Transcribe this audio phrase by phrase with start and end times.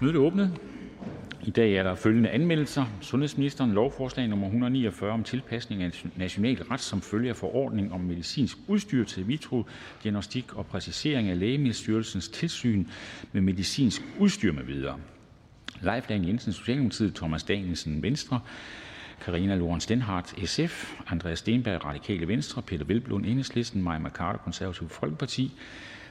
[0.00, 0.60] Mødet er åbnet.
[1.42, 6.80] I dag er der følgende anmeldelser: Sundhedsministeren lovforslag nummer 149 om tilpasning af national ret
[6.80, 12.86] som følge af forordning om medicinsk udstyr til vitro-diagnostik og præcisering af Lægemiddelstyrelsens tilsyn
[13.32, 14.98] med medicinsk udstyr med videre.
[15.80, 18.40] Leif Lahn Jensen, Socialdemokratiet, Thomas Danielsen, Venstre,
[19.20, 25.52] Karina Lorenz Denhardt, SF, Andreas Stenberg, Radikale Venstre, Peter Velblom, Enhedslisten, Maja Mercado, Konservative Folkeparti,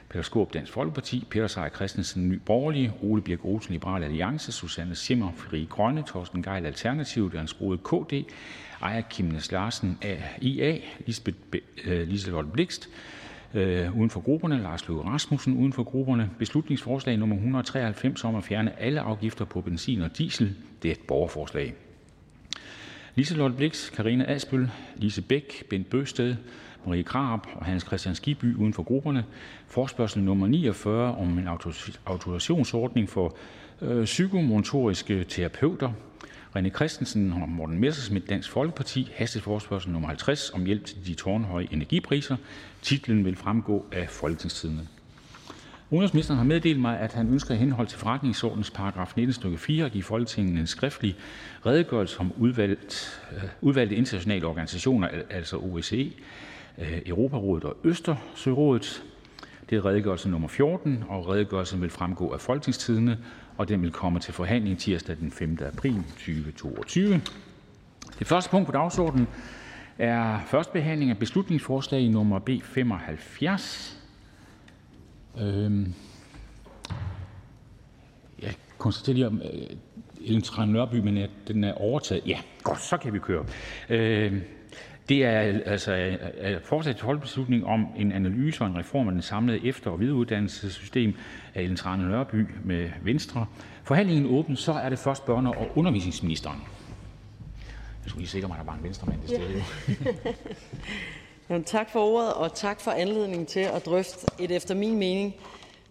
[0.08, 4.94] Peter Skaarup, Dansk Folkeparti, Peter Seier Christensen, Ny Borgerlige, Ole Birk Olesen, Liberal Alliance, Susanne
[4.94, 8.32] Zimmer, Frie Grønne, Torsten Gejl, Alternativet, Jens Rohde, KD,
[8.80, 9.98] Aaja Chemnitz Larsen,
[10.40, 11.36] IA, Lisbeth
[11.84, 12.88] øh, Liselott Blixt,
[13.54, 16.30] øh, uden for grupperne, Lars Løkke Rasmussen, uden for grupperne.
[16.38, 20.56] Beslutningsforslag nummer 193 om at fjerne alle afgifter på benzin og diesel.
[20.82, 21.74] Det er et borgerforslag.
[23.14, 26.36] Liselott Blix, Karina Asbøl, Lise Bæk, Bent Bøsted,
[26.86, 29.24] Marie Krarup og Hans Christian Skibby uden for grupperne.
[29.66, 31.48] Forspørgsel nummer 49 om en
[32.06, 33.36] autorisationsordning for
[33.82, 35.92] øh, psykomotoriske terapeuter.
[36.56, 39.12] René Christensen og Morten Messersmith, Dansk Folkeparti.
[39.14, 42.36] Hasteforspørgsel nummer 50 om hjælp til de tårnhøje energipriser.
[42.82, 44.86] Titlen vil fremgå af Folketingstidende.
[45.90, 49.84] Udenrigsministeren har meddelt mig, at han ønsker i henhold til forretningsordens paragraf 19 stykke 4
[49.84, 51.16] at give Folketinget en skriftlig
[51.66, 56.12] redegørelse om udvalgt, øh, udvalgte internationale organisationer, altså OSCE,
[57.06, 59.02] Europarådet og Østersørådet.
[59.70, 63.18] Det er redegørelse nummer 14, og redegørelsen vil fremgå af Folketingstidende,
[63.56, 65.58] og den vil komme til forhandling tirsdag den 5.
[65.60, 67.20] april 2022.
[68.18, 69.28] Det første punkt på dagsordenen
[69.98, 73.98] er første behandling af beslutningsforslag nummer B 75.
[75.40, 75.94] Øhm,
[78.42, 79.76] jeg konstaterer lige om øh,
[80.20, 82.26] Ellen Trane Nørby, men at den er overtaget.
[82.26, 83.44] Ja, godt, så kan vi køre.
[83.88, 84.42] Øh,
[85.08, 86.16] det er altså
[86.64, 91.14] fortsat til holdbeslutning om en analyse og en reform af den samlede efter- og videreuddannelsessystem
[91.54, 93.46] af Ellen Trane Nørby med Venstre.
[93.84, 96.58] Forhandlingen åben, så er det først børne- og undervisningsministeren.
[98.04, 99.62] Jeg skulle lige sikre mig, at der var en venstremand til stede.
[101.50, 105.34] Jamen, tak for ordet, og tak for anledningen til at drøfte et efter min mening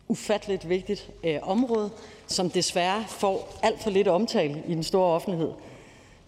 [0.08, 1.90] ufatteligt vigtigt øh, område,
[2.28, 5.52] som desværre får alt for lidt omtale i den store offentlighed.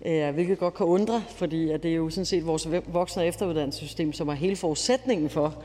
[0.06, 3.28] Øh, hvilket godt kan undre, fordi at det er jo sådan set vores voksne- og
[3.28, 5.64] efteruddannelsessystem, som er hele forudsætningen for,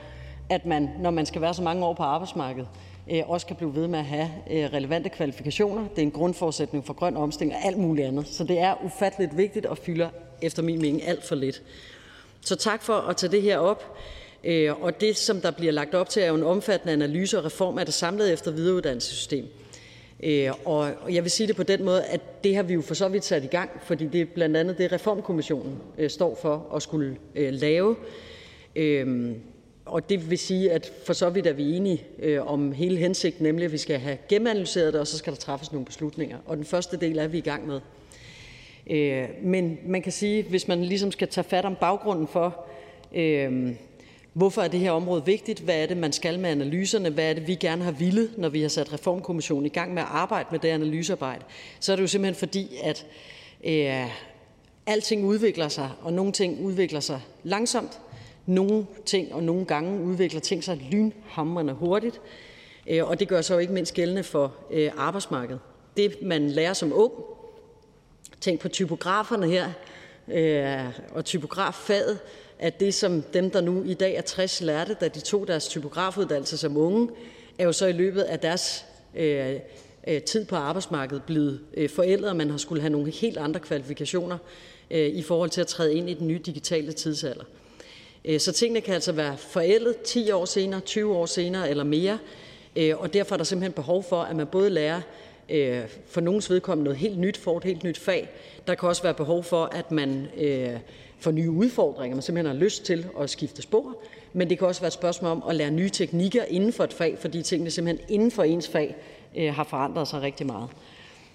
[0.50, 2.68] at man, når man skal være så mange år på arbejdsmarkedet,
[3.10, 5.82] øh, også kan blive ved med at have øh, relevante kvalifikationer.
[5.88, 8.28] Det er en grundforudsætning for grøn omstilling og alt muligt andet.
[8.28, 10.08] Så det er ufatteligt vigtigt og fylder
[10.42, 11.62] efter min mening alt for lidt.
[12.40, 13.96] Så tak for at tage det her op.
[14.80, 17.78] Og det, som der bliver lagt op til, er jo en omfattende analyse og reform
[17.78, 19.48] af det samlede efter- og videreuddannelsessystem.
[20.24, 22.94] Øh, og jeg vil sige det på den måde, at det har vi jo for
[22.94, 26.72] så vidt sat i gang, fordi det er blandt andet det, Reformkommissionen øh, står for
[26.76, 27.96] at skulle øh, lave.
[29.86, 32.02] Og det vil sige, at for så vidt er vi enige
[32.42, 35.72] om hele hensigten, nemlig at vi skal have gennemanalyseret det, og så skal der træffes
[35.72, 36.38] nogle beslutninger.
[36.46, 37.80] Og den første del er vi i gang med.
[38.90, 42.66] Øh, men man kan sige, hvis man ligesom skal tage fat om baggrunden for,
[43.14, 43.70] øh,
[44.34, 47.34] hvorfor er det her område vigtigt, hvad er det, man skal med analyserne, hvad er
[47.34, 50.48] det, vi gerne har ville, når vi har sat Reformkommissionen i gang med at arbejde
[50.50, 51.44] med det analysearbejde,
[51.80, 53.06] så er det jo simpelthen fordi, at
[53.64, 54.10] øh,
[54.86, 58.00] alting udvikler sig, og nogle ting udvikler sig langsomt,
[58.46, 62.20] nogle ting og nogle gange udvikler ting sig lynhamrende hurtigt,
[62.86, 65.60] øh, og det gør sig jo ikke mindst gældende for øh, arbejdsmarkedet.
[65.96, 67.12] Det, man lærer som ung,
[68.44, 69.68] Tænk på typograferne her
[70.28, 72.18] øh, og typograffaget,
[72.64, 75.68] at det, som dem, der nu i dag er 60, lærte, da de tog deres
[75.68, 77.08] typografuddannelse som unge,
[77.58, 79.54] er jo så i løbet af deres øh,
[80.06, 83.60] øh tid på arbejdsmarkedet blevet øh, forældet, og man har skulle have nogle helt andre
[83.60, 84.38] kvalifikationer
[84.90, 87.44] øh, i forhold til at træde ind i den nye digitale tidsalder.
[88.38, 92.18] Så tingene kan altså være forældet 10 år senere, 20 år senere eller mere,
[92.94, 95.00] og derfor er der simpelthen behov for, at man både lærer
[95.48, 98.28] Øh, for nogens vedkommende noget helt nyt, får et helt nyt fag.
[98.66, 100.28] Der kan også være behov for, at man
[101.24, 103.96] for nye udfordringer, man simpelthen har lyst til at skifte spor.
[104.32, 106.92] Men det kan også være et spørgsmål om at lære nye teknikker inden for et
[106.92, 108.96] fag, fordi tingene simpelthen inden for ens fag
[109.36, 110.68] øh, har forandret sig rigtig meget.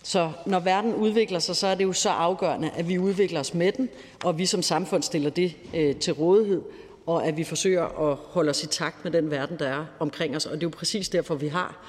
[0.04, 3.54] Så når verden udvikler sig, så er det jo så afgørende, at vi udvikler os
[3.54, 3.90] med den,
[4.24, 6.62] og vi som samfund stiller det øh, til rådighed,
[7.06, 10.36] og at vi forsøger at holde os i takt med den verden, der er omkring
[10.36, 10.46] os.
[10.46, 11.86] Og det er jo præcis derfor, vi har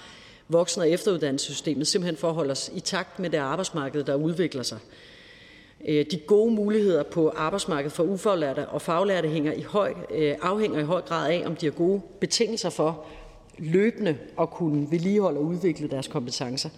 [0.49, 4.63] voksen- og efteruddannelsessystemet, simpelthen for at holde os i takt med det arbejdsmarked, der udvikler
[4.63, 4.79] sig.
[5.89, 10.79] Øh, de gode muligheder på arbejdsmarkedet for ufaglærte og faglærte hænger i høj, øh, afhænger
[10.79, 13.05] i høj grad af, om de har gode betingelser for
[13.59, 16.69] løbende at kunne vedligeholde og udvikle deres kompetencer.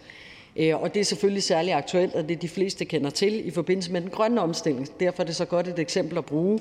[0.57, 3.93] Øh, og det er selvfølgelig særlig aktuelt, og det de fleste kender til i forbindelse
[3.93, 4.89] med den grønne omstilling.
[5.01, 6.61] Derfor er det så godt et eksempel at bruge,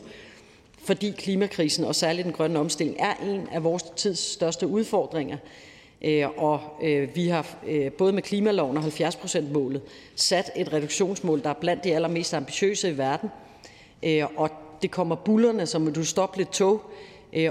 [0.84, 5.38] fordi klimakrisen og særligt den grønne omstilling er en af vores tids største udfordringer,
[6.02, 6.28] Øh,
[6.82, 9.82] øh, vi har øh, både med klimaloven og 70-procentsmålet
[10.16, 13.30] sat et reduktionsmål, der er blandt de allermest ambitiøse i verden,
[14.36, 14.50] og
[14.82, 16.82] det kommer bullerne som et ustoppeligt tog,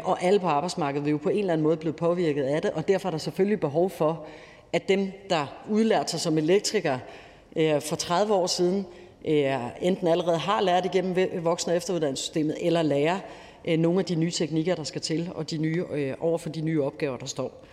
[0.05, 2.70] og alle på arbejdsmarkedet vil jo på en eller anden måde blive påvirket af det,
[2.70, 4.26] og derfor er der selvfølgelig behov for,
[4.73, 7.00] at dem, der udlærte sig som elektrikere
[7.81, 8.87] for 30 år siden,
[9.81, 13.19] enten allerede har lært igennem voksen- og efteruddannelsessystemet eller lærer
[13.76, 15.85] nogle af de nye teknikker, der skal til, og de nye,
[16.20, 17.64] over for de nye opgaver, der står.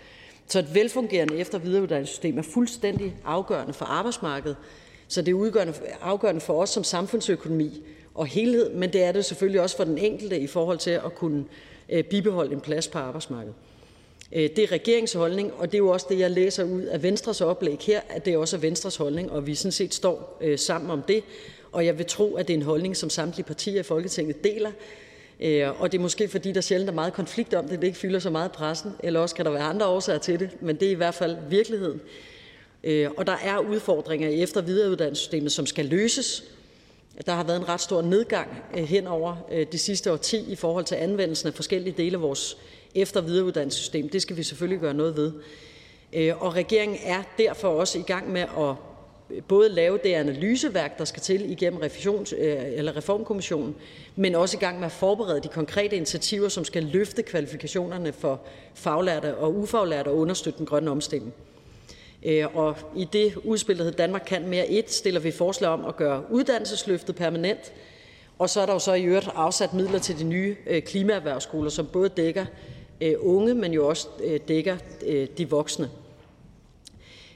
[0.48, 4.58] Så et velfungerende efter- og videreuddannelsessystem er fuldstændig afgørende for arbejdsmarkedet,
[5.08, 7.84] så det er afgørende for os som samfundsøkonomi
[8.16, 11.16] og helhed, men det er det selvfølgelig også for den enkelte i forhold til at
[11.16, 11.46] kunne
[11.90, 13.56] øh, bibeholde en plads på arbejdsmarkedet.
[14.32, 17.04] Øh, det er regeringens holdning, og det er jo også det, jeg læser ud af
[17.04, 20.60] Venstres oplæg her, at det også er Venstres holdning, og vi sådan set står øh,
[20.60, 21.24] sammen om det.
[21.72, 24.72] Og jeg vil tro, at det er en holdning, som samtlige partier i Folketinget deler.
[25.40, 28.00] Øh, og det er måske, fordi der sjældent er meget konflikt om det, det ikke
[28.00, 30.76] fylder så meget i pressen, eller også kan der være andre årsager til det, men
[30.76, 32.02] det er i hvert fald virkeligheden.
[32.84, 36.44] Øh, og der er udfordringer i efter- og videreuddannelsessystemet, som skal løses.
[37.26, 39.36] Der har været en ret stor nedgang øh, hen over
[39.72, 42.58] det sidste årti i forhold til anvendelsen af forskellige dele af vores
[42.96, 44.10] efter- og videreuddannelsessystem.
[44.10, 45.32] Det skal vi selvfølgelig gøre noget ved.
[46.40, 48.76] Og regeringen er derfor også i gang med at
[49.48, 51.90] både lave det analyseværk, der skal til igennem øh,
[52.74, 53.76] eller reformkommissionen,
[54.16, 58.42] men også i gang med at forberede de konkrete initiativer, som skal løfte kvalifikationerne for
[58.74, 61.34] faglærte og ufaglærte og understøtte den grønne omstilling.
[62.24, 65.86] Øh, og i det udspil, der hedder Danmark kan mere 1, stiller vi forslag om
[65.86, 67.74] at gøre uddannelsesløftet permanent,
[68.40, 71.70] og så er der jo så i øvrigt afsat midler til de nye øh, klimaerhvervsskoler,
[71.70, 72.46] som både dækker
[73.20, 74.08] unge, men jo også
[74.48, 74.78] dækker
[75.38, 75.90] de voksne.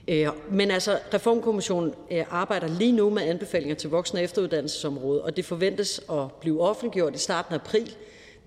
[0.08, 5.38] Øh, men altså, Reformkommissionen øh, arbejder lige nu med anbefalinger til voksen- og efteruddannelsesområdet, og
[5.38, 7.96] det forventes at blive offentliggjort i starten af april.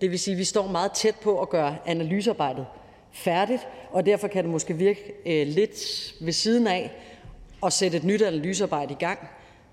[0.00, 2.66] Det vil sige, at vi står meget tæt på at gøre analysearbejdet
[3.12, 3.60] færdigt,
[3.90, 6.92] og derfor kan det måske virke øh, lidt ved siden af
[7.64, 9.18] at sætte et nyt analysearbejde i gang,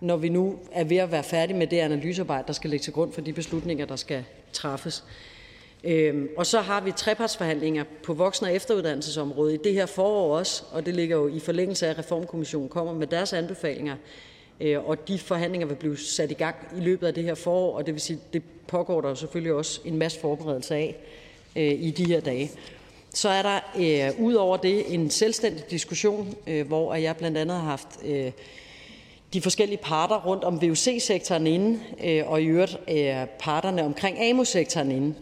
[0.01, 2.93] når vi nu er ved at være færdige med det analysearbejde, der skal ligge til
[2.93, 4.23] grund for de beslutninger, der skal
[4.53, 5.03] træffes.
[5.83, 10.63] Øhm, og så har vi trepartsforhandlinger på voksen- og efteruddannelsesområdet i det her forår også,
[10.71, 13.95] og det ligger jo i forlængelse af, at Reformkommissionen kommer med deres anbefalinger,
[14.59, 17.77] øh, og de forhandlinger vil blive sat i gang i løbet af det her forår,
[17.77, 20.95] og det vil sige, det pågår der jo selvfølgelig også en masse forberedelse af
[21.55, 22.51] øh, i de her dage.
[23.13, 26.35] Så er der øh, ud over det en selvstændig diskussion,
[26.67, 27.87] hvor jeg blandt andet har haft
[29.33, 31.79] de forskellige parter rundt om VUC-sektoren inde,
[32.25, 32.77] og i øvrigt
[33.39, 35.15] parterne omkring AMU-sektoren inde.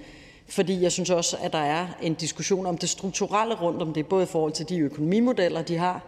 [0.49, 4.07] Fordi jeg synes også, at der er en diskussion om det strukturelle rundt om det,
[4.07, 6.03] både i forhold til de økonomimodeller, de har,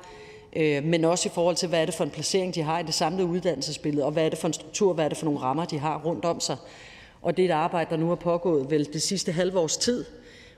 [0.56, 2.84] øh, men også i forhold til, hvad er det for en placering, de har i
[2.84, 5.40] det samlede uddannelsesbillede, og hvad er det for en struktur, hvad er det for nogle
[5.40, 6.58] rammer, de har rundt om sig.
[7.22, 10.06] Og det er et arbejde, der nu har pågået vel det sidste halve års tid,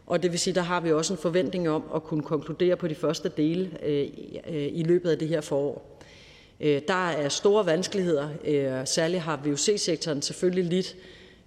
[0.07, 2.87] og det vil sige, der har vi også en forventning om at kunne konkludere på
[2.87, 4.07] de første dele øh,
[4.49, 5.89] øh, i løbet af det her forår.
[6.87, 8.29] Der er store vanskeligheder.
[8.85, 10.95] Særligt har VUC-sektoren selvfølgelig lidt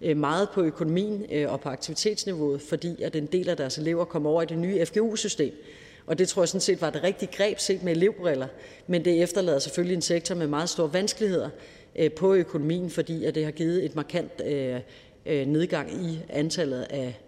[0.03, 4.05] Øh, meget på økonomien øh, og på aktivitetsniveauet, fordi at en del af deres elever
[4.05, 5.53] kommer over i det nye FGU-system.
[6.07, 8.47] Og det tror jeg sådan set var det rigtige greb set med elevbriller,
[8.87, 11.49] men det efterlader selvfølgelig en sektor med meget store vanskeligheder
[11.97, 14.33] øh, på økonomien, fordi at det har givet et markant
[15.27, 17.21] nedgang i antallet af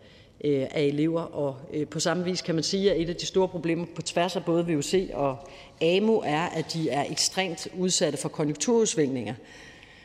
[0.45, 1.21] af elever.
[1.21, 1.57] Og
[1.91, 4.45] på samme vis kan man sige, at et af de store problemer på tværs af
[4.45, 5.37] både VUC og
[5.81, 9.35] AMU er, at de er ekstremt udsatte for konjunkturudsvingninger.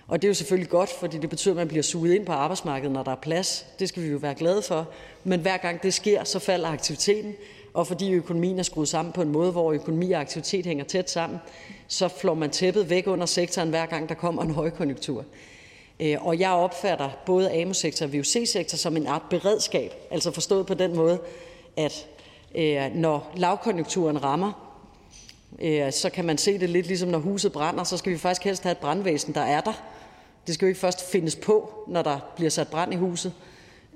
[0.08, 2.32] Og det er jo selvfølgelig godt, fordi det betyder, at man bliver suget ind på
[2.32, 3.66] arbejdsmarkedet, når der er plads.
[3.80, 4.88] Det skal vi jo være glade for.
[5.24, 7.36] Men hver gang det sker, så falder aktiviteten,
[7.74, 11.10] og fordi økonomien er skruet sammen på en måde, hvor økonomi og aktivitet hænger tæt
[11.10, 11.40] sammen,
[11.88, 15.26] så flår man tæppet væk under sektoren, hver gang der kommer en højkonjunktur.
[16.00, 20.74] Øh, og jeg opfatter både AMU-sektor og VUC-sektor som en art beredskab, altså forstået på
[20.74, 21.20] den måde,
[21.78, 22.08] at
[22.56, 24.63] øh, når lavkonjunkturen rammer,
[25.62, 28.44] Øh, så kan man se det lidt ligesom når huset brænder, så skal vi faktisk
[28.44, 29.84] helst have et brandvæsen, der er der.
[30.48, 33.34] Det skal jo ikke først findes på, når der bliver sat brand i huset.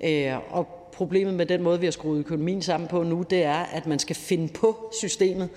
[0.04, 3.54] Øh, og problemet med den måde, vi har skruet økonomien sammen på nu, det er,
[3.54, 5.48] at man skal finde på systemet,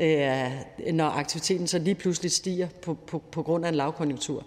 [0.00, 0.50] øh,
[0.92, 4.44] når aktiviteten så lige pludselig stiger på, på, på grund af en lavkonjunktur.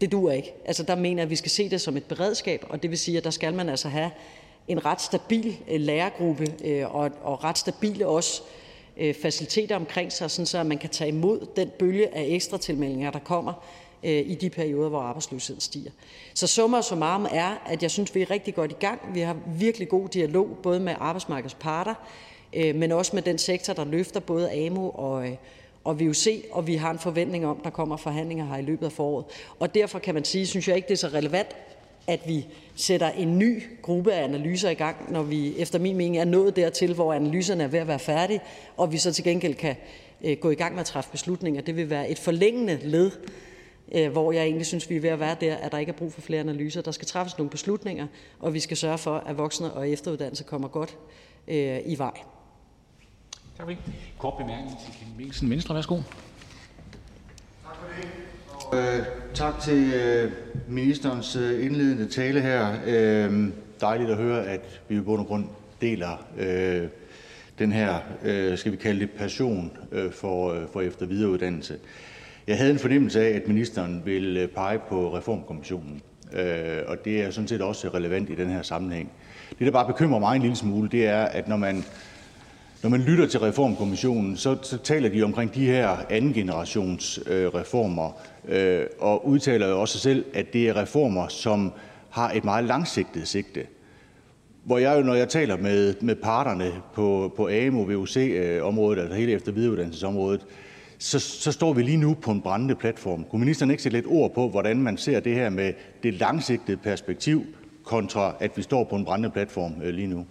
[0.00, 0.52] Det duer ikke.
[0.64, 2.98] Altså, der mener jeg, at vi skal se det som et beredskab, og det vil
[2.98, 4.10] sige, at der skal man altså have
[4.68, 6.46] en ret stabil lærergruppe
[6.86, 8.42] og, og ret stabile også
[8.96, 13.10] Øh, faciliteter omkring sig, sådan så man kan tage imod den bølge af ekstra tilmeldinger,
[13.10, 13.52] der kommer
[14.02, 15.90] øh, i de perioder, hvor arbejdsløsheden stiger.
[16.34, 19.00] Så summa summarum er, at jeg synes, vi er rigtig godt i gang.
[19.14, 21.94] Vi har virkelig god dialog, både med arbejdsmarkedets parter,
[22.52, 25.28] øh, men også med den sektor, der løfter både AMU og,
[25.84, 28.92] og VUC, og vi har en forventning om, der kommer forhandlinger her i løbet af
[28.92, 29.24] foråret.
[29.58, 31.56] Og derfor kan man sige, synes jeg ikke, det er så relevant
[32.06, 36.18] at vi sætter en ny gruppe af analyser i gang, når vi efter min mening
[36.18, 38.40] er nået dertil, hvor analyserne er ved at være færdige,
[38.76, 39.76] og vi så til gengæld kan
[40.24, 41.62] øh, gå i gang med at træffe beslutninger.
[41.62, 43.10] Det vil være et forlængende led,
[43.92, 45.96] øh, hvor jeg egentlig synes, vi er ved at være der, at der ikke er
[45.96, 46.82] brug for flere analyser.
[46.82, 48.06] Der skal træffes nogle beslutninger,
[48.40, 50.96] og vi skal sørge for, at voksne og efteruddannelse kommer godt
[51.48, 52.18] øh, i vej.
[53.56, 53.78] Tak for det.
[54.18, 55.74] Kort bemærkning til Ken Mikkelsen, Venstre.
[55.74, 55.96] Værsgo.
[58.74, 60.32] Øh, tak til øh,
[60.68, 62.74] ministerens øh, indledende tale her.
[62.86, 63.48] Øh,
[63.80, 65.44] dejligt at høre, at vi i bund og grund
[65.80, 66.88] deler øh,
[67.58, 67.94] den her,
[68.24, 71.76] øh, skal vi kalde det, passion øh, for, øh, for efter- videreuddannelse.
[72.46, 77.22] Jeg havde en fornemmelse af, at ministeren ville øh, pege på reformkommissionen, øh, og det
[77.22, 79.10] er sådan set også relevant i den her sammenhæng.
[79.58, 81.84] Det, der bare bekymrer mig en lille smule, det er, at når man
[82.82, 87.46] når man lytter til Reformkommissionen, så, så taler de omkring de her anden generations øh,
[87.54, 91.72] reformer, øh, og udtaler jo også selv, at det er reformer, som
[92.10, 93.66] har et meget langsigtet sigte.
[94.64, 99.32] Hvor jeg jo, når jeg taler med, med parterne på, på AMO, VUC-området, altså hele
[99.32, 100.46] efter videreuddannelsesområdet,
[100.98, 103.24] så, så står vi lige nu på en brændende platform.
[103.24, 105.72] Kunne ministeren ikke sætte lidt ord på, hvordan man ser det her med
[106.02, 107.46] det langsigtede perspektiv,
[107.84, 110.26] kontra at vi står på en brændende platform øh, lige nu?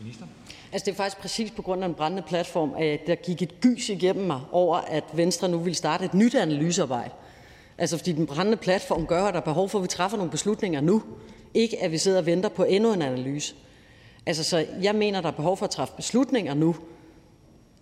[0.00, 0.26] Minister?
[0.72, 3.60] Altså, det er faktisk præcis på grund af en brændende platform, at der gik et
[3.60, 7.10] gys igennem mig over, at Venstre nu vil starte et nyt analysearbejde.
[7.78, 10.30] Altså, fordi den brændende platform gør, at der er behov for, at vi træffer nogle
[10.30, 11.02] beslutninger nu.
[11.54, 13.54] Ikke at vi sidder og venter på endnu en analyse.
[14.26, 16.76] Altså, så jeg mener, der er behov for at træffe beslutninger nu,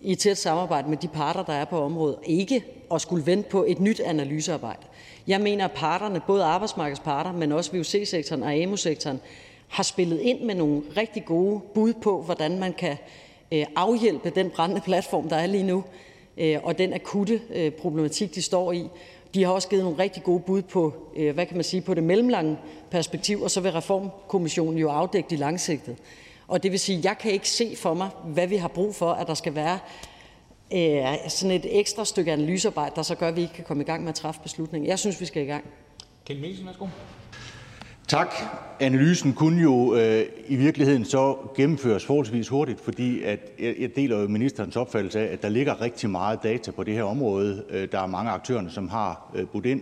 [0.01, 2.17] i tæt samarbejde med de parter, der er på området.
[2.25, 4.81] Ikke at skulle vente på et nyt analysearbejde.
[5.27, 9.19] Jeg mener, at parterne, både arbejdsmarkedsparter, men også VUC-sektoren og AMU-sektoren,
[9.67, 12.97] har spillet ind med nogle rigtig gode bud på, hvordan man kan
[13.51, 15.83] øh, afhjælpe den brændende platform, der er lige nu,
[16.37, 18.87] øh, og den akutte øh, problematik, de står i.
[19.33, 21.93] De har også givet nogle rigtig gode bud på, øh, hvad kan man sige, på
[21.93, 22.57] det mellemlange
[22.91, 25.95] perspektiv, og så vil Reformkommissionen jo afdække det langsigtede.
[26.47, 29.11] Og det vil sige, jeg kan ikke se for mig, hvad vi har brug for,
[29.11, 29.79] at der skal være
[30.73, 33.85] øh, sådan et ekstra stykke analysearbejde, der så gør, at vi ikke kan komme i
[33.85, 34.87] gang med at træffe beslutningen.
[34.89, 35.65] Jeg synes, vi skal i gang.
[38.07, 38.33] Tak.
[38.79, 44.21] Analysen kunne jo øh, i virkeligheden så gennemføres forholdsvis hurtigt, fordi at jeg, jeg deler
[44.21, 47.63] jo ministerens opfattelse af, at der ligger rigtig meget data på det her område.
[47.69, 49.81] Øh, der er mange aktørerne, som har øh, budt ind.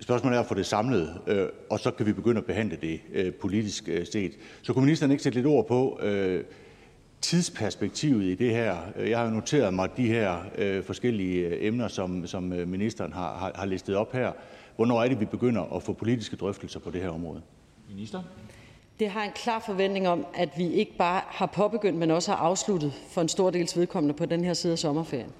[0.00, 3.00] Spørgsmålet er at få det samlet, øh, og så kan vi begynde at behandle det
[3.12, 4.32] øh, politisk øh, set.
[4.62, 6.44] Så kunne ministeren ikke sætte lidt ord på øh,
[7.20, 8.76] tidsperspektivet i det her?
[8.96, 12.68] Øh, jeg har jo noteret mig de her øh, forskellige øh, emner, som, som øh,
[12.68, 14.32] ministeren har, har, har listet op her.
[14.76, 17.42] Hvornår er det, vi begynder at få politiske drøftelser på det her område?
[17.88, 18.22] Minister?
[18.98, 22.38] Det har en klar forventning om, at vi ikke bare har påbegyndt, men også har
[22.38, 25.32] afsluttet for en stor dels vedkommende på den her side af sommerferien.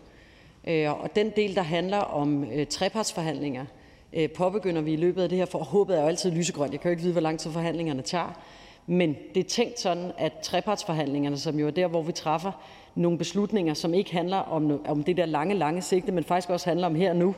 [0.69, 3.65] Øh, og den del, der handler om øh, trepartsforhandlinger,
[4.13, 6.73] øh, påbegynder vi i løbet af det her, for håbet er jo altid lysegrønt.
[6.73, 8.41] Jeg kan jo ikke vide, hvor lang tid forhandlingerne tager.
[8.87, 12.53] Men det er tænkt sådan, at trepartsforhandlingerne, som jo er der, hvor vi træffer
[12.95, 16.71] nogle beslutninger, som ikke handler om, om det der lange, lange sigte, men faktisk også
[16.71, 17.35] handler om her og nu,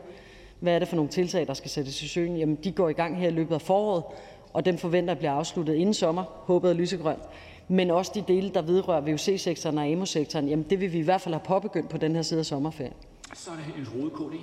[0.60, 2.36] hvad er det for nogle tiltag, der skal sættes i søen?
[2.36, 4.04] Jamen, de går i gang her i løbet af foråret,
[4.52, 7.22] og den forventer at blive afsluttet inden sommer, håbet er lysegrønt.
[7.68, 11.20] Men også de dele, der vedrører VUC-sektoren og AMO-sektoren, jamen det vil vi i hvert
[11.20, 12.94] fald have påbegyndt på den her side af sommerferien.
[13.34, 14.36] Så er det en Rode KD.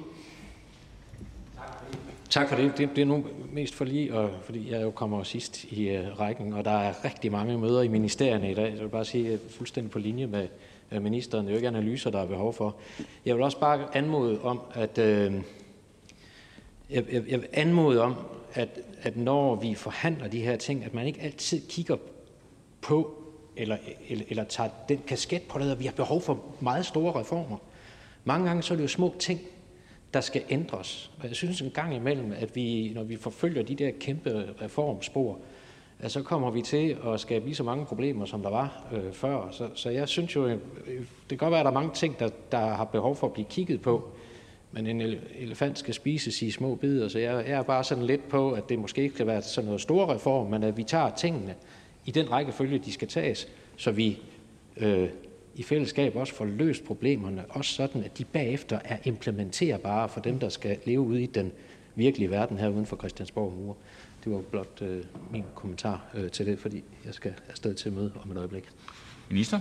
[2.30, 2.78] Tak for det.
[2.78, 2.90] det.
[2.96, 6.54] Det er nu mest for lige, og fordi jeg jo kommer sidst i uh, rækken,
[6.54, 8.72] og der er rigtig mange møder i ministerierne i dag.
[8.72, 10.48] Så jeg vil bare sige fuldstændig på linje med
[10.96, 11.46] uh, ministeren.
[11.46, 12.76] Det er jo ikke analyser, der er behov for.
[13.26, 15.34] Jeg vil også bare anmode om, at uh,
[16.94, 18.16] jeg, jeg, jeg vil anmode om,
[18.54, 21.96] at, at når vi forhandler de her ting, at man ikke altid kigger
[22.82, 23.24] på,
[23.56, 23.78] eller,
[24.10, 27.58] eller, eller tager den kasket på at vi har behov for meget store reformer.
[28.24, 29.40] Mange gange så er det jo små ting,
[30.14, 31.12] der skal ændres.
[31.20, 35.40] Og jeg synes en gang imellem, at vi, når vi forfølger de der kæmpe reformspor,
[36.00, 39.14] at så kommer vi til at skabe lige så mange problemer, som der var øh,
[39.14, 39.48] før.
[39.52, 40.60] Så, så jeg synes jo, øh,
[40.90, 43.34] det kan godt være, at der er mange ting, der, der har behov for at
[43.34, 44.10] blive kigget på
[44.74, 45.02] men en
[45.40, 48.80] elefant skal spises i små bidder, så jeg er bare sådan lidt på, at det
[48.80, 51.56] måske ikke skal være sådan noget store reform, men at vi tager tingene
[52.06, 54.20] i den rækkefølge, de skal tages, så vi
[54.78, 55.10] øh,
[55.56, 60.40] i fællesskab også får løst problemerne, også sådan, at de bagefter er implementerbare for dem,
[60.40, 61.52] der skal leve ude i den
[61.96, 63.76] virkelige verden her uden for Christiansborg mure.
[64.24, 68.12] Det var blot øh, min kommentar øh, til det, fordi jeg skal afsted til møde
[68.24, 68.64] om et øjeblik.
[69.30, 69.60] Minister?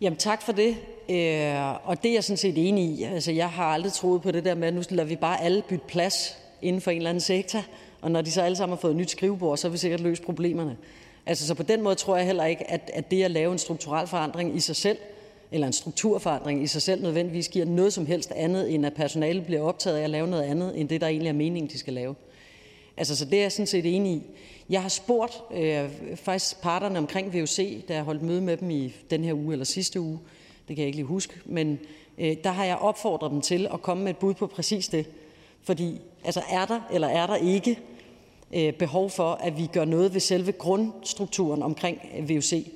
[0.00, 0.76] Jamen tak for det.
[1.08, 3.02] Øh, og det er jeg sådan set enig i.
[3.02, 5.62] Altså, jeg har aldrig troet på det der med, at nu lader vi bare alle
[5.68, 7.64] bytte plads inden for en eller anden sektor,
[8.02, 10.00] og når de så alle sammen har fået et nyt skrivebord, så har vi sikkert
[10.00, 10.76] løst problemerne.
[11.26, 13.58] Altså, så på den måde tror jeg heller ikke, at, at det at lave en
[13.58, 14.98] strukturel forandring i sig selv,
[15.52, 19.46] eller en strukturforandring i sig selv nødvendigvis giver noget som helst andet, end at personalet
[19.46, 21.92] bliver optaget af at lave noget andet, end det, der egentlig er meningen, de skal
[21.92, 22.14] lave.
[22.96, 24.22] Altså, så det er jeg sådan set enig i.
[24.68, 28.92] Jeg har spurgt øh, faktisk parterne omkring VUC, da jeg holdt møde med dem i
[29.10, 30.18] den her uge eller sidste uge.
[30.68, 31.34] Det kan jeg ikke lige huske.
[31.44, 31.78] Men
[32.18, 35.06] øh, der har jeg opfordret dem til at komme med et bud på præcis det.
[35.62, 37.78] Fordi altså, er der eller er der ikke
[38.54, 42.66] øh, behov for, at vi gør noget ved selve grundstrukturen omkring øh, VUC?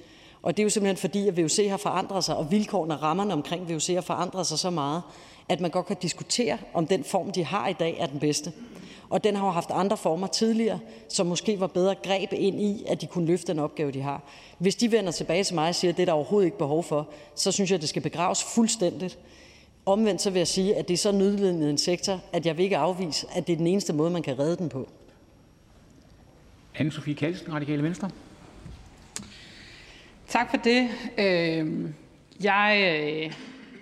[0.43, 3.33] Og det er jo simpelthen fordi, at VUC har forandret sig, og vilkårene og rammerne
[3.33, 5.03] omkring VUC har forandret sig så meget,
[5.49, 8.53] at man godt kan diskutere, om den form, de har i dag, er den bedste.
[9.11, 12.85] Og den har jo haft andre former tidligere, som måske var bedre greb ind i,
[12.89, 14.23] at de kunne løfte den opgave, de har.
[14.59, 16.85] Hvis de vender tilbage til mig og siger, at det er der overhovedet ikke behov
[16.85, 19.19] for, så synes jeg, at det skal begraves fuldstændigt.
[19.87, 22.65] Omvendt så vil jeg sige, at det er så nødlidende en sektor, at jeg vil
[22.65, 24.89] ikke afvise, at det er den eneste måde, man kan redde den på.
[26.79, 28.11] Anne-Sophie Kaldsen, Radikale Venstre.
[30.29, 30.89] Tak for det.
[31.19, 31.91] Øh,
[32.43, 33.33] jeg øh,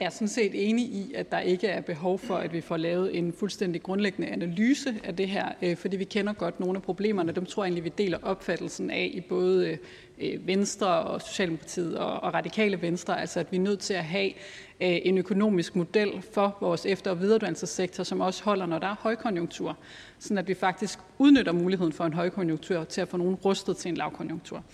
[0.00, 3.19] er sådan set enig i, at der ikke er behov for, at vi får lavet
[3.19, 7.33] en fuldstændig grundlæggende analyse af det her, øh, fordi vi kender godt nogle af problemerne.
[7.33, 9.78] Dem tror jeg egentlig, vi deler opfattelsen af i både
[10.19, 14.28] øh, Venstre og Socialdemokratiet og Radikale Venstre, altså at vi er nødt til at have
[14.28, 14.33] øh,
[14.81, 19.78] en økonomisk model for vores efter- og videreuddannelsessektor, som også holder, når der er højkonjunktur,
[20.19, 23.88] sådan at vi faktisk udnytter muligheden for en højkonjunktur til at få nogen rustet til
[23.88, 24.64] en lavkonjunktur.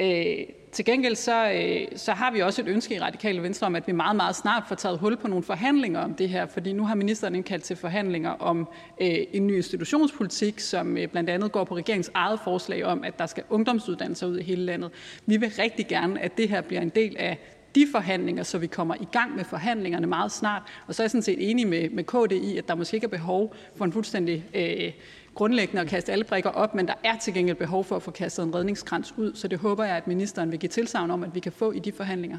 [0.00, 3.76] Øh, til gengæld så, øh, så har vi også et ønske i Radikale Venstre om,
[3.76, 6.72] at vi meget, meget snart får taget hul på nogle forhandlinger om det her, fordi
[6.72, 8.68] nu har ministeren indkaldt til forhandlinger om
[9.00, 13.18] øh, en ny institutionspolitik, som øh, blandt andet går på regeringens eget forslag om, at
[13.18, 14.90] der skal ungdomsuddannelser ud i hele landet.
[15.26, 17.38] Vi vil rigtig gerne, at det her bliver en del af
[17.74, 20.62] de forhandlinger, så vi kommer i gang med forhandlingerne meget snart.
[20.86, 23.04] Og så er jeg sådan set enig med, med KD i, at der måske ikke
[23.04, 24.92] er behov for en fuldstændig øh,
[25.40, 28.10] grundlæggende at kaste alle brikker op, men der er til gengæld behov for at få
[28.10, 31.34] kastet en redningskrans ud, så det håber jeg, at ministeren vil give tilsavn om, at
[31.34, 32.38] vi kan få i de forhandlinger.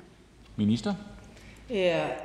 [0.56, 0.94] Minister?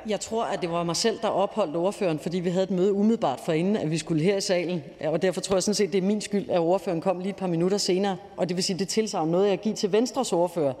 [0.07, 2.93] Jeg tror, at det var mig selv, der opholdt ordføreren, fordi vi havde et møde
[2.93, 4.83] umiddelbart forinden, at vi skulle her i salen.
[5.05, 7.35] Og derfor tror jeg sådan set, det er min skyld, at ordføreren kom lige et
[7.35, 8.17] par minutter senere.
[8.37, 10.73] Og det vil sige, det tilsavn noget, jeg giver til Venstres ordfører,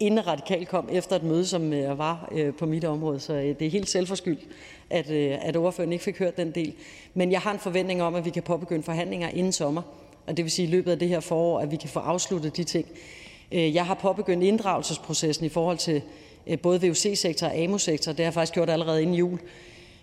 [0.00, 3.20] inden Radikal kom efter et møde, som øh, var øh, på mit område.
[3.20, 4.40] Så øh, det er helt selvforskyldt,
[4.90, 6.72] at, at ordføreren ikke fik hørt den del.
[7.14, 9.82] Men jeg har en forventning om, at vi kan påbegynde forhandlinger inden sommer.
[10.26, 12.56] Og det vil sige i løbet af det her forår, at vi kan få afsluttet
[12.56, 12.86] de ting.
[13.52, 16.02] Jeg har påbegyndt inddragelsesprocessen i forhold til
[16.62, 18.12] både VUC-sektor og AMO-sektor.
[18.12, 19.38] Det har jeg faktisk gjort allerede inden jul.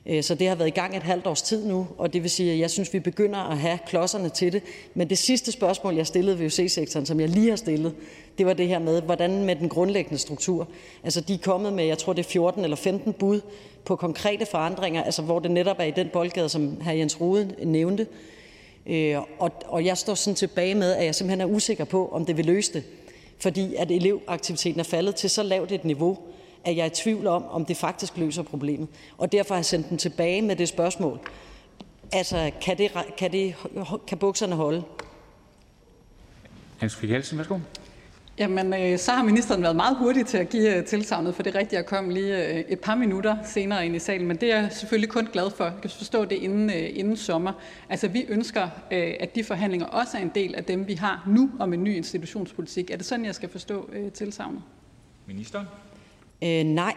[0.10, 2.32] Øh, så det har været i gang et halvt års tid nu, og det vil
[2.32, 4.64] sige, at jeg synes, vi begynder at have klodserne til det.
[4.94, 7.94] Men det sidste spørgsmål, jeg stillede VUC-sektoren, som jeg lige har stillet,
[8.38, 10.68] det var det her med, hvordan med den grundlæggende struktur.
[11.04, 13.42] Altså, de er kommet med, jeg tror, det er 14 eller 15 bud
[13.86, 16.92] på konkrete forandringer, altså hvor det netop er i den boldgade, som hr.
[16.92, 18.08] Jens Rode nævnte.
[18.86, 22.26] Øh, og, og jeg står sådan tilbage med, at jeg simpelthen er usikker på, om
[22.26, 22.84] det vil løse det.
[23.40, 26.18] Fordi at elevaktiviteten er faldet til så lavt et niveau,
[26.66, 28.88] at jeg er i tvivl om, om det faktisk løser problemet.
[29.18, 31.20] Og derfor har jeg sendt den tilbage med det spørgsmål.
[32.12, 33.56] Altså, kan, det, kan, det,
[34.08, 34.84] kan bukserne holde?
[36.78, 37.60] Hans Fik Hansen, værsgo.
[38.40, 41.56] Jamen, øh, så har ministeren været meget hurtig til at give øh, tilsavnet, for det
[41.56, 44.54] er rigtigt, jeg kom lige øh, et par minutter senere ind i salen, men det
[44.54, 45.64] er jeg selvfølgelig kun glad for.
[45.64, 47.54] Jeg kan forstå det inden, inden sommer.
[47.90, 51.52] Altså, vi ønsker, at de forhandlinger også er en del af dem, vi har nu
[51.60, 52.92] om en ny institutionspolitik.
[52.92, 54.62] Er det sådan, jeg skal forstå tilsavnet?
[55.28, 55.66] Minister?
[56.42, 56.96] Øh, nej,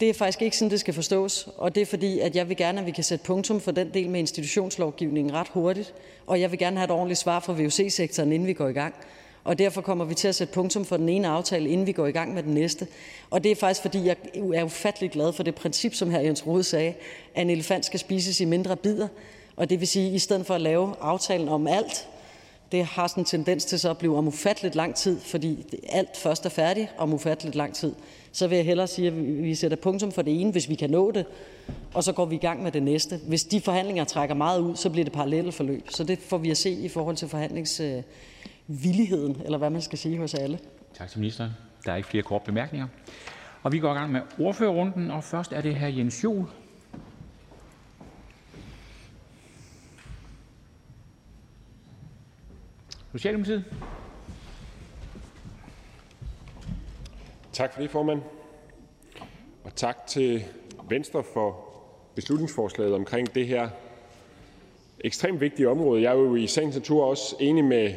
[0.00, 1.48] det er faktisk ikke sådan, det skal forstås.
[1.56, 3.94] Og det er fordi, at jeg vil gerne, at vi kan sætte punktum for den
[3.94, 5.94] del med institutionslovgivningen ret hurtigt.
[6.26, 8.94] Og jeg vil gerne have et ordentligt svar fra VUC-sektoren, inden vi går i gang
[9.44, 12.06] og derfor kommer vi til at sætte punktum for den ene aftale, inden vi går
[12.06, 12.86] i gang med den næste.
[13.30, 14.16] Og det er faktisk, fordi jeg
[14.54, 16.18] er ufattelig glad for det princip, som hr.
[16.18, 16.94] Jens Rode sagde,
[17.34, 19.08] at en elefant skal spises i mindre bidder.
[19.56, 22.08] Og det vil sige, at i stedet for at lave aftalen om alt,
[22.72, 26.16] det har sådan en tendens til så at blive om ufatteligt lang tid, fordi alt
[26.16, 27.94] først er færdigt om ufatteligt lang tid.
[28.34, 30.90] Så vil jeg hellere sige, at vi sætter punktum for det ene, hvis vi kan
[30.90, 31.26] nå det,
[31.94, 33.20] og så går vi i gang med det næste.
[33.28, 35.90] Hvis de forhandlinger trækker meget ud, så bliver det parallelle forløb.
[35.90, 40.18] Så det får vi at se i forhold til forhandlingsvilligheden, eller hvad man skal sige,
[40.18, 40.58] hos alle.
[40.94, 41.50] Tak til ministeren.
[41.84, 42.86] Der er ikke flere korte bemærkninger.
[43.62, 46.46] Og vi går i gang med ordførerrunden, og først er det her Jens Joel.
[53.12, 53.64] Socialdemokratiet.
[57.54, 58.20] Tak for det, formand.
[59.64, 60.44] Og tak til
[60.88, 61.64] Venstre for
[62.14, 63.68] beslutningsforslaget omkring det her
[65.00, 66.02] ekstremt vigtige område.
[66.02, 67.94] Jeg er jo i sagens natur også enig med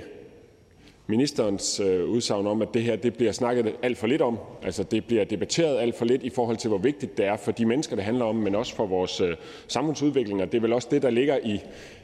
[1.07, 4.39] ministerens øh, udsagn om, at det her det bliver snakket alt for lidt om.
[4.63, 7.51] Altså, det bliver debatteret alt for lidt i forhold til, hvor vigtigt det er for
[7.51, 9.35] de mennesker, det handler om, men også for vores øh,
[9.67, 10.41] samfundsudvikling.
[10.41, 11.61] Og det er vel også det, der ligger i,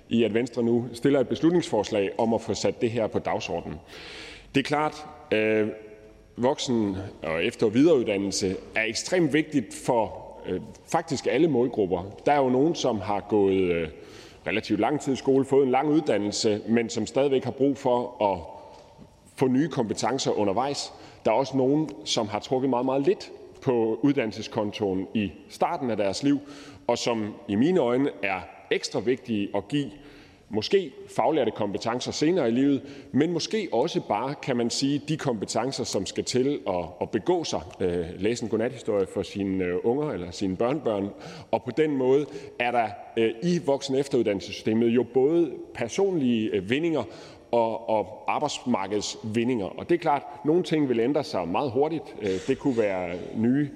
[0.10, 3.80] i, at Venstre nu stiller et beslutningsforslag om at få sat det her på dagsordenen.
[4.56, 5.68] Det er klart, øh,
[6.38, 12.04] voksen- og efter- og videreuddannelse er ekstremt vigtigt for øh, faktisk alle målgrupper.
[12.26, 13.88] Der er jo nogen, som har gået øh,
[14.48, 18.24] relativt lang tid i skole, fået en lang uddannelse, men som stadigvæk har brug for
[18.34, 18.40] at
[19.36, 20.94] få nye kompetencer undervejs.
[21.26, 25.98] Der er også nogen, som har trukket meget, meget lidt på uddannelseskontoen i starten af
[25.98, 26.40] deres liv,
[26.88, 28.40] og som i mine øjne er
[28.72, 29.92] ekstra vigtige at give
[30.50, 35.84] måske faglærte kompetencer senere i livet, men måske også bare, kan man sige, de kompetencer,
[35.84, 40.12] som skal til at, at begå sig, øh, læse en godnathistorie for sine øh, unger
[40.12, 41.10] eller sine børnebørn.
[41.52, 42.26] Og på den måde
[42.60, 47.04] er der øh, i voksen- efteruddannelsessystemet jo både personlige øh, vindinger
[47.52, 49.66] og, og arbejdsmarkedsvindinger.
[49.66, 52.16] Og det er klart, at nogle ting vil ændre sig meget hurtigt.
[52.22, 53.70] Øh, det kunne være nye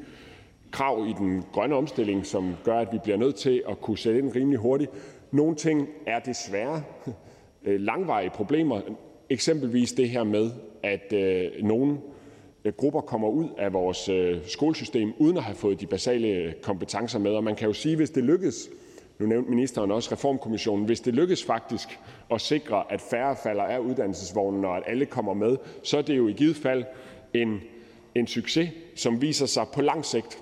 [0.72, 4.20] krav i den grønne omstilling, som gør, at vi bliver nødt til at kunne sætte
[4.20, 4.92] ind rimelig hurtigt.
[5.32, 6.84] Nogle ting er desværre
[7.64, 8.82] øh, langvarige problemer,
[9.30, 10.52] eksempelvis det her med,
[10.84, 11.98] at øh, nogle
[12.66, 14.10] øh, grupper kommer ud af vores
[14.52, 17.32] skolesystem uden at have fået de basale kompetencer med.
[17.32, 18.70] Og man kan jo sige, hvis det lykkes,
[19.20, 22.00] nu nævnte ministeren også reformkommissionen, hvis det lykkes faktisk
[22.32, 26.18] at sikre, at færre falder af uddannelsesvognen, og at alle kommer med, så er det
[26.18, 26.84] jo i givet fald
[27.34, 27.62] en,
[28.16, 30.40] en succes, som viser sig på lang sigt.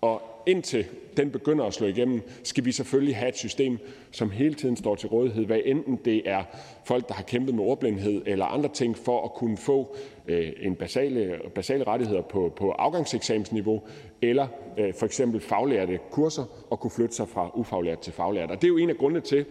[0.00, 3.78] Og indtil begynder at slå igennem, skal vi selvfølgelig have et system,
[4.10, 6.44] som hele tiden står til rådighed, hvad enten det er
[6.84, 9.96] folk, der har kæmpet med ordblindhed eller andre ting, for at kunne få
[10.28, 13.82] øh, en basale, basale rettigheder på, på afgangseksamensniveau,
[14.22, 14.46] eller
[14.78, 18.50] øh, for eksempel faglærte kurser, og kunne flytte sig fra ufaglært til faglært.
[18.50, 19.44] Og det er jo en af grundene til,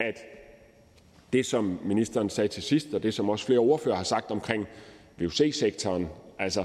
[0.00, 0.18] at
[1.32, 4.66] det, som ministeren sagde til sidst, og det, som også flere ordfører har sagt omkring
[5.18, 6.64] VUC-sektoren, altså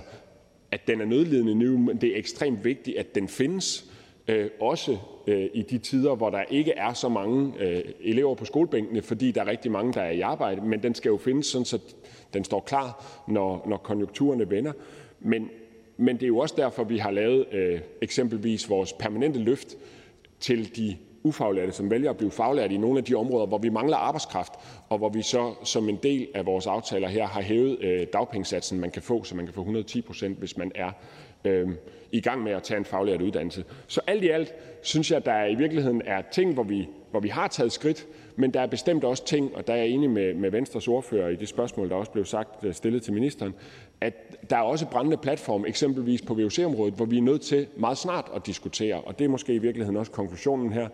[0.72, 3.89] at den er nødlidende nu, men det er ekstremt vigtigt, at den findes,
[4.30, 8.46] Øh, også øh, i de tider, hvor der ikke er så mange øh, elever på
[8.46, 10.62] skolebænkene, fordi der er rigtig mange, der er i arbejde.
[10.62, 11.80] Men den skal jo findes, sådan så
[12.34, 14.72] den står klar, når, når konjunkturerne vender.
[15.20, 15.50] Men,
[15.98, 19.78] men det er jo også derfor, vi har lavet øh, eksempelvis vores permanente løft
[20.40, 23.70] til de ufaglærte, som vælger at blive faglærte i nogle af de områder, hvor vi
[23.70, 24.54] mangler arbejdskraft,
[24.90, 28.80] og hvor vi så som en del af vores aftaler her har hævet øh, dagpengesatsen,
[28.80, 30.92] man kan få, så man kan få 110 procent, hvis man er
[31.46, 31.70] øh,
[32.12, 33.64] i gang med at tage en faglært uddannelse.
[33.88, 37.20] Så alt i alt synes jeg, at der i virkeligheden er ting, hvor vi, hvor
[37.20, 40.10] vi har taget skridt, men der er bestemt også ting, og der er jeg enig
[40.10, 43.54] med, med Venstres ordfører i det spørgsmål, der også blev sagt øh, stillet til ministeren,
[44.02, 44.14] at
[44.50, 48.32] der er også brændende platform, eksempelvis på VUC-området, hvor vi er nødt til meget snart
[48.36, 50.88] at diskutere, og det er måske i virkeligheden også konklusionen her.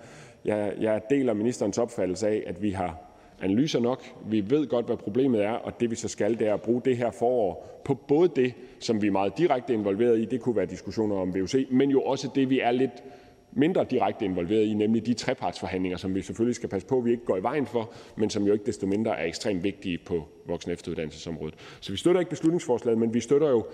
[0.45, 4.03] Jeg, jeg deler ministerens opfattelse af, at vi har analyser nok.
[4.27, 6.81] Vi ved godt, hvad problemet er, og det vi så skal, det er at bruge
[6.85, 10.55] det her forår på både det, som vi er meget direkte involveret i, det kunne
[10.55, 13.03] være diskussioner om VUC, men jo også det, vi er lidt
[13.51, 17.25] mindre direkte involveret i, nemlig de trepartsforhandlinger, som vi selvfølgelig skal passe på, vi ikke
[17.25, 20.71] går i vejen for, men som jo ikke desto mindre er ekstremt vigtige på voksen-
[20.71, 21.55] efteruddannelsesområdet.
[21.79, 23.65] Så vi støtter ikke beslutningsforslaget, men vi støtter jo,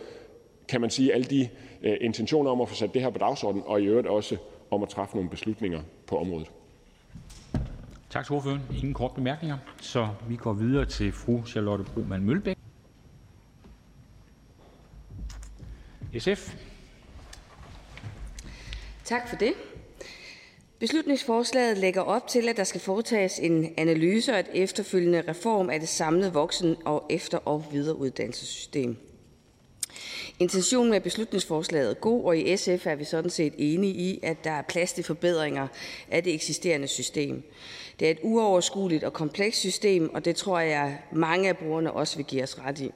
[0.67, 1.50] kan man sige, alle de
[1.84, 4.38] øh, intentioner om at få sat det her på dagsordenen, og i øvrigt også
[4.71, 6.52] om at træffe nogle beslutninger på området.
[8.12, 8.62] Tak til ordføreren.
[8.74, 12.58] Ingen kort bemærkninger, så vi går videre til fru Charlotte Broman Mølbæk.
[16.19, 16.56] SF.
[19.04, 19.54] Tak for det.
[20.80, 25.80] Beslutningsforslaget lægger op til, at der skal foretages en analyse og et efterfølgende reform af
[25.80, 29.11] det samlede voksen- og efter- og videreuddannelsessystem.
[30.42, 34.44] Intentionen med beslutningsforslaget er god, og i SF er vi sådan set enige i, at
[34.44, 35.68] der er plads til forbedringer
[36.12, 37.44] af det eksisterende system.
[38.00, 42.16] Det er et uoverskueligt og komplekst system, og det tror jeg mange af brugerne også
[42.16, 42.92] vil give os ret i.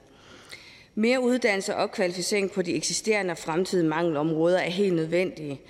[0.96, 5.62] Mere uddannelse og opkvalificering på de eksisterende og fremtidige mangelområder er helt nødvendige,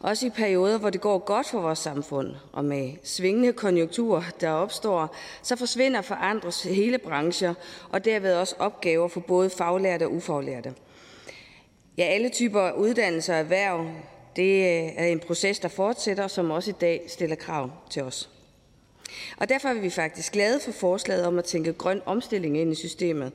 [0.00, 4.50] også i perioder, hvor det går godt for vores samfund, og med svingende konjunkturer, der
[4.50, 7.54] opstår, så forsvinder forandres hele brancher,
[7.90, 10.74] og derved også opgaver for både faglærte og ufaglærte.
[11.98, 13.86] Ja, alle typer uddannelser og erhverv,
[14.36, 18.30] det øh, er en proces, der fortsætter, som også i dag stiller krav til os.
[19.36, 22.74] Og derfor er vi faktisk glade for forslaget om at tænke grøn omstilling ind i
[22.74, 23.32] systemet.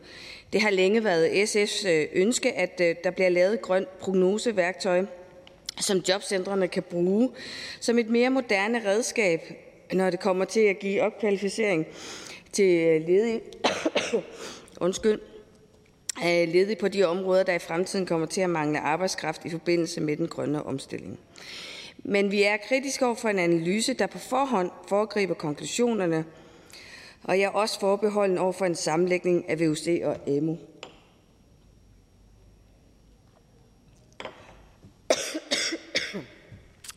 [0.54, 5.06] Det har længe været SF's øh, ønske, at øh, der bliver lavet grøn prognoseværktøj,
[5.80, 7.30] som jobcentrene kan bruge
[7.80, 9.42] som et mere moderne redskab,
[9.94, 11.86] når det kommer til at give opkvalificering
[12.52, 13.42] til ledige,
[14.82, 15.20] undskyld,
[16.24, 20.18] ledige på de områder, der i fremtiden kommer til at mangle arbejdskraft i forbindelse med
[20.18, 21.20] den grønne omstilling.
[22.04, 26.26] Men vi er kritiske over for en analyse, der på forhånd foregriber konklusionerne,
[27.24, 30.58] og jeg er også forbeholden over for en sammenlægning af VUC og EMU.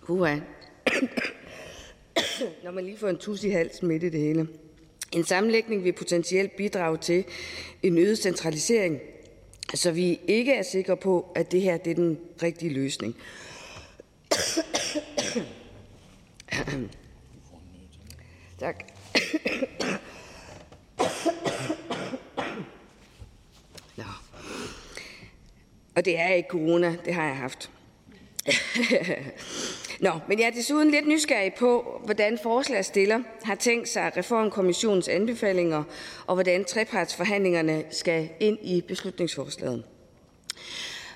[0.08, 0.36] Uha.
[2.64, 4.48] Når man lige får en tus i halsen midt i det hele.
[5.12, 7.24] En sammenlægning vil potentielt bidrage til
[7.82, 9.00] en øget centralisering,
[9.74, 13.16] så vi ikke er sikre på, at det her det er den rigtige løsning.
[18.58, 18.84] Tak.
[23.96, 24.04] Nå.
[25.94, 27.70] Og det er ikke corona, det har jeg haft.
[30.02, 35.82] Nå, men jeg er desuden lidt nysgerrig på, hvordan forslagstiller har tænkt sig reformkommissionens anbefalinger,
[36.26, 39.84] og hvordan trepartsforhandlingerne skal ind i beslutningsforslaget.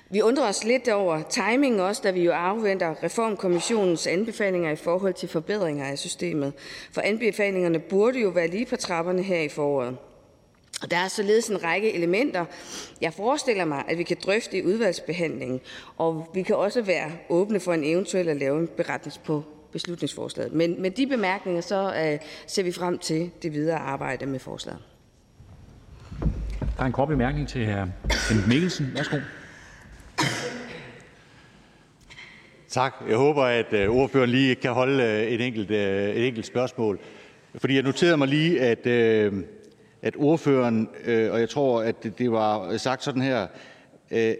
[0.09, 5.13] Vi undrer os lidt over timingen også, da vi jo afventer reformkommissionens anbefalinger i forhold
[5.13, 6.53] til forbedringer af systemet.
[6.91, 9.97] For anbefalingerne burde jo være lige på trapperne her i foråret.
[10.91, 12.45] Der er således en række elementer,
[13.01, 15.61] jeg forestiller mig, at vi kan drøfte i udvalgsbehandlingen,
[15.97, 20.53] og vi kan også være åbne for en eventuel at lave en beretning på beslutningsforslaget.
[20.53, 24.79] Men med de bemærkninger, så uh, ser vi frem til det videre arbejde med forslaget.
[26.77, 27.85] Der er en kort bemærkning til hr.
[28.27, 28.91] Kenneth Mikkelsen.
[28.95, 29.17] Værsgo.
[32.69, 32.93] Tak.
[33.09, 36.99] Jeg håber, at øh, ordføreren lige kan holde øh, et enkelt, øh, et enkelt spørgsmål.
[37.55, 38.87] Fordi jeg noterede mig lige, at,
[40.07, 43.47] at ordføreren, øh, og jeg tror, at det var sagt sådan her,
[44.11, 44.35] øh,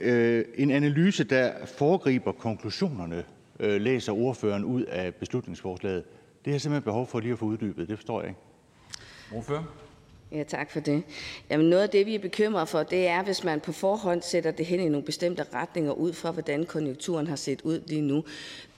[0.00, 3.24] øh, en analyse, der foregriber konklusionerne,
[3.60, 6.04] læser ordføreren ud af beslutningsforslaget.
[6.04, 7.88] Det har jeg simpelthen behov for lige at få uddybet.
[7.88, 8.40] Det forstår jeg ikke.
[9.34, 9.83] Ordfører?
[10.34, 11.02] Ja, tak for det.
[11.50, 14.50] Jamen, noget af det, vi er bekymret for, det er, hvis man på forhånd sætter
[14.50, 18.24] det hen i nogle bestemte retninger ud fra, hvordan konjunkturen har set ud lige nu.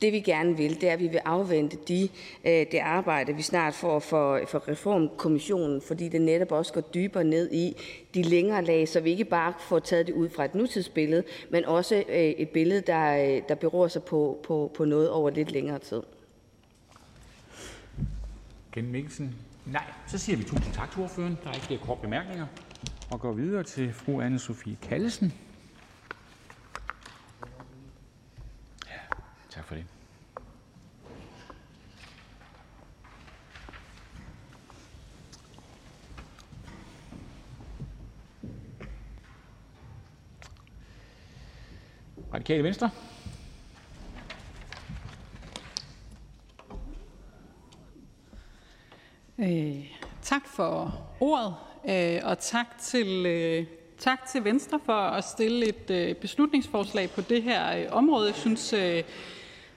[0.03, 2.09] Det vi gerne vil, det er, at vi vil afvente de,
[2.45, 7.25] øh, det arbejde, vi snart får for, for reformkommissionen, fordi det netop også går dybere
[7.25, 7.77] ned i
[8.15, 11.65] de længere lag, så vi ikke bare får taget det ud fra et nutidsbillede, men
[11.65, 15.53] også øh, et billede, der, øh, der beror sig på, på, på noget over lidt
[15.53, 16.03] længere tid.
[18.73, 21.39] Ken Mikkelsen, Nej, så siger vi tusind tak til ordføreren.
[21.43, 22.47] Der er ikke flere korte bemærkninger.
[23.11, 25.33] Og går videre til fru anne Sofie Kallesen.
[28.87, 29.17] Ja,
[29.51, 29.85] tak for det.
[42.35, 42.91] Radikale Venstre.
[49.39, 49.85] Øh,
[50.23, 51.55] tak for ordet,
[51.89, 53.67] øh, og tak til, øh,
[53.99, 58.27] tak til Venstre for at stille et øh, beslutningsforslag på det her øh, område.
[58.27, 59.03] Jeg synes, øh,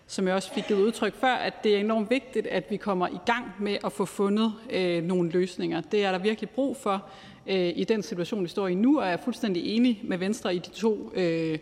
[0.08, 3.08] som jeg også fik givet udtryk før, at det er enormt vigtigt, at vi kommer
[3.08, 5.82] i gang med at få fundet øh, nogle løsninger.
[5.82, 7.06] Det er der virkelig brug for
[7.48, 10.56] øh, i den situation, vi står i nu, og jeg er fuldstændig enig med Venstre
[10.56, 11.60] i de to, øh,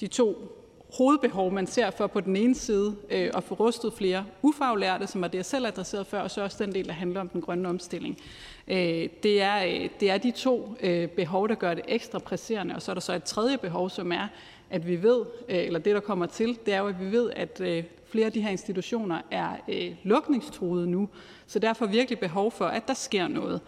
[0.00, 0.55] de to
[0.98, 5.24] hovedbehov, man ser for på den ene side øh, at få rustet flere ufaglærte, som
[5.24, 7.40] er det, jeg selv adresserede før, og så også den del, der handler om den
[7.40, 8.18] grønne omstilling.
[8.68, 12.74] Øh, det, er, øh, det er de to øh, behov, der gør det ekstra presserende,
[12.74, 14.28] og så er der så et tredje behov, som er,
[14.70, 17.30] at vi ved, øh, eller det, der kommer til, det er jo, at vi ved,
[17.36, 21.08] at øh, flere af de her institutioner er øh, lukningstruede nu,
[21.46, 23.60] så derfor virkelig behov for, at der sker noget.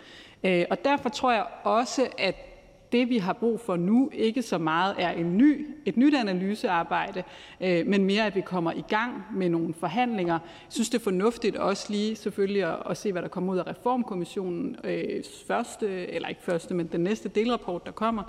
[0.44, 2.47] Øh, og derfor tror jeg også, at
[2.92, 7.22] det, vi har brug for nu, ikke så meget er en ny, et nyt analysearbejde,
[7.61, 10.35] øh, men mere, at vi kommer i gang med nogle forhandlinger.
[10.35, 13.59] Jeg synes, det er fornuftigt også lige selvfølgelig at, at se, hvad der kommer ud
[13.59, 18.22] af Reformkommissionen øh, første, eller ikke første, men den næste delrapport, der kommer.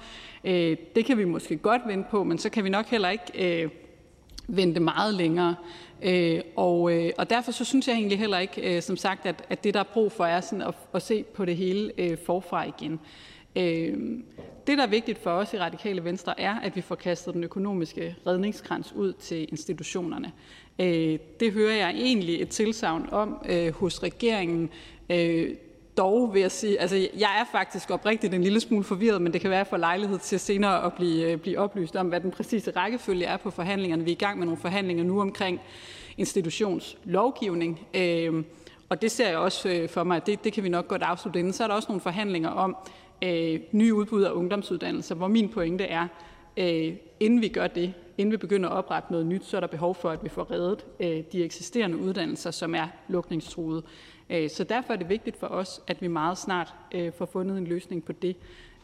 [0.44, 3.64] Øh, det kan vi måske godt vente på, men så kan vi nok heller ikke
[3.64, 3.70] øh,
[4.48, 5.56] vente meget længere.
[6.02, 9.44] Øh, og, øh, og derfor så synes jeg egentlig heller ikke, øh, som sagt, at,
[9.50, 12.18] at det, der er brug for, er sådan at, at se på det hele øh,
[12.26, 13.00] forfra igen.
[13.56, 13.98] Øh,
[14.70, 17.44] det, der er vigtigt for os i Radikale Venstre, er, at vi får kastet den
[17.44, 20.32] økonomiske redningskrans ud til institutionerne.
[20.80, 24.70] Øh, det hører jeg egentlig et tilsavn om øh, hos regeringen.
[25.10, 25.56] Øh,
[25.98, 29.42] dog vil jeg sige, altså jeg er faktisk oprigtigt en lille smule forvirret, men det
[29.42, 33.26] kan være for lejlighed til senere at blive, blive oplyst om, hvad den præcise rækkefølge
[33.26, 34.04] er på forhandlingerne.
[34.04, 35.60] Vi er i gang med nogle forhandlinger nu omkring
[36.18, 37.80] institutionslovgivning,
[38.90, 41.40] og det ser jeg også for mig, at det, det kan vi nok godt afslutte
[41.40, 41.54] inden.
[41.54, 42.76] Så er der også nogle forhandlinger om,
[43.24, 46.08] øh, nye udbud af ungdomsuddannelser, hvor min pointe er,
[46.58, 49.68] øh, inden vi gør det, inden vi begynder at oprette noget nyt, så er der
[49.68, 53.84] behov for, at vi får reddet øh, de eksisterende uddannelser, som er lukningstruede.
[54.30, 57.58] Øh, så derfor er det vigtigt for os, at vi meget snart øh, får fundet
[57.58, 58.36] en løsning på det.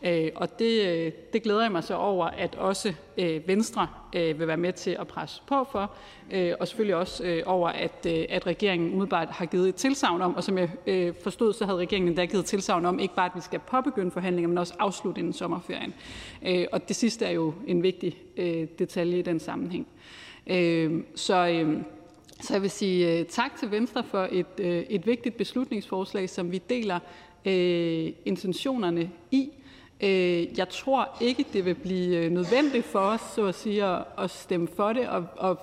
[0.03, 4.39] Øh, og det, øh, det glæder jeg mig så over, at også øh, Venstre øh,
[4.39, 5.91] vil være med til at presse på for,
[6.31, 10.43] øh, og selvfølgelig også over, at, at regeringen umiddelbart har givet et tilsavn om, og
[10.43, 10.69] som jeg
[11.23, 14.49] forstod, så havde regeringen endda givet tilsavn om, ikke bare at vi skal påbegynde forhandlinger,
[14.49, 15.93] men også afslutte inden sommerferien.
[16.71, 18.17] Og det sidste er jo en vigtig
[18.79, 19.88] detalje i den sammenhæng.
[21.15, 21.65] Så,
[22.41, 26.99] så jeg vil sige tak til Venstre for et, et vigtigt beslutningsforslag, som vi deler
[28.25, 29.49] intentionerne i.
[30.06, 33.86] Øh, jeg tror ikke, det vil blive øh, nødvendigt for os så at sige,
[34.18, 35.60] at stemme for det, og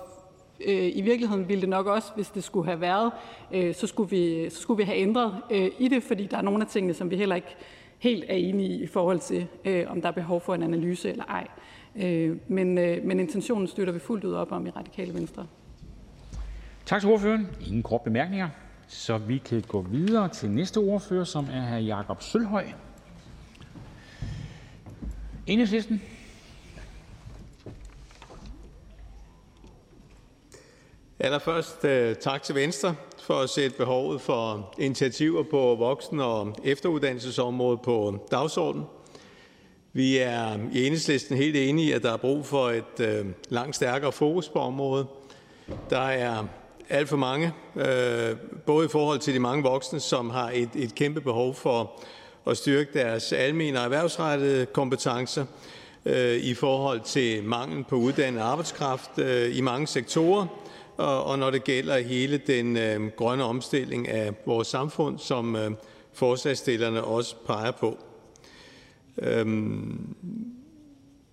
[0.65, 3.11] Øh, I virkeligheden ville det nok også, hvis det skulle have været,
[3.51, 6.41] øh, så, skulle vi, så skulle vi have ændret øh, i det, fordi der er
[6.41, 7.55] nogle af tingene, som vi heller ikke
[7.99, 11.09] helt er enige i, i forhold til, øh, om der er behov for en analyse
[11.09, 11.47] eller ej.
[11.95, 15.47] Øh, men, øh, men intentionen støtter vi fuldt ud op om i Radikale Venstre.
[16.85, 17.47] Tak til ordføreren.
[17.67, 18.49] Ingen kort bemærkninger.
[18.87, 21.77] Så vi kan gå videre til næste ordfører, som er hr.
[21.77, 22.65] Jakob Sølhøj.
[25.47, 26.01] Enhedslisten.
[31.19, 37.81] Allerførst øh, tak til Venstre for at sætte behovet for initiativer på voksen- og efteruddannelsesområdet
[37.81, 38.85] på dagsordenen.
[39.93, 43.75] Vi er i Enhedslisten helt enige i, at der er brug for et øh, langt
[43.75, 45.07] stærkere fokus på området.
[45.89, 46.45] Der er
[46.89, 50.95] alt for mange, øh, både i forhold til de mange voksne, som har et, et
[50.95, 52.03] kæmpe behov for
[52.47, 55.45] at styrke deres almene og erhvervsrettede kompetencer,
[56.05, 60.45] øh, i forhold til mangel på uddannet arbejdskraft øh, i mange sektorer,
[60.97, 65.77] og, og når det gælder hele den øh, grønne omstilling af vores samfund, som
[66.13, 67.97] forslagstillerne også peger på.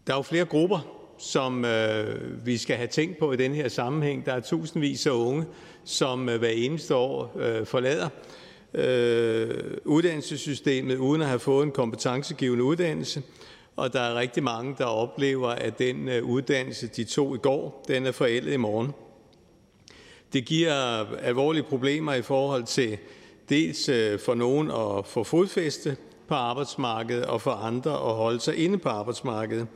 [0.06, 3.68] Der er jo flere grupper, som øh, vi skal have tænkt på i den her
[3.68, 4.26] sammenhæng.
[4.26, 5.44] Der er tusindvis af unge,
[5.84, 8.08] som øh, hver eneste år øh, forlader
[8.74, 13.22] Øh, uddannelsessystemet uden at have fået en kompetencegivende uddannelse.
[13.76, 17.84] Og der er rigtig mange, der oplever, at den øh, uddannelse, de tog i går,
[17.88, 18.92] den er forældet i morgen.
[20.32, 20.72] Det giver
[21.16, 22.98] alvorlige problemer i forhold til
[23.48, 25.96] dels øh, for nogen at få fodfæste
[26.28, 29.66] på arbejdsmarkedet og for andre at holde sig inde på arbejdsmarkedet.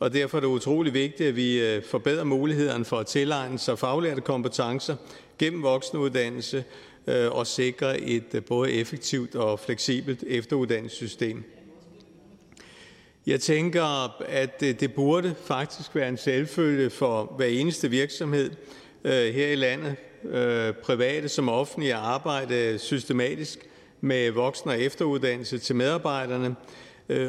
[0.00, 4.20] Og derfor er det utrolig vigtigt, at vi forbedrer mulighederne for at tilegne sig faglærte
[4.20, 4.96] kompetencer
[5.38, 6.64] gennem voksenuddannelse
[7.08, 11.44] Øh, og sikre et øh, både effektivt og fleksibelt efteruddannelsessystem.
[13.26, 13.84] Jeg tænker,
[14.22, 18.50] at øh, det burde faktisk være en selvfølge for hver eneste virksomhed
[19.04, 19.96] her i landet,
[20.82, 23.58] private som offentlige, at arbejde systematisk
[24.00, 26.56] med voksen- og efteruddannelse til medarbejderne,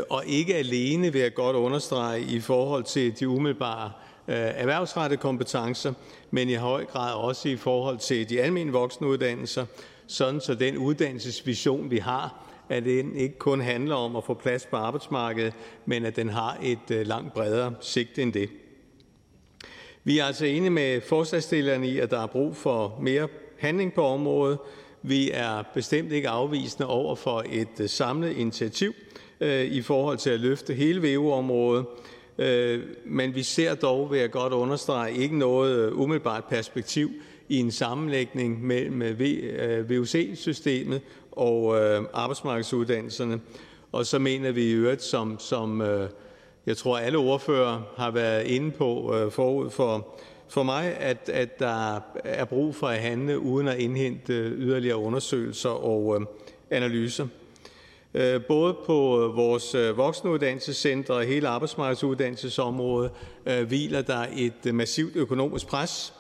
[0.10, 3.92] og ikke alene, vil jeg godt understrege, i forhold til de umiddelbare
[4.30, 5.94] Øh, erhvervsrettede kompetencer,
[6.32, 9.66] men i høj grad også i forhold til de almene voksenuddannelser,
[10.08, 14.66] sådan så den uddannelsesvision, vi har, at den ikke kun handler om at få plads
[14.66, 15.54] på arbejdsmarkedet,
[15.86, 18.50] men at den har et øh, langt bredere sigte end det.
[20.04, 23.28] Vi er altså enige med forslagstillerne i, at der er brug for mere
[23.60, 24.58] handling på området,
[25.02, 28.94] vi er bestemt ikke afvisende over for et øh, samlet initiativ
[29.66, 31.86] i forhold til at løfte hele VU-området,
[32.40, 37.12] Øh, men vi ser dog, vil jeg godt understrege, ikke noget øh, umiddelbart perspektiv
[37.50, 39.02] i en sammenlægning mellem
[39.90, 41.78] VUC-systemet øh, og
[42.14, 43.40] arbejdsmarkedsuddannelserne.
[43.92, 45.84] Og så mener vi i øvrigt, som, som
[46.66, 50.08] jeg tror alle ordfører har været inde på forud for
[50.50, 55.70] for mig, at, at der er brug for at handle uden at indhente yderligere undersøgelser
[55.70, 56.28] og
[56.70, 57.28] analyser.
[58.14, 63.12] Øh, både på øh, vores øh, voksenuddannelsescentre og hele arbejdsmarkedsuddannelsesområdet
[63.68, 66.14] hviler der et massivt økonomisk pres.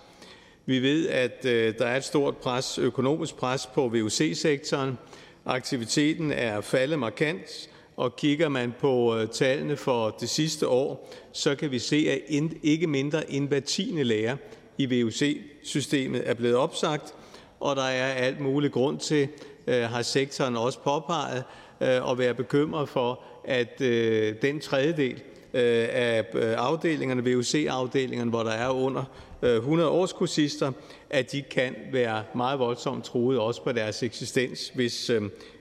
[0.65, 1.43] Vi ved, at
[1.79, 4.97] der er et stort pres, økonomisk pres på VUC-sektoren.
[5.45, 11.71] Aktiviteten er faldet markant, og kigger man på tallene for det sidste år, så kan
[11.71, 12.19] vi se, at
[12.63, 14.35] ikke mindre end hver tiende lærer
[14.77, 17.13] i VUC-systemet er blevet opsagt,
[17.59, 19.27] og der er alt mulig grund til,
[19.67, 21.43] har sektoren også påpeget,
[21.81, 25.21] Øh, at være bekymret for, at øh, den tredjedel
[25.53, 26.25] øh, af
[26.57, 29.03] afdelingerne, VUC-afdelingerne, hvor der er under
[29.43, 30.71] 100 årskursister,
[31.09, 35.11] at de kan være meget voldsomt truet også på deres eksistens, hvis,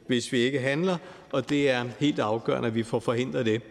[0.06, 0.96] hvis vi ikke handler,
[1.32, 3.62] og det er helt afgørende, at vi får forhindret det.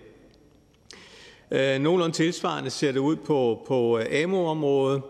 [1.82, 5.02] Nogenlunde tilsvarende ser det ud på, på AMO-området.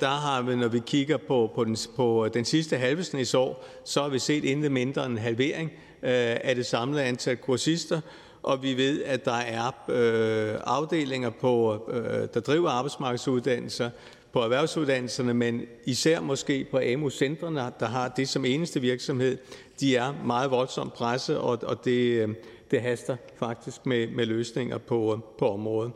[0.00, 4.08] Der har vi, når vi kigger på, på, den, på den sidste halvesnitsår, så har
[4.08, 5.72] vi set intet mindre end en halvering
[6.06, 8.00] Øh, af det samlede antal kursister,
[8.42, 13.90] og vi ved, at der er øh, afdelinger, på, øh, der driver arbejdsmarkedsuddannelser,
[14.32, 19.38] på erhvervsuddannelserne, men især måske på AMU-centrene, der har det som eneste virksomhed,
[19.80, 22.36] de er meget voldsomt presset, og, og det,
[22.70, 25.92] det haster faktisk med, med løsninger på, på området.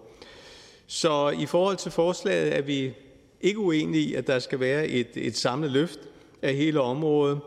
[0.86, 2.92] Så i forhold til forslaget er vi
[3.40, 6.00] ikke uenige i, at der skal være et, et samlet løft
[6.42, 7.40] af hele området.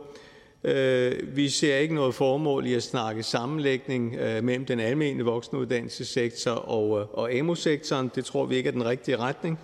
[0.63, 6.51] Øh, vi ser ikke noget formål i at snakke sammenlægning øh, mellem den almene voksenuddannelsessektor
[6.51, 8.11] og, øh, og AMU-sektoren.
[8.15, 9.59] Det tror vi ikke er den rigtige retning.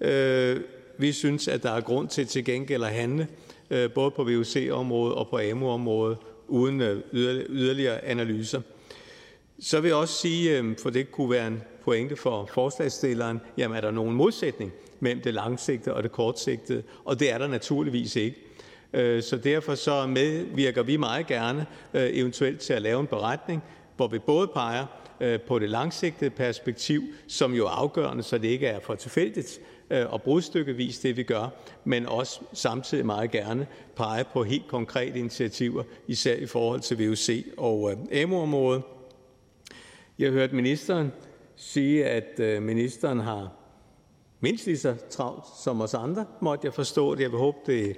[0.00, 0.60] Øh,
[0.98, 3.28] vi synes, at der er grund til til gengæld at handle
[3.94, 6.18] både på VUC-området og på AMU-området
[6.48, 6.80] uden
[7.12, 8.60] yderligere analyser.
[9.60, 13.80] Så vil jeg også sige, for det kunne være en pointe for forslagsstilleren, jamen er
[13.80, 16.82] der nogen modsætning mellem det langsigtede og det kortsigtede?
[17.04, 18.51] Og det er der naturligvis ikke.
[18.94, 23.62] Øh, så derfor så medvirker vi meget gerne øh, eventuelt til at lave en beretning,
[23.96, 24.86] hvor vi både peger
[25.20, 29.60] øh, på det langsigtede perspektiv, som jo er afgørende, så det ikke er for tilfældigt
[29.90, 31.48] øh, og brudstykkevis, det vi gør,
[31.84, 33.66] men også samtidig meget gerne
[33.96, 38.82] pege på helt konkrete initiativer, især i forhold til VUC og AMU-området.
[40.18, 41.12] Jeg hørte ministeren
[41.56, 43.52] sige, at ministeren har
[44.40, 47.22] mindst lige så travlt som os andre, måtte jeg forstå det.
[47.22, 47.96] Jeg vil håbe, det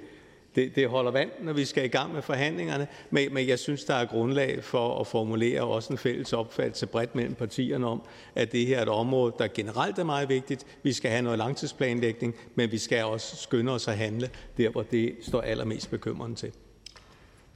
[0.55, 3.83] det, det holder vand, når vi skal i gang med forhandlingerne, men, men jeg synes,
[3.83, 8.01] der er grundlag for at formulere også en fælles opfattelse bredt mellem partierne om,
[8.35, 10.65] at det her er et område, der generelt er meget vigtigt.
[10.83, 14.81] Vi skal have noget langtidsplanlægning, men vi skal også skynde os at handle der, hvor
[14.81, 16.51] det står allermest bekymrende til.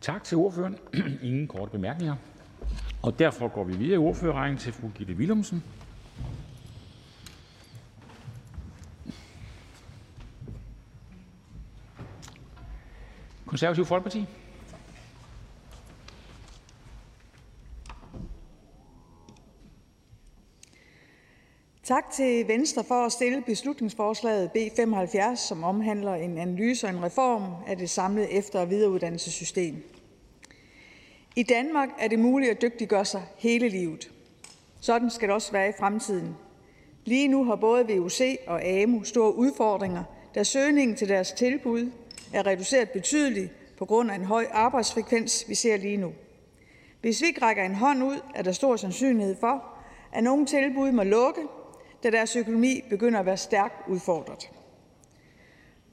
[0.02, 0.78] Tak til ordføreren.
[1.24, 2.16] Ingen korte bemærkninger.
[3.02, 5.64] Og derfor går vi videre i ordførerrækken til fru Gitte Willumsen,
[13.50, 14.26] Konservative Folkeparti.
[21.84, 27.04] Tak til Venstre for at stille beslutningsforslaget B 75, som omhandler en analyse og en
[27.04, 29.84] reform af det samlede efter- og videreuddannelsessystem.
[31.36, 34.12] I Danmark er det muligt at dygtiggøre sig hele livet.
[34.80, 36.36] Sådan skal det også være i fremtiden.
[37.06, 40.04] Lige nu har både VUC og AMU store udfordringer,
[40.36, 41.92] da søgningen til deres tilbud
[42.34, 46.14] er reduceret betydeligt på grund af en høj arbejdsfrekvens, vi ser lige nu.
[47.02, 49.64] Hvis vi ikke rækker en hånd ud, er der stor sandsynlighed for,
[50.14, 51.42] at nogle tilbud må lukke,
[52.04, 54.50] da deres økonomi begynder at være stærkt udfordret.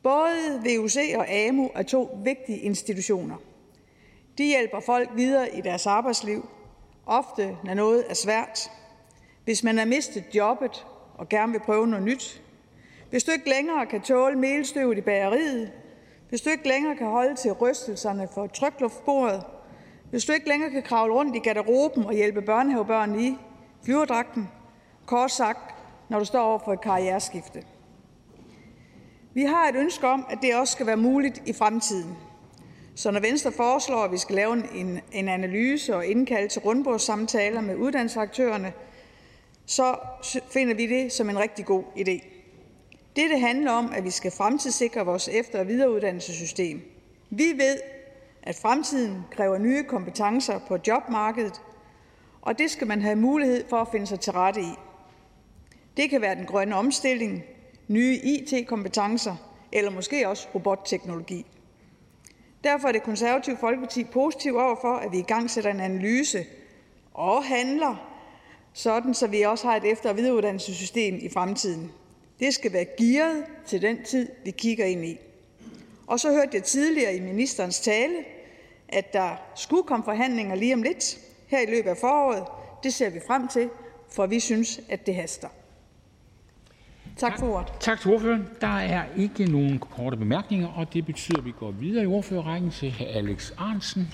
[0.02, 3.36] Både VUC og AMU er to vigtige institutioner.
[4.38, 6.48] De hjælper folk videre i deres arbejdsliv,
[7.06, 8.70] ofte når noget er svært.
[9.44, 12.42] Hvis man har mistet jobbet og gerne vil prøve noget nyt.
[13.10, 15.72] Hvis du ikke længere kan tåle melstøvet i bageriet,
[16.28, 19.42] hvis du ikke længere kan holde til rystelserne for trykluftbordet,
[20.10, 23.36] hvis du ikke længere kan kravle rundt i garderoben og hjælpe børnehavebørn i
[23.84, 24.48] flyverdragten,
[25.06, 25.74] kort sagt,
[26.08, 27.62] når du står over for et karriereskifte.
[29.34, 32.16] Vi har et ønske om, at det også skal være muligt i fremtiden.
[32.94, 37.60] Så når Venstre foreslår, at vi skal lave en, en analyse og indkalde til rundbordssamtaler
[37.60, 38.72] med uddannelsesaktørerne,
[39.66, 39.96] så
[40.50, 42.35] finder vi det som en rigtig god idé.
[43.16, 46.80] Dette handler om, at vi skal fremtidssikre vores efter- og videreuddannelsessystem.
[47.30, 47.80] Vi ved,
[48.42, 51.60] at fremtiden kræver nye kompetencer på jobmarkedet,
[52.42, 54.72] og det skal man have mulighed for at finde sig til rette i.
[55.96, 57.44] Det kan være den grønne omstilling,
[57.88, 59.36] nye IT-kompetencer
[59.72, 61.46] eller måske også robotteknologi.
[62.64, 66.44] Derfor er det konservative Folkeparti positiv overfor, at vi i gang sætter en analyse
[67.14, 68.10] og handler,
[68.72, 71.92] sådan så vi også har et efter- og videreuddannelsessystem i fremtiden.
[72.40, 75.18] Det skal være gearet til den tid, vi kigger ind i.
[76.06, 78.14] Og så hørte jeg tidligere i ministerens tale,
[78.88, 82.44] at der skulle komme forhandlinger lige om lidt her i løbet af foråret.
[82.82, 83.68] Det ser vi frem til,
[84.10, 85.48] for vi synes, at det haster.
[87.16, 87.72] Tak for ordet.
[87.80, 88.48] Tak til ordføreren.
[88.60, 92.70] Der er ikke nogen korte bemærkninger, og det betyder, at vi går videre i ordførerrækken
[92.70, 93.04] til hr.
[93.04, 94.08] Alex Arnsen.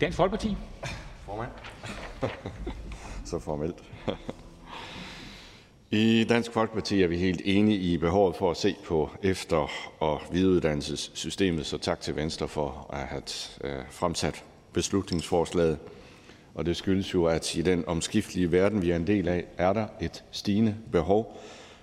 [0.00, 0.56] Dansk Folkeparti.
[1.26, 1.50] Formand.
[3.24, 3.76] Så formelt.
[5.90, 9.70] I Dansk Folkeparti er vi helt enige i behovet for at se på efter-
[10.00, 13.22] og videreuddannelsessystemet, så tak til Venstre for at have
[13.64, 15.78] øh, fremsat beslutningsforslaget.
[16.54, 19.72] Og det skyldes jo, at i den omskiftelige verden, vi er en del af, er
[19.72, 21.40] der et stigende behov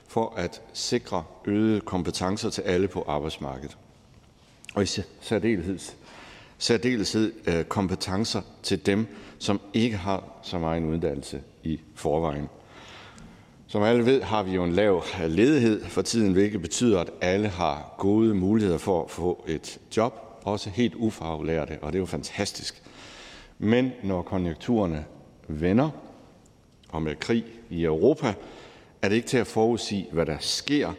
[0.07, 3.77] for at sikre øgede kompetencer til alle på arbejdsmarkedet.
[4.75, 4.85] Og i
[5.21, 5.79] særdeleshed
[6.61, 9.07] særdeleshed øh, kompetencer til dem,
[9.39, 12.49] som ikke har så meget uddannelse i forvejen.
[13.67, 17.09] Som alle ved, har vi jo en lav øh, ledighed for tiden, hvilket betyder, at
[17.21, 22.01] alle har gode muligheder for at få et job, også helt ufaglærte, og det er
[22.01, 22.83] jo fantastisk.
[23.59, 25.05] Men når konjunkturerne
[25.47, 25.89] vender,
[26.89, 28.33] og med krig i Europa,
[29.01, 30.93] er det ikke til at forudsige, hvad der sker,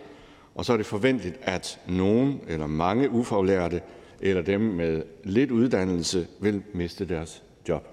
[0.55, 3.81] og så er det forventeligt, at nogen eller mange ufaglærte
[4.23, 7.89] eller dem med lidt uddannelse vil miste deres job.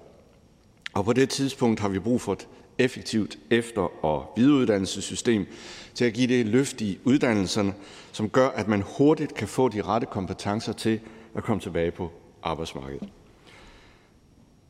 [0.92, 5.46] Og på det tidspunkt har vi brug for et effektivt efter- og videreuddannelsessystem
[5.94, 7.74] til at give det løft i uddannelserne,
[8.12, 11.00] som gør, at man hurtigt kan få de rette kompetencer til
[11.34, 12.10] at komme tilbage på
[12.42, 13.08] arbejdsmarkedet.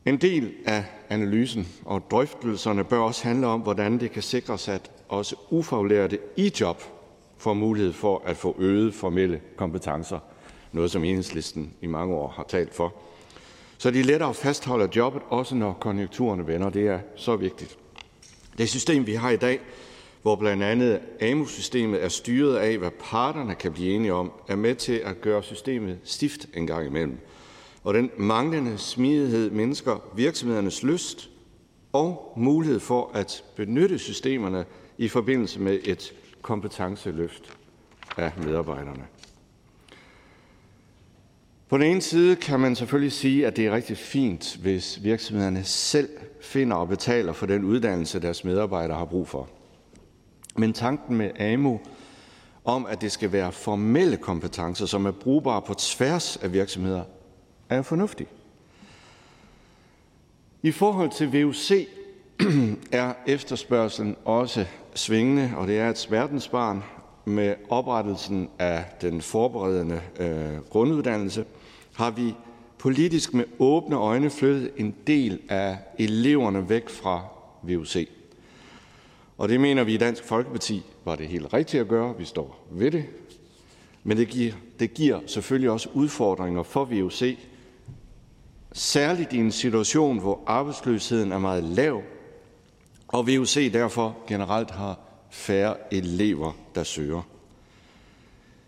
[0.05, 4.91] En del af analysen og drøftelserne bør også handle om, hvordan det kan sikres, at
[5.09, 6.83] også ufaglærte i job
[7.37, 10.19] får mulighed for at få øget formelle kompetencer,
[10.71, 12.93] noget som enhedslisten i mange år har talt for,
[13.77, 16.69] så de lettere fastholder jobbet, også når konjunkturerne vender.
[16.69, 17.77] Det er så vigtigt.
[18.57, 19.59] Det system, vi har i dag,
[20.21, 24.75] hvor blandt andet AMU-systemet er styret af, hvad parterne kan blive enige om, er med
[24.75, 27.17] til at gøre systemet stift en gang imellem.
[27.83, 31.29] Og den manglende smidighed mindsker virksomhedernes lyst
[31.93, 34.65] og mulighed for at benytte systemerne
[34.97, 37.57] i forbindelse med et kompetenceløft
[38.17, 39.03] af medarbejderne.
[41.71, 45.63] På den ene side kan man selvfølgelig sige, at det er rigtig fint, hvis virksomhederne
[45.63, 46.09] selv
[46.41, 49.49] finder og betaler for den uddannelse, deres medarbejdere har brug for.
[50.55, 51.79] Men tanken med AMU
[52.65, 57.03] om, at det skal være formelle kompetencer, som er brugbare på tværs af virksomheder,
[57.69, 58.27] er jo fornuftig.
[60.61, 61.71] I forhold til VUC
[62.91, 64.65] er efterspørgselen også
[64.95, 66.83] svingende, og det er et verdensbarn
[67.25, 71.45] med oprettelsen af den forberedende øh, grunduddannelse–
[72.01, 72.35] har vi
[72.77, 77.25] politisk med åbne øjne flyttet en del af eleverne væk fra
[77.61, 78.09] VUC.
[79.37, 82.17] Og det mener vi i Dansk Folkeparti var det helt rigtigt at gøre.
[82.17, 83.05] Vi står ved det.
[84.03, 87.37] Men det giver, det giver selvfølgelig også udfordringer for VUC,
[88.71, 92.01] særligt i en situation, hvor arbejdsløsheden er meget lav,
[93.07, 94.99] og VUC derfor generelt har
[95.29, 97.30] færre elever, der søger.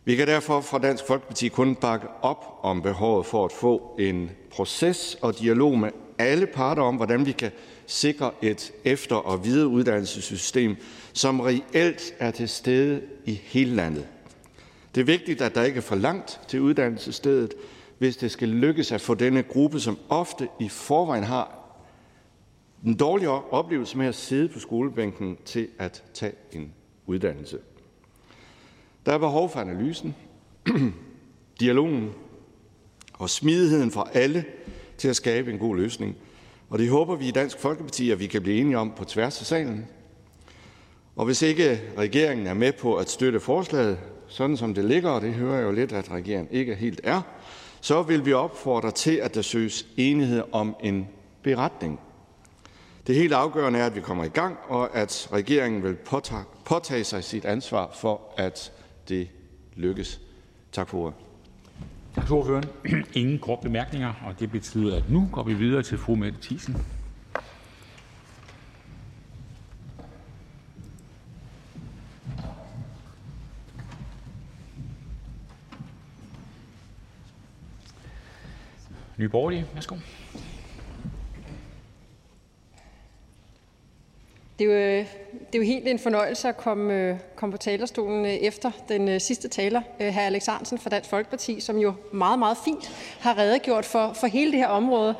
[0.05, 4.31] Vi kan derfor fra Dansk Folkeparti kun bakke op om behovet for at få en
[4.51, 7.51] proces og dialog med alle parter om, hvordan vi kan
[7.87, 10.75] sikre et efter- og videreuddannelsessystem,
[11.13, 14.07] som reelt er til stede i hele landet.
[14.95, 17.53] Det er vigtigt, at der ikke er for langt til uddannelsesstedet,
[17.97, 21.59] hvis det skal lykkes at få denne gruppe, som ofte i forvejen har
[22.85, 26.73] en dårlig oplevelse med at sidde på skolebænken, til at tage en
[27.05, 27.59] uddannelse.
[29.05, 30.15] Der er behov for analysen,
[31.59, 32.09] dialogen
[33.13, 34.45] og smidigheden fra alle
[34.97, 36.15] til at skabe en god løsning.
[36.69, 39.39] Og det håber vi i Dansk Folkeparti, at vi kan blive enige om på tværs
[39.39, 39.87] af salen.
[41.15, 43.97] Og hvis ikke regeringen er med på at støtte forslaget,
[44.27, 47.21] sådan som det ligger, og det hører jeg jo lidt, at regeringen ikke helt er,
[47.81, 51.07] så vil vi opfordre til, at der søges enighed om en
[51.43, 51.99] beretning.
[53.07, 57.03] Det helt afgørende er, at vi kommer i gang, og at regeringen vil påtage, påtage
[57.03, 58.71] sig sit ansvar for, at
[59.09, 59.29] det
[59.75, 60.21] lykkes.
[60.71, 61.13] Tak for ordet.
[62.15, 62.65] Tak til ordføreren.
[63.21, 66.77] Ingen kort bemærkninger, og det betyder, at nu går vi videre til fru Mette Thiesen.
[79.17, 79.95] Nye Borgerlige, værsgo.
[84.63, 87.57] Det er, jo, øh, det er jo helt en fornøjelse at komme, øh, komme på
[87.57, 90.19] talerstolen øh, efter den sidste taler, hr.
[90.19, 94.51] Alex Arnsen fra Dansk Folkeparti, som jo meget, meget fint har redegjort for, for hele
[94.51, 95.15] det her område,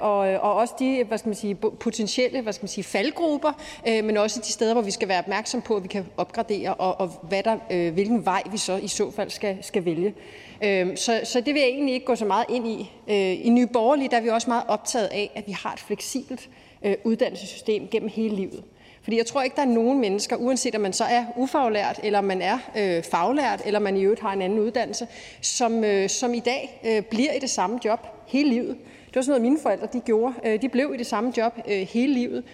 [0.00, 3.52] og, og også de hvad skal man sige, potentielle hvad skal man sige, faldgrupper,
[3.86, 7.00] men også de steder, hvor vi skal være opmærksom på, at vi kan opgradere, og,
[7.00, 10.14] og hvad der, hvilken vej vi så i så fald skal, skal vælge.
[10.96, 12.90] Så, så det vil jeg egentlig ikke gå så meget ind i.
[13.42, 16.48] I Nye Borgerlige der er vi også meget optaget af, at vi har et fleksibelt
[17.04, 18.62] uddannelsessystem gennem hele livet.
[19.02, 22.20] Fordi jeg tror ikke, der er nogen mennesker, uanset om man så er ufaglært, eller
[22.20, 25.06] man er øh, faglært, eller man i øvrigt har en anden uddannelse,
[25.40, 28.76] som, øh, som i dag øh, bliver i det samme job hele livet.
[29.06, 30.34] Det var sådan noget, mine forældre de gjorde.
[30.44, 32.44] Øh, de blev i det samme job øh, hele livet.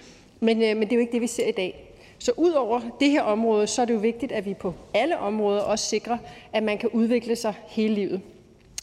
[0.40, 1.84] Men, øh, men det er jo ikke det, vi ser i dag.
[2.18, 5.18] Så ud over det her område, så er det jo vigtigt, at vi på alle
[5.18, 6.18] områder også sikrer,
[6.53, 8.20] at man kan udvikle sig hele livet.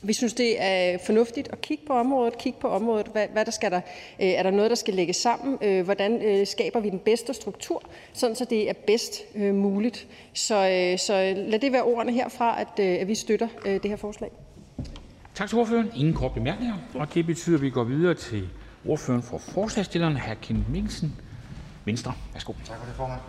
[0.08, 3.52] Vi synes, det er fornuftigt at kigge på området, kigge på området, hvad, hvad der
[3.52, 3.82] skal der,
[4.22, 7.34] øh, er der noget, der skal lægges sammen, øh, hvordan øh, skaber vi den bedste
[7.34, 7.84] struktur,
[8.14, 10.08] sådan så det er bedst øh, muligt.
[10.34, 13.90] Så, øh, så lad det være ordene herfra, at, øh, at vi støtter øh, det
[13.90, 14.32] her forslag.
[15.36, 15.92] Tak til ordføreren.
[15.96, 18.50] Ingen kort bemærkninger, og det betyder, at vi går videre til
[18.88, 20.34] ordføreren for forslagsstillerne, hr.
[20.42, 21.16] Kim Mikkelsen,
[21.86, 22.14] Venstre.
[22.34, 22.54] Værsgo.
[22.66, 23.20] Tak for det, formand.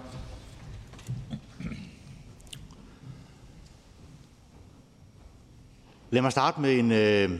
[6.11, 7.31] Lad mig starte med en, øh,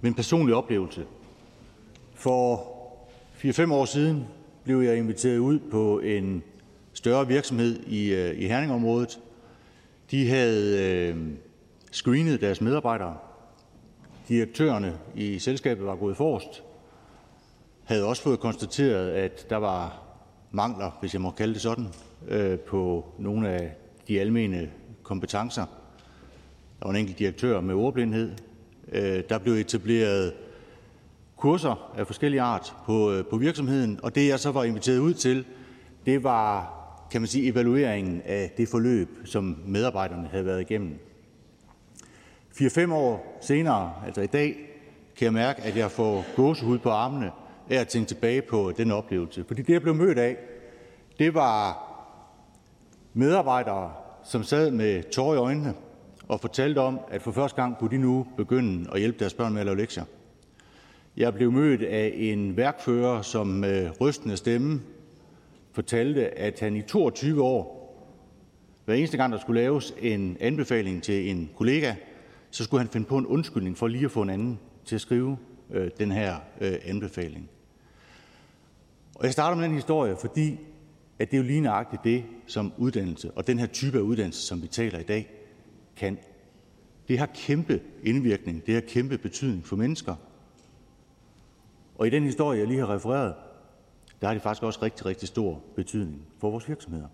[0.00, 1.04] med en personlig oplevelse.
[2.14, 2.56] For
[3.34, 4.24] 4-5 år siden
[4.64, 6.42] blev jeg inviteret ud på en
[6.92, 9.18] større virksomhed i, øh, i Herningområdet.
[10.10, 11.16] De havde øh,
[11.92, 13.16] screenet deres medarbejdere.
[14.28, 16.62] Direktørerne i selskabet var gået forrest.
[17.84, 20.02] Havde også fået konstateret, at der var
[20.50, 21.86] mangler, hvis jeg må kalde det sådan,
[22.28, 23.72] øh, på nogle af
[24.08, 24.70] de almene
[25.02, 25.66] kompetencer.
[26.80, 28.32] Der var en enkelt direktør med ordblindhed.
[28.92, 30.32] Øh, der blev etableret
[31.36, 35.14] kurser af forskellige art på, øh, på virksomheden, og det jeg så var inviteret ud
[35.14, 35.44] til,
[36.06, 36.76] det var
[37.10, 40.98] kan man sige, evalueringen af det forløb, som medarbejderne havde været igennem.
[42.52, 44.56] 4-5 år senere, altså i dag,
[45.16, 47.30] kan jeg mærke, at jeg får gåsehud på armene
[47.70, 49.44] af at tænke tilbage på den oplevelse.
[49.46, 50.36] Fordi det, jeg blev mødt af,
[51.18, 51.82] det var
[53.14, 53.92] medarbejdere,
[54.24, 55.74] som sad med tårer i øjnene
[56.28, 59.52] og fortalte om, at for første gang kunne de nu begynde at hjælpe deres børn
[59.52, 60.04] med at lave lektier.
[61.16, 64.80] Jeg blev mødt af en værkfører, som med rystende stemme
[65.72, 67.76] fortalte, at han i 22 år,
[68.84, 71.94] hver eneste gang der skulle laves en anbefaling til en kollega,
[72.50, 75.00] så skulle han finde på en undskyldning for lige at få en anden til at
[75.00, 75.38] skrive
[75.70, 77.50] øh, den her øh, anbefaling.
[79.14, 80.58] Og jeg starter med den historie, fordi
[81.18, 84.46] at det er jo lige nøjagtigt det, som uddannelse og den her type af uddannelse,
[84.46, 85.35] som vi taler i dag,
[85.96, 86.18] kan.
[87.08, 90.14] Det har kæmpe indvirkning, det har kæmpe betydning for mennesker.
[91.94, 93.34] Og i den historie, jeg lige har refereret,
[94.20, 97.06] der har det faktisk også rigtig, rigtig stor betydning for vores virksomheder.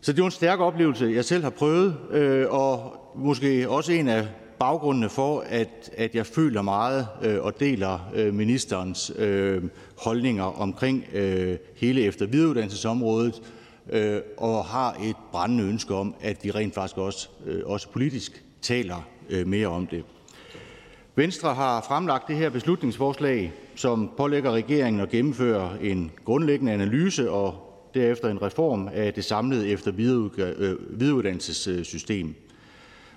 [0.00, 4.08] Så det var en stærk oplevelse, jeg selv har prøvet, øh, og måske også en
[4.08, 9.62] af baggrundene for, at, at jeg føler meget øh, og deler øh, ministerens øh,
[9.98, 13.42] holdninger omkring øh, hele efter videreuddannelsesområdet,
[13.88, 18.44] øh, og har et brændende ønske om, at vi rent faktisk også, øh, også politisk
[18.62, 20.04] taler øh, mere om det.
[21.14, 27.54] Venstre har fremlagt det her beslutningsforslag, som pålægger regeringen at gennemføre en grundlæggende analyse og
[27.94, 29.92] derefter en reform af det samlede efter
[30.38, 32.34] øh, videreuddannelsessystem.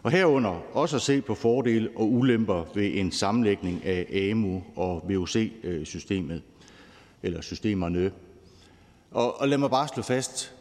[0.04, 5.04] Og herunder også at se på fordele og ulemper ved en sammenlægning af AMU og
[5.10, 6.42] VUC-systemet, øh,
[7.24, 8.12] eller systemerne.
[9.12, 10.54] Og, og lad mig bare slå fast,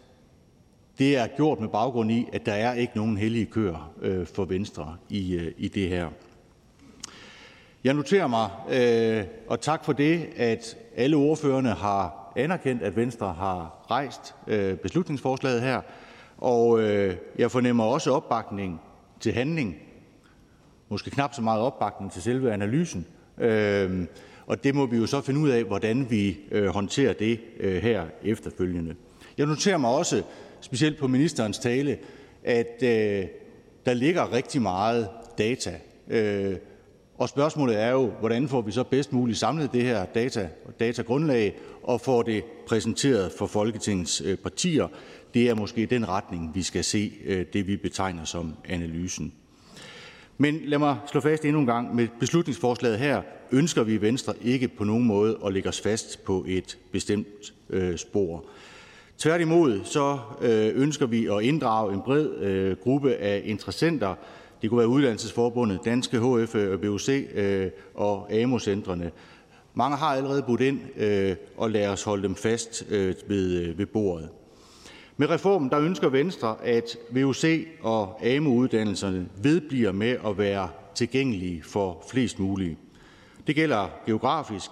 [1.01, 4.45] det er gjort med baggrund i, at der er ikke nogen hellige køer øh, for
[4.45, 6.09] Venstre i, øh, i det her.
[7.85, 13.33] Jeg noterer mig, øh, og tak for det, at alle ordførerne har anerkendt, at Venstre
[13.33, 15.81] har rejst øh, beslutningsforslaget her,
[16.39, 18.81] og øh, jeg fornemmer også opbakning
[19.21, 19.77] til handling.
[20.89, 23.07] Måske knap så meget opbakning til selve analysen.
[23.39, 24.07] Øh,
[24.47, 27.83] og det må vi jo så finde ud af, hvordan vi øh, håndterer det øh,
[27.83, 28.95] her efterfølgende.
[29.39, 30.23] Jeg noterer mig også,
[30.61, 31.99] specielt på ministerens tale,
[32.45, 33.27] at øh,
[33.87, 35.09] der ligger rigtig meget
[35.39, 35.75] data.
[36.09, 36.57] Øh,
[37.19, 40.49] og spørgsmålet er jo, hvordan får vi så bedst muligt samlet det her data,
[40.81, 44.89] datagrundlag og får det præsenteret for Folketingets øh, partier.
[45.35, 49.33] Det er måske den retning, vi skal se øh, det, vi betegner som analysen.
[50.39, 54.35] Men lad mig slå fast endnu en gang, med beslutningsforslaget her ønsker vi i Venstre
[54.43, 58.45] ikke på nogen måde at lægge os fast på et bestemt øh, spor.
[59.21, 64.15] Tværtimod så øh, ønsker vi at inddrage en bred øh, gruppe af interessenter,
[64.63, 67.09] det kunne være Uddannelsesforbundet, Danske HF øh, og BUC
[67.95, 69.11] og AMO-centrene.
[69.75, 70.81] Mange har allerede budt ind,
[71.57, 74.29] og lad os holde dem fast ved, ved bordet.
[75.17, 82.05] Med reformen der ønsker Venstre, at VUC og AMO-uddannelserne vedbliver med at være tilgængelige for
[82.11, 82.79] flest mulige.
[83.47, 84.71] Det gælder geografisk,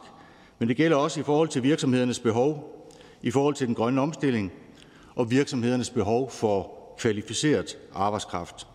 [0.59, 2.78] men det gælder også i forhold til virksomhedernes behov,
[3.23, 4.53] i forhold til den grønne omstilling
[5.15, 8.67] og virksomhedernes behov for kvalificeret arbejdskraft.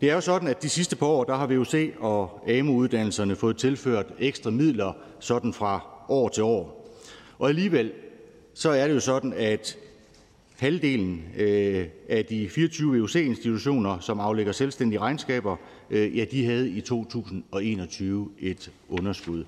[0.00, 3.56] Det er jo sådan, at de sidste par år der har VUC og AMU-uddannelserne fået
[3.56, 6.88] tilført ekstra midler sådan fra år til år.
[7.38, 7.92] Og alligevel
[8.54, 9.76] så er det jo sådan, at
[10.56, 15.56] halvdelen øh, af de 24 VUC-institutioner, som aflægger selvstændige regnskaber,
[15.90, 19.44] øh, ja, de havde i 2021 et underskud.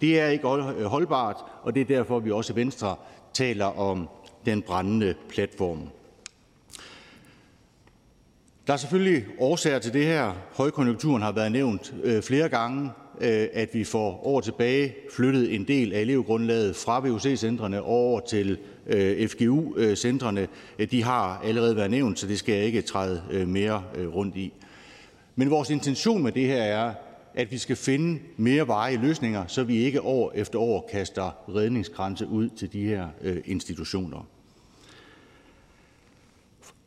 [0.00, 2.96] Det er ikke øh, holdbart, og det er derfor, vi også i Venstre
[3.32, 4.08] taler om
[4.46, 5.88] den brændende platform.
[8.66, 10.32] Der er selvfølgelig årsager til det her.
[10.52, 12.90] Højkonjunkturen har været nævnt øh, flere gange,
[13.20, 18.58] øh, at vi for år tilbage flyttede en del af elevgrundlaget fra VUC-centrene over til
[19.28, 20.48] FGU-centrene.
[20.90, 23.82] De har allerede været nævnt, så det skal jeg ikke træde mere
[24.14, 24.52] rundt i.
[25.36, 26.94] Men vores intention med det her er,
[27.38, 32.26] at vi skal finde mere varige løsninger, så vi ikke år efter år kaster redningskranse
[32.26, 34.26] ud til de her øh, institutioner.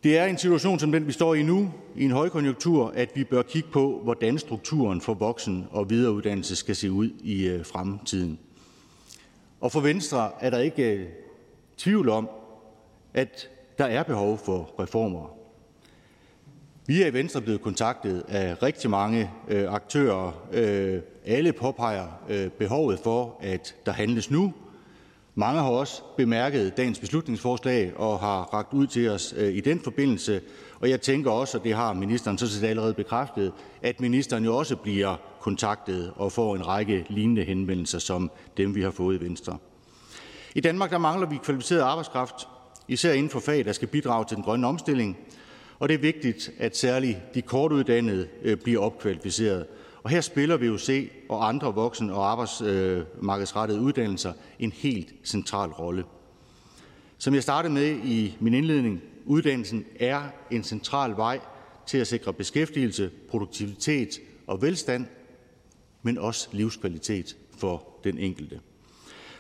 [0.04, 3.24] Det er en situation som den, vi står i nu, i en højkonjunktur, at vi
[3.24, 8.40] bør kigge på, hvordan strukturen for voksen- og videreuddannelse skal se ud i øh, fremtiden.
[9.62, 11.08] Og for Venstre er der ikke øh,
[11.78, 12.30] tvivl om,
[13.14, 15.41] at der er behov for reformer.
[16.92, 20.48] Vi er i Venstre blevet kontaktet af rigtig mange øh, aktører.
[20.54, 24.54] Øh, alle påpeger øh, behovet for, at der handles nu,
[25.36, 29.80] mange har også bemærket dagens beslutningsforslag og har ragt ud til os øh, i den
[29.80, 30.42] forbindelse.
[30.80, 34.58] Og jeg tænker også, og det har ministeren så set allerede bekræftet, at ministeren jo
[34.58, 39.26] også bliver kontaktet og får en række lignende henvendelser som dem, vi har fået i
[39.26, 39.58] Venstre.
[40.56, 42.48] I Danmark der mangler vi kvalificeret arbejdskraft,
[42.88, 45.18] især inden for fag, der skal bidrage til den grønne omstilling,
[45.82, 49.66] og det er vigtigt, at særligt de kortuddannede øh, bliver opkvalificeret.
[50.04, 56.04] Og her spiller VUC og andre voksen- og arbejdsmarkedsrettede uddannelser en helt central rolle.
[57.18, 60.22] Som jeg startede med i min indledning, uddannelsen er
[60.52, 61.40] en central vej
[61.86, 65.06] til at sikre beskæftigelse, produktivitet og velstand,
[66.04, 68.60] men også livskvalitet for den enkelte.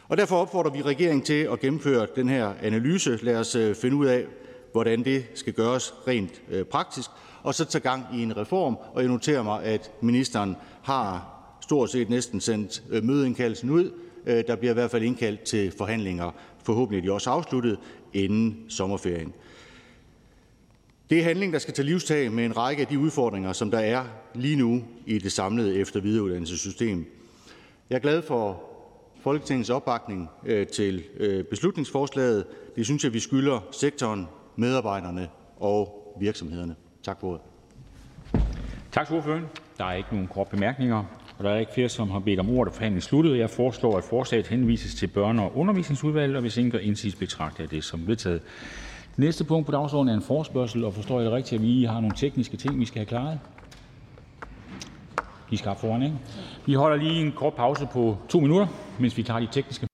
[0.07, 3.19] Og derfor opfordrer vi regeringen til at gennemføre den her analyse.
[3.21, 4.25] Lad os øh, finde ud af,
[4.71, 7.09] hvordan det skal gøres rent øh, praktisk,
[7.43, 8.77] og så tage gang i en reform.
[8.93, 13.91] Og jeg noterer mig, at ministeren har stort set næsten sendt øh, mødeindkaldelsen ud.
[14.25, 16.31] Øh, der bliver i hvert fald indkaldt til forhandlinger.
[16.63, 17.79] Forhåbentlig er de også afsluttet
[18.13, 19.33] inden sommerferien.
[21.09, 23.79] Det er handling, der skal tage livstag med en række af de udfordringer, som der
[23.79, 24.03] er
[24.35, 27.05] lige nu i det samlede efter videreuddannelsessystem.
[27.89, 28.63] Jeg er glad for
[29.23, 30.29] Folketingets opbakning
[30.73, 31.03] til
[31.49, 32.45] beslutningsforslaget.
[32.75, 34.27] Det synes jeg, vi skylder sektoren,
[34.61, 35.27] medarbejderne
[35.59, 36.75] og virksomhederne.
[37.03, 37.41] Tak for ordet.
[38.91, 39.45] Tak til ordføreren.
[39.77, 41.03] Der er ikke nogen korte bemærkninger.
[41.37, 43.37] Og der er ikke flere, som har bedt om ordet, forhandlingen sluttet.
[43.37, 47.63] Jeg foreslår, at forslaget henvises til børne- og undervisningsudvalget, og hvis ingen gør indsigelse, betragter
[47.63, 48.41] jeg det som vedtaget.
[49.09, 51.83] Det næste punkt på dagsordenen er en forspørgsel, og forstår jeg det rigtigt, at vi
[51.83, 53.39] har nogle tekniske ting, vi skal have klaret?
[55.49, 56.15] De skal foran, ikke?
[56.65, 58.67] Vi holder lige en kort pause på to minutter,
[58.99, 59.90] mens vi klarer de tekniske.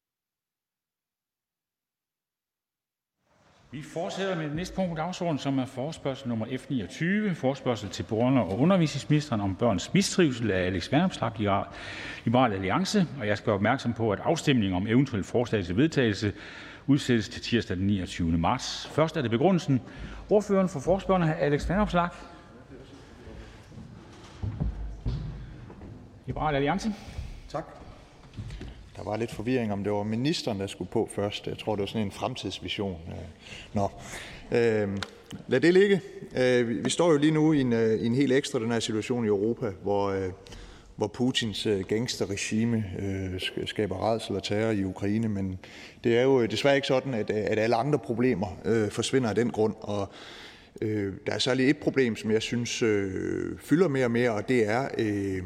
[3.71, 8.03] Vi fortsætter med det næste punkt på dagsordenen, som er forspørgsel nummer F29, forspørgsel til
[8.03, 11.65] borgerne og undervisningsministeren om børns mistrivsel af Alex Vanopslagh,
[12.25, 16.33] Liberal Alliance, og jeg skal opmærksom på, at afstemning om eventuelle forslag til vedtagelse
[16.87, 18.37] udsættes til tirsdag den 29.
[18.37, 18.87] marts.
[18.87, 19.81] Først er det begrundelsen.
[20.29, 22.13] Ordføreren for forspørgerne, Alex Vanopslagh.
[26.25, 26.93] Liberal Alliance.
[28.97, 31.47] Der var lidt forvirring om, det var ministeren, der skulle på først.
[31.47, 32.97] Jeg tror, det var sådan en fremtidsvision.
[33.07, 33.15] Øh.
[33.73, 33.89] Nå,
[34.51, 34.97] øh,
[35.47, 36.01] lad det ligge.
[36.37, 39.27] Øh, vi står jo lige nu i en, øh, i en helt ekstraordinær situation i
[39.27, 40.29] Europa, hvor, øh,
[40.95, 45.29] hvor Putins øh, gangsterregime øh, skaber redsel og terror i Ukraine.
[45.29, 45.59] Men
[46.03, 49.49] det er jo desværre ikke sådan, at, at alle andre problemer øh, forsvinder af den
[49.49, 49.75] grund.
[49.81, 50.09] Og
[50.81, 54.49] Øh, der er særlig et problem, som jeg synes øh, fylder mere og mere, og
[54.49, 55.43] det er øh,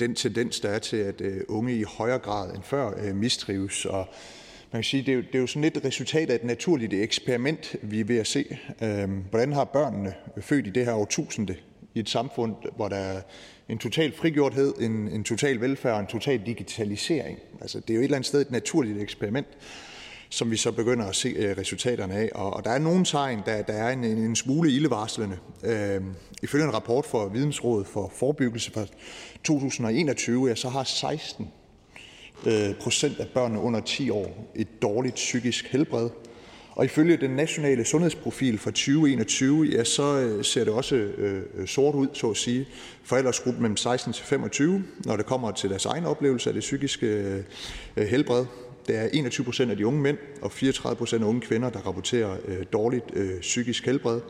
[0.00, 3.84] den tendens, der er til, at unge i højere grad end før mistrives.
[3.84, 4.08] Og
[4.72, 6.44] man kan sige, det er, jo, det er jo sådan lidt et resultat af et
[6.44, 8.58] naturligt eksperiment, vi er ved at se.
[8.82, 11.54] Øhm, hvordan har børnene født i det her årtusinde
[11.94, 13.20] i et samfund, hvor der er
[13.68, 17.38] en total frigjorthed, en, en total velfærd og en total digitalisering?
[17.60, 19.46] Altså, det er jo et eller andet sted et naturligt eksperiment
[20.30, 22.30] som vi så begynder at se øh, resultaterne af.
[22.34, 25.38] Og der er nogle tegn, der der er en en smule ildevarslende.
[25.64, 26.00] Øh,
[26.42, 28.84] ifølge en rapport fra Vidensrådet for Forebyggelse fra
[29.44, 31.48] 2021 ja, så har 16
[32.46, 36.10] øh, procent af børnene under 10 år et dårligt psykisk helbred.
[36.78, 41.94] Og ifølge den nationale sundhedsprofil for 2021 ja, så øh, ser det også øh, sort
[41.94, 42.66] ud, så at sige,
[43.04, 46.60] for aldersgruppen mellem 16 til 25, når det kommer til deres egen oplevelse af det
[46.60, 47.06] psykiske
[47.96, 48.44] øh, helbred.
[48.88, 51.78] Det er 21 procent af de unge mænd og 34 procent af unge kvinder, der
[51.78, 54.20] rapporterer øh, dårligt øh, psykisk helbred.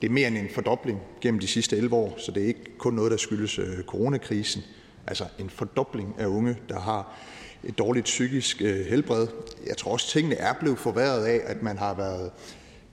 [0.00, 2.78] Det er mere end en fordobling gennem de sidste 11 år, så det er ikke
[2.78, 4.62] kun noget, der skyldes øh, coronakrisen.
[5.06, 7.18] Altså en fordobling af unge, der har
[7.64, 9.26] et dårligt psykisk øh, helbred.
[9.66, 12.30] Jeg tror også, tingene er blevet forværret af, at man har været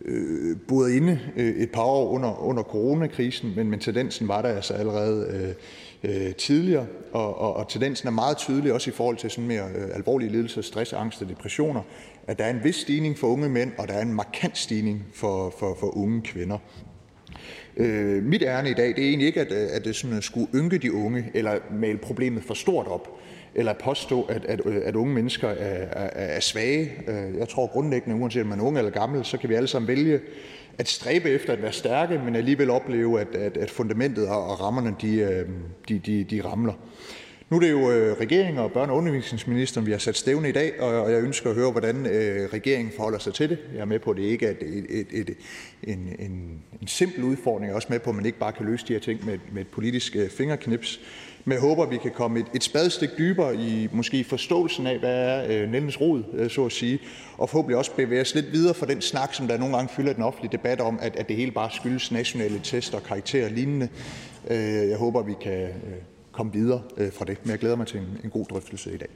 [0.06, 4.50] øh, boet inde øh, et par år under, under coronakrisen, men, men tendensen var der
[4.50, 5.54] altså allerede øh,
[6.04, 9.66] Øh, tidligere, og, og, og tendensen er meget tydelig også i forhold til sådan mere
[9.76, 11.82] øh, alvorlige lidelser, stress, angst og depressioner,
[12.28, 15.06] at der er en vis stigning for unge mænd, og der er en markant stigning
[15.14, 16.58] for, for, for unge kvinder.
[17.78, 20.24] Øh, mit ærne i dag det er egentlig ikke, at, øh, at det sådan øh,
[20.24, 23.20] skulle ynke de unge, eller male problemet for stort op,
[23.56, 26.92] eller påstå, at, at, at unge mennesker er, er, er svage.
[27.38, 29.88] Jeg tror grundlæggende, uanset om man er ung eller gammel, så kan vi alle sammen
[29.88, 30.20] vælge
[30.78, 34.96] at stræbe efter at være stærke, men alligevel opleve, at, at, at fundamentet og rammerne
[35.02, 35.50] de, øh,
[35.90, 36.74] de, de, de ramler.
[37.50, 40.52] Nu er det jo øh, regeringen og børne- og undervisningsministeren, vi har sat stævne i
[40.52, 43.58] dag, og jeg ønsker at høre, hvordan øh, regeringen forholder sig til det.
[43.74, 45.38] Jeg er med på, at det ikke er et, et, et,
[45.84, 47.66] en, en, en simpel udfordring.
[47.66, 49.40] Jeg er også med på, at man ikke bare kan løse de her ting med,
[49.52, 51.00] med et politisk øh, fingerknips.
[51.46, 55.00] Men jeg håber, at vi kan komme et, et spadestik dybere i måske forståelsen af,
[55.00, 57.00] hvad er øh, nældens rod, øh, så at sige,
[57.38, 60.14] og forhåbentlig også bevæge os lidt videre fra den snak, som der nogle gange fylder
[60.14, 63.52] den offentlige debat om, at, at det hele bare skyldes nationale tester og karakterer og
[63.52, 63.90] lignende.
[64.48, 65.94] Øh, jeg håber, at vi kan øh,
[66.32, 68.98] komme videre øh, fra det, men jeg glæder mig til en, en god drøftelse i
[68.98, 69.10] dag.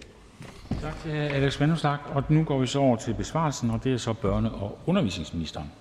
[0.81, 2.15] Tak til Alex Vanopslagh.
[2.15, 5.71] Og nu går vi så over til besvarelsen, og det er så børne- og undervisningsministeren.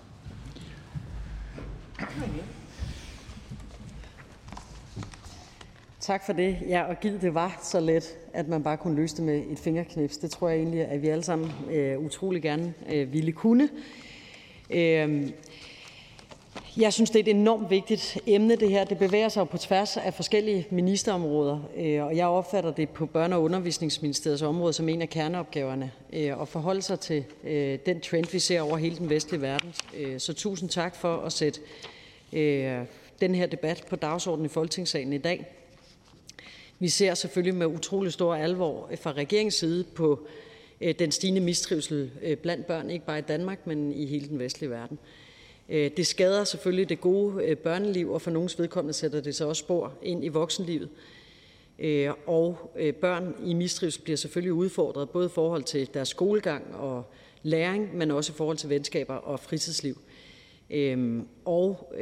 [6.06, 6.58] Tak for det.
[6.68, 9.58] Ja, og givet det var så let, at man bare kunne løse det med et
[9.58, 10.16] fingerknips.
[10.16, 13.68] Det tror jeg egentlig, at vi alle sammen øh, utrolig gerne øh, ville kunne.
[14.70, 15.30] Øh,
[16.76, 18.84] jeg synes, det er et enormt vigtigt emne, det her.
[18.84, 23.34] Det bevæger sig på tværs af forskellige ministerområder, øh, og jeg opfatter det på Børne-
[23.34, 28.32] og Undervisningsministeriets område som en af kerneopgaverne øh, at forholde sig til øh, den trend,
[28.32, 29.74] vi ser over hele den vestlige verden.
[29.96, 31.60] Øh, så tusind tak for at sætte
[32.32, 32.78] øh,
[33.20, 35.55] den her debat på dagsordenen i Folketingssalen i dag.
[36.78, 40.26] Vi ser selvfølgelig med utrolig stor alvor øh, fra regeringens side på
[40.80, 44.38] øh, den stigende mistrivsel øh, blandt børn, ikke bare i Danmark, men i hele den
[44.38, 44.98] vestlige verden.
[45.68, 49.92] Det skader selvfølgelig det gode børneliv, og for nogens vedkommende sætter det sig også spor
[50.02, 50.88] ind i voksenlivet.
[52.26, 57.04] Og børn i mistrivsel bliver selvfølgelig udfordret, både i forhold til deres skolegang og
[57.42, 59.98] læring, men også i forhold til venskaber og fritidsliv.
[61.44, 61.94] Og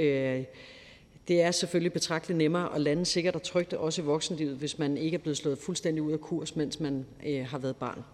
[1.28, 4.96] det er selvfølgelig betragteligt nemmere at lande sikkert og trygt, også i voksenlivet, hvis man
[4.96, 8.04] ikke er blevet slået fuldstændig ud af kurs, mens man øh, har været barn.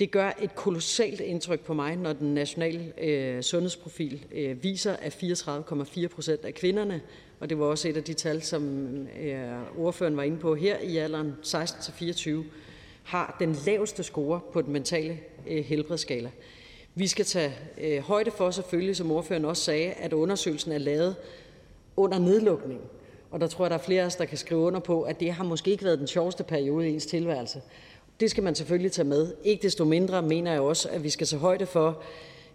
[0.00, 5.14] Det gør et kolossalt indtryk på mig, når den nationale øh, sundhedsprofil øh, viser, at
[5.14, 7.00] 34,4 procent af kvinderne,
[7.40, 8.88] og det var også et af de tal, som
[9.22, 12.30] øh, ordføreren var inde på her, i alderen 16-24,
[13.02, 16.30] har den laveste score på den mentale øh, helbredsskala.
[16.94, 21.16] Vi skal tage øh, højde for selvfølgelig, som ordføreren også sagde, at undersøgelsen er lavet
[21.96, 22.86] under nedlukningen.
[23.30, 25.20] Og der tror jeg, der er flere af os, der kan skrive under på, at
[25.20, 27.62] det har måske ikke været den sjoveste periode i ens tilværelse.
[28.20, 29.34] Det skal man selvfølgelig tage med.
[29.44, 32.02] Ikke desto mindre mener jeg også, at vi skal tage højde for,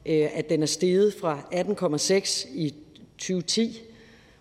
[0.06, 2.74] øh, at den er steget fra 18,6 i
[3.18, 3.82] 2010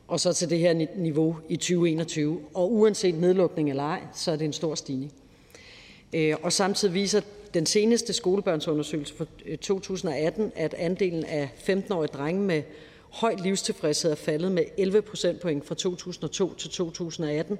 [0.09, 2.41] og så til det her niveau i 2021.
[2.55, 5.13] Og uanset nedlukning eller ej, så er det en stor stigning.
[6.13, 7.21] Øh, og samtidig viser
[7.55, 12.63] den seneste skolebørnsundersøgelse fra øh, 2018, at andelen af 15-årige drenge med
[13.11, 17.59] høj livstilfredshed er faldet med 11 procentpoint fra 2002 til 2018,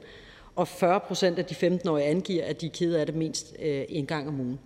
[0.57, 3.85] og 40 procent af de 15-årige angiver, at de er kede af det mindst øh,
[3.89, 4.59] en gang om ugen.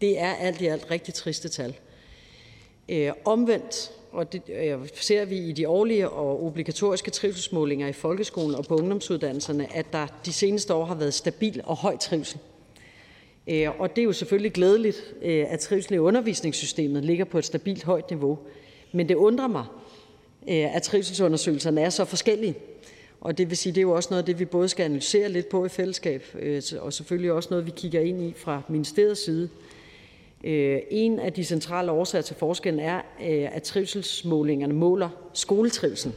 [0.00, 1.74] Det er alt i alt rigtig triste tal.
[2.88, 8.54] Øh, omvendt, og det øh, ser vi i de årlige og obligatoriske trivselsmålinger i folkeskolen
[8.54, 12.38] og på ungdomsuddannelserne, at der de seneste år har været stabil og høj trivsel.
[13.46, 17.44] Øh, og det er jo selvfølgelig glædeligt, øh, at trivsel i undervisningssystemet ligger på et
[17.44, 18.38] stabilt højt niveau.
[18.92, 19.64] Men det undrer mig,
[20.48, 22.54] Øh, at trivselsundersøgelserne er så forskellige.
[23.20, 25.28] Og det vil sige, det er jo også noget af det, vi både skal analysere
[25.28, 29.24] lidt på i fællesskab, øh, og selvfølgelig også noget, vi kigger ind i fra ministeriets
[29.24, 29.48] side.
[30.44, 33.00] Øh, en af de centrale årsager til forskellen er,
[33.52, 36.12] at trivselsmålingerne måler skoletrivsel.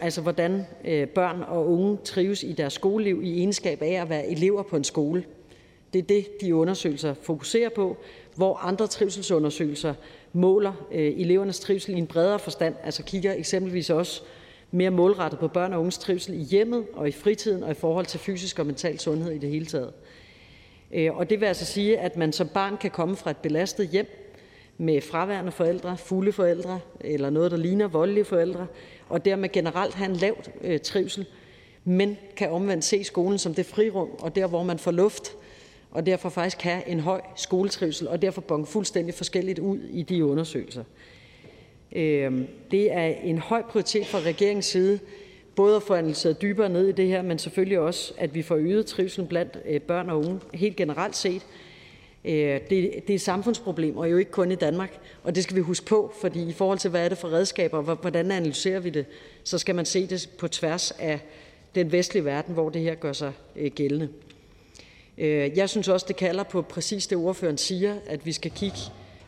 [0.00, 0.66] Altså hvordan
[1.14, 4.84] børn og unge trives i deres skoleliv i egenskab af at være elever på en
[4.84, 5.24] skole.
[5.92, 7.96] Det er det, de undersøgelser fokuserer på,
[8.36, 9.94] hvor andre trivselsundersøgelser
[10.34, 14.22] måler øh, elevernes trivsel i en bredere forstand, altså kigger eksempelvis også
[14.70, 18.06] mere målrettet på børn og unges trivsel i hjemmet og i fritiden og i forhold
[18.06, 19.92] til fysisk og mental sundhed i det hele taget.
[20.92, 23.88] Øh, og det vil altså sige, at man som barn kan komme fra et belastet
[23.88, 24.20] hjem
[24.78, 28.66] med fraværende forældre, fulde forældre eller noget, der ligner voldelige forældre,
[29.08, 31.26] og dermed generelt have en lav øh, trivsel,
[31.84, 35.36] men kan omvendt se skolen som det frirum og der, hvor man får luft,
[35.94, 40.24] og derfor faktisk have en høj skoletrivsel, og derfor bonge fuldstændig forskelligt ud i de
[40.24, 40.84] undersøgelser.
[41.92, 44.98] Øhm, det er en høj prioritet fra regeringens side
[45.56, 48.56] både at få analyseret dybere ned i det her, men selvfølgelig også, at vi får
[48.56, 51.46] øget trivsel blandt øh, børn og unge helt generelt set.
[52.24, 55.56] Øh, det, det er et samfundsproblem, og jo ikke kun i Danmark, og det skal
[55.56, 58.80] vi huske på, fordi i forhold til, hvad er det for redskaber, og hvordan analyserer
[58.80, 59.06] vi det,
[59.44, 61.20] så skal man se det på tværs af
[61.74, 64.08] den vestlige verden, hvor det her gør sig øh, gældende.
[65.18, 68.78] Øh, jeg synes også, det kalder på præcis det, ordføreren siger, at vi skal kigge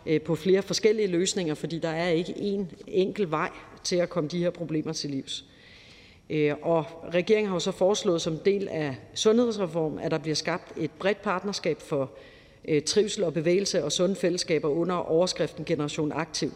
[0.07, 3.51] øh, på flere forskellige løsninger, fordi der er ikke en enkel vej
[3.85, 5.45] til at komme de her problemer til livs.
[6.31, 6.85] Øh, og
[7.15, 11.23] regeringen har jo så foreslået som del af sundhedsreformen, at der bliver skabt et bredt
[11.23, 12.11] partnerskab for
[12.87, 16.53] trivsel og bevægelse og sunde fællesskaber under overskriften Generation Aktiv.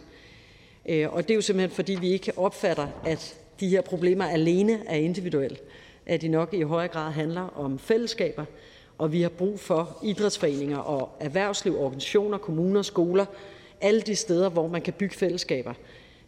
[0.84, 4.96] Og det er jo simpelthen, fordi vi ikke opfatter, at de her problemer alene er
[4.96, 5.56] individuelle,
[6.06, 8.44] at de nok i højere grad handler om fællesskaber,
[9.00, 13.26] og vi har brug for idrætsforeninger og erhvervsliv, organisationer, kommuner, skoler,
[13.80, 15.74] alle de steder, hvor man kan bygge fællesskaber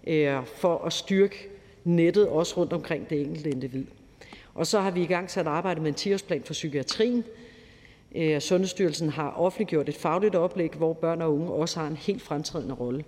[0.06, 1.48] øh, for at styrke
[1.84, 3.84] nettet også rundt omkring det enkelte individ.
[4.54, 7.24] Og så har vi i gang sat arbejde med en 10-årsplan for psykiatrien.
[8.14, 12.22] Øh, Sundhedsstyrelsen har offentliggjort et fagligt oplæg, hvor børn og unge også har en helt
[12.22, 13.04] fremtrædende rolle.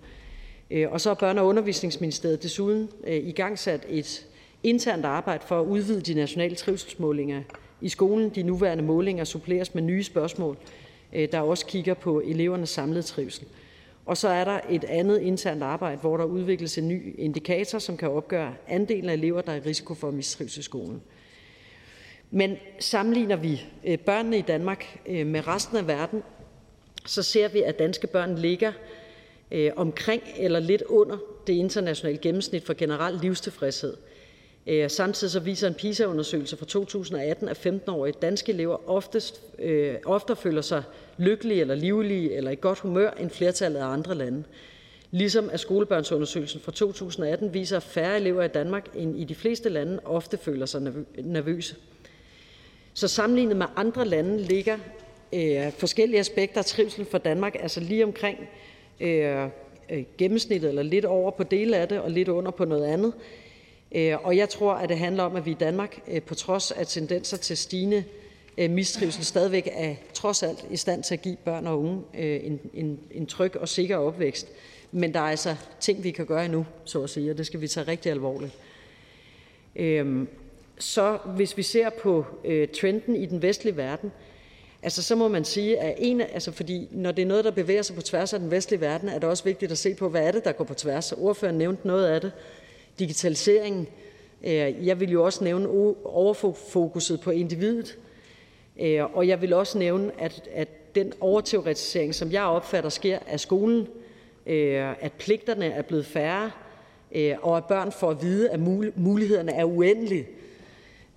[0.70, 4.26] Øh, og så har Børne- og Undervisningsministeriet desuden i gang sat et
[4.62, 7.42] internt arbejde for at udvide de nationale trivselsmålinger
[7.85, 8.28] i skolen.
[8.28, 10.57] De nuværende målinger suppleres med nye spørgsmål,
[11.12, 13.47] øh, der også kigger på elevernes samlede trivsel.
[14.07, 17.97] Og så er der et andet internt arbejde, hvor der udvikles en ny indikator, som
[17.97, 21.03] kan opgøre andelen af elever, der er i risiko for at mistrives i skolen.
[22.30, 26.22] Men sammenligner vi øh, børnene i Danmark øh, med resten af verden,
[27.07, 28.72] så ser vi, at danske børn ligger
[29.76, 31.16] omkring eller lidt under
[31.47, 33.97] det internationale gennemsnit for generel livstilfredshed.
[34.66, 40.36] Øh, samtidig så viser en PISA-undersøgelse fra 2018, at 15-årige danske elever oftest, øh, oftere
[40.36, 40.82] føler sig
[41.18, 44.44] lykkelige eller livlige eller i godt humør end flertallet af andre lande.
[45.10, 49.68] Ligesom at skolebørnsundersøgelsen fra 2018 viser, at færre elever i Danmark end i de fleste
[49.68, 50.92] lande ofte føler sig
[51.24, 51.76] nervøse.
[52.94, 54.78] Så sammenlignet med andre lande ligger
[55.34, 58.38] øh, forskellige aspekter af trivsel for Danmark altså lige omkring
[59.00, 59.44] øh,
[59.90, 63.12] øh gennemsnittet eller lidt over på dele af det og lidt under på noget andet.
[63.95, 66.70] Øh, og jeg tror, at det handler om, at vi i Danmark øh, på trods
[66.70, 68.05] af tendenser til stigende
[68.59, 72.40] øh, mistrivsel stadigvæk er trods alt i stand til at give børn og unge øh,
[72.45, 74.49] en, en, en tryg og sikker opvækst.
[74.92, 77.61] Men der er altså ting, vi kan gøre endnu, så at sige, og det skal
[77.61, 78.53] vi tage rigtig alvorligt.
[79.76, 80.28] Øhm,
[80.78, 82.26] så hvis vi ser på
[82.80, 84.12] trenden i den vestlige verden,
[84.82, 87.82] altså så må man sige, at en, altså fordi når det er noget, der bevæger
[87.82, 90.26] sig på tværs af den vestlige verden, er det også vigtigt at se på, hvad
[90.26, 91.12] er det, der går på tværs.
[91.12, 92.32] Ordføreren nævnte noget af det.
[92.99, 93.88] Digitaliseringen.
[94.45, 95.68] Øh, jeg vil jo også nævne
[96.05, 97.99] overfokuset på individet.
[98.80, 103.40] Øh, og jeg vil også nævne, at, at den overteoretisering, som jeg opfatter sker af
[103.40, 103.88] skolen,
[104.47, 106.51] øh, at pligterne er blevet færre,
[107.42, 108.61] og at børn får at vide, at
[108.97, 110.26] mulighederne er uendelige,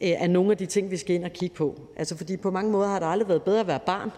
[0.01, 1.79] er nogle af de ting, vi skal ind og kigge på.
[1.95, 4.11] Altså fordi på mange måder har det aldrig været bedre at være barn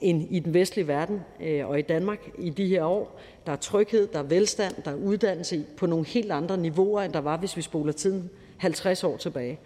[0.00, 1.20] end i den vestlige verden
[1.64, 3.20] og i Danmark i de her år.
[3.46, 7.12] Der er tryghed, der er velstand, der er uddannelse på nogle helt andre niveauer, end
[7.12, 9.58] der var, hvis vi spoler tiden 50 år tilbage.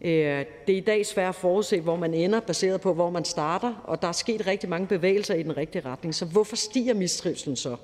[0.00, 3.24] Øh, det er i dag svært at forudse, hvor man ender, baseret på, hvor man
[3.24, 6.14] starter, og der er sket rigtig mange bevægelser i den rigtige retning.
[6.14, 7.76] Så hvorfor stiger mistrivselen så?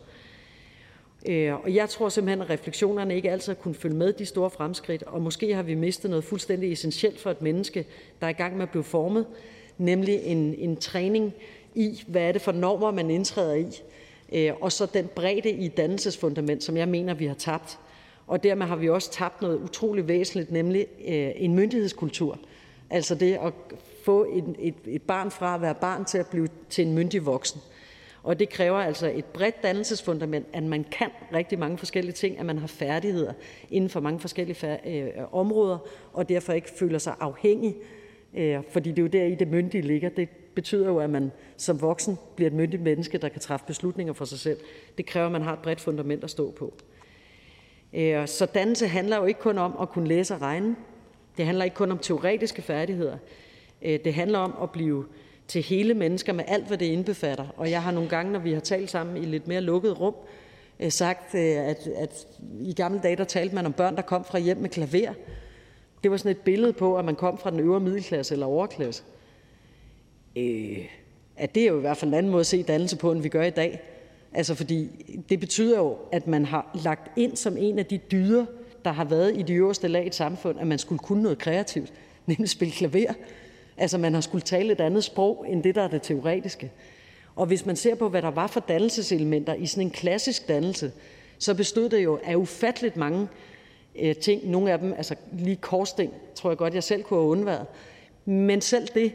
[1.27, 4.51] Øh, og jeg tror simpelthen, at refleksionerne ikke altid har kunnet følge med de store
[4.51, 7.87] fremskridt, og måske har vi mistet noget fuldstændig essentielt for et menneske,
[8.21, 9.27] der er i gang med at blive formet,
[9.79, 11.35] nemlig en, en træning
[11.75, 13.67] i, hvad er det for normer, man indtræder i,
[14.33, 17.79] Øh, og så den bredde i dannelsesfundament, som jeg mener, vi har tabt
[18.29, 22.39] og dermed har vi også tabt noget utrolig væsentligt, nemlig øh, en myndighedskultur.
[22.91, 23.53] Altså det at
[24.05, 27.26] få et, et, et barn fra at være barn til at blive til en myndig
[27.26, 27.61] voksen.
[28.22, 32.47] Og det kræver altså et bredt dannelsesfundament, at man kan rigtig mange forskellige ting, at
[32.47, 33.33] man har færdigheder
[33.70, 35.79] inden for mange forskellige øh, områder,
[36.12, 37.76] og derfor ikke føler sig afhængig,
[38.35, 40.09] øh, fordi det er jo der i det myndige ligger.
[40.09, 40.29] Det
[40.59, 44.25] betyder jo, at man som voksen bliver et myndigt menneske, der kan træffe beslutninger for
[44.25, 44.59] sig selv.
[44.99, 46.75] Det kræver, at man har et bredt fundament at stå på.
[47.93, 50.77] Øh, så dannelse handler jo ikke kun om at kunne læse og regne.
[51.37, 53.17] Det handler ikke kun om teoretiske færdigheder.
[53.83, 55.05] Øh, det handler om at blive
[55.49, 57.47] til hele mennesker med alt, hvad det indbefatter.
[57.57, 60.15] Og jeg har nogle gange, når vi har talt sammen i lidt mere lukket rum,
[60.81, 62.27] øh, sagt, at, at
[62.61, 65.13] i gamle dage, der talte man om børn, der kom fra hjem med klaver.
[66.03, 69.03] Det var sådan et billede på, at man kom fra den øvre middelklasse eller overklasse.
[70.39, 70.84] Øh,
[71.36, 73.22] at det er jo i hvert fald en anden måde at se dannelse på, end
[73.22, 73.80] vi gør i dag.
[74.32, 74.89] Altså, fordi
[75.28, 78.47] det betyder jo, at man har lagt ind som en af de dyder,
[78.84, 81.39] der har været i de øverste lag i et samfund, at man skulle kunne noget
[81.39, 81.93] kreativt,
[82.26, 83.12] nemlig spille klaver.
[83.76, 86.70] Altså, man har skulle tale et andet sprog end det, der er det teoretiske.
[87.36, 90.93] Og hvis man ser på, hvad der var for dannelseselementer i sådan en klassisk dannelse,
[91.39, 93.28] så bestod det jo af ufatteligt mange
[93.99, 94.51] øh, ting.
[94.51, 97.66] Nogle af dem, altså lige korsting, tror jeg godt, jeg selv kunne have undværet.
[98.24, 99.12] Men selv det,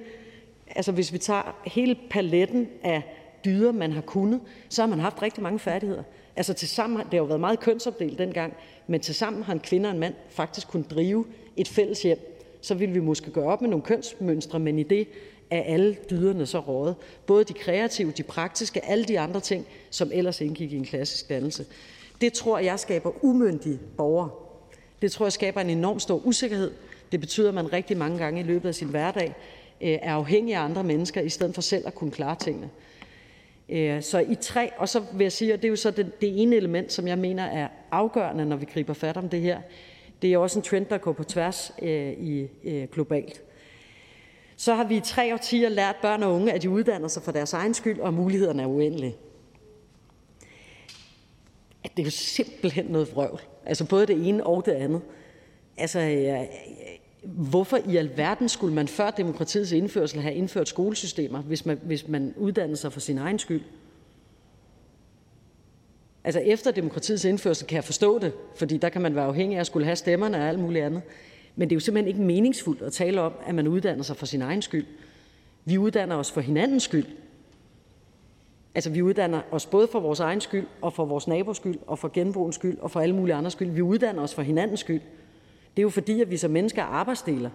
[0.76, 3.02] Altså, hvis vi tager hele paletten af
[3.46, 6.04] dyder, man har kunnet, så har man haft rigtig mange færdigheder.
[6.36, 8.54] Altså til sammen, det har jo været meget kønsopdelt dengang,
[8.88, 11.26] men til sammen har en kvinde og en mand faktisk kunnet drive
[11.58, 12.40] et fælles hjem.
[12.62, 15.08] Så ville vi måske gøre op med nogle kønsmønstre, men i det
[15.50, 16.96] er alle dyderne så rådet.
[17.26, 21.30] Både de kreative, de praktiske, alle de andre ting, som ellers indgik i en klassisk
[21.30, 21.66] dannelse.
[22.22, 24.30] Det tror jeg skaber umyndige borgere.
[25.02, 26.72] Det tror jeg skaber en enorm stor usikkerhed.
[27.12, 29.36] Det betyder, at man rigtig mange gange i løbet af sin hverdag
[29.84, 32.70] Øh, er afhængig af andre mennesker, i stedet for selv at kunne klare tingene.
[33.70, 36.22] Øh, så i tre, og så vil jeg sige, og det er jo så det,
[36.22, 39.62] det ene element, som jeg mener er afgørende, når vi griber fat om det her,
[40.22, 43.42] det er også en trend, der går på tværs øh, i, øh, globalt.
[44.56, 47.32] Så har vi i tre årtier lært børn og unge, at de uddanner sig for
[47.32, 49.16] deres egen skyld, og mulighederne er uendelige.
[51.84, 53.42] At det er jo simpelthen noget vrøvl.
[53.66, 55.02] Altså både det ene og det andet.
[55.78, 56.46] Altså, øh,
[57.24, 62.34] Hvorfor i alverden skulle man før demokratiets indførsel have indført skolesystemer, hvis man, hvis man
[62.38, 63.62] uddannede sig for sin egen skyld?
[66.24, 69.60] Altså efter demokratiets indførsel kan jeg forstå det, fordi der kan man være afhængig af
[69.60, 71.02] at skulle have stemmerne og alt muligt andet.
[71.56, 74.26] Men det er jo simpelthen ikke meningsfuldt at tale om, at man uddanner sig for
[74.26, 74.86] sin egen skyld.
[75.66, 77.06] Vi uddanner os for hinandens skyld.
[78.76, 82.00] Altså vi uddanner os både for vores egen skyld, og for vores nabos skyld, og
[82.00, 83.70] for genboens skyld, og for alle mulige andres skyld.
[83.70, 85.02] Vi uddanner os for hinandens skyld.
[85.76, 87.50] Det er jo, fordi at vi som mennesker er arbejdsdeler,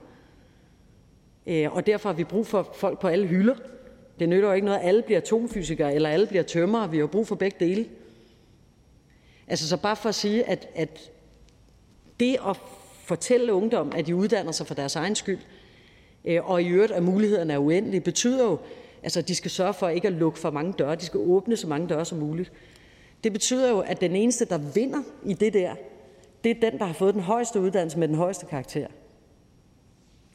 [1.46, 3.54] øh, og derfor har vi brug for folk på alle hylder.
[4.18, 6.90] Det nytter jo ikke noget, at alle bliver atomfysikere eller alle bliver tømrere.
[6.90, 7.86] Vi har brug for begge dele.
[9.46, 11.10] Altså, så bare for at sige, at, at
[12.20, 12.56] det at
[13.04, 15.38] fortælle ungdom, at de uddanner sig for deres egen skyld,
[16.24, 18.58] øh, og i øvrigt, at mulighederne er uendelige, betyder jo,
[19.02, 20.94] altså, at de skal sørge for ikke at lukke for mange døre.
[20.94, 22.52] De skal åbne så mange døre som muligt.
[23.24, 25.74] Det betyder jo, at den eneste, der vinder i det der,
[26.44, 28.86] det er den, der har fået den højeste uddannelse med den højeste karakter.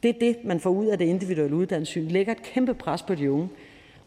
[0.02, 2.08] Det er det, man får ud af det individuelle uddannelsessyn.
[2.08, 3.48] Lægger et kæmpe pres på de unge.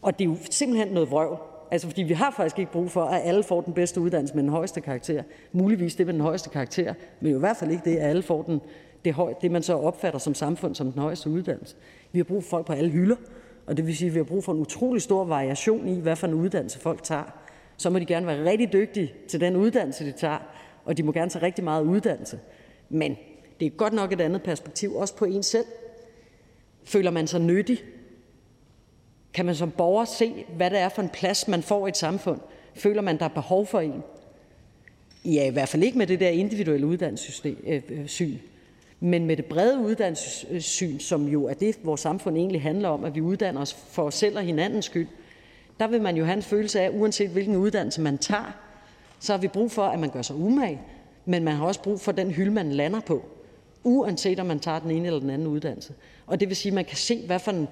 [0.02, 1.38] Og det er jo simpelthen noget vrøv.
[1.70, 4.42] Altså, fordi vi har faktisk ikke brug for, at alle får den bedste uddannelse med
[4.42, 5.22] den højeste karakter.
[5.52, 8.22] Muligvis det med den højeste karakter, men jo i hvert fald ikke det, at alle
[8.22, 8.60] får den,
[9.04, 11.76] det, høj, det, man så opfatter som samfund som den højeste uddannelse.
[12.12, 13.16] Vi har brug for folk på alle hylder,
[13.66, 16.16] og det vil sige, at vi har brug for en utrolig stor variation i, hvad
[16.16, 17.32] for en uddannelse folk tager.
[17.76, 20.38] Så må de gerne være rigtig dygtige til den uddannelse, de tager,
[20.88, 22.38] og de må gerne tage rigtig meget uddannelse.
[22.88, 23.16] Men
[23.60, 25.64] det er godt nok et andet perspektiv, også på en selv.
[26.84, 27.78] Føler man sig nyttig?
[29.34, 31.96] Kan man som borger se, hvad det er for en plads, man får i et
[31.96, 32.40] samfund?
[32.74, 34.02] Føler man, der er behov for en?
[35.24, 38.38] Ja, i hvert fald ikke med det der individuelle uddannelsessyn, øh,
[39.00, 43.14] men med det brede uddannelsessyn, som jo er det, vores samfund egentlig handler om, at
[43.14, 45.08] vi uddanner os for os selv og hinandens skyld.
[45.80, 48.67] Der vil man jo have en følelse af, uanset hvilken uddannelse man tager,
[49.20, 50.80] så har vi brug for, at man gør sig umage,
[51.24, 53.24] men man har også brug for den hylde, man lander på,
[53.84, 55.94] uanset om man tager den ene eller den anden uddannelse.
[56.26, 57.68] Og det vil sige, at man kan se, hvad for en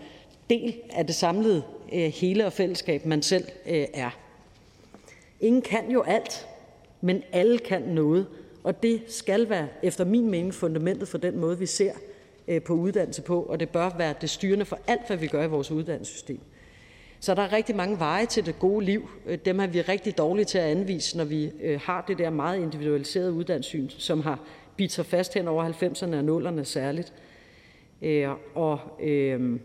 [0.50, 4.10] del af det samlede øh, hele og fællesskab, man selv øh, er.
[5.40, 6.46] Ingen kan jo alt,
[7.00, 8.26] men alle kan noget,
[8.64, 11.92] og det skal være efter min mening fundamentet for den måde, vi ser
[12.48, 15.42] øh, på uddannelse på, og det bør være det styrende for alt, hvad vi gør
[15.42, 16.40] i vores uddannelsessystem.
[17.26, 19.08] Så der er rigtig mange veje til det gode liv.
[19.26, 22.30] Øh, dem er vi rigtig dårlige til at anvise, når vi øh, har det der
[22.30, 24.38] meget individualiserede uddannelsessyn, som har
[24.76, 27.12] bidt sig fast hen over 90'erne og 0'erne særligt.
[28.02, 29.60] Øh, og øh,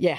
[0.00, 0.18] Ja,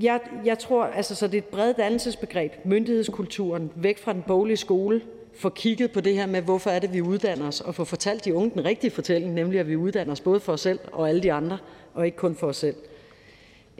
[0.00, 4.56] jeg, jeg tror, altså, så det er et bredt dannelsesbegreb, myndighedskulturen, væk fra den boglige
[4.56, 5.02] skole,
[5.34, 8.24] få kigget på det her med, hvorfor er det, vi uddanner os, og få fortalt
[8.24, 11.08] de unge den rigtige fortælling, nemlig at vi uddanner os både for os selv og
[11.08, 11.58] alle de andre,
[11.94, 12.76] og ikke kun for os selv.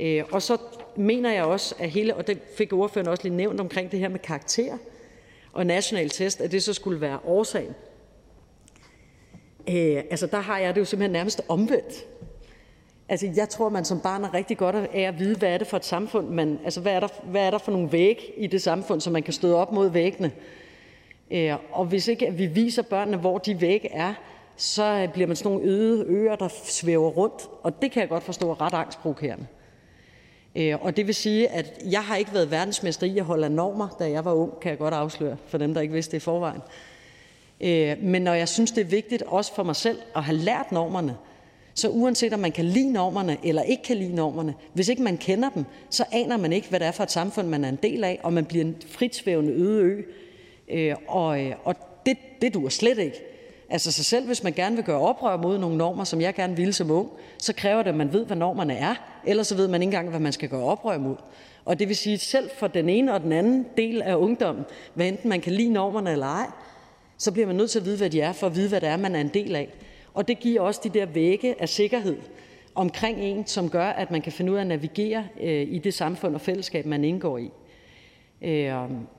[0.00, 0.56] Øh, og så
[0.96, 4.08] mener jeg også, at hele, og det fik ordføreren også lige nævnt omkring det her
[4.08, 4.78] med karakter
[5.52, 7.74] og national test, at det så skulle være årsagen.
[9.68, 12.06] Øh, altså der har jeg det jo simpelthen nærmest omvendt.
[13.08, 15.66] Altså, jeg tror, man som barn er rigtig godt af at vide, hvad er det
[15.66, 18.46] for et samfund, man, altså, hvad er, der, hvad er der for nogle væg i
[18.46, 20.32] det samfund, som man kan støde op mod væggene.
[21.30, 24.14] Øh, og hvis ikke vi viser børnene, hvor de væg er,
[24.56, 28.22] så bliver man sådan nogle øde øer, der svæver rundt, og det kan jeg godt
[28.22, 29.46] forstå er ret angstprovokerende.
[30.56, 33.52] Øh, og det vil sige, at jeg har ikke været verdensmester i at holde af
[33.52, 36.16] normer, da jeg var ung, kan jeg godt afsløre, for dem, der ikke vidste det
[36.16, 36.60] i forvejen.
[37.60, 40.72] Øh, men når jeg synes, det er vigtigt, også for mig selv, at have lært
[40.72, 41.16] normerne,
[41.74, 45.16] så uanset om man kan lide normerne eller ikke kan lide normerne, hvis ikke man
[45.16, 47.78] kender dem, så aner man ikke, hvad det er for et samfund, man er en
[47.82, 50.02] del af, og man bliver en fritsvævende øde ø.
[50.68, 51.76] Øh, og øh, og
[52.06, 53.22] det, det duer slet ikke.
[53.70, 56.56] Altså så selv hvis man gerne vil gøre oprør mod nogle normer, som jeg gerne
[56.56, 58.94] ville som ung, så kræver det, at man ved, hvad normerne er.
[59.26, 61.16] Ellers så ved man ikke engang, hvad man skal gøre oprør mod.
[61.64, 64.64] Og det vil sige, at selv for den ene og den anden del af ungdommen,
[64.94, 66.46] hvad enten man kan lide normerne eller ej,
[67.18, 68.88] så bliver man nødt til at vide, hvad de er, for at vide, hvad det
[68.88, 69.68] er, man er en del af.
[70.14, 72.16] Og det giver også de der vægge af sikkerhed
[72.74, 75.94] omkring en, som gør, at man kan finde ud af at navigere øh, i det
[75.94, 77.50] samfund og fællesskab, man indgår i.
[78.42, 78.74] Øh,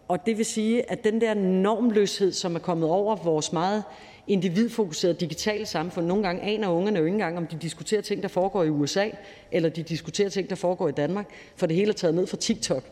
[0.08, 3.84] og det vil sige, at den der normløshed, som er kommet over vores meget
[4.28, 8.28] individfokuserede digitale samfund, nogle gange aner ungerne jo ikke engang, om de diskuterer ting, der
[8.28, 9.10] foregår i USA,
[9.52, 12.38] eller de diskuterer ting, der foregår i Danmark, for det hele er taget ned fra
[12.38, 12.84] TikTok.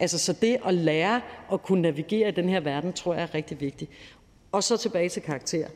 [0.00, 1.20] Altså, så det at lære
[1.52, 3.90] at kunne navigere i den her verden, tror jeg er rigtig vigtigt.
[4.52, 5.66] Og så tilbage til karakter.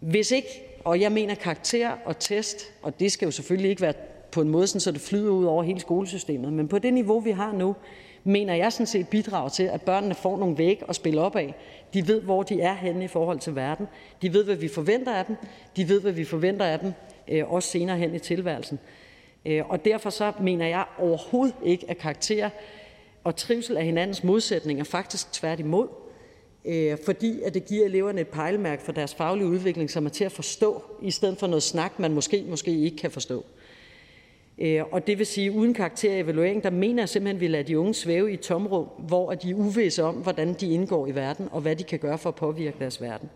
[0.00, 3.94] Hvis ikke, og jeg mener karakter og test, og det skal jo selvfølgelig ikke være
[4.30, 7.30] på en måde, så det flyder ud over hele skolesystemet, men på det niveau, vi
[7.30, 7.76] har nu,
[8.24, 11.54] mener jeg sådan set bidrager til, at børnene får nogle væg at spille op af.
[11.94, 13.86] De ved, hvor de er henne i forhold til verden.
[14.22, 15.36] De ved, hvad vi forventer af dem.
[15.76, 16.92] De ved, hvad vi forventer af dem,
[17.28, 18.78] øh, også senere hen i tilværelsen.
[19.46, 22.50] Øh, og derfor så mener jeg overhovedet ikke, at karakter
[23.24, 25.88] og trivsel er hinandens modsætninger, faktisk tværtimod.
[26.64, 30.24] Øh, fordi at det giver eleverne et pejlemærke for deres faglige udvikling, som er til
[30.24, 33.44] at forstå, i stedet for noget snak, man måske, måske ikke kan forstå.
[34.58, 37.78] Øh, og det vil sige, uden karakterevaluering, der mener jeg simpelthen, at vi lader de
[37.78, 41.48] unge svæve i et tomrum, hvor de er uvisse om, hvordan de indgår i verden,
[41.50, 43.30] og hvad de kan gøre for at påvirke deres verden.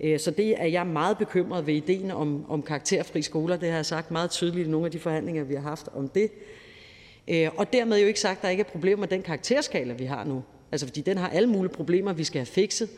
[0.00, 3.56] Øh, så det er jeg meget bekymret ved ideen om, om karakterfri skoler.
[3.56, 6.08] Det har jeg sagt meget tydeligt i nogle af de forhandlinger, vi har haft om
[6.08, 6.30] det.
[7.28, 10.04] Øh, og dermed jo ikke sagt, at der ikke er problemer med den karakterskala, vi
[10.04, 10.42] har nu.
[10.72, 12.88] Altså, fordi den har alle mulige problemer, vi skal have fikset.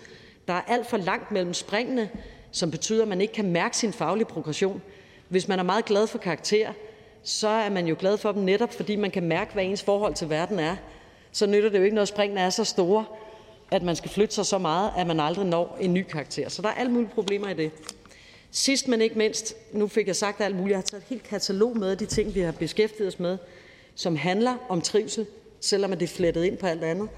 [0.48, 2.08] Der er alt for langt mellem springene,
[2.50, 4.82] som betyder, at man ikke kan mærke sin faglige progression.
[5.28, 6.72] Hvis man er meget glad for karakterer,
[7.42, 10.30] er man jo glad for dem netop, fordi man kan mærke, hvad ens forhold til
[10.30, 10.76] verden er.
[11.32, 13.04] Så nytter det jo ikke noget, at springene er så store,
[13.70, 16.48] at man skal flytte sig så meget, at man aldrig når en ny karakter.
[16.48, 17.70] Så der er alle mulige problemer i det.
[18.50, 21.22] Sidst, men ikke mindst, nu fik jeg sagt alt muligt, jeg har taget et helt
[21.22, 23.38] katalog med af de ting, vi har beskæftiget os med,
[23.94, 25.26] som handler om trivsel,
[25.60, 27.08] selvom det er flettet ind på alt andet.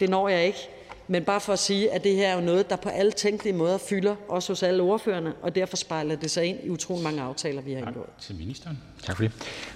[0.00, 0.68] Det når jeg ikke.
[1.08, 3.52] Men bare for at sige, at det her er jo noget, der på alle tænkelige
[3.52, 7.22] måder fylder, også hos alle ordførerne, og derfor spejler det sig ind i utrolig mange
[7.22, 8.06] aftaler, vi har indgået.
[8.06, 8.78] Tak til ministeren.
[9.02, 9.32] Tak for det.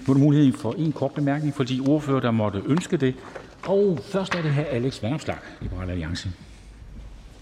[0.07, 3.15] Nu er der mulighed for en kort bemærkning for de ordfører, der måtte ønske det.
[3.63, 6.29] Og først er det her Alex Vanopslag, Liberal Alliance.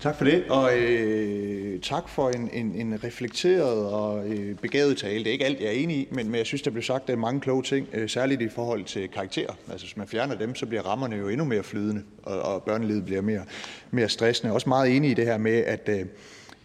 [0.02, 5.20] Tak for det, og øh, tak for en, en, en reflekteret og øh, begavet tale.
[5.20, 7.08] Det er ikke alt, jeg er enig i, men, men jeg synes, der blev sagt
[7.08, 9.54] der mange kloge ting, øh, særligt i forhold til karakterer.
[9.72, 13.06] Altså, hvis man fjerner dem, så bliver rammerne jo endnu mere flydende, og, og børnelivet
[13.06, 13.42] bliver mere,
[13.92, 14.48] mere stressende.
[14.48, 16.06] Jeg er også meget enig i det her med, at, øh,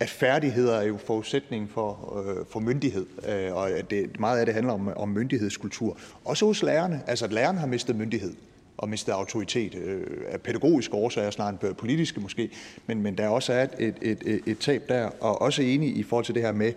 [0.00, 4.46] at færdigheder er jo forudsætning for, øh, for myndighed, øh, og at det, meget af
[4.46, 5.98] det handler om, om myndighedskultur.
[6.24, 7.00] Også hos lærerne.
[7.06, 8.32] Altså, at lærerne har mistet myndighed
[8.80, 12.50] og mistet autoritet øh, af pædagogiske årsager, snarere end politiske måske,
[12.86, 16.02] men, men der også er et, et, et, et tab der, og også enig i
[16.02, 16.72] forhold til det her med,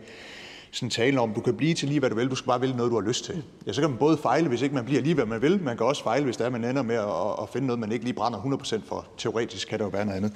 [0.72, 2.76] sådan tale om, du kan blive til lige, hvad du vil, du skal bare vælge
[2.76, 3.44] noget, du har lyst til.
[3.68, 5.78] Ja, så kan man både fejle, hvis ikke man bliver lige, hvad man vil, man
[5.78, 8.06] kan også fejle, hvis det er, man ender med at, at finde noget, man ikke
[8.06, 9.08] lige brænder 100% for.
[9.18, 10.34] Teoretisk kan det jo være noget andet.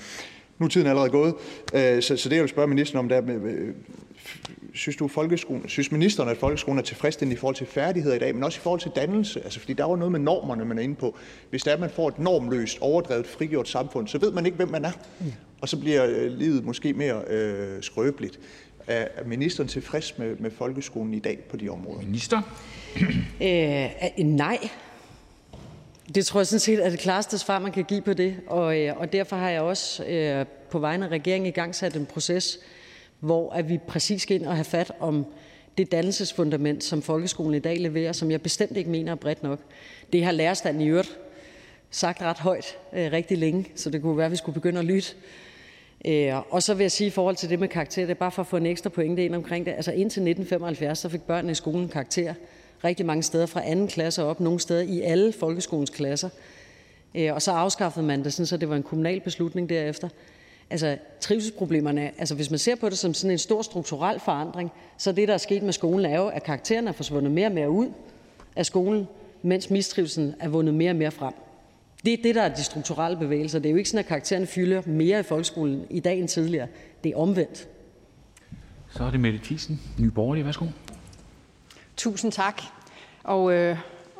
[0.60, 1.34] Nu er tiden allerede gået,
[1.74, 3.22] øh, så, så det jeg vil spørge ministeren om, der
[4.78, 8.36] synes, du, folkeskolen, synes ministeren, at folkeskolen er tilfredsstillende i forhold til færdigheder i dag,
[8.36, 9.44] men også i forhold til dannelse?
[9.44, 11.18] Altså, fordi der er jo noget med normerne, man er inde på.
[11.50, 14.56] Hvis det er, at man får et normløst, overdrevet, frigjort samfund, så ved man ikke,
[14.56, 14.92] hvem man er.
[15.62, 18.40] Og så bliver øh, livet måske mere øh, skrøbeligt.
[18.88, 22.02] Er ministeren tilfreds med, med folkeskolen i dag på de områder?
[22.02, 22.42] Minister?
[23.42, 24.70] øh, nej.
[26.16, 28.36] Det tror jeg sådan set er det klareste svar, man kan give på det.
[28.48, 31.96] Og, øh, og derfor har jeg også øh, på vegne af regeringen i gang sat
[31.96, 32.60] en proces,
[33.20, 35.26] hvor at vi præcis skal ind og have fat om
[35.78, 39.60] det dannelsesfundament, som folkeskolen i dag leverer, som jeg bestemt ikke mener er bredt nok.
[40.14, 41.18] Det har lærerstanden i øvrigt
[41.92, 44.86] sagt ret højt øh, rigtig længe, så det kunne være, at vi skulle begynde at
[44.86, 45.10] lytte.
[46.06, 48.32] Øh, og så vil jeg sige i forhold til det med karakter, det er bare
[48.32, 49.72] for at få en ekstra pointe ind omkring det.
[49.72, 52.34] Altså indtil 1975, så fik børnene i skolen karakter
[52.84, 56.30] rigtig mange steder fra anden klasse op, nogle steder i alle folkeskolens klasser.
[57.16, 60.10] Øh, og så afskaffede man det, sådan, så det var en kommunal beslutning derefter.
[60.70, 65.12] Altså trivselsproblemerne, altså hvis man ser på det som sådan en stor strukturel forandring, så
[65.12, 67.70] det, der er sket med skolen, er jo, at karaktererne er forsvundet mere og mere
[67.70, 67.92] ud
[68.56, 69.08] af skolen,
[69.42, 71.34] mens mistrivselen er vundet mere og mere frem.
[72.06, 73.60] Det er det, der er de strukturelle bevægelser.
[73.60, 76.68] Det er jo ikke sådan, at karaktererne fylder mere i folkeskolen i dag end tidligere.
[77.04, 77.68] Det er omvendt.
[78.90, 80.46] Så er det Mette Thiesen, Nye Borgerlige.
[80.46, 80.66] Værsgo.
[81.98, 82.62] Tusind tak.
[83.24, 83.78] Og øh,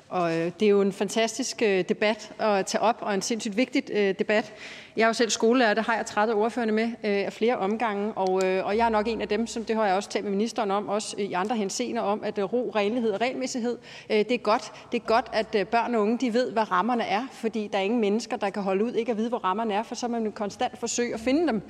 [0.10, 3.58] og øh, det er jo en fantastisk øh, debat at tage op, og en sindssygt
[3.58, 4.54] vigtig øh, debat.
[4.96, 8.30] Jeg er jo selv skolelærer, det har jeg træt ordførende med af flere omgange, og,
[8.64, 10.72] og jeg er nok en af dem, som det har jeg også talt med ministeren
[10.72, 13.78] om, også i andre henseender om, at ro, renlighed og regelmæssighed,
[14.10, 14.72] det er godt.
[14.92, 17.84] Det er godt, at børn og unge de ved, hvad rammerne er, fordi der er
[17.84, 20.32] ingen mennesker, der kan holde ud ikke at vide, hvor rammerne er, for så man
[20.32, 21.62] konstant forsøge at finde dem.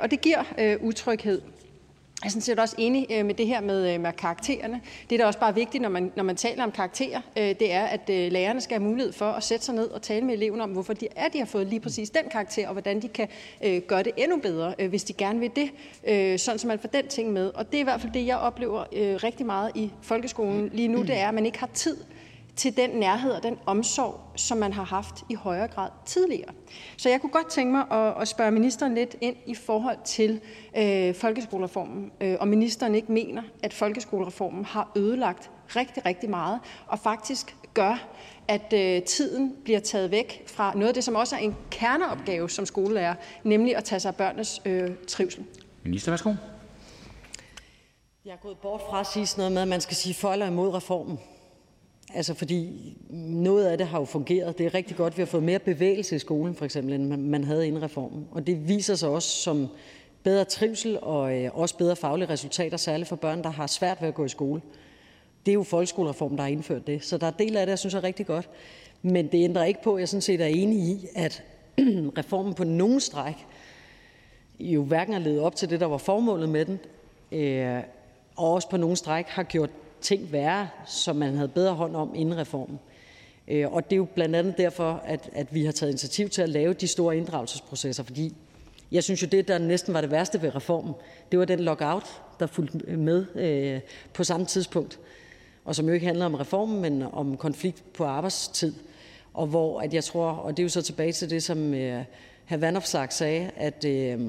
[0.00, 0.42] Og det giver
[0.80, 1.42] utryghed.
[2.24, 4.80] Jeg er sådan set også enig øh, med det her med, øh, med karaktererne.
[5.10, 7.72] Det, der også bare er vigtigt, når man, når man taler om karakterer, øh, det
[7.72, 10.60] er, at lærerne skal have mulighed for at sætte sig ned og tale med eleven
[10.60, 13.28] om, hvorfor de er, de har fået lige præcis den karakter, og hvordan de kan
[13.86, 17.32] gøre det endnu bedre, hvis de gerne vil det, sådan så man får den ting
[17.32, 17.50] med.
[17.54, 18.84] Og det er i hvert fald det, jeg oplever
[19.24, 21.96] rigtig meget i folkeskolen lige nu, det er, at man ikke har tid
[22.56, 26.50] til den nærhed og den omsorg, som man har haft i højere grad tidligere.
[26.96, 30.40] Så jeg kunne godt tænke mig at, at spørge ministeren lidt ind i forhold til
[30.76, 36.98] øh, folkeskolereformen, øh, og ministeren ikke mener, at folkeskolereformen har ødelagt rigtig, rigtig meget, og
[36.98, 38.08] faktisk gør,
[38.48, 42.50] at øh, tiden bliver taget væk fra noget af det, som også er en kerneopgave
[42.50, 43.14] som skolelærer,
[43.44, 45.44] nemlig at tage sig af børnenes øh, trivsel.
[45.82, 46.34] Minister, værsgo.
[48.24, 50.32] Jeg er gået bort fra at sige sådan noget med, at man skal sige for
[50.32, 51.18] eller imod reformen.
[52.14, 54.58] Altså, fordi noget af det har jo fungeret.
[54.58, 57.16] Det er rigtig godt, at vi har fået mere bevægelse i skolen, for eksempel, end
[57.16, 58.26] man havde inden reformen.
[58.30, 59.68] Og det viser sig også som
[60.22, 64.08] bedre trivsel og øh, også bedre faglige resultater, særligt for børn, der har svært ved
[64.08, 64.62] at gå i skole.
[65.46, 67.04] Det er jo folkeskolereformen, der har indført det.
[67.04, 68.48] Så der er del af det, jeg synes er rigtig godt.
[69.02, 71.42] Men det ændrer ikke på, at jeg sådan set er enig i, at
[72.18, 73.34] reformen på nogen stræk
[74.60, 76.78] jo hverken har levet op til det, der var formålet med den,
[77.32, 77.82] øh,
[78.36, 79.70] og også på nogen stræk har gjort
[80.04, 82.78] ting være, som man havde bedre hånd om inden reformen.
[83.48, 86.42] Øh, og det er jo blandt andet derfor, at, at vi har taget initiativ til
[86.42, 88.34] at lave de store inddragelsesprocesser, fordi
[88.92, 90.94] jeg synes jo, det, der næsten var det værste ved reformen,
[91.32, 93.80] det var den lockout, der fulgte med øh,
[94.12, 94.98] på samme tidspunkt,
[95.64, 98.74] og som jo ikke handler om reformen, men om konflikt på arbejdstid,
[99.34, 102.04] og hvor at jeg tror, og det er jo så tilbage til det, som øh,
[102.48, 102.56] hr.
[102.56, 104.20] Vandopslag sagde, at øh,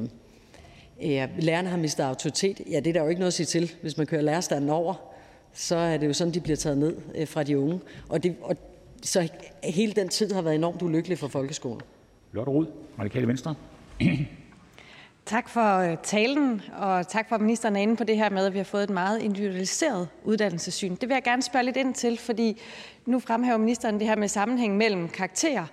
[1.02, 2.61] øh, lærerne har mistet autoritet.
[2.72, 5.14] Ja, det er der jo ikke noget at sige til, hvis man kører lærerstanden over
[5.56, 7.80] så er det jo sådan, de bliver taget ned øh, fra de unge.
[8.10, 8.56] Og, det, og
[9.02, 9.30] så
[9.64, 11.82] hele den tid har været enormt ulykkelig for folkeskolen.
[12.32, 12.65] Lotte Rod,
[12.99, 13.56] Radikale Venstre.
[15.26, 18.45] Tak for øh, talen, og tak for, at ministeren er inde på det her med,
[18.45, 20.95] at vi har fået et meget individualiseret uddannelsessyn.
[20.95, 22.61] Det vil jeg gerne spørge lidt ind til, fordi
[23.06, 25.65] nu fremhæver ministeren det her med sammenhæng mellem karakterer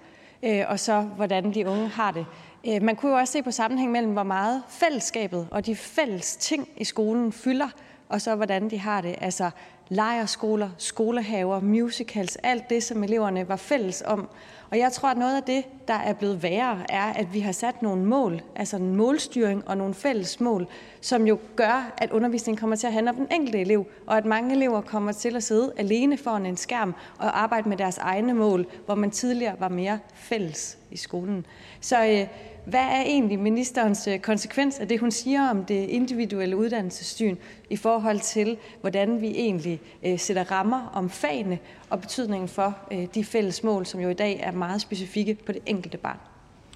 [0.42, 2.26] øh, og så, hvordan de unge har det.
[2.68, 6.36] Øh, man kunne jo også se på sammenhæng mellem, hvor meget fællesskabet og de fælles
[6.36, 7.68] ting i skolen fylder,
[8.12, 9.14] og så hvordan de har det.
[9.20, 9.50] Altså
[9.88, 14.28] lejerskoler, skolehaver, musicals, alt det, som eleverne var fælles om.
[14.70, 17.52] Og jeg tror, at noget af det, der er blevet værre, er, at vi har
[17.52, 20.66] sat nogle mål, altså en målstyring og nogle fælles mål,
[21.00, 24.24] som jo gør, at undervisningen kommer til at handle om den enkelte elev, og at
[24.24, 28.34] mange elever kommer til at sidde alene foran en skærm og arbejde med deres egne
[28.34, 31.46] mål, hvor man tidligere var mere fælles i skolen.
[31.80, 32.26] Så øh,
[32.64, 37.36] hvad er egentlig ministerens øh, konsekvens af det, hun siger om det individuelle uddannelsessyn
[37.70, 41.58] i forhold til, hvordan vi egentlig øh, sætter rammer om fagene
[41.90, 45.52] og betydningen for øh, de fælles mål, som jo i dag er meget specifikke på
[45.52, 46.18] det enkelte barn?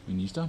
[0.09, 0.49] Minister.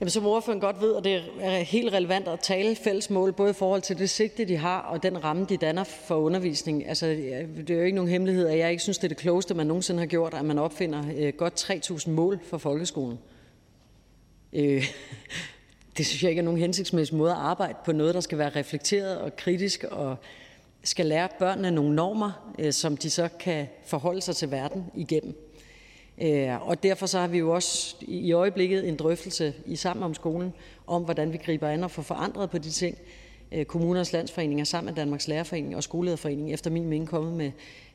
[0.00, 3.50] Jamen, som ordføreren godt ved, og det er helt relevant at tale fælles mål, både
[3.50, 6.88] i forhold til det sigte, de har, og den ramme, de danner for undervisning.
[6.88, 9.54] Altså, det er jo ikke nogen hemmelighed, at jeg ikke synes, det er det klogeste,
[9.54, 13.18] man nogensinde har gjort, at man opfinder godt 3.000 mål for folkeskolen.
[14.52, 14.84] Øh,
[15.96, 18.50] det synes jeg ikke er nogen hensigtsmæssig måde at arbejde på noget, der skal være
[18.56, 20.16] reflekteret og kritisk og
[20.84, 25.34] skal lære børnene nogle normer, øh, som de så kan forholde sig til verden igennem.
[26.22, 30.14] Øh, og derfor så har vi jo også i øjeblikket en drøftelse i Sammen om
[30.14, 30.52] skolen
[30.86, 32.98] om, hvordan vi griber an og får forandret på de ting.
[33.52, 37.50] Øh, kommunernes Landsforening er sammen med Danmarks Lærerforening og Skolelederforening efter min mening kommet med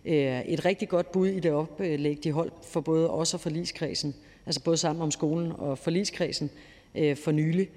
[0.06, 4.16] øh, et rigtig godt bud i det oplæg, de holdt for både os og forligskredsen
[4.46, 6.50] altså både Sammen om skolen og forligskredsen
[6.96, 7.70] øh, for nylig.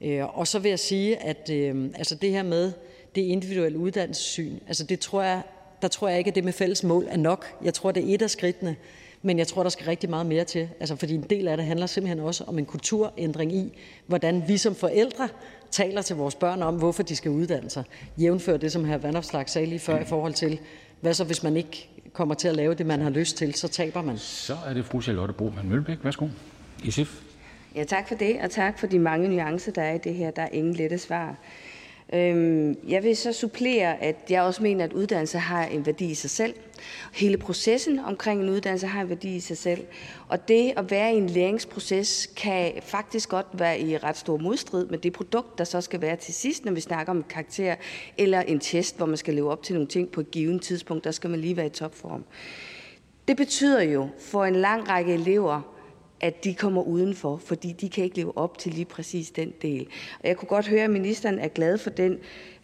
[0.00, 2.72] Øh, og så vil jeg sige, at øh, altså det her med
[3.14, 5.42] det individuelle uddannelsessyn, altså det tror jeg,
[5.82, 7.46] der tror jeg ikke, at det med fælles mål er nok.
[7.64, 8.76] Jeg tror, det er et af skridtene,
[9.22, 10.68] men jeg tror, der skal rigtig meget mere til.
[10.80, 13.72] Altså, fordi en del af det handler simpelthen også om en kulturændring i,
[14.06, 15.28] hvordan vi som forældre
[15.70, 17.84] taler til vores børn om, hvorfor de skal uddanne sig.
[18.18, 18.96] Jævnfør det, som hr.
[18.96, 20.60] Vandopslag sagde lige før, i forhold til,
[21.00, 23.68] hvad så hvis man ikke kommer til at lave det, man har lyst til, så
[23.68, 24.18] taber man.
[24.18, 25.98] Så er det fru Charlotte Broman Mølbæk.
[26.02, 26.28] Værsgo.
[26.90, 27.20] SF.
[27.74, 30.30] Ja, tak for det, og tak for de mange nuancer, der er i det her.
[30.30, 31.36] Der er ingen lette svar.
[32.12, 36.14] Øhm, jeg vil så supplere, at jeg også mener, at uddannelse har en værdi i
[36.14, 36.54] sig selv.
[37.14, 39.84] Hele processen omkring en uddannelse har en værdi i sig selv.
[40.28, 44.86] Og det at være i en læringsproces kan faktisk godt være i ret stor modstrid
[44.86, 47.74] med det produkt, der så skal være til sidst, når vi snakker om karakter
[48.18, 51.04] eller en test, hvor man skal leve op til nogle ting på et givet tidspunkt.
[51.04, 52.24] Der skal man lige være i topform.
[53.28, 55.79] Det betyder jo for en lang række elever,
[56.20, 59.88] at de kommer udenfor, fordi de kan ikke leve op til lige præcis den del.
[60.20, 62.18] Og jeg kunne godt høre, at ministeren er glad for den,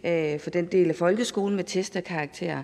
[0.05, 2.63] øh, for den del af folkeskolen med test og karakterer.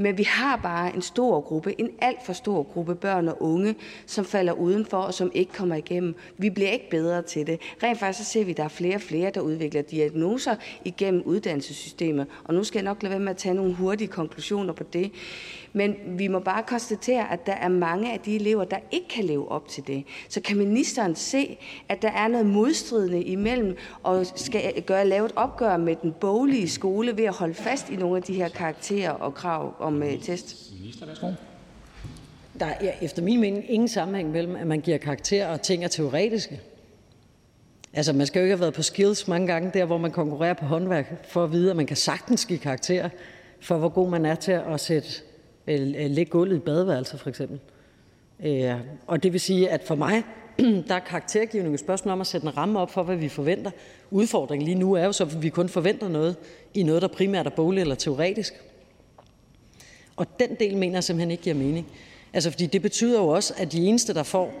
[0.00, 3.74] Men vi har bare en stor gruppe, en alt for stor gruppe børn og unge,
[4.06, 6.14] som falder udenfor og som ikke kommer igennem.
[6.36, 7.60] Vi bliver ikke bedre til det.
[7.82, 10.54] Rent faktisk så ser vi, at der er flere og flere, der udvikler diagnoser
[10.84, 12.26] igennem uddannelsessystemet.
[12.44, 15.12] Og nu skal jeg nok lade være med at tage nogle hurtige konklusioner på det.
[15.72, 19.24] Men vi må bare konstatere, at der er mange af de elever, der ikke kan
[19.24, 20.04] leve op til det.
[20.28, 21.58] Så kan ministeren se,
[21.88, 26.68] at der er noget modstridende imellem og skal gøre, lave et opgør med den boglige
[26.68, 30.22] skole ved at holde fast i nogle af de her karakterer og krav om uh,
[30.22, 30.72] test?
[30.80, 31.30] Minister, værsgo.
[32.60, 35.88] Der er efter min mening ingen sammenhæng mellem, at man giver karakterer og ting er
[35.88, 36.60] teoretiske.
[37.92, 40.54] Altså, man skal jo ikke have været på skills mange gange, der hvor man konkurrerer
[40.54, 43.08] på håndværk, for at vide, at man kan sagtens give karakterer,
[43.60, 45.08] for hvor god man er til at sætte
[45.68, 47.60] Øh, lægge gulvet i badeværelset for eksempel.
[48.44, 48.74] Øh,
[49.06, 50.22] og det vil sige, at for mig
[50.88, 53.70] der er karaktergivning et spørgsmål om at sætte en ramme op for, hvad vi forventer.
[54.10, 56.36] Udfordringen lige nu er jo så, at vi kun forventer noget
[56.74, 58.54] i noget, der primært er bogligt eller teoretisk.
[60.18, 61.86] Og den del mener jeg simpelthen ikke giver mening.
[62.32, 64.54] Altså, fordi det betyder jo også, at de eneste, der får,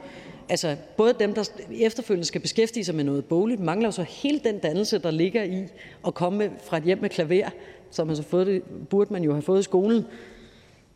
[0.48, 4.40] altså både dem, der efterfølgende skal beskæftige sig med noget bogligt, mangler jo så hele
[4.44, 5.64] den dannelse, der ligger i
[6.06, 7.50] at komme fra et hjem med klaver,
[7.90, 10.04] som man så fået det, burde man jo have fået i skolen,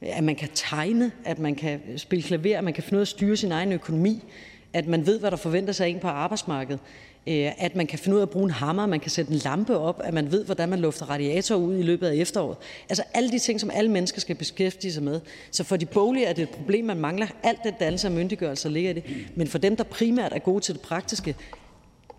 [0.01, 3.05] at man kan tegne, at man kan spille klaver, at man kan finde ud af
[3.05, 4.25] at styre sin egen økonomi,
[4.73, 6.81] at man ved, hvad der forventer sig af en på arbejdsmarkedet,
[7.27, 9.33] Øh, at man kan finde ud af at bruge en hammer, at man kan sætte
[9.33, 12.57] en lampe op, at man ved, hvordan man lufter radiator ud i løbet af efteråret.
[12.89, 15.21] Altså alle de ting, som alle mennesker skal beskæftige sig med.
[15.51, 18.69] Så for de boglige er det et problem, man mangler alt den dannelse og myndiggørelse,
[18.69, 19.05] der ligger i det.
[19.35, 21.37] Men for dem, der primært er gode til det praktiske,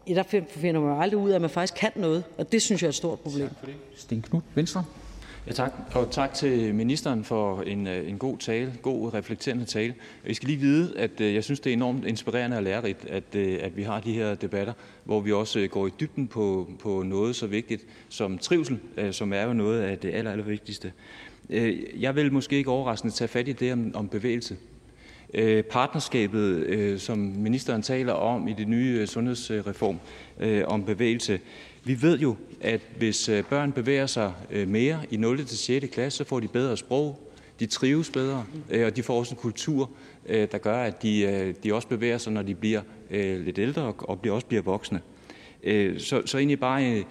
[0.07, 2.81] der finder man jo aldrig ud af, at man faktisk kan noget, og det synes
[2.81, 3.47] jeg er et stort problem.
[3.47, 3.75] Tak for det.
[3.95, 4.83] Sten Knud, Venstre.
[5.47, 5.73] Ja, tak.
[5.95, 9.93] Og tak til ministeren for en, øh, en god tale, god reflekterende tale.
[10.27, 13.23] Jeg skal lige vide, at øh, jeg synes, det er enormt inspirerende og lærerigt, at,
[13.35, 17.03] øh, at vi har de her debatter, hvor vi også går i dybden på, på
[17.05, 18.79] noget så vigtigt som trivsel,
[19.11, 20.91] som er jo noget af det aller, aller vigtigste.
[21.99, 24.57] Jeg vil måske ikke overraskende tage fat i det om, om bevægelse.
[25.69, 29.99] Partnerskabet, som ministeren taler om i det nye sundhedsreform
[30.65, 31.39] om bevægelse.
[31.85, 35.45] Vi ved jo, at hvis øh, børn bevæger sig øh, mere i 0.
[35.45, 35.85] til 6.
[35.91, 39.39] klasse, så får de bedre sprog, de trives bedre, øh, og de får også en
[39.41, 39.89] kultur,
[40.27, 42.81] der gør, at de, de også bevæger sig, når de bliver
[43.37, 45.01] lidt ældre og bliver, også bliver voksne.
[45.97, 47.03] Så, så egentlig bare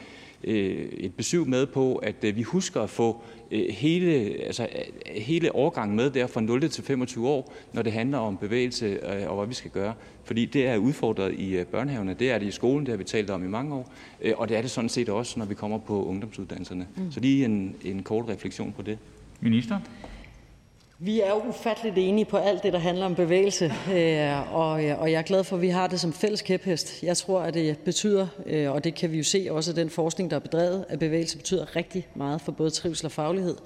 [0.43, 3.23] et besøg med på, at vi husker at få
[3.71, 4.11] hele,
[4.47, 4.69] altså,
[5.17, 9.31] hele overgangen med der fra 0 til 25 år, når det handler om bevægelse øh,
[9.31, 9.95] og hvad vi skal gøre.
[10.25, 13.05] Fordi det er udfordret i øh, børnehaverne, det er det i skolen, det har vi
[13.05, 13.93] talt om i mange år,
[14.37, 16.87] og det er det sådan set også, når vi kommer på ungdomsuddannelserne.
[16.97, 17.13] Mm.
[17.13, 18.99] Så lige en, en kort refleksion på det.
[19.41, 19.79] Minister?
[21.05, 25.01] Vi er jo ufatteligt enige på alt det, der handler om bevægelse, øh, og, øh,
[25.01, 27.03] og jeg er glad for, at vi har det som fælles kæphest.
[27.03, 29.91] Jeg tror, at det betyder, øh, og det kan vi jo se også af den
[29.91, 33.57] forskning, der er bedrevet, at bevægelse betyder rigtig meget for både trivsel og faglighed.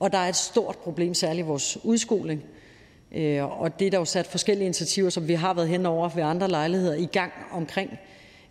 [0.00, 2.44] Og der er et stort problem, særligt i vores udskoling,
[3.40, 6.22] og det er der jo sat forskellige initiativer, som vi har været hen over ved
[6.22, 7.98] andre lejligheder, i gang omkring.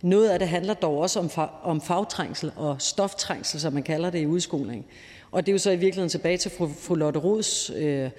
[0.02, 1.30] Noget af det handler dog også om,
[1.62, 4.84] om fagtrængsel og stoftrængsel, som man kalder det i udskolingen.
[5.30, 8.10] Og det er jo så i virkeligheden tilbage til fru, fru Lotte Rods øh,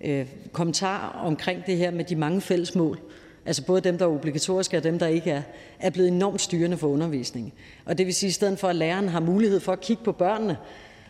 [0.00, 2.98] øh, kommentar omkring det her med de mange fælles mål.
[3.46, 5.42] Altså både dem, der er obligatoriske og dem, der ikke er,
[5.80, 7.52] er blevet enormt styrende for undervisningen.
[7.84, 10.04] Og det vil sige, at i stedet for at læreren har mulighed for at kigge
[10.04, 10.56] på børnene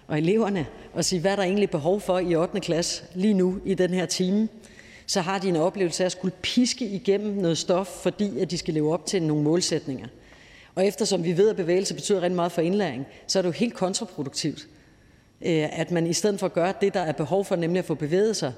[0.06, 2.60] og eleverne og sige, hvad der egentlig behov for i 8.
[2.60, 4.48] klasse lige nu i den her time,
[5.06, 8.58] så har de en oplevelse af at skulle piske igennem noget stof, fordi at de
[8.58, 10.06] skal leve op til nogle målsætninger.
[10.74, 13.52] Og eftersom vi ved, at bevægelse betyder rigtig meget for indlæring, så er det jo
[13.52, 14.68] helt kontraproduktivt
[15.72, 17.94] at man i stedet for at gøre det, der er behov for, nemlig at få
[17.94, 18.52] bevæget sig,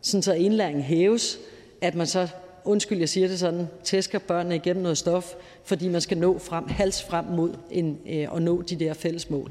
[0.00, 1.38] sådan så indlæringen hæves,
[1.80, 2.28] at man så,
[2.64, 5.34] undskyld jeg siger det sådan, tæsker børnene igennem noget stof,
[5.64, 9.30] fordi man skal nå frem, hals frem mod en, øh, at nå de der fælles
[9.30, 9.50] mål.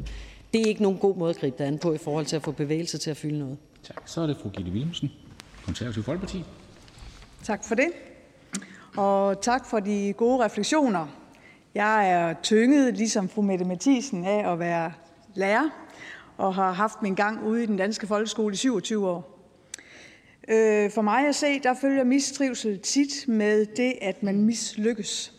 [0.54, 2.42] Det er ikke nogen god måde at gribe det an på i forhold til at
[2.42, 3.58] få bevægelse til at fylde noget.
[3.84, 4.02] Tak.
[4.06, 5.12] Så er det fru Gitte Willemsen,
[5.66, 6.44] Konservativ Folkeparti.
[7.44, 7.88] Tak for det.
[8.98, 11.08] Og tak for de gode refleksioner.
[11.76, 14.92] Jeg er tynget, ligesom fru Mette Mathisen, af at være
[15.36, 15.70] lærer
[16.40, 19.40] og har haft min gang ude i den danske folkeskole i 27 år.
[20.48, 25.34] Øh, for mig at se, der følger mistrivsel tit med det, at man mislykkes.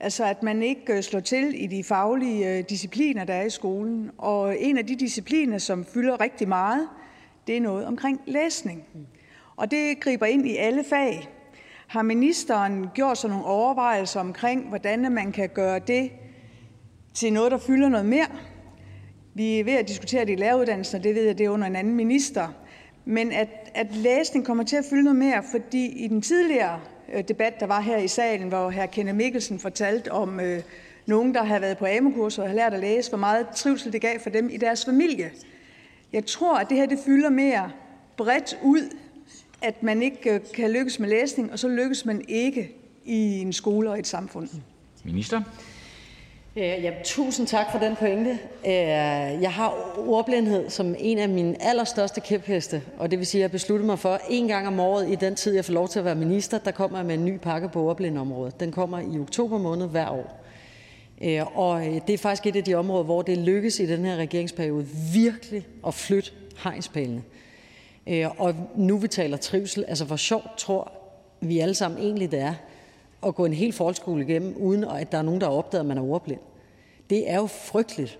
[0.00, 3.50] Altså at man ikke øh, slår til i de faglige øh, discipliner, der er i
[3.50, 4.10] skolen.
[4.18, 6.88] Og en af de discipliner, som fylder rigtig meget,
[7.46, 8.84] det er noget omkring læsning.
[9.56, 11.28] Og det griber ind i alle fag.
[11.86, 16.10] Har ministeren gjort sig nogle overvejelser omkring, hvordan man kan gøre det
[17.14, 18.26] til noget, der fylder noget mere?
[19.34, 21.66] Vi er ved at diskutere det i læreruddannelsen, og det ved jeg, det er under
[21.66, 22.48] en anden minister.
[23.04, 26.80] Men at, at læsning kommer til at fylde noget mere, fordi i den tidligere
[27.12, 28.86] øh, debat, der var her i salen, hvor hr.
[28.86, 30.62] Kenneth Mikkelsen fortalte om øh,
[31.06, 34.00] nogen, der havde været på AMU-kurser og havde lært at læse, hvor meget trivsel det
[34.00, 35.30] gav for dem i deres familie.
[36.12, 37.70] Jeg tror, at det her det fylder mere
[38.16, 38.96] bredt ud,
[39.62, 43.52] at man ikke øh, kan lykkes med læsning, og så lykkes man ikke i en
[43.52, 44.48] skole og et samfund.
[45.04, 45.42] Minister?
[46.56, 48.30] Øh, ja, tusind tak for den pointe.
[48.66, 48.72] Øh,
[49.42, 53.50] jeg har ordblindhed som en af mine allerstørste kæpheste, og det vil sige, at jeg
[53.50, 56.04] besluttede mig for en gang om året i den tid, jeg får lov til at
[56.04, 58.60] være minister, der kommer jeg med en ny pakke på ordblindområdet.
[58.60, 60.44] Den kommer i oktober måned hver år.
[61.22, 64.04] Øh, og øh, det er faktisk et af de områder, hvor det lykkes i den
[64.04, 66.30] her regeringsperiode virkelig at flytte
[66.64, 67.22] hegnspælene.
[68.06, 70.92] Øh, og nu vi taler trivsel, altså hvor sjovt tror
[71.40, 72.54] vi alle sammen egentlig det er,
[73.26, 75.86] at gå en hel folkeskole igennem, uden at der er nogen, der har opdaget, at
[75.86, 76.40] man er ordblind.
[77.10, 78.18] Det er jo frygteligt.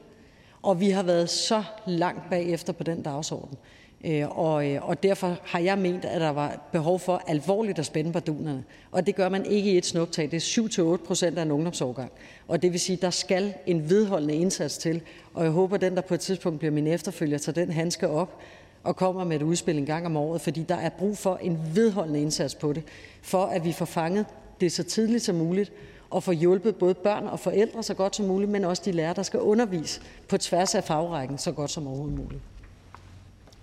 [0.62, 3.58] Og vi har været så langt bagefter på den dagsorden.
[4.04, 7.86] Øh, og, øh, og derfor har jeg ment, at der var behov for alvorligt at
[7.86, 8.64] spænde bardunerne.
[8.90, 10.30] Og det gør man ikke i et snuptag.
[10.30, 12.12] Det er 7-8 procent af en ungdomsårgang.
[12.48, 15.02] Og det vil sige, at der skal en vedholdende indsats til.
[15.34, 18.08] Og jeg håber, at den, der på et tidspunkt bliver min efterfølger, tager den handske
[18.08, 18.40] op
[18.84, 21.58] og kommer med et udspil en gang om året, fordi der er brug for en
[21.74, 22.82] vedholdende indsats på det,
[23.22, 24.26] for at vi får fanget
[24.62, 25.72] det så tidligt som muligt
[26.10, 29.14] og få hjulpet både børn og forældre så godt som muligt, men også de lærere,
[29.14, 32.42] der skal undervise på tværs af fagrækken så godt som overhovedet muligt.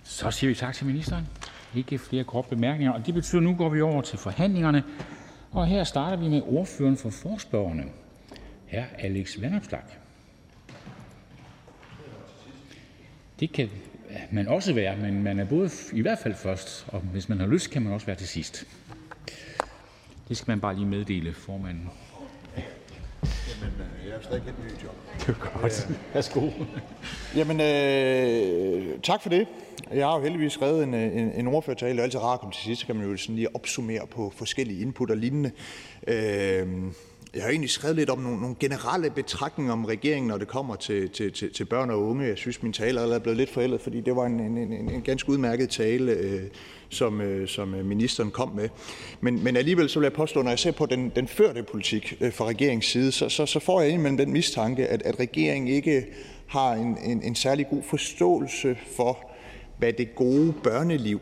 [0.02, 1.26] Så siger vi tak til ministeren.
[1.74, 4.84] Ikke flere korte bemærkninger, og det betyder, at nu går vi over til forhandlingerne.
[5.52, 7.84] Og her starter vi med ordføreren for forspørgerne,
[8.70, 8.82] hr.
[8.98, 9.84] Alex Vanopslagh.
[13.40, 13.70] Det kan
[14.30, 17.46] man også være, men man er både i hvert fald først, og hvis man har
[17.46, 18.66] lyst, kan man også være til sidst.
[20.30, 21.90] Det skal man bare lige meddele formanden.
[22.56, 24.94] Jamen, øh, jeg er stadig lidt ny job.
[25.20, 25.88] Det er godt.
[26.14, 26.48] Værsgo.
[27.36, 29.46] Jamen, øh, tak for det.
[29.94, 31.92] Jeg har jo heldigvis skrevet en, en, en ordførertale.
[31.92, 34.06] Det er altid rart at komme til sidst, så kan man jo sådan lige opsummere
[34.06, 35.50] på forskellige input og lignende.
[36.06, 36.14] Øh,
[37.34, 40.76] Jeg har egentlig skrevet lidt om nogle, nogle generelle betragtninger om regeringen, når det kommer
[40.76, 42.26] til, til, til, til børn og unge.
[42.26, 45.02] Jeg synes, min tale er blevet lidt forældet, fordi det var en, en, en, en
[45.02, 46.42] ganske udmærket tale, øh,
[46.90, 48.68] som, øh, som øh, ministeren kom med.
[49.20, 52.16] Men, men alligevel så vil jeg påstå, når jeg ser på den, den førte politik
[52.20, 55.68] øh, fra regeringens side, så, så, så får jeg indimellem den mistanke, at, at regeringen
[55.68, 56.06] ikke
[56.46, 59.30] har en, en, en særlig god forståelse for,
[59.78, 61.20] hvad det gode børneliv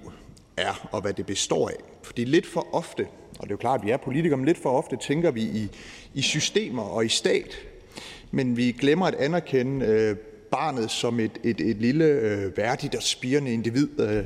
[0.56, 1.76] er, og hvad det består af.
[2.02, 3.06] Fordi lidt for ofte,
[3.38, 5.42] og det er jo klart, at vi er politikere, men lidt for ofte tænker vi
[5.42, 5.68] i,
[6.14, 7.56] i systemer og i stat,
[8.30, 10.16] men vi glemmer at anerkende øh,
[10.50, 14.24] barnet som et, et, et lille øh, værdigt og spirende individ, øh,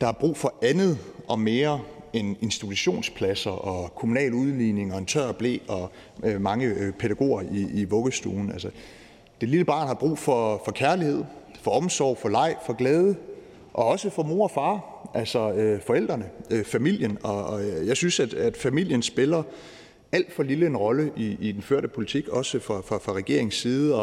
[0.00, 0.98] der er brug for andet
[1.28, 1.80] og mere
[2.12, 5.90] end institutionspladser og kommunal udligning og en tør blæ og
[6.24, 8.52] øh, mange øh, pædagoger i, i vuggestuen.
[8.52, 8.70] Altså,
[9.40, 11.24] det lille barn har brug for, for kærlighed,
[11.62, 13.16] for omsorg, for leg, for glæde,
[13.72, 17.18] og også for mor og far, altså øh, forældrene, øh, familien.
[17.22, 19.42] Og, og jeg synes, at, at familien spiller
[20.12, 23.94] alt for lille en rolle i, i den førte politik, også fra, fra regeringens side.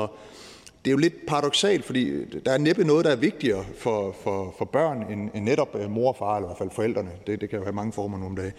[0.86, 4.56] Det er jo lidt paradoxalt, fordi der er næppe noget, der er vigtigere for, for,
[4.58, 7.10] for børn end, end netop øh, mor og far, eller i hvert fald forældrene.
[7.28, 8.54] Det, det kan jo have mange former nogle dage.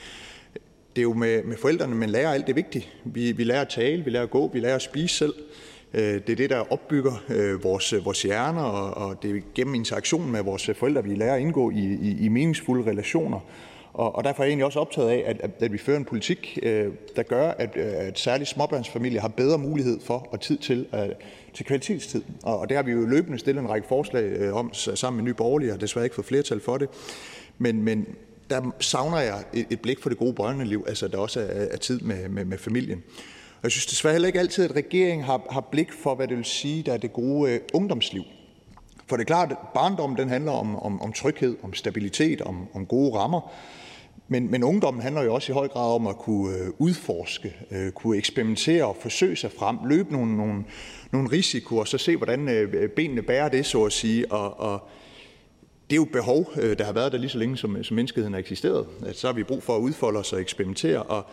[0.97, 2.87] Det er jo med, med forældrene, man lærer alt det vigtige.
[3.05, 5.35] Vi, vi lærer at tale, vi lærer at gå, vi lærer at spise selv.
[5.95, 9.75] Øh, det er det, der opbygger øh, vores, vores hjerner, og, og det er gennem
[9.75, 13.41] interaktion med vores forældre, vi lærer at indgå i, i, i meningsfulde relationer.
[13.93, 16.59] Og, og derfor er jeg egentlig også optaget af, at, at vi fører en politik,
[16.63, 16.87] øh,
[17.17, 21.17] der gør, at, at særligt småbørnsfamilier har bedre mulighed for og tid til, at
[21.55, 22.23] til kvalitetstid.
[22.43, 25.25] Og, og det har vi jo løbende stillet en række forslag øh, om sammen med
[25.25, 26.89] Nye Borgerlige, og desværre ikke fået flertal for det.
[27.59, 28.07] Men, men
[28.51, 31.77] der savner jeg et, et blik for det gode børneliv, altså der også er, er
[31.77, 33.03] tid med, med, med familien.
[33.57, 36.37] Og jeg synes desværre heller ikke altid, at regeringen har, har blik for, hvad det
[36.37, 38.23] vil sige, der er det gode øh, ungdomsliv.
[39.07, 42.69] For det er klart, at barndommen den handler om, om, om tryghed, om stabilitet, om,
[42.75, 43.51] om gode rammer.
[44.29, 47.93] Men, men ungdommen handler jo også i høj grad om at kunne øh, udforske, øh,
[47.93, 50.65] kunne eksperimentere og forsøge sig frem, løbe nogle, nogle,
[51.15, 54.33] nogle risiko, og så se, hvordan øh, benene bærer det, så at sige.
[54.33, 54.89] Og, og
[55.91, 57.85] det er jo et behov, øh, der har været der lige så længe, som, øh,
[57.85, 58.87] som menneskeheden har eksisteret.
[59.07, 61.03] At så har vi brug for at udfolde os og eksperimentere.
[61.03, 61.27] Og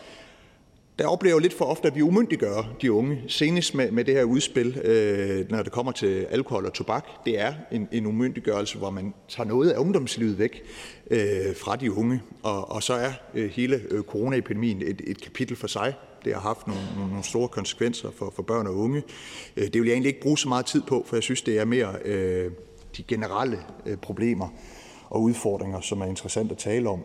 [1.00, 3.24] der oplever jeg lidt for ofte, at vi umyndiggør de unge.
[3.28, 7.40] Senest med, med det her udspil, øh, når det kommer til alkohol og tobak, det
[7.40, 10.64] er en, en umyndiggørelse, hvor man tager noget af ungdomslivet væk
[11.12, 12.22] øh, fra de unge.
[12.44, 15.94] Og, og så er øh, hele coronaepidemien et, et kapitel for sig.
[16.26, 19.04] Det har haft nogle, nogle, store konsekvenser for, for børn og unge.
[19.58, 21.60] Øh, det vil jeg egentlig ikke bruge så meget tid på, for jeg synes, det
[21.60, 22.52] er mere øh,
[22.98, 24.48] de generelle øh, problemer
[25.10, 27.00] og udfordringer, som er interessant at tale om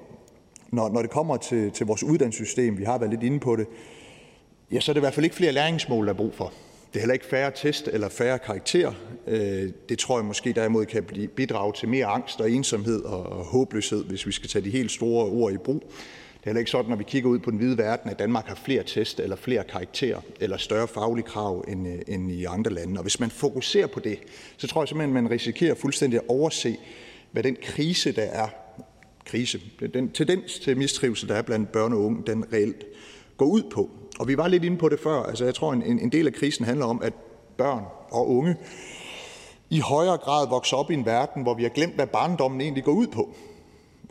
[0.72, 3.66] når, når det kommer til, til vores uddannelsessystem, vi har været lidt inde på det,
[4.72, 6.52] ja, så er det i hvert fald ikke flere læringsmål, der er brug for.
[6.88, 8.92] Det er heller ikke færre test eller færre karakterer.
[9.26, 11.04] Øh, det tror jeg måske derimod kan
[11.36, 15.24] bidrage til mere angst og ensomhed og håbløshed, hvis vi skal tage de helt store
[15.24, 15.82] ord i brug.
[16.46, 18.46] Det er heller ikke sådan, når vi kigger ud på den hvide verden, at Danmark
[18.46, 22.70] har flere test eller flere karakterer eller større faglige krav end, øh, end i andre
[22.70, 22.98] lande.
[22.98, 24.18] Og hvis man fokuserer på det,
[24.56, 26.76] så tror jeg simpelthen, at man risikerer fuldstændig at overse,
[27.32, 28.48] hvad den krise, der er
[29.24, 29.60] krise,
[29.94, 32.84] den tendens til mistrivsel, der er blandt børn og unge, den reelt
[33.36, 33.90] går ud på.
[34.18, 35.22] Og vi var lidt inde på det før.
[35.22, 37.12] Altså, jeg tror, en, en del af krisen handler om, at
[37.56, 38.56] børn og unge
[39.70, 42.84] i højere grad vokser op i en verden, hvor vi har glemt, hvad barndommen egentlig
[42.84, 43.34] går ud på.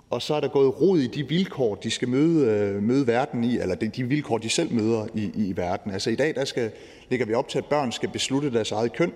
[0.10, 3.44] Og så er der gået rod i de vilkår, de skal møde, øh, møde verden
[3.44, 5.92] i, eller de vilkår, de selv møder i, i verden.
[5.92, 6.72] Altså i dag der skal,
[7.10, 9.12] lægger vi op til, at børn skal beslutte deres eget køn.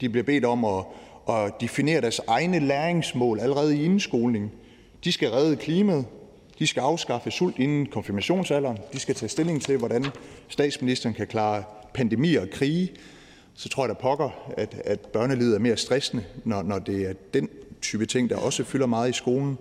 [0.00, 0.84] De bliver bedt om at,
[1.28, 4.52] at definere deres egne læringsmål allerede i indskolingen.
[5.04, 6.04] De skal redde klimaet,
[6.58, 10.04] de skal afskaffe sult inden konfirmationsalderen, de skal tage stilling til, hvordan
[10.48, 11.64] statsministeren kan klare
[11.94, 12.92] pandemier og krige,
[13.54, 17.12] så tror jeg da pokker, at, at børnelivet er mere stressende, når, når det er
[17.34, 17.48] den
[17.82, 19.58] type ting, der også fylder meget i skolen.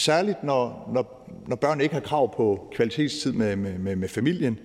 [0.00, 4.58] Særligt når, når, når børn ikke har krav på kvalitetstid med, med, med, med familien.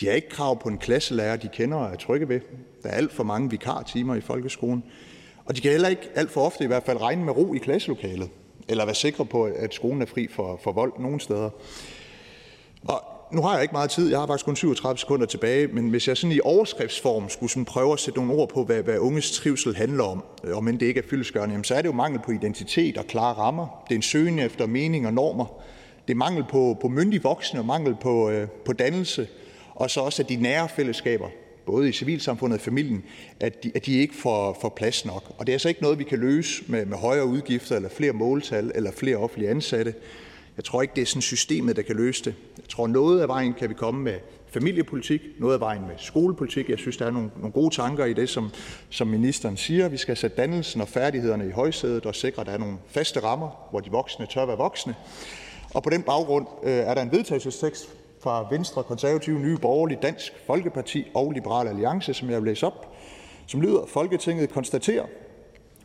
[0.00, 2.40] De har ikke krav på en klasselærer, de kender og er trygge ved.
[2.82, 4.84] Der er alt for mange vikartimer i folkeskolen.
[5.44, 7.58] Og de kan heller ikke alt for ofte i hvert fald regne med ro i
[7.58, 8.28] klasselokalet
[8.68, 11.50] eller være sikre på, at skolen er fri for, for vold nogen steder.
[13.32, 16.08] Nu har jeg ikke meget tid, jeg har faktisk kun 37 sekunder tilbage, men hvis
[16.08, 19.30] jeg sådan i overskriftsform skulle sådan prøve at sætte nogle ord på, hvad, hvad unges
[19.30, 22.20] trivsel handler om, øh, om end det ikke er fyldesgørende, så er det jo mangel
[22.24, 23.84] på identitet og klare rammer.
[23.88, 25.46] Det er en søgen efter mening og normer.
[26.08, 29.28] Det er mangel på, på myndige voksne og mangel på, øh, på dannelse,
[29.74, 31.28] og så også at de nære fællesskaber
[31.66, 33.04] både i civilsamfundet og familien,
[33.40, 35.34] at de, at de ikke får, får plads nok.
[35.38, 38.12] Og det er altså ikke noget, vi kan løse med, med højere udgifter, eller flere
[38.12, 39.94] måltal, eller flere offentlige ansatte.
[40.56, 42.34] Jeg tror ikke, det er sådan systemet, der kan løse det.
[42.58, 44.14] Jeg tror, noget af vejen kan vi komme med
[44.46, 46.68] familiepolitik, noget af vejen med skolepolitik.
[46.68, 48.50] Jeg synes, der er nogle, nogle gode tanker i det, som,
[48.90, 49.88] som ministeren siger.
[49.88, 53.20] Vi skal sætte dannelsen og færdighederne i højsædet og sikre, at der er nogle faste
[53.20, 54.94] rammer, hvor de voksne tør være voksne.
[55.74, 57.88] Og på den baggrund øh, er der en vedtagelsestekst
[58.20, 62.96] fra Venstre, Konservative, Nye Borgerlige, Dansk Folkeparti og Liberal Alliance, som jeg vil læse op,
[63.46, 65.06] som lyder: Folketinget konstaterer,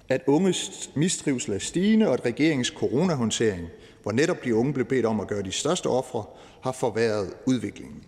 [0.09, 3.67] at unges mistrivsel er stigende, og at regeringens coronahåndtering,
[4.10, 6.23] hvor netop de unge blev bedt om at gøre de største ofre,
[6.61, 8.03] har forværret udviklingen.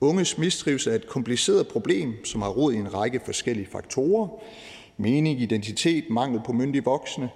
[0.00, 4.28] Unges mistrivsel er et kompliceret problem, som har rod i en række forskellige faktorer:
[4.96, 7.30] mening, identitet, mangel på myndige voksne,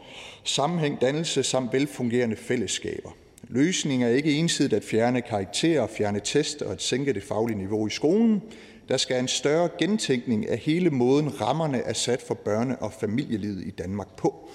[0.44, 3.10] sammenhæng, dannelse samt velfungerende fællesskaber.
[3.48, 7.86] Løsningen er ikke ensidigt at fjerne karakterer, fjerne test og at sænke det faglige niveau
[7.86, 8.42] i skolen.
[8.88, 13.62] Der skal en større gentænkning af hele måden, rammerne er sat for børne- og familielivet
[13.66, 14.48] i Danmark på.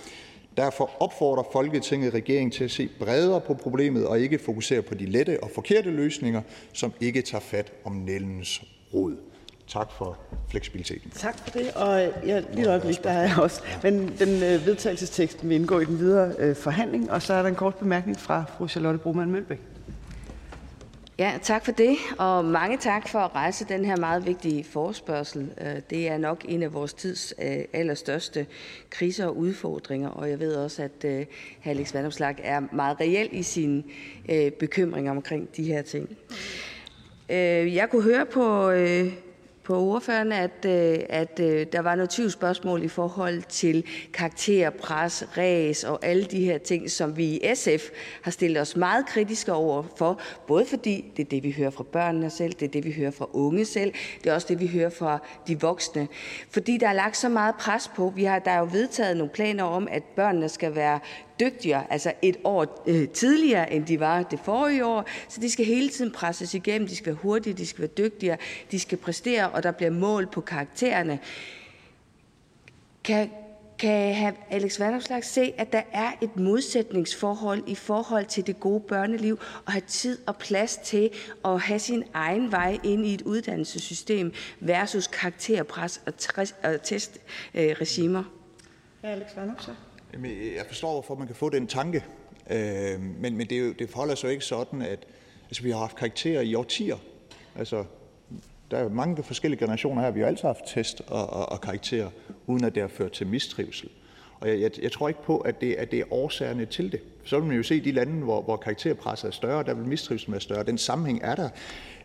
[0.58, 5.06] Derfor opfordrer Folketinget regeringen til at se bredere på problemet og ikke fokusere på de
[5.06, 6.42] lette og forkerte løsninger,
[6.74, 8.64] som ikke tager fat om nældens
[8.94, 9.16] rod.
[9.68, 10.18] Tak for
[10.50, 11.12] fleksibiliteten.
[11.12, 11.72] Tak for det.
[11.76, 13.62] Og ja, lige et øjeblik, der er jeg også.
[13.84, 17.12] Men den øh, vedtagelsestekst vil indgå i den videre øh, forhandling.
[17.12, 19.60] Og så er der en kort bemærkning fra fru Charlotte Broman Mølbæk.
[21.22, 25.50] Ja, tak for det, og mange tak for at rejse den her meget vigtige forespørgsel.
[25.62, 28.46] Øh, det er nok en af vores tids øh, allerstørste
[28.90, 31.06] kriser og udfordringer, og jeg ved også, at.
[31.06, 31.26] Øh,
[31.66, 33.84] Alex Vandomslag er meget reel i sin
[34.60, 36.10] bekymring omkring de her ting.
[37.30, 38.72] Jeg kunne høre på
[39.72, 45.24] på ordføreren, at, øh, at øh, der var noget spørgsmål i forhold til karakter, pres,
[45.38, 47.90] ræs og alle de her ting, som vi i SF
[48.22, 51.84] har stillet os meget kritiske over for, både fordi det er det, vi hører fra
[51.84, 53.94] børnene selv, det er det, vi hører fra unge selv,
[54.24, 56.08] det er også det, vi hører fra de voksne.
[56.50, 58.14] Fordi der er lagt så meget pres på.
[58.16, 61.00] Vi har, der er jo vedtaget nogle planer om, at børnene skal være
[61.42, 65.06] dygtigere, altså et år øh, tidligere, end de var det forrige år.
[65.30, 66.88] Så de skal hele tiden presses igennem.
[66.88, 68.38] De skal være hurtige, de skal være dygtigere,
[68.72, 71.20] de skal præstere, og der bliver mål på karaktererne.
[73.04, 73.30] Kan,
[73.80, 74.32] kan hr.
[74.50, 79.72] Alex Vandopslag se, at der er et modsætningsforhold i forhold til det gode børneliv og
[79.72, 81.10] have tid og plads til
[81.46, 86.02] at have sin egen vej ind i et uddannelsessystem versus karakterpres
[86.64, 88.24] og testregimer?
[89.04, 89.76] Øh, Alex Vandopslag.
[90.14, 92.04] Øh, jeg forstår, hvorfor man kan få den tanke,
[92.52, 95.00] øh, men men det, det forholder sig jo ikke sådan, at
[95.48, 96.98] altså, vi har haft karakterer i årtier.
[97.56, 97.84] Altså,
[98.72, 100.12] der er mange forskellige generationer her.
[100.12, 102.10] Vi har altid haft test og, og, og karakterer,
[102.48, 103.90] uden at det har ført til mistrivsel.
[104.40, 107.00] Og jeg, jeg, jeg tror ikke på, at det, at det er årsagerne til det.
[107.24, 109.86] Så vil man jo se i de lande, hvor, hvor karakterpresset er større, der vil
[109.86, 110.64] mistrivsel være større.
[110.64, 111.50] Den sammenhæng er der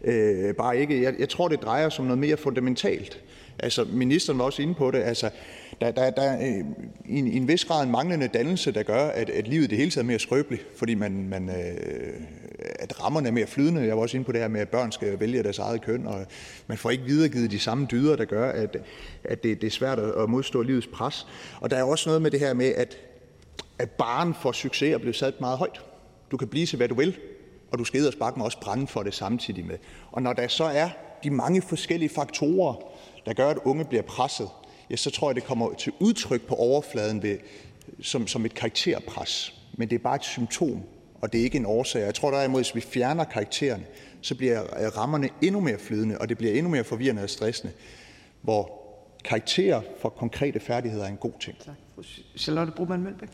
[0.05, 1.03] øh, bare ikke.
[1.03, 3.23] Jeg, jeg tror, det drejer sig om noget mere fundamentalt.
[3.59, 4.99] Altså, ministeren var også inde på det.
[4.99, 5.31] Altså,
[5.81, 9.31] der, der, der er i, en, en vis grad en manglende dannelse, der gør, at,
[9.31, 12.21] at livet det hele taget er mere skrøbeligt, fordi man, man, øh,
[12.79, 13.87] at rammerne er mere flydende.
[13.87, 16.07] Jeg var også inde på det her med, at børn skal vælge deres eget køn,
[16.07, 16.27] og
[16.67, 18.77] man får ikke videregivet de samme dyder, der gør, at,
[19.25, 21.27] at det, det er svært at modstå livets pres.
[21.61, 22.97] Og der er også noget med det her med, at,
[23.79, 25.81] at barn for succes er blevet sat meget højt.
[26.31, 27.17] Du kan blive til, hvad du vil,
[27.71, 29.79] og du skal mig også brænde for det samtidig med.
[30.13, 30.89] Og når der så er
[31.25, 32.75] de mange forskellige faktorer,
[33.27, 34.49] der gør, at unge bliver presset,
[34.91, 37.39] ja, så tror jeg, det kommer til udtryk på overfladen ved,
[38.01, 39.55] som, som et karakterpres.
[39.73, 40.83] Men det er bare et symptom,
[41.21, 42.03] og det er ikke en årsag.
[42.03, 43.85] Jeg tror derimod, at hvis vi fjerner karaktererne,
[44.21, 47.73] så bliver øh, rammerne endnu mere flydende, og det bliver endnu mere forvirrende og stressende,
[48.43, 48.83] hvor
[49.25, 51.59] karakterer for konkrete færdigheder er en god ting.
[51.59, 51.75] Tak.
[52.37, 53.29] Charlotte Broman Mølbæk.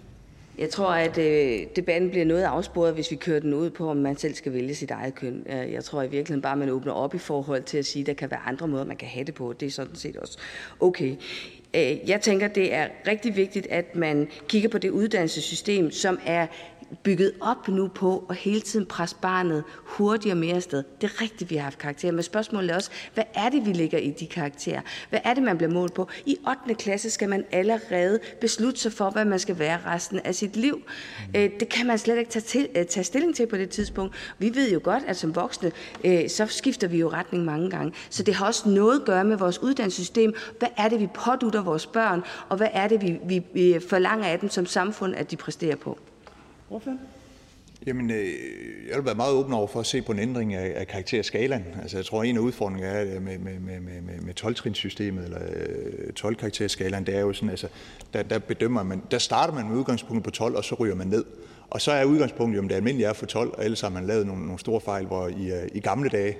[0.58, 3.96] Jeg tror, at øh, debatten bliver noget afsporet, hvis vi kører den ud på, om
[3.96, 5.46] man selv skal vælge sit eget køn.
[5.46, 8.00] Øh, jeg tror i virkeligheden bare, at man åbner op i forhold til at sige,
[8.00, 9.52] at der kan være andre måder, man kan have det på.
[9.52, 10.38] Det er sådan set også
[10.80, 11.16] okay.
[11.74, 16.46] Øh, jeg tænker, det er rigtig vigtigt, at man kigger på det uddannelsessystem, som er
[17.02, 20.84] bygget op nu på at hele tiden presse barnet hurtigere mere afsted.
[21.00, 23.72] Det er rigtigt, vi har haft karakterer, men spørgsmålet er også, hvad er det, vi
[23.72, 24.80] lægger i de karakterer?
[25.10, 26.08] Hvad er det, man bliver målt på?
[26.26, 26.36] I
[26.66, 26.74] 8.
[26.74, 30.76] klasse skal man allerede beslutte sig for, hvad man skal være resten af sit liv.
[30.76, 31.40] Mm.
[31.40, 34.34] Øh, det kan man slet ikke tage, til, øh, tage stilling til på det tidspunkt.
[34.38, 35.72] Vi ved jo godt, at som voksne,
[36.04, 37.92] øh, så skifter vi jo retning mange gange.
[38.10, 40.34] Så det har også noget at gøre med vores uddannelsessystem.
[40.58, 44.26] Hvad er det, vi pådutter vores børn, og hvad er det, vi, vi, vi forlanger
[44.26, 45.98] af dem som samfund, at de præsterer på?
[46.72, 47.00] Ordføreren?
[47.86, 48.26] Jamen, øh,
[48.88, 51.64] jeg vil være meget åben over for at se på en ændring af, af karakterskalaen.
[51.82, 56.12] Altså, jeg tror, en af udfordringerne er med, med, med, med, med 12-trinssystemet, eller øh,
[56.20, 57.68] 12-karakterskalaen, det er jo sådan, altså,
[58.12, 61.06] der, der bedømmer man, der starter man med udgangspunktet på 12, og så ryger man
[61.06, 61.24] ned.
[61.70, 64.06] Og så er udgangspunktet, jo, om det almindelige er for 12, og ellers har man
[64.06, 66.36] lavet nogle, nogle store fejl, hvor i, øh, i gamle dage,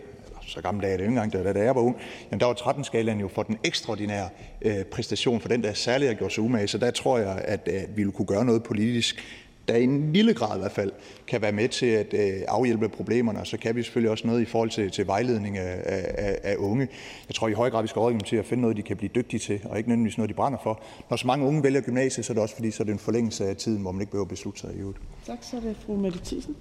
[0.46, 1.96] så gamle dage er det ikke engang, da, da jeg var ung,
[2.30, 4.28] jamen der var 13-skalaen jo for den ekstraordinære
[4.62, 6.68] øh, præstation, for den der særligt har gjort sig umage.
[6.68, 9.24] Så der tror jeg, at, at vi ville kunne gøre noget politisk
[9.72, 10.92] der i en lille grad i hvert fald
[11.26, 14.42] kan være med til at øh, afhjælpe problemerne, og så kan vi selvfølgelig også noget
[14.42, 16.88] i forhold til, til vejledning af, af, af unge.
[17.28, 18.96] Jeg tror i høj grad, vi skal rådgive dem til at finde noget, de kan
[18.96, 20.82] blive dygtige til, og ikke nødvendigvis noget, de brænder for.
[21.10, 22.98] Når så mange unge vælger gymnasiet, så er det også fordi, så er det en
[22.98, 24.98] forlængelse af tiden, hvor man ikke behøver at beslutte sig i øvrigt.
[25.26, 26.56] Tak, så er det fru Mette Thiesen.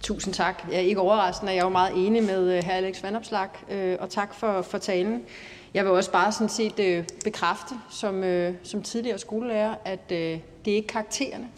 [0.00, 0.62] Tusind tak.
[0.70, 2.70] Jeg er ikke overraskende, jeg er meget enig med øh, hr.
[2.70, 5.22] Alex Vanopslag, øh, og tak for, for talen.
[5.74, 10.38] Jeg vil også bare sådan set øh, bekræfte som, øh, som tidligere skolelærer, at øh,
[10.64, 11.48] det er ikke karaktererne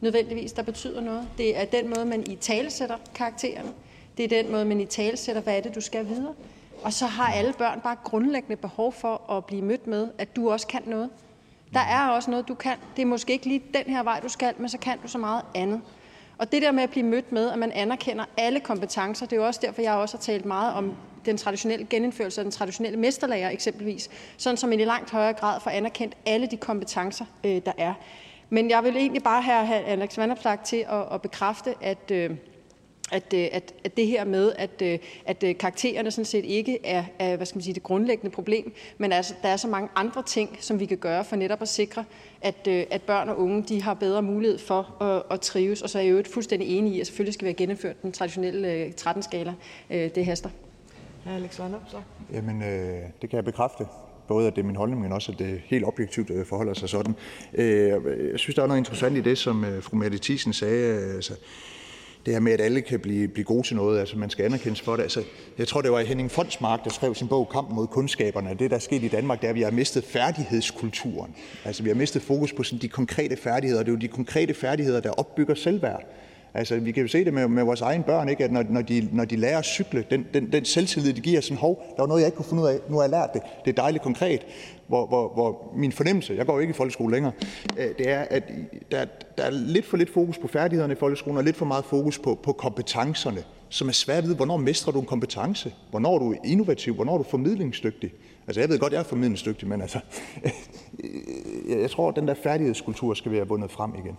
[0.00, 1.28] nødvendigvis, der betyder noget.
[1.38, 3.68] Det er den måde, man i tale sætter karaktererne.
[4.16, 6.34] Det er den måde, man i tale sætter, hvad er det, du skal videre.
[6.82, 10.50] Og så har alle børn bare grundlæggende behov for at blive mødt med, at du
[10.50, 11.10] også kan noget.
[11.72, 12.76] Der er også noget, du kan.
[12.96, 15.18] Det er måske ikke lige den her vej, du skal, men så kan du så
[15.18, 15.80] meget andet.
[16.38, 19.40] Og det der med at blive mødt med, at man anerkender alle kompetencer, det er
[19.40, 20.94] jo også derfor, jeg også har talt meget om
[21.28, 25.60] den traditionelle genindførelse af den traditionelle mesterlærer eksempelvis, sådan som man i langt højere grad
[25.60, 27.94] får anerkendt alle de kompetencer, øh, der er.
[28.50, 32.30] Men jeg vil egentlig bare have Alex Vanopslagh til at, at bekræfte, at, øh,
[33.12, 36.86] at, øh, at, at det her med, at, øh, at øh, karaktererne sådan set ikke
[36.86, 39.88] er, er hvad skal man sige, det grundlæggende problem, men altså, der er så mange
[39.96, 42.04] andre ting, som vi kan gøre for netop at sikre,
[42.40, 45.82] at, at børn og unge de har bedre mulighed for at, at trives.
[45.82, 48.12] Og så er jeg jo fuldstændig enig i, at selvfølgelig skal vi have gennemført den
[48.12, 49.54] traditionelle 13-skala.
[49.90, 50.50] Det haster.
[51.26, 52.00] Ja, Alex så.
[52.32, 53.86] Jamen, øh, det kan jeg bekræfte
[54.28, 56.88] både at det er min holdning, men også at det helt objektivt øh, forholder sig
[56.88, 57.14] sådan.
[57.54, 57.88] Øh,
[58.30, 61.14] jeg synes, der er noget interessant i det, som øh, fru Mette Thiesen sagde.
[61.14, 61.34] Altså,
[62.26, 64.80] det her med, at alle kan blive, blive gode til noget, altså man skal anerkendes
[64.80, 65.02] for det.
[65.02, 65.22] Altså,
[65.58, 68.56] jeg tror, det var Henning Fondsmark, der skrev sin bog Kampen mod kundskaberne.
[68.58, 71.34] Det, der er sket i Danmark, det er, at vi har mistet færdighedskulturen.
[71.64, 74.08] Altså vi har mistet fokus på sådan de konkrete færdigheder, og det er jo de
[74.08, 76.04] konkrete færdigheder, der opbygger selvværd.
[76.58, 78.44] Altså, vi kan jo se det med, med vores egne børn, ikke?
[78.44, 81.40] at når, når, de, når de lærer at cykle, den, den, den selvtillid, de giver,
[81.40, 83.32] sådan, hov, der var noget, jeg ikke kunne finde ud af, nu har jeg lært
[83.34, 84.46] det, det er dejligt konkret.
[84.86, 87.32] Hvor, hvor, hvor min fornemmelse, jeg går jo ikke i folkeskole længere,
[87.78, 88.42] øh, det er, at
[88.90, 89.04] der,
[89.38, 92.18] der er lidt for lidt fokus på færdighederne i folkeskolen, og lidt for meget fokus
[92.18, 96.18] på, på kompetencerne, som er svært at vide, hvornår mestrer du en kompetence, hvornår er
[96.18, 98.12] du innovativ, hvornår er du formidlingsdygtig.
[98.46, 100.00] Altså, jeg ved godt, jeg er formidlingsdygtig, men altså,
[101.82, 104.16] jeg tror, at den der færdighedskultur skal være vundet frem igen.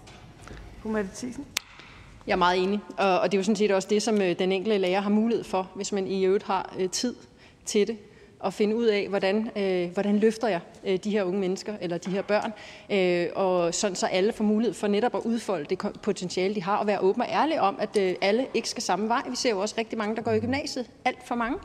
[0.81, 1.45] Fru Mette Thiesen?
[2.27, 4.51] Jeg er meget enig, og det er jo sådan set også det, som øh, den
[4.51, 7.15] enkelte lærer har mulighed for, hvis man i øvrigt har øh, tid
[7.65, 7.97] til det
[8.45, 11.97] at finde ud af, hvordan, øh, hvordan løfter jeg øh, de her unge mennesker eller
[11.97, 12.53] de her børn,
[12.89, 16.77] øh, og sådan så alle får mulighed for netop at udfolde det potentiale, de har,
[16.77, 19.21] og være åbne og ærlige om, at øh, alle ikke skal samme vej.
[19.29, 21.57] Vi ser jo også rigtig mange, der går i gymnasiet, alt for mange,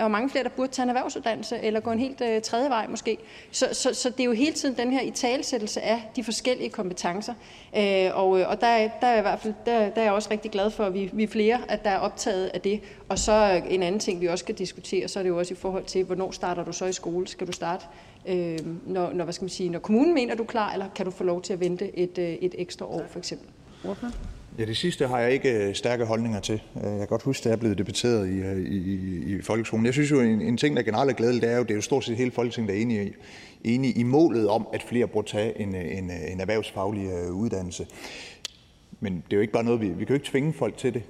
[0.00, 2.68] der er mange flere, der burde tage en erhvervsuddannelse eller gå en helt øh, tredje
[2.68, 3.18] vej måske.
[3.50, 7.34] Så, så, så det er jo hele tiden den her italesættelse af de forskellige kompetencer.
[7.76, 10.30] Øh, og, øh, og der, der, er i hvert fald, der, der er jeg også
[10.30, 12.80] rigtig glad for, at vi, vi er flere, at der er optaget af det.
[13.08, 15.56] Og så en anden ting, vi også skal diskutere, så er det jo også i
[15.56, 17.28] forhold til, hvornår starter du så i skole?
[17.28, 17.84] Skal du starte,
[18.26, 21.04] øh, når, når, hvad skal man sige, når kommunen mener, du er klar, eller kan
[21.04, 23.48] du få lov til at vente et, øh, et ekstra år for eksempel?
[23.84, 24.39] Ordfører?
[24.60, 26.62] Ja, det sidste har jeg ikke øh, stærke holdninger til.
[26.76, 29.86] Øh, jeg kan godt huske, det er blevet debatteret øh, i, i, i folkeskolen.
[29.86, 31.74] Jeg synes jo, en, en ting, der generelt er glædelig, det er jo, det er
[31.74, 33.12] jo stort set hele Folketinget, der er enige i,
[33.74, 37.86] enige i målet om, at flere burde tage en, en, en erhvervsfaglig uddannelse.
[39.00, 40.94] Men det er jo ikke bare noget, vi, vi kan jo ikke tvinge folk til
[40.94, 41.02] det.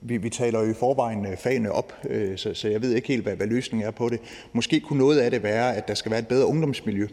[0.00, 1.92] vi, vi taler jo i forvejen fagene op,
[2.36, 4.20] så, så jeg ved ikke helt, hvad, hvad løsningen er på det.
[4.52, 7.06] Måske kunne noget af det være, at der skal være et bedre ungdomsmiljø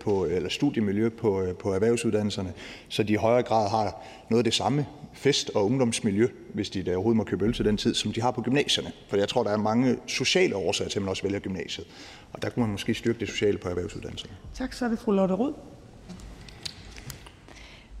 [0.00, 2.52] på, eller studiemiljø på, øh, på erhvervsuddannelserne,
[2.88, 6.82] så de i højere grad har noget af det samme fest- og ungdomsmiljø, hvis de
[6.82, 8.92] der overhovedet må købe øl til den tid, som de har på gymnasierne.
[9.08, 11.86] For jeg tror, der er mange sociale årsager til, at man også vælger gymnasiet.
[12.32, 14.34] Og der kunne man måske styrke det sociale på erhvervsuddannelserne.
[14.54, 15.52] Tak, så er det fru Lotte Rud.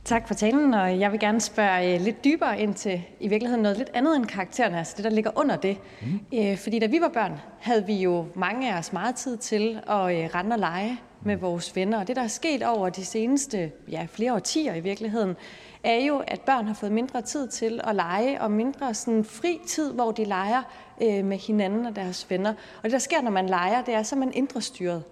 [0.04, 3.62] Tak for talen, og jeg vil gerne spørge øh, lidt dybere ind til i virkeligheden
[3.62, 5.76] noget lidt andet end karaktererne, altså det, der ligger under det.
[6.02, 6.56] Mm.
[6.56, 10.34] Fordi da vi var børn, havde vi jo mange af os meget tid til at
[10.34, 11.98] rende og lege med vores venner.
[11.98, 15.36] Og det, der er sket over de seneste ja, flere årtier i virkeligheden,
[15.84, 19.60] er jo, at børn har fået mindre tid til at lege, og mindre sådan fri
[19.66, 20.62] tid, hvor de leger
[21.02, 22.50] øh, med hinanden og deres venner.
[22.50, 25.04] Og det, der sker, når man leger, det er, så man indre styret.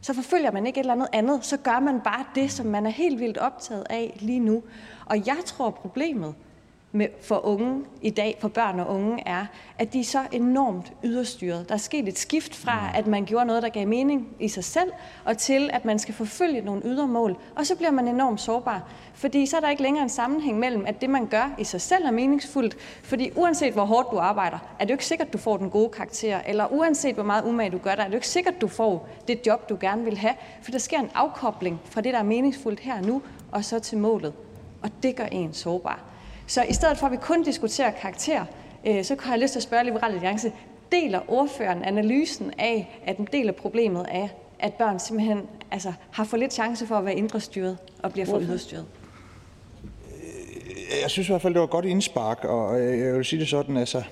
[0.00, 2.86] Så forfølger man ikke et eller andet andet, så gør man bare det, som man
[2.86, 4.62] er helt vildt optaget af lige nu.
[5.06, 6.34] Og jeg tror, problemet
[7.20, 9.46] for unge i dag, for børn og unge, er,
[9.78, 11.68] at de er så enormt yderstyret.
[11.68, 12.94] Der er sket et skift fra, mm.
[12.94, 14.92] at man gjorde noget, der gav mening i sig selv,
[15.24, 17.36] og til, at man skal forfølge nogle ydermål.
[17.56, 20.84] Og så bliver man enormt sårbar, fordi så er der ikke længere en sammenhæng mellem,
[20.86, 22.76] at det, man gør i sig selv, er meningsfuldt.
[23.02, 25.88] Fordi uanset hvor hårdt du arbejder, er det jo ikke sikkert, du får den gode
[25.88, 28.68] karakter, eller uanset hvor meget umage du gør der, er det jo ikke sikkert, du
[28.68, 30.34] får det job, du gerne vil have.
[30.62, 33.98] For der sker en afkobling fra det, der er meningsfuldt her nu, og så til
[33.98, 34.32] målet.
[34.82, 36.11] Og det gør en sårbar.
[36.52, 38.44] Så i stedet for, at vi kun diskuterer karakter,
[38.86, 40.52] øh, så har jeg lyst til at spørge Liberale Alliance,
[40.92, 46.24] deler ordføreren analysen af, at en del af problemet er, at børn simpelthen altså, har
[46.24, 48.84] for lidt chance for at være indre styret og bliver for yderstyret?
[51.02, 53.48] Jeg synes i hvert fald, det var et godt indspark, og jeg vil sige det
[53.48, 54.02] sådan, altså,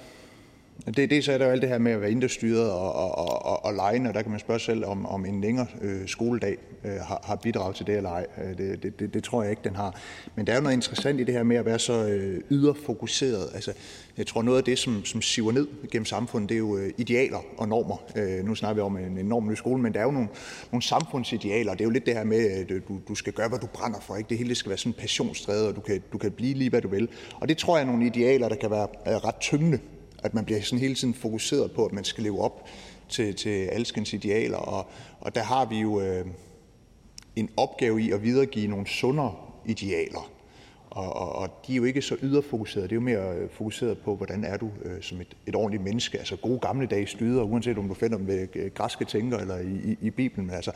[0.86, 3.18] det, det så er der jo alt det her med at være indrestyret og, og,
[3.18, 6.56] og, og lejende, og der kan man spørge selv, om, om en længere øh, skoledag
[6.84, 8.26] øh, har, har bidraget til det eller ej.
[8.44, 10.00] Øh, det, det, det, det tror jeg ikke, den har.
[10.36, 13.48] Men der er jo noget interessant i det her med at være så øh, yderfokuseret.
[13.54, 13.72] Altså,
[14.18, 16.92] jeg tror, noget af det, som, som siver ned gennem samfundet, det er jo øh,
[16.98, 17.96] idealer og normer.
[18.16, 20.28] Øh, nu snakker vi om en, enorm ny i men der er jo nogle,
[20.72, 21.72] nogle samfundsidealer.
[21.72, 24.00] Det er jo lidt det her med, at du, du skal gøre, hvad du brænder
[24.00, 24.16] for.
[24.16, 24.28] Ikke?
[24.28, 26.80] Det hele det skal være sådan passionsdrevet, og du kan, du kan blive lige, hvad
[26.80, 27.08] du vil.
[27.40, 29.78] Og det tror jeg er nogle idealer, der kan være øh, ret tyngende
[30.22, 32.66] at man bliver sådan hele tiden fokuseret på, at man skal leve op
[33.08, 34.56] til, til alskens idealer.
[34.56, 34.86] Og,
[35.20, 36.26] og der har vi jo øh,
[37.36, 39.34] en opgave i at videregive nogle sundere
[39.66, 40.30] idealer.
[40.90, 43.98] Og, og, og de er jo ikke så yderfokuserede, det er jo mere øh, fokuseret
[43.98, 46.18] på, hvordan er du øh, som et, et ordentligt menneske.
[46.18, 49.58] Altså gode gamle dages dyder, uanset om du finder dem med øh, græske tænker eller
[49.58, 50.46] i, i, i Bibelen.
[50.46, 50.72] Men altså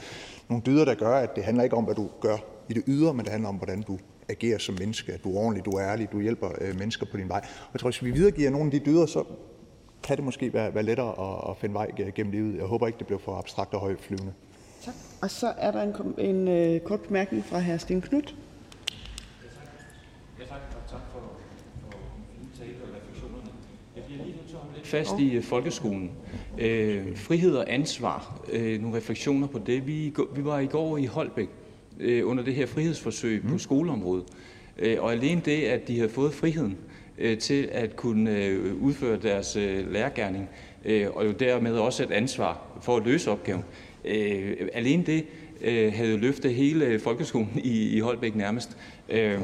[0.48, 2.36] nogle dyder, der gør, at det handler ikke om, hvad du gør
[2.68, 3.98] i det ydre, men det handler om, hvordan du
[4.28, 7.16] agerer som menneske, at du er ordentlig, du er ærlig, du hjælper øh, mennesker på
[7.16, 7.40] din vej.
[7.40, 9.24] Og jeg tror, hvis vi videregiver nogle af de dyder, så
[10.02, 12.56] kan det måske være, være lettere at, at finde vej gennem livet.
[12.56, 14.32] Jeg håber ikke, det bliver for abstrakt og højflyvende.
[14.84, 14.94] Tak.
[15.22, 17.76] Og så er der en, en øh, kort bemærkning fra hr.
[17.76, 18.34] Sten Knudt.
[20.38, 20.58] Ja, tak.
[20.90, 21.20] tak for,
[21.90, 21.98] for
[22.58, 23.50] tale og refleksionerne.
[23.96, 26.12] Jeg bliver lige nødt til at holde lidt fast i øh, folkeskolen.
[26.58, 28.40] Øh, frihed og ansvar.
[28.52, 29.86] Øh, nogle refleksioner på det.
[29.86, 31.48] Vi, vi var i går i Holbæk
[32.00, 33.50] øh, under det her frihedsforsøg mm.
[33.50, 34.24] på skoleområdet.
[34.78, 36.76] Øh, og alene det, at de har fået friheden
[37.18, 40.48] øh, til at kunne øh, udføre deres øh, lærergærning,
[40.84, 43.64] øh, og jo dermed også et ansvar for at løse opgaven.
[44.04, 45.24] Øh, alene det
[45.60, 48.76] øh, havde løftet hele folkeskolen i, i Holbæk nærmest.
[49.08, 49.40] Øh,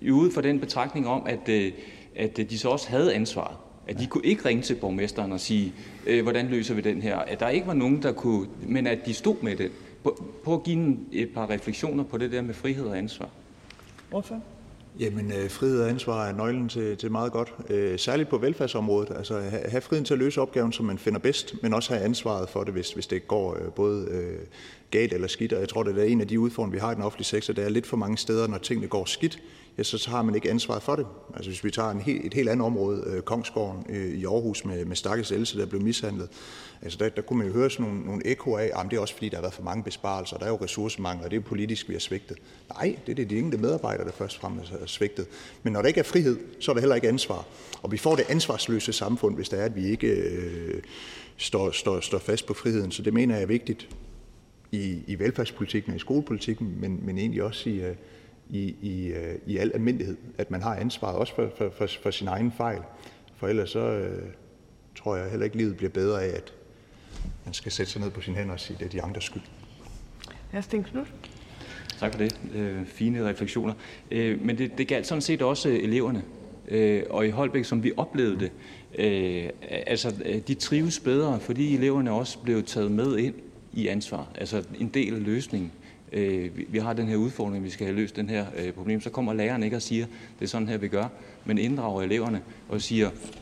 [0.00, 1.72] øh, ud fra den betragtning om, at, øh,
[2.16, 3.56] at de så også havde ansvaret.
[3.88, 5.72] At de kunne ikke ringe til borgmesteren og sige,
[6.06, 7.16] øh, hvordan løser vi den her.
[7.18, 9.70] At der ikke var nogen, der kunne, men at de stod med det.
[10.44, 13.28] Prøv at give et par refleksioner på det der med frihed og ansvar.
[14.10, 14.42] Hvorfor?
[14.98, 17.54] Jamen, øh, frihed og ansvar er nøglen til, til meget godt.
[17.70, 19.16] Øh, særligt på velfærdsområdet.
[19.16, 22.48] Altså, have, friheden til at løse opgaven, som man finder bedst, men også have ansvaret
[22.48, 24.38] for det, hvis, hvis det går øh, både øh,
[24.90, 25.52] galt eller skidt.
[25.52, 27.54] Og jeg tror, det er en af de udfordringer, vi har i den offentlige sektor.
[27.54, 29.38] Der er lidt for mange steder, når tingene går skidt,
[29.78, 31.06] ja, så har man ikke ansvaret for det.
[31.34, 34.64] Altså hvis vi tager en helt, et helt andet område, øh, Kongsgården øh, i Aarhus
[34.64, 36.28] med, med Stakkels Else, der blev mishandlet,
[36.82, 39.00] altså der, der kunne man jo høre sådan nogle, nogle ekoer af, at det er
[39.00, 41.40] også fordi, der har været for mange besparelser, der er jo ressourcemangel, og det er
[41.40, 42.38] politisk, vi har svigtet.
[42.68, 45.26] Nej, det er det de enkelte medarbejdere, der først og fremmest har svigtet.
[45.62, 47.46] Men når der ikke er frihed, så er der heller ikke ansvar.
[47.82, 50.82] Og vi får det ansvarsløse samfund, hvis det er, at vi ikke øh,
[51.36, 52.90] står, står, står fast på friheden.
[52.90, 53.88] Så det mener jeg er vigtigt
[54.72, 57.94] i, i velfærdspolitikken og i skolepolitikken, men, men egentlig også i, øh,
[58.50, 62.10] i, i, øh, i al almindelighed, at man har ansvaret også for, for, for, for
[62.10, 62.80] sin egen fejl.
[63.36, 64.28] For ellers så øh,
[64.96, 66.52] tror jeg heller ikke, livet bliver bedre af, at
[67.44, 69.24] man skal sætte sig ned på sine hænder og sige, at det er de andres
[69.24, 69.42] skyld.
[70.52, 70.60] Hr.
[70.60, 71.04] Sten Knud.
[71.98, 72.40] Tak for det.
[72.54, 73.74] Øh, fine refleksioner.
[74.10, 76.22] Øh, men det, det galt sådan set også eleverne.
[76.68, 78.52] Øh, og i Holbæk, som vi oplevede det,
[78.98, 79.50] øh,
[79.86, 80.14] altså
[80.48, 83.34] de trives bedre, fordi eleverne også blev taget med ind
[83.72, 84.28] i ansvar.
[84.34, 85.72] Altså en del af løsningen
[86.12, 89.10] øh, vi har den her udfordring, vi skal have løst den her øh, problem, så
[89.10, 90.06] kommer læreren ikke og siger,
[90.38, 91.08] det er sådan her, vi gør,
[91.44, 93.41] men inddrager eleverne og siger, øh,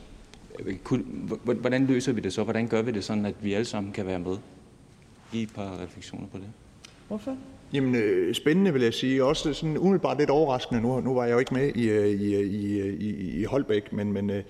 [1.42, 2.42] hvordan løser vi det så?
[2.42, 4.36] Hvordan gør vi det sådan, at vi alle sammen kan være med?
[5.32, 6.46] Giv et par refleksioner på det.
[7.08, 7.36] Hvorfor?
[7.72, 9.24] Jamen, øh, spændende vil jeg sige.
[9.24, 10.80] Også sådan umiddelbart lidt overraskende.
[10.80, 14.12] Nu, nu var jeg jo ikke med i, øh, i, i, i, i Holbæk, men,
[14.12, 14.42] men øh,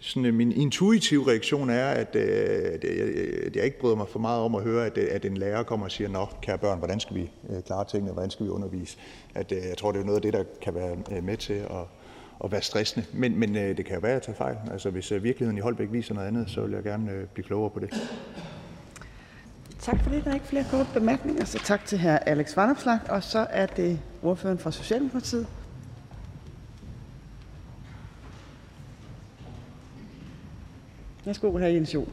[0.00, 2.22] sådan, øh, min intuitive reaktion er, at, øh,
[2.74, 3.08] at, jeg,
[3.46, 5.86] at jeg ikke bryder mig for meget om at høre, at, at en lærer kommer
[5.86, 8.98] og siger, nå, kære børn, hvordan skal vi øh, klare tingene, hvordan skal vi undervise?
[9.34, 11.84] At, jeg tror, det er noget af det, der kan være med til at,
[12.44, 13.06] at være stressende.
[13.12, 14.56] Men, men det kan jo være, at jeg tager fejl.
[14.72, 17.80] Altså, hvis virkeligheden i Holbæk viser noget andet, så vil jeg gerne blive klogere på
[17.80, 17.90] det.
[19.78, 20.24] Tak for det.
[20.24, 22.08] Der er ikke flere korte bemærkninger, så tak til hr.
[22.08, 22.98] Alex Vanopslag.
[23.08, 25.46] Og så er det ordføreren fra Socialdemokratiet.
[31.24, 31.64] Værsgo, hr.
[31.64, 32.08] Jens Joel.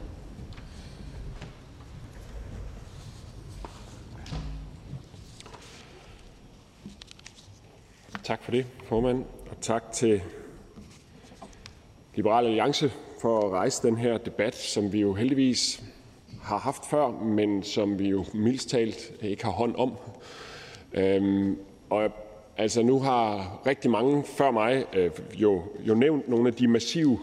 [8.24, 10.22] Tak for det, formand, og tak til
[12.14, 15.82] Liberal Alliance for at rejse den her debat, som vi jo heldigvis
[16.42, 19.92] har haft før, men som vi jo mildst talt ikke har hånd om.
[20.92, 21.58] Øhm,
[21.90, 22.10] og
[22.56, 27.18] altså, nu har rigtig mange før mig øh, jo, jo nævnt nogle af de massive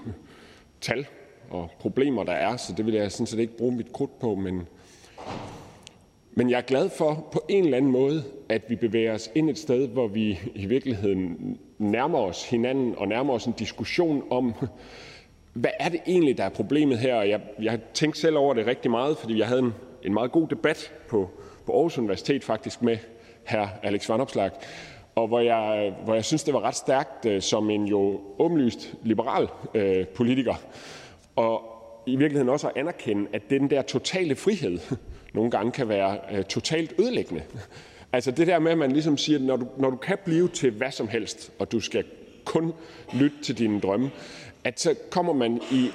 [0.81, 1.07] tal,
[1.49, 4.35] og problemer, der er, så det vil jeg sådan set ikke bruge mit krudt på.
[4.35, 4.67] Men,
[6.35, 9.49] men jeg er glad for på en eller anden måde, at vi bevæger os ind
[9.49, 14.53] et sted, hvor vi i virkeligheden nærmer os hinanden og nærmer os en diskussion om,
[15.53, 17.15] hvad er det egentlig, der er problemet her?
[17.15, 19.73] Og jeg, jeg tænkte selv over det rigtig meget, fordi jeg havde en,
[20.03, 21.29] en meget god debat på,
[21.65, 22.97] på Aarhus Universitet faktisk med
[23.47, 23.65] hr.
[23.83, 24.51] Alex Vanopslag,
[25.15, 28.93] og hvor jeg, hvor jeg synes, det var ret stærkt øh, som en jo åbenlyst
[29.03, 30.55] liberal øh, politiker
[31.35, 31.61] og
[32.05, 34.79] i virkeligheden også at anerkende, at den der totale frihed
[35.33, 37.43] nogle gange kan være øh, totalt ødelæggende.
[38.13, 40.71] Altså det der med, at man ligesom siger, når du, når du kan blive til
[40.71, 42.03] hvad som helst, og du skal
[42.45, 42.73] kun
[43.13, 44.11] lytte til dine drømme,
[44.63, 45.89] at så kommer man i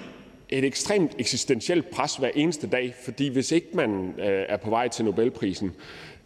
[0.48, 4.88] et ekstremt eksistentielt pres hver eneste dag, fordi hvis ikke man øh, er på vej
[4.88, 5.72] til Nobelprisen,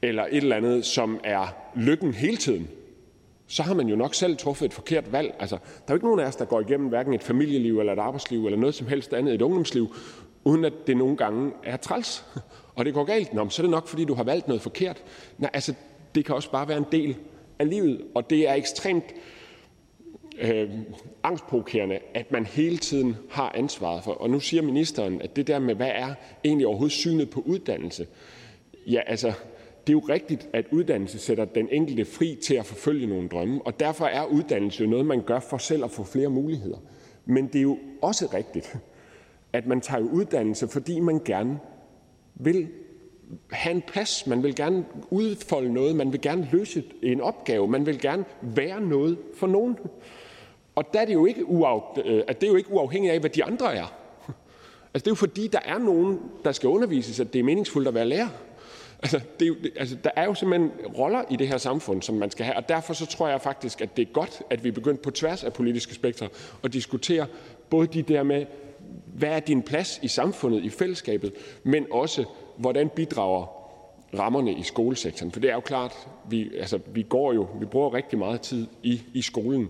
[0.02, 2.68] eller et eller andet, som er lykken hele tiden,
[3.46, 5.34] så har man jo nok selv truffet et forkert valg.
[5.38, 7.92] Altså, der er jo ikke nogen af os, der går igennem hverken et familieliv eller
[7.92, 9.94] et arbejdsliv eller noget som helst andet, et ungdomsliv,
[10.44, 12.24] uden at det nogle gange er træls,
[12.74, 13.34] og det går galt.
[13.34, 15.02] Nå, så er det nok, fordi du har valgt noget forkert.
[15.38, 15.74] Nej, altså,
[16.14, 17.16] det kan også bare være en del
[17.58, 19.04] af livet, og det er ekstremt
[20.38, 20.70] øh,
[21.22, 24.12] angstprovokerende, at man hele tiden har ansvaret for.
[24.12, 28.06] Og nu siger ministeren, at det der med, hvad er egentlig overhovedet synet på uddannelse?
[28.86, 29.32] Ja, altså,
[29.86, 33.60] det er jo rigtigt, at uddannelse sætter den enkelte fri til at forfølge nogle drømme,
[33.64, 36.78] og derfor er uddannelse jo noget, man gør for selv at få flere muligheder.
[37.24, 38.76] Men det er jo også rigtigt,
[39.52, 41.58] at man tager uddannelse, fordi man gerne
[42.44, 42.68] vil
[43.50, 47.86] have en plads, man vil gerne udfolde noget, man vil gerne løse en opgave, man
[47.86, 49.76] vil gerne være noget for nogen.
[50.74, 53.20] Og der er det jo ikke, uaf, øh, at det er jo ikke uafhængigt af,
[53.20, 53.92] hvad de andre er.
[54.94, 57.88] Altså, det er jo fordi, der er nogen, der skal undervises, at det er meningsfuldt
[57.88, 58.28] at være lærer.
[59.02, 62.14] Altså, det er jo, altså, der er jo simpelthen roller i det her samfund, som
[62.14, 64.68] man skal have, og derfor så tror jeg faktisk, at det er godt, at vi
[64.68, 66.28] er begyndt på tværs af politiske spektre
[66.64, 67.26] at diskutere
[67.70, 68.46] både de der med,
[69.14, 71.32] hvad er din plads i samfundet, i fællesskabet,
[71.62, 72.24] men også,
[72.56, 73.46] hvordan bidrager
[74.18, 75.32] rammerne i skolesektoren.
[75.32, 78.66] For det er jo klart, vi, altså, vi går jo, vi bruger rigtig meget tid
[78.82, 79.68] i, i skolen,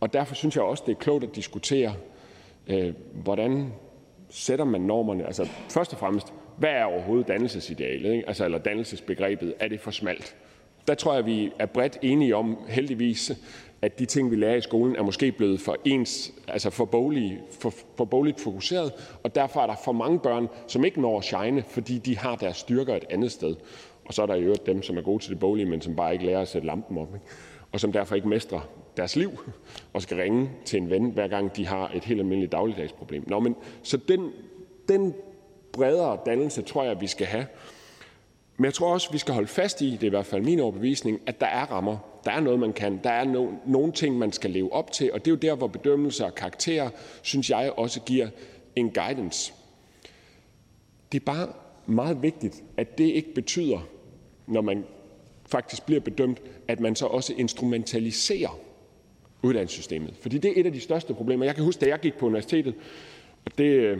[0.00, 1.94] og derfor synes jeg også, det er klogt at diskutere,
[2.66, 3.72] øh, hvordan
[4.30, 5.26] sætter man normerne.
[5.26, 8.28] Altså først og fremmest, hvad er overhovedet dannelsesidealet, ikke?
[8.28, 9.54] Altså, eller dannelsesbegrebet?
[9.60, 10.36] Er det for smalt?
[10.88, 13.32] Der tror jeg, vi er bredt enige om, heldigvis,
[13.82, 17.40] at de ting, vi lærer i skolen, er måske blevet for ens, altså for, boglige,
[17.60, 18.92] for, for bogligt fokuseret,
[19.22, 22.36] og derfor er der for mange børn, som ikke når at shine, fordi de har
[22.36, 23.56] deres styrker et andet sted.
[24.04, 25.96] Og så er der i øvrigt dem, som er gode til det boglige, men som
[25.96, 27.26] bare ikke lærer at sætte lampen op, ikke?
[27.72, 28.60] og som derfor ikke mestrer
[28.96, 29.30] deres liv
[29.92, 33.24] og skal ringe til en ven, hver gang de har et helt almindeligt dagligdagsproblem.
[33.26, 34.30] Nå, men så den,
[34.88, 35.14] den
[35.72, 37.46] bredere dannelse tror jeg, vi skal have.
[38.56, 40.60] Men jeg tror også, vi skal holde fast i, det er i hvert fald min
[40.60, 42.11] overbevisning, at der er rammer.
[42.24, 43.00] Der er noget, man kan.
[43.04, 45.12] Der er no, nogle ting, man skal leve op til.
[45.12, 46.90] Og det er jo der, hvor bedømmelser og karakterer,
[47.22, 48.28] synes jeg, også giver
[48.76, 49.52] en guidance.
[51.12, 51.48] Det er bare
[51.86, 53.88] meget vigtigt, at det ikke betyder,
[54.46, 54.84] når man
[55.46, 58.58] faktisk bliver bedømt, at man så også instrumentaliserer
[59.42, 60.14] uddannelsessystemet.
[60.20, 61.44] Fordi det er et af de største problemer.
[61.44, 62.74] Jeg kan huske, da jeg gik på universitetet,
[63.44, 63.98] og det øh,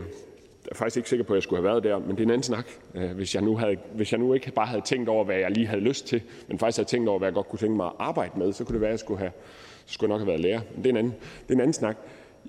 [0.71, 2.29] er faktisk ikke sikker på, at jeg skulle have været der, men det er en
[2.29, 2.67] anden snak.
[2.95, 5.51] Øh, hvis jeg nu, havde, hvis jeg nu ikke bare havde tænkt over, hvad jeg
[5.51, 7.85] lige havde lyst til, men faktisk havde tænkt over, hvad jeg godt kunne tænke mig
[7.85, 9.31] at arbejde med, så kunne det være, at jeg skulle, have,
[9.85, 10.61] så skulle jeg nok have været lærer.
[10.75, 11.13] Men det er, en anden,
[11.43, 11.97] det er en anden snak.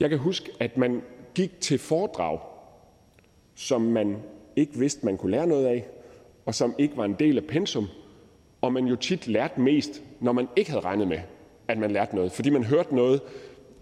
[0.01, 1.03] Jeg kan huske, at man
[1.35, 2.39] gik til foredrag,
[3.55, 4.17] som man
[4.57, 5.87] ikke vidste, man kunne lære noget af,
[6.47, 7.89] og som ikke var en del af pensum,
[8.61, 11.19] og man jo tit lærte mest, når man ikke havde regnet med,
[11.69, 13.21] at man lærte noget, fordi man hørte noget,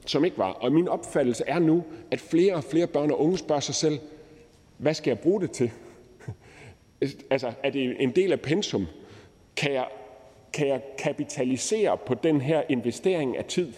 [0.07, 0.51] som ikke var.
[0.51, 3.99] Og min opfattelse er nu, at flere og flere børn og unge spørger sig selv,
[4.79, 5.71] hvad skal jeg bruge det til?
[7.31, 8.87] altså, er det en del af pensum?
[9.57, 9.87] Kan jeg,
[10.53, 13.73] kan jeg kapitalisere på den her investering af tid?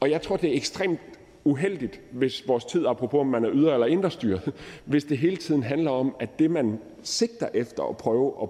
[0.00, 1.00] Og jeg tror, det er ekstremt
[1.44, 4.52] uheldigt, hvis vores tid, apropos om man er ydre eller indre styret,
[4.84, 8.48] hvis det hele tiden handler om, at det, man sigter efter at prøve at,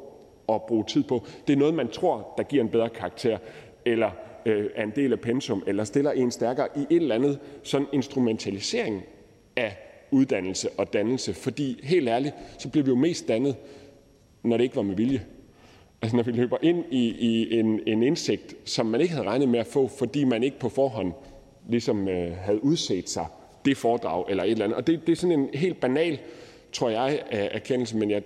[0.55, 3.39] at bruge tid på, det er noget, man tror, der giver en bedre karakter,
[3.85, 4.11] eller
[4.47, 7.87] øh, er en del af pensum, eller stiller en stærkere i et eller andet sådan
[7.93, 9.03] instrumentalisering
[9.57, 9.77] af
[10.15, 11.35] uddannelse og dannelse.
[11.35, 13.57] Fordi helt ærligt, så bliver vi jo mest dannet,
[14.43, 15.25] når det ikke var med vilje.
[16.03, 19.49] Altså når vi løber ind i, i en, en indsigt, som man ikke havde regnet
[19.49, 21.13] med at få, fordi man ikke på forhånd
[21.69, 23.27] ligesom øh, havde udset sig
[23.65, 24.77] det foredrag eller et eller andet.
[24.77, 26.19] Og det, det er sådan en helt banal,
[26.73, 28.23] tror jeg, erkendelse, men jeg,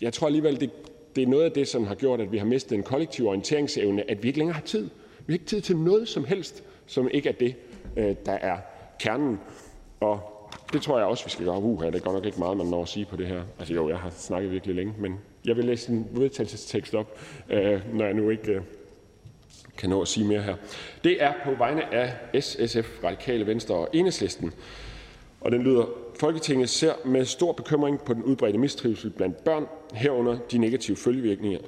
[0.00, 0.70] jeg tror alligevel, det,
[1.16, 4.10] det er noget af det, som har gjort, at vi har mistet en kollektiv orienteringsevne,
[4.10, 4.90] at vi ikke længere har tid.
[5.26, 7.54] Vi har ikke tid til noget som helst, som ikke er det,
[7.96, 8.56] øh, der er
[8.98, 9.38] kernen.
[10.00, 10.33] Og
[10.74, 11.62] det tror jeg også, vi skal gøre.
[11.62, 13.42] Uha, det er godt nok ikke meget, man når at sige på det her.
[13.58, 17.20] Altså jo, jeg har snakket virkelig længe, men jeg vil læse en vedtagelsestekst op,
[17.50, 18.60] øh, når jeg nu ikke øh,
[19.78, 20.56] kan nå at sige mere her.
[21.04, 24.52] Det er på vegne af SSF, Radikale Venstre og Enhedslisten,
[25.40, 25.84] og den lyder,
[26.20, 31.60] Folketinget ser med stor bekymring på den udbredte mistrivsel blandt børn, herunder de negative følgevirkninger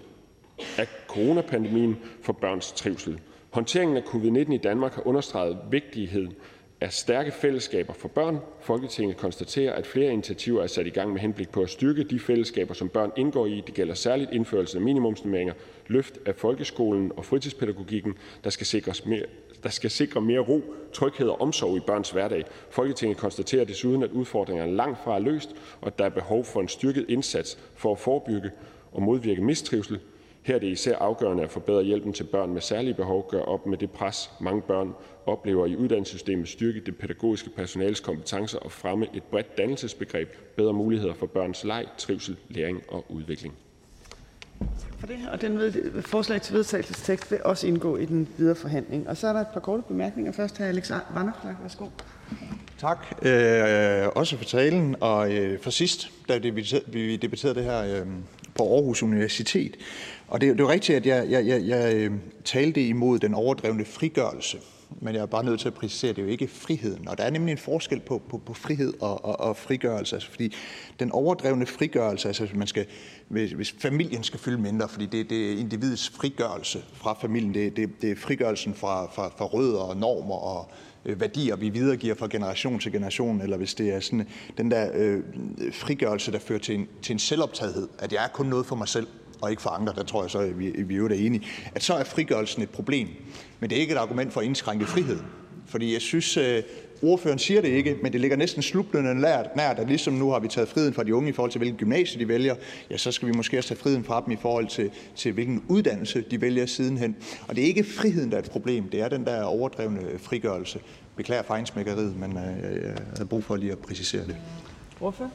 [0.78, 3.20] af coronapandemien for børns trivsel.
[3.50, 6.32] Håndteringen af covid-19 i Danmark har understreget vigtigheden
[6.80, 8.38] af stærke fællesskaber for børn.
[8.60, 12.20] Folketinget konstaterer, at flere initiativer er sat i gang med henblik på at styrke de
[12.20, 13.62] fællesskaber, som børn indgår i.
[13.66, 15.54] Det gælder særligt indførelsen af minimumsnormeringer,
[15.86, 19.24] løft af folkeskolen og fritidspædagogikken, der skal sikres mere,
[19.62, 20.62] der skal sikre mere ro,
[20.92, 22.44] tryghed og omsorg i børns hverdag.
[22.70, 25.50] Folketinget konstaterer desuden, at udfordringerne langt fra er løst,
[25.80, 28.50] og at der er behov for en styrket indsats for at forebygge
[28.92, 29.98] og modvirke mistrivsel.
[30.47, 33.66] Her er det især afgørende at forbedre hjælpen til børn med særlige behov, gøre op
[33.66, 34.94] med det pres, mange børn
[35.27, 41.14] oplever i uddannelsessystemet, styrke det pædagogiske personales kompetencer og fremme et bredt dannelsesbegreb, bedre muligheder
[41.14, 43.55] for børns leg, trivsel, læring og udvikling.
[44.98, 49.09] For det, og den ved, forslag til vedtagelsestekst vil også indgå i den videre forhandling.
[49.09, 50.32] Og så er der et par korte bemærkninger.
[50.32, 51.55] Først her Alex Vanderflag.
[51.62, 51.86] Værsgo.
[52.78, 56.39] Tak, øh, også for talen, og øh, for sidst, da
[56.86, 58.06] vi debatterede det her øh,
[58.55, 59.77] på Aarhus Universitet.
[60.28, 62.12] Og det, det er jo rigtigt, at jeg, jeg, jeg, jeg øh,
[62.44, 64.58] talte imod den overdrevne frigørelse
[65.00, 67.08] men jeg er bare nødt til at præcisere, at det jo ikke friheden.
[67.08, 70.16] Og der er nemlig en forskel på, på, på frihed og, og, og frigørelse.
[70.16, 70.54] Altså, fordi
[71.00, 72.86] den overdrevne frigørelse, altså man skal,
[73.28, 77.76] hvis, hvis familien skal fylde mindre, fordi det, det er individets frigørelse fra familien, det,
[77.76, 80.70] det, det er frigørelsen fra, fra, fra rødder og normer og
[81.04, 84.26] øh, værdier, vi videregiver fra generation til generation, eller hvis det er sådan
[84.58, 85.22] den der øh,
[85.72, 88.88] frigørelse, der fører til en, til en selvoptagethed, at jeg er kun noget for mig
[88.88, 89.06] selv,
[89.42, 91.94] og ikke for andre, der tror jeg så, at vi, vi er enige, at så
[91.94, 93.08] er frigørelsen et problem.
[93.60, 95.18] Men det er ikke et argument for at indskrænke frihed.
[95.66, 96.62] Fordi jeg synes, øh,
[97.02, 100.38] ordføreren siger det ikke, men det ligger næsten slublende nært, nært, at ligesom nu har
[100.38, 102.54] vi taget friheden fra de unge i forhold til, hvilken gymnasie de vælger,
[102.90, 105.64] ja, så skal vi måske også tage friheden fra dem i forhold til, til hvilken
[105.68, 107.16] uddannelse de vælger sidenhen.
[107.48, 110.80] Og det er ikke friheden, der er et problem, det er den der overdrevne frigørelse.
[111.16, 114.36] Beklager fejnsmækkeriet, men øh, jeg havde brug for lige at præcisere det.
[114.98, 115.30] Hvorfor?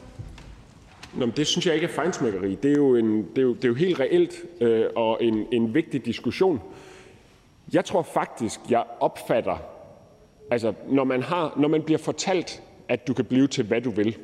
[1.14, 2.54] Nå, men det synes jeg ikke er fejnsmækkeri.
[2.54, 5.46] Det er jo, en, det er jo, det er jo helt reelt øh, og en,
[5.52, 6.60] en vigtig diskussion.
[7.72, 9.56] Jeg tror faktisk, jeg opfatter,
[10.50, 13.90] altså når man, har, når man bliver fortalt, at du kan blive til, hvad du
[13.90, 14.16] vil,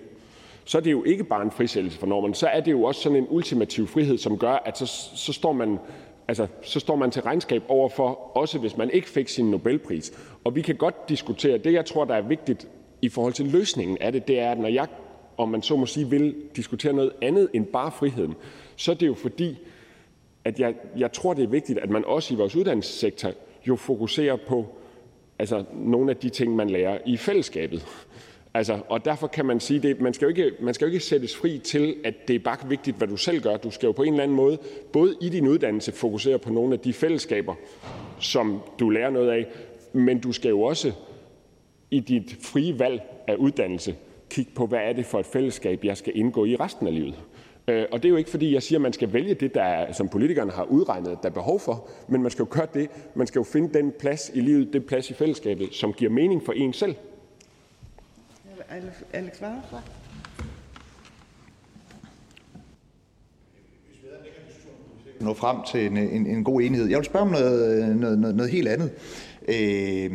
[0.65, 2.35] så er det jo ikke bare en frisættelse for normerne.
[2.35, 4.87] Så er det jo også sådan en ultimativ frihed, som gør, at så,
[5.17, 5.79] så, står man,
[6.29, 10.13] altså, så står man til regnskab overfor, også hvis man ikke fik sin Nobelpris.
[10.45, 12.69] Og vi kan godt diskutere, det jeg tror, der er vigtigt
[13.03, 14.87] i forhold til løsningen af det, det er, at når jeg
[15.39, 18.35] om man så må sige, vil diskutere noget andet end bare friheden,
[18.77, 19.59] så er det jo fordi,
[20.45, 23.33] at jeg, jeg tror, det er vigtigt, at man også i vores uddannelsessektor
[23.69, 24.67] jo fokuserer på
[25.39, 27.87] altså, nogle af de ting, man lærer i fællesskabet.
[28.55, 31.05] Altså, og derfor kan man sige, at man skal, jo ikke, man skal jo ikke
[31.05, 33.57] sættes fri til, at det er bare vigtigt, hvad du selv gør.
[33.57, 34.59] Du skal jo på en eller anden måde,
[34.93, 37.55] både i din uddannelse, fokusere på nogle af de fællesskaber,
[38.21, 39.47] som du lærer noget af,
[39.93, 40.93] men du skal jo også
[41.91, 43.95] i dit frie valg af uddannelse
[44.31, 47.15] kigge på, hvad er det for et fællesskab, jeg skal indgå i resten af livet.
[47.69, 49.93] Øh, og det er jo ikke, fordi jeg siger, at man skal vælge det, der,
[49.93, 52.91] som politikerne har udregnet, der er behov for, men man skal jo gøre det.
[53.15, 56.43] Man skal jo finde den plads i livet, den plads i fællesskabet, som giver mening
[56.45, 56.95] for en selv.
[59.13, 59.85] Alex Vanopslagh.
[65.21, 66.87] nå frem til en, en, en god enhed.
[66.87, 68.91] Jeg vil spørge om noget, noget, noget, noget helt andet.
[69.49, 70.13] Øh,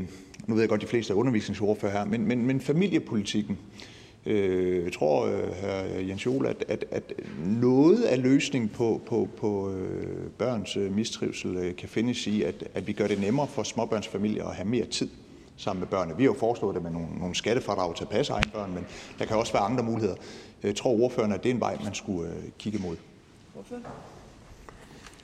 [0.47, 3.57] nu ved jeg godt, de fleste er undervisningsordfører her, men, men, men familiepolitikken.
[3.73, 3.92] Øh,
[4.25, 5.99] Øh, tror, øh, hr.
[6.07, 7.03] Jens Jol, at, at, at
[7.45, 12.63] noget af løsningen på, på, på øh, børns øh, mistrivsel øh, kan findes i, at,
[12.73, 15.09] at vi gør det nemmere for småbørnsfamilier at have mere tid
[15.57, 16.17] sammen med børnene.
[16.17, 18.85] Vi har jo foreslået det med nogle, nogle skattefradrag til at passe egen børn, men
[19.19, 20.15] der kan også være andre muligheder.
[20.63, 22.95] Jeg tror ordføreren, at det er en vej, man skulle øh, kigge imod?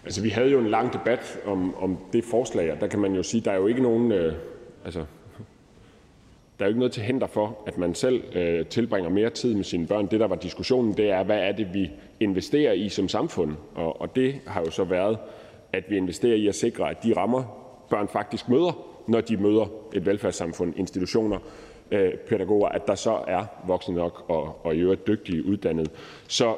[0.05, 3.13] Altså, vi havde jo en lang debat om, om det forslag, og der kan man
[3.13, 4.33] jo sige, der er jo ikke nogen, øh,
[4.85, 5.05] altså,
[6.59, 9.55] der er jo ikke noget til hinder for, at man selv øh, tilbringer mere tid
[9.55, 10.07] med sine børn.
[10.11, 13.55] Det, der var diskussionen, det er, hvad er det, vi investerer i som samfund?
[13.75, 15.17] Og, og det har jo så været,
[15.73, 17.43] at vi investerer i at sikre, at de rammer,
[17.89, 21.39] børn faktisk møder, når de møder et velfærdssamfund, institutioner,
[21.91, 25.89] øh, pædagoger, at der så er voksne nok og, og i øvrigt dygtige uddannede.
[26.27, 26.55] Så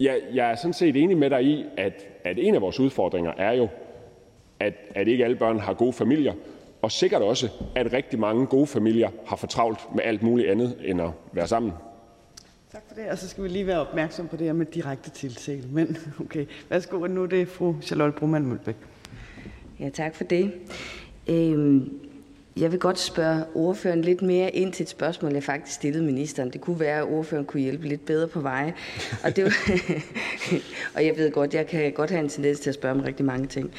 [0.00, 3.32] jeg, jeg er sådan set enig med dig i, at, at en af vores udfordringer
[3.36, 3.68] er jo,
[4.60, 6.32] at, at ikke alle børn har gode familier,
[6.86, 10.76] og sikkert også, at rigtig mange gode familier har for travlt med alt muligt andet
[10.84, 11.72] end at være sammen.
[12.72, 15.10] Tak for det, og så skal vi lige være opmærksom på det her med direkte
[15.10, 15.62] tiltale.
[15.70, 18.74] Men okay, værsgo, nu er det fru Charlotte Broman Mølbæk.
[19.80, 20.52] Ja, tak for det.
[21.28, 22.00] Øhm,
[22.56, 26.50] jeg vil godt spørge ordføreren lidt mere ind til et spørgsmål, jeg faktisk stillede ministeren.
[26.50, 28.72] Det kunne være, at ordføreren kunne hjælpe lidt bedre på vej.
[29.24, 29.52] Og, det var
[30.94, 33.24] og jeg ved godt, jeg kan godt have en tendens til at spørge om rigtig
[33.24, 33.70] mange ting.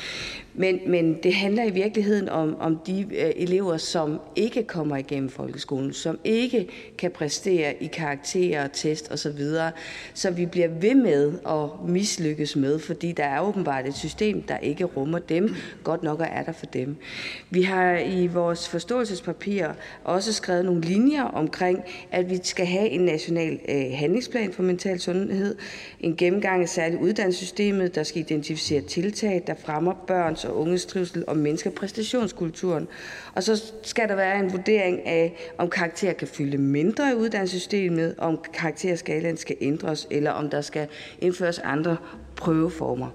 [0.60, 5.30] Men, men det handler i virkeligheden om, om de øh, elever, som ikke kommer igennem
[5.30, 6.68] folkeskolen, som ikke
[6.98, 9.42] kan præstere i karakterer, test osv.,
[10.14, 14.58] som vi bliver ved med at mislykkes med, fordi der er åbenbart et system, der
[14.58, 15.56] ikke rummer dem.
[15.84, 16.96] Godt nok er der for dem.
[17.50, 19.68] Vi har i vores forståelsespapir
[20.04, 21.80] også skrevet nogle linjer omkring,
[22.12, 25.56] at vi skal have en national øh, handlingsplan for mental sundhed,
[26.00, 31.24] en gennemgang af særligt uddannelsessystemet, der skal identificere tiltag, der fremmer børns og unges trivsel
[31.28, 32.88] og mennesker præstationskulturen.
[33.36, 38.16] Og så skal der være en vurdering af, om karakterer kan fylde mindre i uddannelsessystemet,
[38.18, 40.88] om karakterskalaen skal ændres, eller om der skal
[41.22, 41.98] indføres andre
[42.36, 43.10] prøveformer.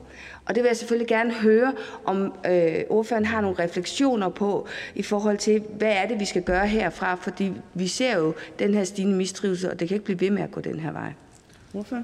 [0.46, 1.72] Og det vil jeg selvfølgelig gerne høre,
[2.04, 6.42] om øh, ordføreren har nogle refleksioner på, i forhold til, hvad er det, vi skal
[6.42, 10.20] gøre herfra, fordi vi ser jo den her stigende mistrivsel, og det kan ikke blive
[10.20, 11.12] ved med at gå den her vej.
[11.74, 12.02] Ordfører?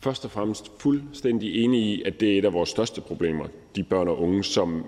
[0.00, 3.46] Først og fremmest fuldstændig enig i, at det er et af vores største problemer,
[3.76, 4.84] de børn og unge, som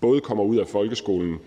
[0.00, 1.38] både kommer ud af folkeskolen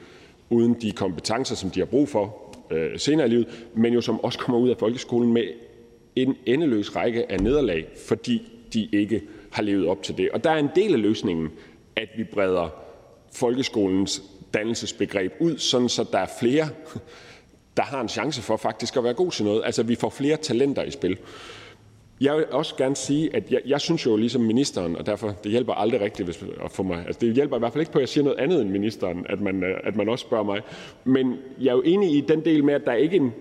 [0.49, 2.35] uden de kompetencer, som de har brug for
[2.71, 5.43] øh, senere i livet, men jo som også kommer ud af folkeskolen med
[6.15, 9.21] en endeløs række af nederlag, fordi de ikke
[9.51, 10.29] har levet op til det.
[10.31, 11.49] Og der er en del af løsningen,
[11.95, 12.69] at vi breder
[13.33, 14.23] folkeskolens
[14.53, 16.69] dannelsesbegreb ud, sådan så der er flere,
[17.77, 19.61] der har en chance for faktisk at være god til noget.
[19.65, 21.17] Altså, vi får flere talenter i spil.
[22.21, 25.51] Jeg vil også gerne sige, at jeg, jeg synes jo ligesom ministeren, og derfor det
[25.51, 27.03] hjælper aldrig rigtigt hvis, at få mig.
[27.07, 29.25] Altså det hjælper i hvert fald ikke på, at jeg siger noget andet end ministeren,
[29.29, 30.61] at man, øh, at man også spørger mig.
[31.03, 33.33] Men jeg er jo enig i den del med, at der ikke er en,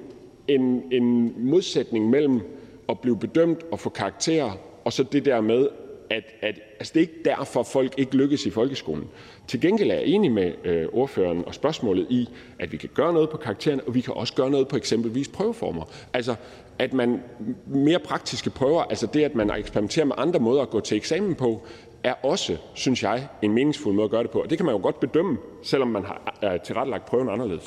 [0.48, 2.40] en, en modsætning mellem
[2.88, 4.50] at blive bedømt og få karakterer,
[4.84, 5.68] og så det der med,
[6.10, 9.04] at, at altså det er ikke derfor, folk ikke lykkes i folkeskolen.
[9.48, 12.28] Til gengæld er jeg enig med øh, ordføreren og spørgsmålet i,
[12.58, 15.28] at vi kan gøre noget på karakteren, og vi kan også gøre noget på eksempelvis
[15.28, 15.82] prøveformer.
[16.12, 16.34] Altså,
[16.78, 17.22] at man
[17.66, 21.34] mere praktiske prøver, altså det, at man eksperimenterer med andre måder at gå til eksamen
[21.34, 21.62] på,
[22.04, 24.42] er også, synes jeg, en meningsfuld måde at gøre det på.
[24.42, 27.64] Og det kan man jo godt bedømme, selvom man har tilrettelagt prøven anderledes.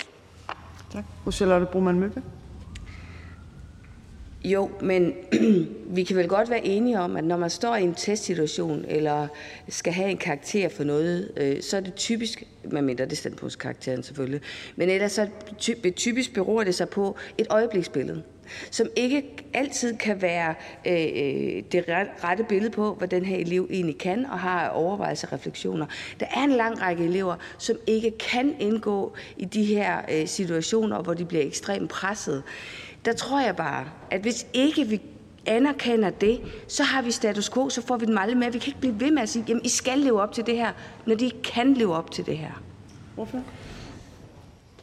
[0.94, 1.04] Tak.
[1.24, 2.24] Fru Charlotte Broman Mølbæk.
[4.44, 5.14] Jo, men
[5.96, 9.28] vi kan vel godt være enige om, at når man står i en testsituation eller
[9.70, 14.04] skal have en karakter for noget, øh, så er det typisk, medmindre det er karakteren
[14.04, 14.42] selvfølgelig,
[14.76, 15.28] men ellers så
[15.96, 18.24] typisk beror det sig på et øjebliksbillede
[18.72, 19.24] som ikke
[19.54, 20.56] altid kan være
[20.88, 21.86] øh, øh, det
[22.24, 25.86] rette billede på, hvad den her elev egentlig kan og har overvejelser og refleksioner.
[26.20, 31.02] Der er en lang række elever, som ikke kan indgå i de her øh, situationer,
[31.02, 32.44] hvor de bliver ekstremt presset.
[33.06, 35.02] Der tror jeg bare, at hvis ikke vi
[35.46, 38.52] anerkender det, så har vi status quo, så får vi dem aldrig med.
[38.52, 40.58] Vi kan ikke blive ved med at sige, jamen I skal leve op til det
[40.58, 40.72] her,
[41.06, 42.62] når de ikke kan leve op til det her.
[43.16, 43.44] Hvorfor?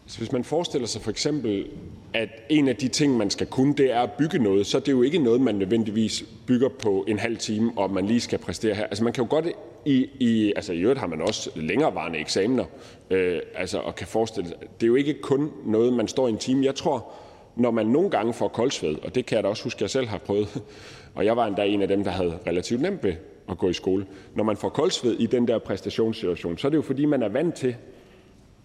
[0.07, 1.67] Så hvis man forestiller sig for eksempel,
[2.15, 4.81] at en af de ting, man skal kunne, det er at bygge noget, så er
[4.81, 8.39] det jo ikke noget, man nødvendigvis bygger på en halv time, og man lige skal
[8.39, 8.85] præstere her.
[8.85, 9.47] Altså man kan jo godt
[9.85, 12.65] i, i, altså i øvrigt har man også længerevarende eksamener,
[13.11, 16.31] øh, altså og kan forestille sig, det er jo ikke kun noget, man står i
[16.31, 16.65] en time.
[16.65, 17.13] Jeg tror,
[17.57, 20.07] når man nogle gange får koldsved, og det kan jeg da også huske, jeg selv
[20.07, 20.63] har prøvet,
[21.15, 23.15] og jeg var endda en af dem, der havde relativt nemt ved
[23.51, 24.07] at gå i skole.
[24.35, 27.29] Når man får koldsved i den der præstationssituation, så er det jo fordi, man er
[27.29, 27.77] vant til,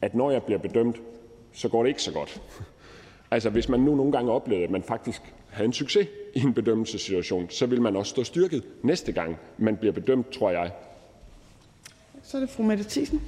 [0.02, 1.02] at når jeg bliver bedømt,
[1.54, 2.42] så går det ikke så godt.
[3.34, 6.54] Altså hvis man nu nogle gange oplevede, at man faktisk havde en succes i en
[6.54, 10.72] bedømmelsessituation, så vil man også stå styrket næste gang, man bliver bedømt, tror jeg.
[12.24, 13.22] Så er det fru Mette Thiesen.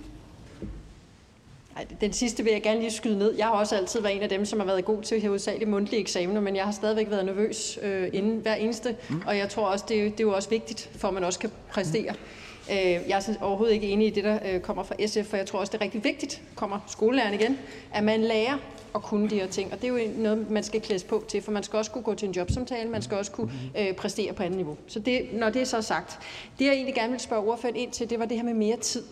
[1.75, 3.33] Ej, den sidste vil jeg gerne lige skyde ned.
[3.37, 6.01] Jeg har også altid været en af dem, som har været god til hovedsageligt mundtlige
[6.01, 9.21] eksamener, men jeg har stadigvæk været nervøs øh, inden hver eneste, mm.
[9.27, 11.51] og jeg tror også, det, det er jo også vigtigt, for at man også kan
[11.69, 12.09] præstere.
[12.09, 15.37] Øh, Øh, jeg er overhovedet ikke enig i det, der øh, kommer fra SF, for
[15.37, 17.59] jeg tror også, det er rigtig vigtigt, kommer skolelæreren igen,
[17.93, 18.57] at man lærer
[18.95, 19.73] at kunne de her ting.
[19.73, 22.03] Og det er jo noget, man skal klædes på til, for man skal også kunne
[22.03, 24.77] gå til en jobsamtale, man skal også kunne øh, præstere på andet niveau.
[24.87, 26.19] Så det, når det er så sagt,
[26.59, 28.77] det jeg egentlig gerne vil spørge ordføreren ind til, det var det her med mere
[28.77, 29.03] tid.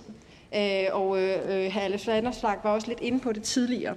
[0.56, 1.80] Øh, og øh, hr.
[1.80, 3.96] Alex Vanderslag var også lidt inde på det tidligere.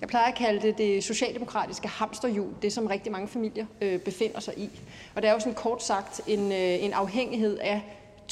[0.00, 4.40] Jeg plejer at kalde det det socialdemokratiske hamsterhjul, det som rigtig mange familier øh, befinder
[4.40, 4.70] sig i.
[5.14, 7.82] Og det er jo sådan kort sagt en, øh, en afhængighed af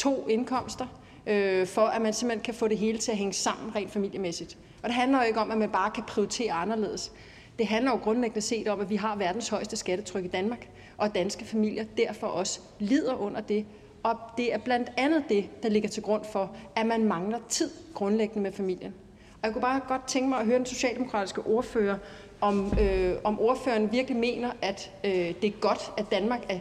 [0.01, 0.87] to indkomster,
[1.27, 4.59] øh, for at man simpelthen kan få det hele til at hænge sammen rent familiemæssigt.
[4.83, 7.13] Og det handler jo ikke om, at man bare kan prioritere anderledes.
[7.59, 10.69] Det handler jo grundlæggende set om, at vi har verdens højeste skattetryk i Danmark,
[10.99, 13.67] og at danske familier derfor også lider under det.
[14.03, 17.71] Og det er blandt andet det, der ligger til grund for, at man mangler tid
[17.95, 18.95] grundlæggende med familien.
[19.33, 21.99] Og jeg kunne bare godt tænke mig at høre den socialdemokratiske ordfører,
[22.41, 26.59] om, øh, om ordføreren virkelig mener, at øh, det er godt, at Danmark er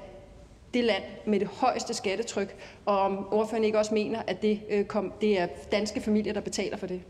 [0.74, 2.56] det land med det højeste skattetryk,
[2.86, 6.42] og om ordføreren ikke også mener, at det, øh, kom, det er danske familier, der
[6.42, 7.02] betaler for det.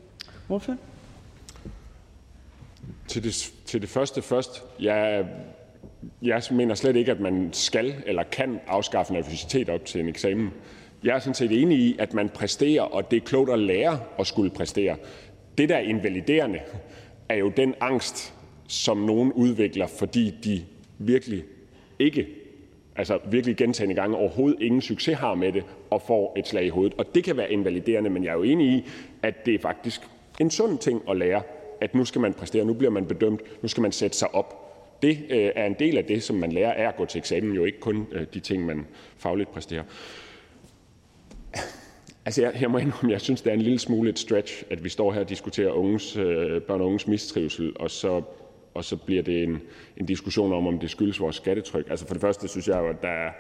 [0.48, 0.76] Hvorfor?
[3.08, 4.64] Til det, til det første først.
[4.80, 5.26] Jeg,
[6.22, 10.50] jeg mener slet ikke, at man skal eller kan afskaffe nervøsitet op til en eksamen.
[11.04, 14.00] Jeg er sådan set enig i, at man præsterer, og det er klogt at lære
[14.20, 14.96] at skulle præstere.
[15.58, 16.60] Det, der er invaliderende,
[17.30, 18.34] er jo den angst,
[18.68, 20.66] som nogen udvikler, fordi de
[20.98, 21.44] virkelig
[22.00, 22.28] ikke
[23.00, 26.70] altså virkelig gentagende gange overhovedet ingen succes har med det og får et slag i
[26.70, 26.94] hovedet.
[26.98, 28.86] Og det kan være invaliderende, men jeg er jo enig i,
[29.24, 30.02] at det er faktisk
[30.40, 31.42] en sund ting at lære,
[31.82, 34.56] at nu skal man præstere, nu bliver man bedømt, nu skal man sætte sig op.
[35.02, 37.54] Det øh, er en del af det, som man lærer af at gå til eksamen,
[37.54, 39.84] jo ikke kun øh, de ting, man fagligt præsterer.
[42.26, 44.84] Altså, jeg, jeg må indrømme, jeg synes, det er en lille smule et stretch, at
[44.84, 48.22] vi står her og diskuterer unges, øh, børn og unges mistrivsel, og så,
[48.80, 49.62] og så bliver det en,
[49.98, 51.90] en diskussion om, om det skyldes vores skattetryk.
[51.90, 53.32] Altså for det første synes jeg jo, at der er,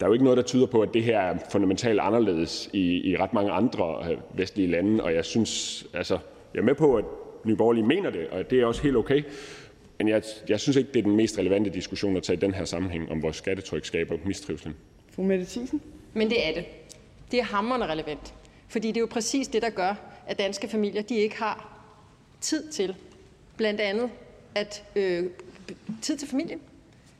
[0.00, 3.10] der er jo ikke noget, der tyder på, at det her er fundamentalt anderledes i,
[3.10, 6.18] i ret mange andre øh, vestlige lande, og jeg synes, altså,
[6.54, 7.04] jeg er med på, at
[7.44, 9.22] Nye Borgerlige mener det, og det er også helt okay,
[9.98, 12.54] men jeg, jeg synes ikke, det er den mest relevante diskussion at tage i den
[12.54, 14.72] her sammenhæng, om vores skattetryk skaber mistrivsel.
[15.12, 15.80] Fru Mette Thiesen?
[16.14, 16.64] Men det er det.
[17.30, 18.34] Det er hammerende relevant.
[18.68, 19.94] Fordi det er jo præcis det, der gør,
[20.26, 21.82] at danske familier de ikke har
[22.40, 22.94] tid til,
[23.56, 24.10] blandt andet
[24.54, 25.30] at øh,
[26.02, 26.60] tid til familien,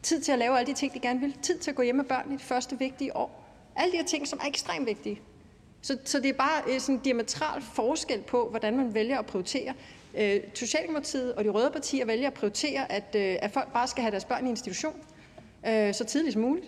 [0.02, 1.96] tid til at lave alle de ting, de gerne vil, tid til at gå hjem
[1.96, 3.44] med børn i det første vigtige år.
[3.76, 5.20] Alle de her ting, som er ekstremt vigtige.
[5.82, 9.26] Så, så det er bare øh, sådan en diametral forskel på, hvordan man vælger at
[9.26, 9.74] prioritere.
[10.14, 14.02] Øh, Socialdemokratiet og de røde partier vælger at prioritere, at, øh, at folk bare skal
[14.02, 14.94] have deres børn i institution
[15.68, 16.66] øh, så tidligt som muligt,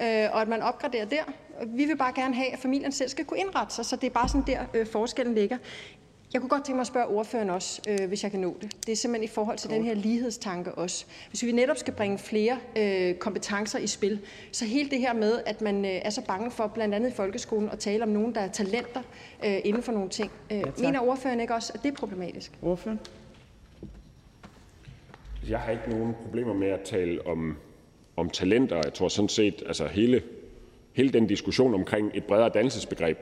[0.00, 1.22] øh, og at man opgraderer der.
[1.66, 4.10] Vi vil bare gerne have, at familien selv skal kunne indrette sig, så det er
[4.10, 5.58] bare sådan der øh, forskellen ligger.
[6.32, 8.76] Jeg kunne godt tænke mig at spørge ordføreren også, øh, hvis jeg kan nå det.
[8.86, 11.06] Det er simpelthen i forhold til den her lighedstanke også.
[11.28, 14.20] Hvis vi netop skal bringe flere øh, kompetencer i spil,
[14.52, 17.12] så hele det her med, at man øh, er så bange for, blandt andet i
[17.12, 19.02] folkeskolen, at tale om nogen, der er talenter
[19.44, 20.30] øh, inden for nogle ting.
[20.50, 22.52] Øh, ja, mener ordføreren ikke også, at det er problematisk?
[22.62, 23.00] Ordføreren?
[25.48, 27.56] Jeg har ikke nogen problemer med at tale om,
[28.16, 28.76] om talenter.
[28.76, 30.22] Jeg tror sådan set, altså hele,
[30.92, 33.18] hele den diskussion omkring et bredere dannelsesbegreb,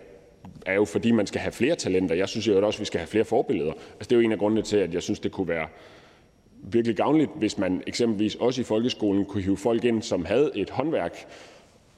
[0.68, 2.14] er jo fordi, man skal have flere talenter.
[2.14, 3.72] Jeg synes jo også, at vi skal have flere forbilleder.
[3.72, 5.66] Altså, det er jo en af grundene til, at jeg synes, det kunne være
[6.62, 10.70] virkelig gavnligt, hvis man eksempelvis også i folkeskolen kunne hive folk ind, som havde et
[10.70, 11.26] håndværk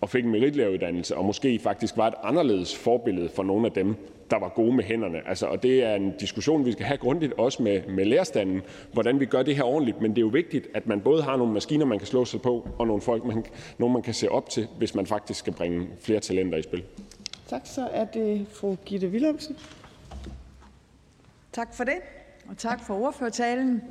[0.00, 3.94] og fik en meritlæreruddannelse, og måske faktisk var et anderledes forbillede for nogle af dem,
[4.30, 5.28] der var gode med hænderne.
[5.28, 9.20] Altså, og det er en diskussion, vi skal have grundigt også med, med lærerstanden, hvordan
[9.20, 10.00] vi gør det her ordentligt.
[10.00, 12.42] Men det er jo vigtigt, at man både har nogle maskiner, man kan slå sig
[12.42, 13.44] på, og nogle folk, man,
[13.78, 16.82] nogle man kan se op til, hvis man faktisk skal bringe flere talenter i spil.
[17.50, 17.62] Tak.
[17.64, 19.56] Så er det fru Gitte Willumsen.
[21.52, 21.94] Tak for det,
[22.48, 23.82] og tak for ordførertalen.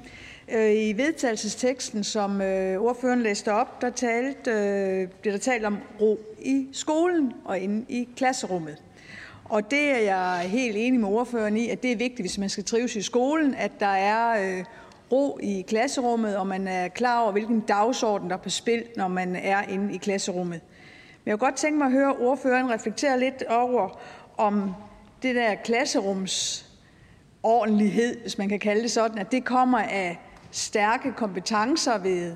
[0.52, 5.78] Øh, I vedtagelsesteksten, som øh, ordføreren læste op, der talte, øh, bliver der talt om
[6.02, 8.84] ro i skolen og inde i klasserummet.
[9.46, 12.50] Og det er jeg helt enig med ordføreren i, at det er vigtigt, hvis man
[12.50, 14.64] skal trives i skolen, at der er
[15.12, 19.08] ro i klasserummet, og man er klar over, hvilken dagsorden der er på spil, når
[19.08, 20.62] man er inde i klasserummet.
[21.30, 24.00] Men jeg kunne godt tænke mig at høre ordføreren reflektere lidt over,
[24.38, 24.74] om
[25.24, 30.20] det der klasserumsordentlighed, hvis man kan kalde det sådan, at det kommer af
[30.52, 32.36] stærke kompetencer ved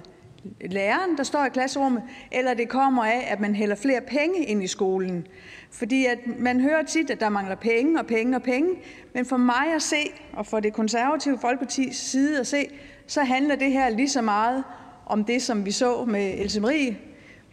[0.61, 4.63] læreren, der står i klasserummet, eller det kommer af, at man hælder flere penge ind
[4.63, 5.27] i skolen.
[5.71, 8.69] Fordi at man hører tit, at der mangler penge og penge og penge,
[9.13, 12.67] men for mig at se, og for det konservative folkepartis side at se,
[13.07, 14.63] så handler det her lige så meget
[15.05, 16.97] om det, som vi så med Else Marie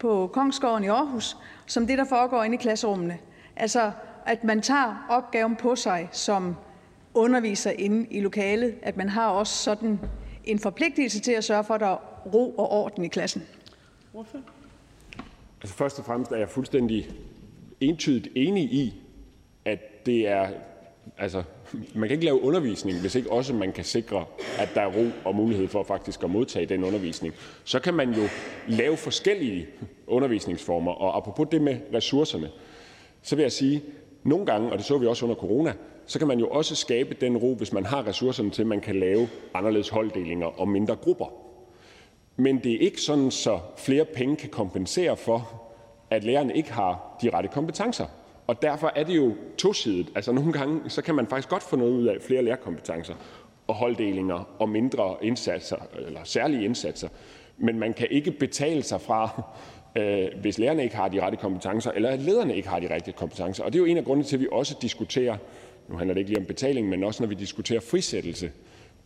[0.00, 1.36] på Kongsgården i Aarhus,
[1.66, 3.18] som det, der foregår inde i klasserummene.
[3.56, 3.92] Altså,
[4.26, 6.56] at man tager opgaven på sig som
[7.14, 10.00] underviser inde i lokalet, at man har også sådan
[10.44, 11.96] en forpligtelse til at sørge for, at der er
[12.34, 13.42] ro og orden i klassen.
[15.60, 17.10] Altså først og fremmest er jeg fuldstændig
[17.80, 19.02] entydigt enig i,
[19.64, 20.48] at det er
[21.18, 24.24] altså, man kan ikke lave undervisning, hvis ikke også man kan sikre,
[24.58, 27.34] at der er ro og mulighed for faktisk at modtage den undervisning.
[27.64, 28.22] Så kan man jo
[28.68, 29.66] lave forskellige
[30.06, 32.50] undervisningsformer, og apropos det med ressourcerne,
[33.22, 33.82] så vil jeg sige,
[34.24, 35.72] nogle gange, og det så vi også under corona,
[36.06, 38.80] så kan man jo også skabe den ro, hvis man har ressourcerne til, at man
[38.80, 41.26] kan lave anderledes holddelinger og mindre grupper.
[42.36, 45.62] Men det er ikke sådan, så flere penge kan kompensere for,
[46.10, 48.06] at lærerne ikke har de rette kompetencer.
[48.50, 50.06] Og derfor er det jo tosidet.
[50.14, 53.14] Altså nogle gange så kan man faktisk godt få noget ud af flere lærerkompetencer
[53.66, 57.08] og holddelinger og mindre indsatser eller særlige indsatser.
[57.58, 59.42] Men man kan ikke betale sig fra,
[59.96, 63.14] øh, hvis lærerne ikke har de rette kompetencer, eller at lederne ikke har de rigtige
[63.14, 63.64] kompetencer.
[63.64, 65.36] Og det er jo en af grundene til, at vi også diskuterer,
[65.88, 68.50] nu handler det ikke lige om betaling, men også når vi diskuterer frisættelse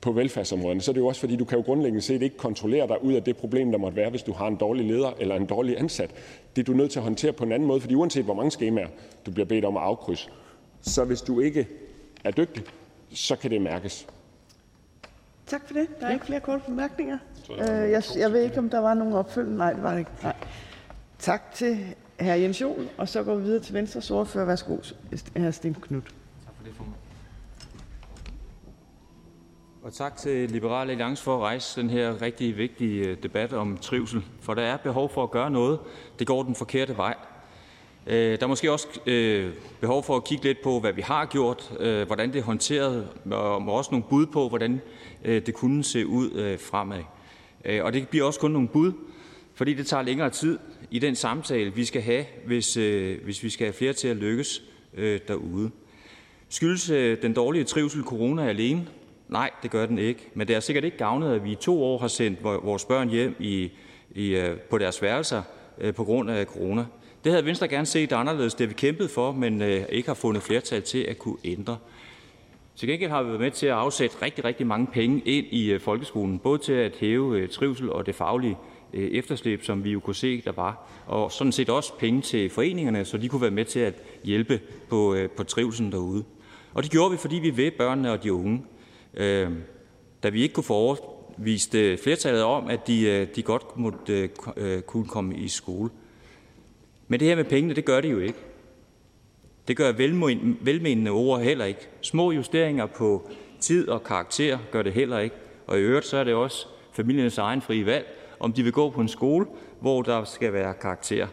[0.05, 2.89] på velfærdsområderne, så er det jo også fordi, du kan jo grundlæggende set ikke kontrollere
[2.89, 5.37] dig ud af det problem, der måtte være, hvis du har en dårlig leder eller
[5.37, 6.11] en dårlig ansat.
[6.57, 8.51] Det er du nødt til at håndtere på en anden måde, fordi uanset hvor mange
[8.51, 8.89] skemaer
[9.27, 10.31] du bliver bedt om at afkrydse,
[10.83, 11.69] så hvis du ikke
[12.25, 12.65] er dygtig,
[13.15, 14.07] så kan det mærkes.
[15.47, 15.87] Tak for det.
[16.01, 17.19] Der er ikke flere korte bemærkninger.
[17.51, 19.57] Øh, jeg, jeg ved ikke, om der var nogen opfølgende.
[19.57, 20.11] Nej, det var det ikke.
[20.23, 20.37] Nej.
[21.19, 21.79] Tak til
[22.21, 22.25] hr.
[22.25, 24.45] Jens Joel, og så går vi videre til Venstres ordfører.
[24.45, 24.77] Værsgo,
[25.37, 25.51] hr.
[25.51, 26.15] Sten Knudt.
[29.85, 33.79] Og tak til Liberale Alliance for at rejse den her rigtig vigtige øh, debat om
[33.79, 35.79] trivsel, for der er behov for at gøre noget.
[36.19, 37.15] Det går den forkerte vej.
[38.07, 41.27] Øh, der er måske også øh, behov for at kigge lidt på, hvad vi har
[41.27, 41.73] gjort,
[42.07, 44.81] hvordan det er håndteret, og også nogle bud på, hvordan
[45.25, 47.03] det kunne se ud fremad.
[47.83, 48.93] Og det bliver også kun nogle bud,
[49.55, 50.59] fordi det tager længere tid
[50.91, 52.75] i den samtale, vi skal have, hvis,
[53.25, 54.63] hvis vi skal have flere til at lykkes
[55.29, 55.71] derude.
[56.49, 56.87] Skyldes
[57.23, 58.87] den dårlige trivsel corona alene?
[59.35, 60.29] Nej, det gør den ikke.
[60.35, 63.09] Men det er sikkert ikke gavnet, at vi i to år har sendt vores børn
[63.09, 63.71] hjem i,
[64.15, 65.43] i, øh, på deres værelser
[65.79, 66.85] øh, på grund af corona.
[67.25, 68.55] Det havde Venstre gerne set anderledes.
[68.55, 71.79] Det har vi kæmpet for, men øh, ikke har fundet flertal til at kunne ændre.
[72.77, 75.79] Til gengæld har vi været med til at afsætte rigtig, rigtig mange penge ind i
[75.79, 78.57] folkeskolen, både til at hæve trivsel og det faglige
[78.93, 83.05] efterslæb, som vi jo kunne se, der var, og sådan set også penge til foreningerne,
[83.05, 83.95] så de kunne være med til at
[84.25, 86.25] hjælpe på, på trivselen derude.
[86.75, 88.63] Og det gjorde vi, fordi vi ved børnene og de unge.
[89.17, 89.63] Øhm,
[90.23, 94.31] da vi ikke kunne få overvist øh, flertallet om, at de, øh, de godt måtte,
[94.57, 95.91] øh, kunne komme i skole.
[97.09, 98.39] Men det her med pengene, det gør det jo ikke.
[99.69, 99.93] Det gør
[100.61, 101.89] velmenende ord heller ikke.
[102.01, 103.31] Små justeringer på
[103.61, 105.37] tid og karakter gør det heller ikke.
[105.67, 108.07] Og i øvrigt så er det også familiernes egen frie valg,
[108.41, 109.47] om de vil gå på en skole,
[109.81, 111.27] hvor der skal være karakter.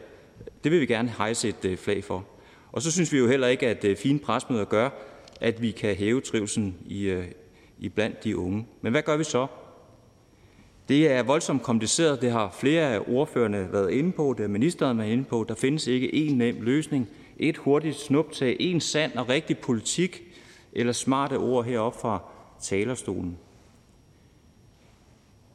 [0.63, 2.25] Det vil vi gerne hejse et flag for.
[2.71, 4.89] Og så synes vi jo heller ikke, at fine presmøder gør,
[5.41, 7.23] at vi kan hæve trivselen i,
[7.81, 8.67] i blandt de unge.
[8.81, 9.47] Men hvad gør vi så?
[10.89, 12.21] Det er voldsomt kompliceret.
[12.21, 14.35] Det har flere af ordførerne været inde på.
[14.37, 15.45] Det er ministeren været inde på.
[15.47, 20.21] Der findes ikke én nem løsning et hurtigt snuptag, en sand og rigtig politik
[20.73, 22.21] eller smarte ord heroppe fra
[22.61, 23.37] talerstolen.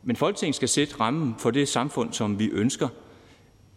[0.02, 2.88] Men Folketinget skal sætte rammen for det samfund, som vi ønsker,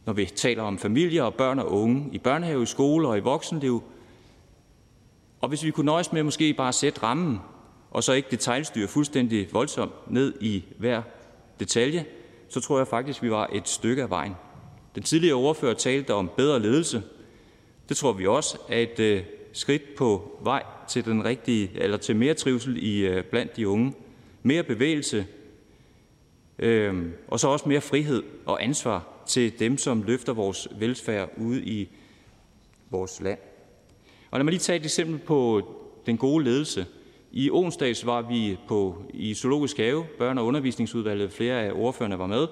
[0.05, 3.21] når vi taler om familier og børn og unge i børnehave, i skole og i
[3.21, 3.83] voksenliv.
[5.41, 7.39] Og hvis vi kunne nøjes med måske bare at sætte rammen,
[7.91, 11.01] og så ikke detaljstyre fuldstændig voldsomt ned i hver
[11.59, 12.05] detalje,
[12.49, 14.35] så tror jeg faktisk, vi var et stykke af vejen.
[14.95, 17.03] Den tidligere ordfører talte om bedre ledelse,
[17.89, 22.15] det tror vi også er et øh, skridt på vej til den rigtige, eller til
[22.15, 23.93] mere trivsel i øh, blandt de unge,
[24.43, 25.25] mere bevægelse,
[26.59, 31.63] øh, og så også mere frihed og ansvar til dem, som løfter vores velfærd ude
[31.63, 31.89] i
[32.89, 33.39] vores land.
[34.31, 35.61] Og lad mig lige tage et eksempel på
[36.05, 36.85] den gode ledelse.
[37.31, 42.27] I onsdags var vi på, i Zoologisk Have, børne- og undervisningsudvalget, flere af ordførerne var
[42.27, 42.47] med.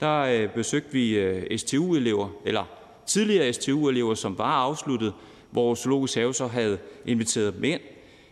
[0.00, 2.64] Der øh, besøgte vi øh, STU-elever, eller
[3.06, 5.12] tidligere STU-elever, som var afsluttet,
[5.50, 7.80] hvor Zoologisk Have så havde inviteret dem ind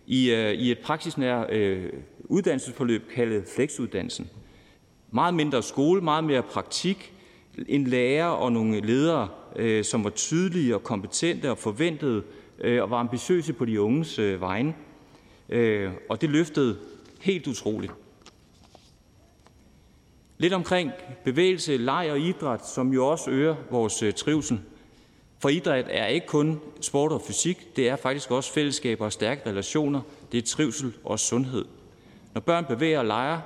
[0.06, 1.93] i, øh, i et praksisnær øh,
[2.24, 4.31] uddannelsesforløb kaldet Flexuddannelsen.
[5.10, 7.12] Meget mindre skole, meget mere praktik,
[7.68, 12.22] en lærer og nogle ledere, øh, som var tydelige og kompetente og forventede
[12.59, 14.74] øh, og var ambitiøse på de unges øh, vegne.
[15.51, 16.78] Øh, og det løftede
[17.20, 17.93] helt utroligt.
[20.39, 20.90] Lidt omkring
[21.24, 24.60] bevægelse, leg og idræt, som jo også øger vores øh, trivsel.
[25.39, 29.51] For idræt er ikke kun sport og fysik, det er faktisk også fællesskaber og stærke
[29.51, 30.01] relationer,
[30.32, 31.64] det er trivsel og sundhed.
[32.35, 33.40] Når børn bevæger og leger,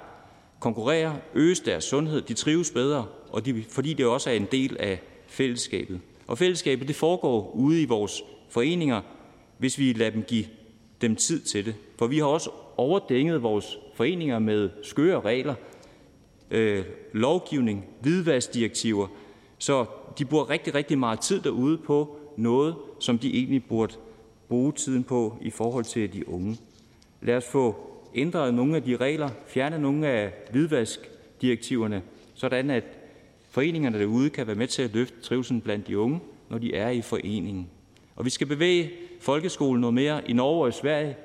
[0.61, 4.77] konkurrerer, øges deres sundhed, de trives bedre, og de, fordi det også er en del
[4.81, 6.01] af fællesskabet.
[6.27, 9.01] Og fællesskabet det foregår ude i vores foreninger,
[9.59, 10.45] hvis vi lader dem give
[11.01, 11.75] dem tid til det.
[11.99, 15.55] For vi har også overdænget vores foreninger med skøre regler,
[16.51, 19.07] øh, lovgivning, hvidvaskdirektiver,
[19.59, 19.85] så
[20.19, 23.95] de bruger rigtig, rigtig meget tid derude på noget, som de egentlig burde
[24.49, 26.59] bruge tiden på i forhold til de unge.
[27.21, 27.77] Lad os få
[28.15, 32.03] ændret nogle af de regler, fjerne nogle af hvidvaskdirektiverne,
[32.35, 32.85] sådan at
[33.51, 36.89] foreningerne derude kan være med til at løfte trivselen blandt de unge, når de er
[36.91, 37.69] i foreningen.
[38.17, 38.91] Og vi skal bevæge
[39.21, 40.31] folkeskolen noget mere.
[40.31, 41.17] I Norge og i Sverige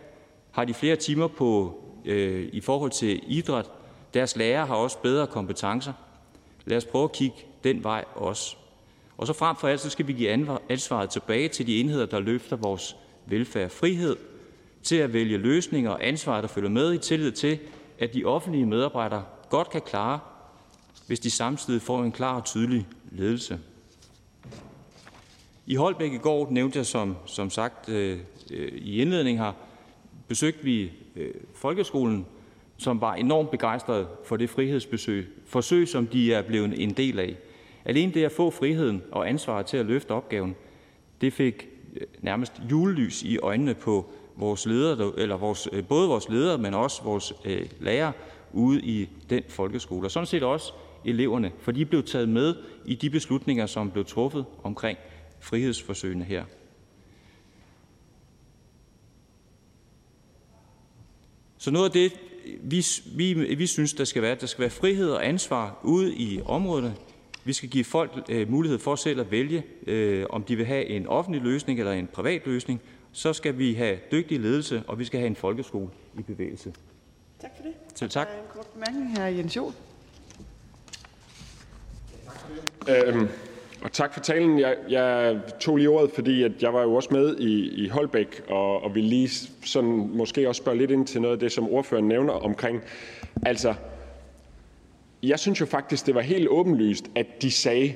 [0.52, 3.66] har de flere timer på øh, i forhold til idræt,
[4.14, 5.94] deres lærere har også bedre kompetencer.
[6.66, 8.56] Lad os prøve at kigge den vej også.
[9.18, 12.20] Og så frem for alt så skal vi give ansvaret tilbage til de enheder, der
[12.20, 12.96] løfter vores
[13.26, 13.70] velfærd.
[13.70, 14.16] Frihed
[14.84, 17.60] til at vælge løsninger og ansvar, der følger med i tillid til,
[18.00, 20.20] at de offentlige medarbejdere godt kan klare,
[21.08, 23.60] hvis de samtidig får en klar og tydelig ledelse.
[25.66, 28.20] I Holbæk i går, nævnte jeg som, som sagt øh,
[28.52, 29.54] øh, i indledningen her,
[30.30, 32.26] besøgte vi øh, folkeskolen,
[32.78, 37.36] som var enormt begejstret for det frihedsbesøg, forsøg, som de er blevet en del af.
[37.86, 40.56] Alene det at få friheden og ansvaret til at løfte opgaven,
[41.22, 46.30] det fik øh, nærmest julelys i øjnene på vores ledere, eller vores, øh, både vores
[46.30, 48.12] ledere, men også vores øh, lærere
[48.54, 50.08] ude i den folkeskole.
[50.08, 50.74] Og sådan set også
[51.06, 54.98] eleverne, for de blev taget med i de beslutninger, som blev truffet omkring
[55.40, 56.44] frihedsforsøgene her.
[61.60, 62.14] Så noget af det,
[62.62, 66.42] vi, vi, vi synes, der skal være, der skal være frihed og ansvar ude i
[66.46, 66.96] områderne.
[67.44, 70.86] Vi skal give folk øh, mulighed for selv at vælge, øh, om de vil have
[70.86, 72.82] en offentlig løsning eller en privat løsning.
[73.12, 76.74] Så skal vi have dygtig ledelse, og vi skal have en folkeskole i bevægelse.
[77.42, 77.74] Tak for det.
[77.96, 78.28] Selv tak.
[78.28, 79.74] Der er en kort bemærkning her, Jens Jol.
[82.90, 83.28] Øhm,
[83.82, 84.60] og tak for talen.
[84.60, 88.42] Jeg, jeg tog lige ordet, fordi at jeg var jo også med i, i Holbæk,
[88.48, 89.30] og, og vil lige
[89.66, 92.82] sådan måske også spørge lidt ind til noget af det, som ordføreren nævner omkring.
[93.46, 93.74] Altså,
[95.24, 97.94] jeg synes jo faktisk, det var helt åbenlyst, at de sagde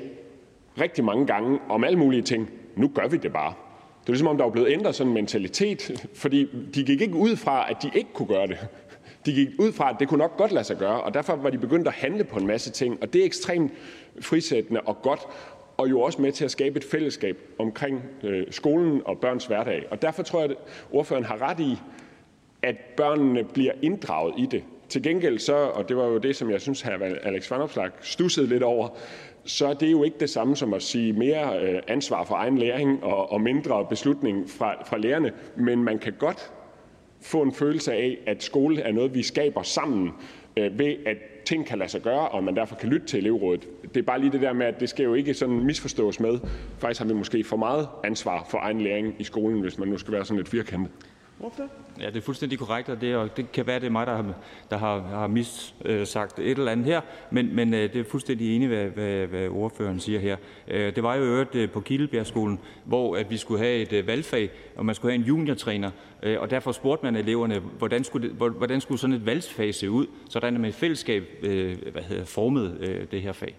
[0.81, 3.53] rigtig mange gange om alle mulige ting, nu gør vi det bare.
[4.01, 5.91] Det er ligesom om, der er blevet ændret sådan en mentalitet,
[6.21, 8.57] fordi de gik ikke ud fra, at de ikke kunne gøre det.
[9.25, 11.49] De gik ud fra, at det kunne nok godt lade sig gøre, og derfor var
[11.49, 13.71] de begyndt at handle på en masse ting, og det er ekstremt
[14.21, 15.19] frisættende og godt,
[15.83, 19.85] og jo også med til at skabe et fællesskab omkring øh, skolen og børns hverdag.
[19.91, 20.57] Og derfor tror jeg, at
[20.91, 21.77] ordføreren har ret i,
[22.61, 24.63] at børnene bliver inddraget i det.
[24.89, 26.89] Til gengæld så, og det var jo det, som jeg synes, hr.
[27.23, 28.89] Alex Vanopslagh stussede lidt over,
[29.45, 32.57] så er det jo ikke det samme som at sige mere øh, ansvar for egen
[32.57, 36.51] læring og, og mindre beslutning fra, fra lærerne, men man kan godt
[37.21, 40.11] få en følelse af, at skole er noget, vi skaber sammen
[40.57, 43.67] øh, ved, at ting kan lade sig gøre, og man derfor kan lytte til elevrådet.
[43.83, 46.39] Det er bare lige det der med, at det skal jo ikke sådan misforstås med.
[46.79, 49.97] Faktisk har vi måske for meget ansvar for egen læring i skolen, hvis man nu
[49.97, 50.91] skal være sådan lidt firkantet.
[51.99, 54.15] Ja, det er fuldstændig korrekt, og det, og det kan være, det er mig, der
[54.15, 54.33] har,
[54.69, 57.01] der har, har missagt et eller andet her,
[57.31, 60.37] men, men øh, det er fuldstændig enig, hvad, hvad, hvad ordføreren siger her.
[60.67, 64.49] Øh, det var jo øvrigt øh, på Kildebjergskolen, hvor at vi skulle have et valgfag,
[64.75, 65.91] og man skulle have en juniortræner,
[66.39, 70.07] og derfor spurgte man eleverne, hvordan skulle, det, hvordan skulle sådan et valgfag se ud,
[70.29, 71.23] sådan at man i fællesskab
[71.91, 73.55] hvad hedder, formede det her fag.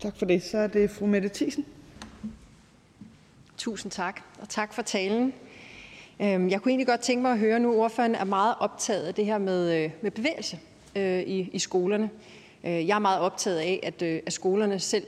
[0.00, 0.42] Tak for det.
[0.42, 1.64] Så er det fru Mette Thiesen.
[3.58, 5.34] Tusind tak, og tak for talen.
[6.20, 9.14] Øhm, jeg kunne egentlig godt tænke mig at høre nu, ordføreren er meget optaget af
[9.14, 10.58] det her med, øh, med bevægelse
[10.96, 12.10] øh, i, i skolerne.
[12.64, 15.04] Øh, jeg er meget optaget af, at, øh, at skolerne selv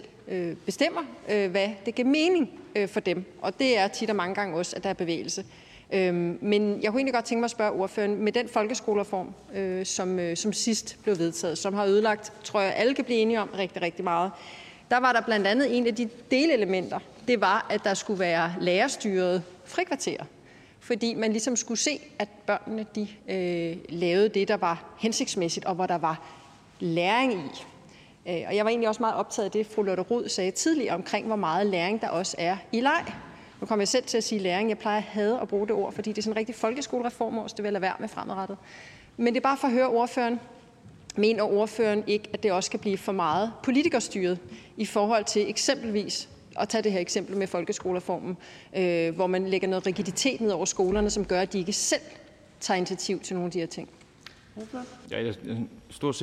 [0.67, 2.51] bestemmer, hvad det giver mening
[2.87, 3.25] for dem.
[3.43, 5.45] Og det er tit og mange gange også, at der er bevægelse.
[5.93, 9.35] Øhm, men jeg kunne egentlig godt tænke mig at spørge ordføreren, med den folkeskolereform,
[9.85, 13.49] som, som sidst blev vedtaget, som har ødelagt, tror jeg, alle kan blive enige om
[13.59, 14.31] rigtig, rigtig meget,
[14.91, 16.99] der var der blandt andet en af de delelementer,
[17.29, 20.25] det var, at der skulle være lærerstyret frikvarter,
[20.81, 25.75] fordi man ligesom skulle se, at børnene de, øh, lavede det, der var hensigtsmæssigt, og
[25.75, 26.21] hvor der var
[26.81, 27.65] læring i.
[28.27, 30.95] Øh, og jeg var egentlig også meget optaget af det, fru Lotte Rod sagde tidligere
[30.95, 33.05] omkring, hvor meget læring der også er i leg.
[33.61, 34.69] Nu kommer jeg selv til at sige læring.
[34.69, 37.49] Jeg plejer at have at bruge det ord, fordi det er sådan en rigtig folkeskolereform
[37.49, 38.57] så det vil jeg lade være med fremadrettet.
[39.17, 40.41] Men det er bare for at høre ordføreren,
[41.17, 44.39] Mener ordføreren ikke, at det også kan blive for meget politikerstyret
[44.77, 46.29] i forhold til eksempelvis
[46.61, 48.37] at tage det her eksempel med folkeskolereformen,
[48.77, 52.03] øh, hvor man lægger noget rigiditet ned over skolerne, som gør, at de ikke selv
[52.61, 53.89] tager initiativ til nogle af de her ting?
[55.11, 55.33] Ja, jeg er
[55.91, 56.17] stort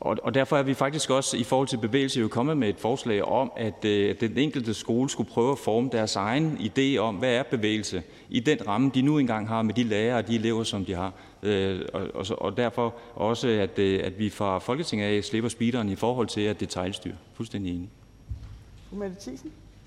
[0.00, 2.76] og, og derfor er vi faktisk også i forhold til bevægelse jo kommet med et
[2.78, 7.14] forslag om, at øh, den enkelte skole skulle prøve at forme deres egen idé om,
[7.14, 10.34] hvad er bevægelse, i den ramme, de nu engang har med de lærere og de
[10.34, 11.12] elever, som de har.
[11.42, 15.88] Øh, og, og, og derfor også, at, øh, at vi fra Folketinget af slipper speederen
[15.88, 17.14] i forhold til at detaljstyre.
[17.34, 17.88] Fuldstændig enig.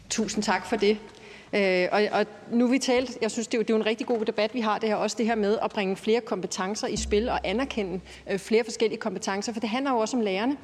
[0.09, 0.97] Tusind tak for det.
[1.53, 3.85] Øh, og, og nu vi talt, jeg synes, det er, jo, det er jo en
[3.85, 6.87] rigtig god debat, vi har det her, også det her med at bringe flere kompetencer
[6.87, 7.99] i spil og anerkende
[8.31, 10.57] øh, flere forskellige kompetencer, for det handler jo også om lærerne.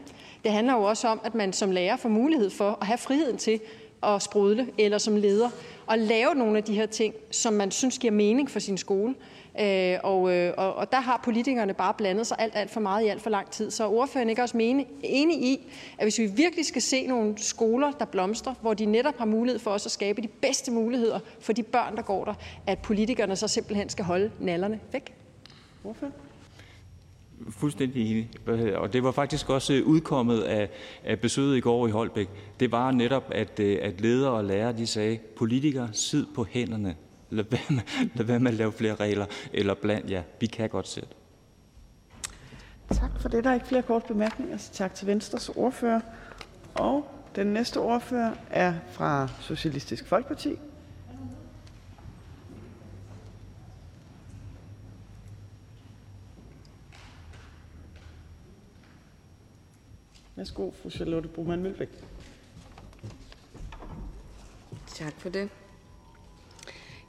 [0.43, 3.37] Det handler jo også om, at man som lærer får mulighed for at have friheden
[3.37, 3.59] til
[4.03, 5.49] at sprudle, eller som leder,
[5.91, 9.15] at lave nogle af de her ting, som man synes giver mening for sin skole.
[9.59, 13.05] Øh, og, øh, og, og der har politikerne bare blandet sig alt, alt for meget
[13.05, 13.71] i alt for lang tid.
[13.71, 17.33] Så er ordføreren ikke også mene, enig i, at hvis vi virkelig skal se nogle
[17.37, 21.19] skoler, der blomstrer, hvor de netop har mulighed for også at skabe de bedste muligheder
[21.39, 22.33] for de børn, der går der,
[22.67, 25.13] at politikerne så simpelthen skal holde nallerne væk?
[25.83, 26.11] Ordfører?
[27.49, 28.29] Fuldstændig enig.
[28.75, 30.69] Og det var faktisk også øh, udkommet af,
[31.03, 32.29] af besøget i går i Holbæk.
[32.59, 36.95] Det var netop, at, øh, at ledere og lærere de sagde, politikere, sid på hænderne.
[37.29, 37.81] Lad være, med,
[38.15, 39.25] lad være med at lave flere regler.
[39.53, 41.09] Eller blandt, ja, vi kan godt sætte.
[42.91, 43.43] Tak for det.
[43.43, 46.01] Der er ikke flere korte bemærkninger, så tak til Venstres ordfører.
[46.75, 50.59] Og den næste ordfører er fra Socialistisk Folkeparti.
[60.35, 61.89] Værsgo, fru Charlotte Broman Mølbæk.
[64.87, 65.49] Tak for det.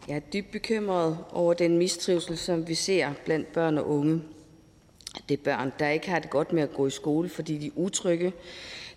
[0.08, 4.22] Jeg er dybt bekymret over den mistrivsel, som vi ser blandt børn og unge.
[5.28, 7.66] Det er børn, der ikke har det godt med at gå i skole, fordi de
[7.66, 8.32] er utrygge.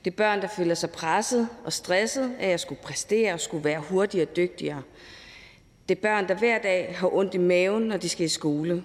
[0.06, 3.64] Det er børn, der føler sig presset og stresset af at skulle præstere og skulle
[3.64, 4.82] være hurtigere og dygtigere.
[5.90, 8.84] Det er børn, der hver dag har ondt i maven, når de skal i skole.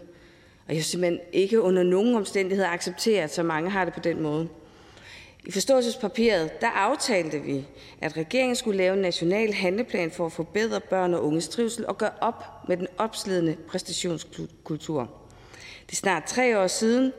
[0.69, 4.23] Og jeg simpelthen ikke under nogen omstændigheder acceptere, at så mange har det på den
[4.23, 4.49] måde.
[5.47, 7.67] I forståelsespapiret der aftalte vi,
[8.01, 11.99] at regeringen skulle lave en national handleplan for at forbedre børn og unges trivsel og
[11.99, 15.11] gøre op med den opslidende præstationskultur.
[15.87, 17.13] Det er snart tre år siden,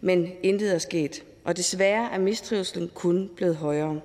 [0.00, 1.22] men intet er sket.
[1.44, 4.00] Og desværre er mistrivselen kun blevet højere.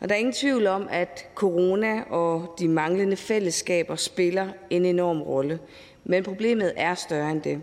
[0.00, 5.22] Og der er ingen tvivl om, at corona og de manglende fællesskaber spiller en enorm
[5.22, 5.58] rolle.
[6.04, 7.62] Men problemet er større end det.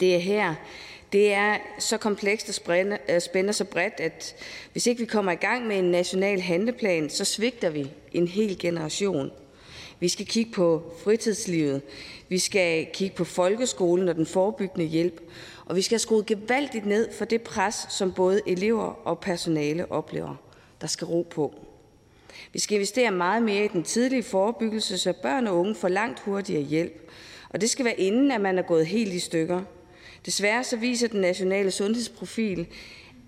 [0.00, 0.54] Det er her,
[1.14, 2.54] det er så komplekst og
[3.22, 4.34] spænder så bredt, at
[4.72, 8.58] hvis ikke vi kommer i gang med en national handleplan, så svigter vi en hel
[8.58, 9.30] generation.
[10.00, 11.82] Vi skal kigge på fritidslivet,
[12.28, 15.20] vi skal kigge på folkeskolen og den forebyggende hjælp,
[15.66, 20.36] og vi skal skrue gevaldigt ned for det pres, som både elever og personale oplever.
[20.80, 21.54] Der skal ro på.
[22.52, 26.20] Vi skal investere meget mere i den tidlige forebyggelse, så børn og unge får langt
[26.20, 27.10] hurtigere hjælp.
[27.48, 29.62] Og det skal være inden, at man er gået helt i stykker.
[30.26, 32.66] Desværre så viser den nationale sundhedsprofil,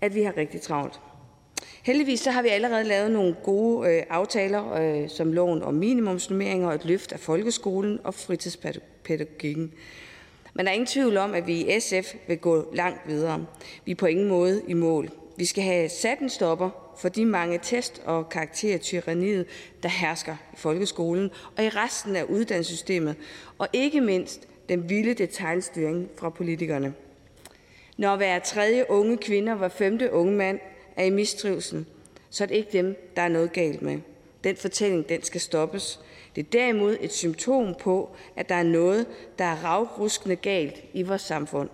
[0.00, 1.00] at vi har rigtig travlt.
[1.82, 6.68] Heldigvis så har vi allerede lavet nogle gode øh, aftaler, øh, som loven om minimumsnummeringer
[6.68, 9.72] og et løft af folkeskolen og fritidspædagogikken.
[10.54, 13.46] Men der er ingen tvivl om, at vi i SF vil gå langt videre.
[13.84, 15.10] Vi er på ingen måde i mål.
[15.36, 19.46] Vi skal have sat en stopper for de mange test- og karaktertyranniet,
[19.82, 23.16] der hersker i folkeskolen og i resten af uddannelsessystemet,
[23.58, 26.94] og ikke mindst den vilde detaljstyring fra politikerne.
[27.96, 30.60] Når hver tredje unge kvinde og hver femte unge mand
[30.96, 31.86] er i mistrivsel,
[32.30, 33.98] så er det ikke dem, der er noget galt med.
[34.44, 36.00] Den fortælling den skal stoppes.
[36.36, 39.06] Det er derimod et symptom på, at der er noget,
[39.38, 41.68] der er ravruskende galt i vores samfund.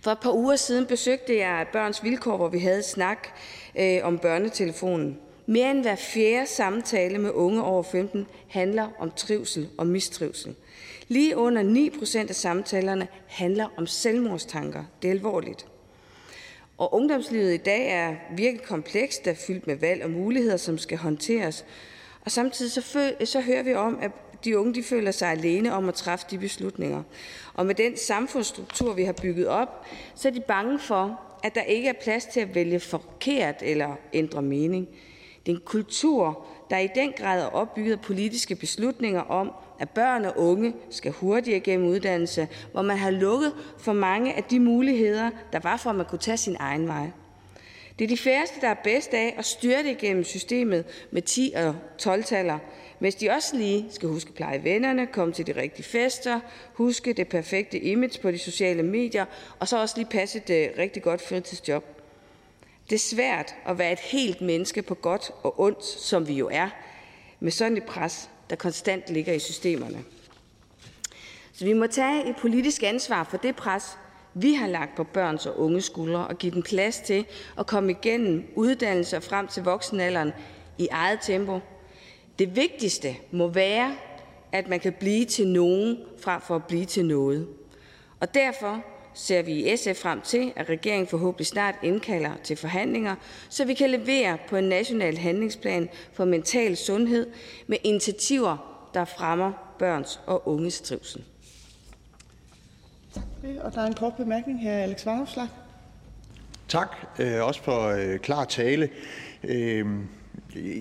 [0.00, 3.28] For et par uger siden besøgte jeg Børns Vilkår, hvor vi havde snak
[3.78, 5.18] øh, om børnetelefonen.
[5.46, 10.54] Mere end hver fjerde samtale med unge over 15 handler om trivsel og mistrivsel.
[11.08, 14.84] Lige under 9 procent af samtalerne handler om selvmordstanker.
[15.02, 15.66] Det er alvorligt.
[16.78, 20.78] Og ungdomslivet i dag er virkelig komplekst, der er fyldt med valg og muligheder, som
[20.78, 21.64] skal håndteres.
[22.24, 24.10] Og samtidig så, så hører vi om, at
[24.44, 27.02] de unge de føler sig alene om at træffe de beslutninger.
[27.54, 31.62] Og med den samfundsstruktur, vi har bygget op, så er de bange for, at der
[31.62, 34.88] ikke er plads til at vælge forkert eller ændre mening.
[35.46, 39.90] Det er en kultur, der i den grad er opbygget af politiske beslutninger om, at
[39.90, 44.60] børn og unge skal hurtigere gennem uddannelse, hvor man har lukket for mange af de
[44.60, 47.06] muligheder, der var for, at man kunne tage sin egen vej.
[47.98, 51.52] Det er de færreste, der er bedst af at styre det igennem systemet med 10
[51.56, 52.58] og 12-taller,
[53.00, 56.40] mens de også lige skal huske at pleje vennerne, komme til de rigtige fester,
[56.74, 59.24] huske det perfekte image på de sociale medier,
[59.60, 61.84] og så også lige passe et rigtig godt fritidsjob.
[62.90, 66.48] Det er svært at være et helt menneske på godt og ondt, som vi jo
[66.52, 66.68] er,
[67.40, 70.04] med sådan et pres, der konstant ligger i systemerne.
[71.52, 73.98] Så vi må tage et politisk ansvar for det pres,
[74.34, 77.26] vi har lagt på børns og unges skuldre, og give dem plads til
[77.58, 80.32] at komme igennem uddannelse og frem til voksenalderen
[80.78, 81.60] i eget tempo.
[82.38, 83.96] Det vigtigste må være,
[84.52, 87.48] at man kan blive til nogen frem for at blive til noget.
[88.20, 88.84] Og derfor
[89.16, 93.14] ser vi i SF frem til, at regeringen forhåbentlig snart indkalder til forhandlinger,
[93.48, 97.26] så vi kan levere på en national handlingsplan for mental sundhed
[97.66, 101.24] med initiativer, der fremmer børns og unges trivsel.
[103.14, 103.60] Tak for det.
[103.60, 105.48] Og der er en kort bemærkning her, Alex Vanopslag.
[106.68, 108.88] Tak, øh, også for øh, klar tale.
[109.44, 109.86] Øh,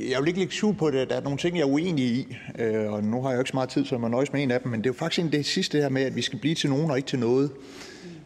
[0.09, 1.09] jeg vil ikke lægge skjul på det.
[1.09, 3.49] Der er nogle ting, jeg er uenig i, øh, og nu har jeg jo ikke
[3.49, 4.97] så meget tid, så jeg må nøjes med en af dem, men det er jo
[4.97, 7.51] faktisk det sidste her med, at vi skal blive til nogen og ikke til noget.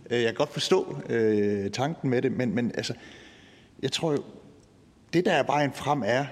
[0.10, 2.94] Øh, jeg kan godt forstå øh, tanken med det, men, men altså,
[3.82, 4.24] jeg tror jo,
[5.14, 6.26] det der er vejen frem er,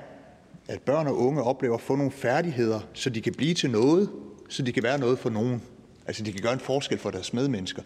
[0.68, 4.10] at børn og unge oplever at få nogle færdigheder, så de kan blive til noget,
[4.50, 5.62] så de kan være noget for nogen.
[6.08, 7.82] Altså, de kan gøre en forskel for deres medmennesker.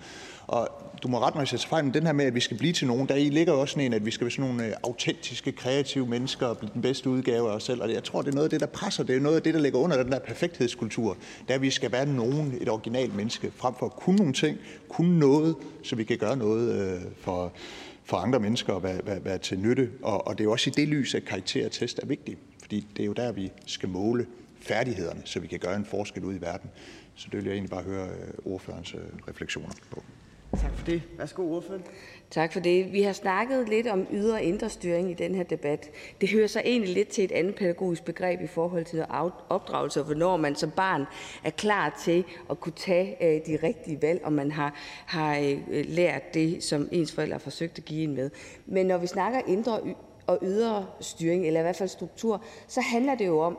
[0.51, 0.67] Og
[1.03, 2.57] du må rette mig, hvis jeg tager fejl, men den her med, at vi skal
[2.57, 4.65] blive til nogen, der i ligger også sådan en, at vi skal være sådan nogle
[4.65, 7.81] øh, autentiske, kreative mennesker og blive den bedste udgave af os selv.
[7.81, 9.03] Og jeg tror, det er noget af det, der presser.
[9.03, 11.17] Det er noget af det, der ligger under den der perfekthedskultur.
[11.47, 14.57] Der vi skal være nogen, et originalt menneske, frem for at kunne nogle ting,
[14.89, 17.53] kunne noget, så vi kan gøre noget øh, for,
[18.03, 19.89] for andre mennesker og være, være, være til nytte.
[20.03, 22.39] Og, og det er jo også i det lys, at karakter og test er vigtigt.
[22.61, 24.25] Fordi det er jo der, vi skal måle
[24.59, 26.69] færdighederne, så vi kan gøre en forskel ud i verden.
[27.15, 30.03] Så det vil jeg egentlig bare høre øh, ordførerens øh, refleksioner på.
[30.57, 31.01] Tak for det.
[31.17, 31.83] Værsgo, ordføreren.
[32.29, 32.91] Tak for det.
[32.91, 35.89] Vi har snakket lidt om ydre og indre styring i den her debat.
[36.21, 39.05] Det hører sig egentlig lidt til et andet pædagogisk begreb i forhold til
[39.49, 41.05] opdragelse, og hvornår man som barn
[41.43, 44.73] er klar til at kunne tage øh, de rigtige valg, og man har,
[45.05, 48.29] har øh, lært det, som ens forældre har forsøgt at give en med.
[48.65, 49.79] Men når vi snakker indre
[50.27, 53.57] og ydre styring, eller i hvert fald struktur, så handler det jo om,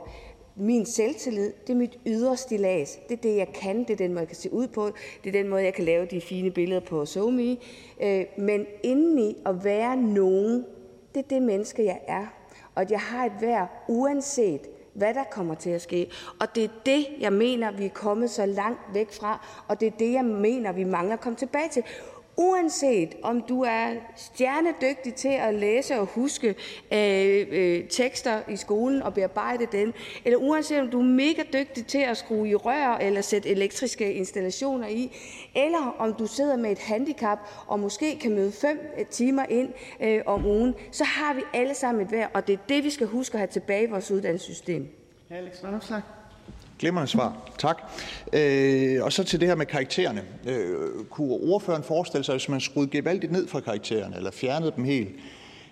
[0.56, 2.98] min selvtillid, det er mit ydre stilas.
[3.08, 3.78] Det er det, jeg kan.
[3.78, 4.90] Det er den måde, jeg kan se ud på.
[5.24, 7.56] Det er den måde, jeg kan lave de fine billeder på SoMe.
[8.02, 10.64] Øh, men indeni at være nogen,
[11.14, 12.26] det er det menneske, jeg er.
[12.74, 14.60] Og at jeg har et værd, uanset
[14.94, 16.10] hvad der kommer til at ske.
[16.40, 19.46] Og det er det, jeg mener, vi er kommet så langt væk fra.
[19.68, 21.82] Og det er det, jeg mener, vi mangler at komme tilbage til.
[22.36, 26.48] Uanset om du er stjernedygtig til at læse og huske
[26.92, 29.92] øh, øh, tekster i skolen og bearbejde dem,
[30.24, 34.14] eller uanset om du er mega dygtig til at skrue i rør eller sætte elektriske
[34.14, 35.16] installationer i,
[35.54, 39.72] eller om du sidder med et handicap og måske kan møde fem øh, timer ind
[40.00, 42.90] øh, om ugen, så har vi alle sammen et værd, og det er det, vi
[42.90, 44.88] skal huske at have tilbage i vores uddannelsessystem.
[45.30, 46.21] Alex Vanopslagh.
[46.82, 47.50] Glimrende svar.
[47.58, 47.82] Tak.
[48.32, 50.22] Øh, og så til det her med karaktererne.
[50.46, 54.84] Øh, kunne ordføreren forestille sig, hvis man skruede gevaldigt ned fra karaktererne, eller fjernede dem
[54.84, 55.08] helt,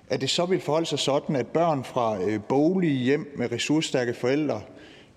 [0.09, 4.15] at det så ville forholde sig sådan, at børn fra øh, bolige hjem med ressourcestærke
[4.15, 4.61] forældre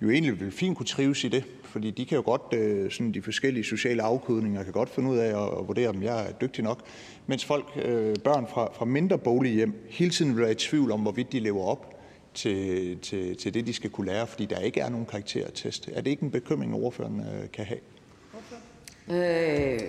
[0.02, 3.12] jo egentlig ville fint kunne trives i det, fordi de kan jo godt, øh, sådan
[3.12, 6.32] de forskellige sociale afkodninger kan godt finde ud af at, at vurdere, om jeg er
[6.32, 6.80] dygtig nok,
[7.28, 10.92] mens folk, øh, børn fra, fra mindre bolige hjem hele tiden vil være i tvivl
[10.92, 11.93] om, hvorvidt de lever op
[12.34, 15.90] til, til, til det, de skal kunne lære, fordi der ikke er nogen karaktertest.
[15.94, 17.80] Er det ikke en bekymring, ordføreren øh, kan have?
[19.10, 19.80] Øh,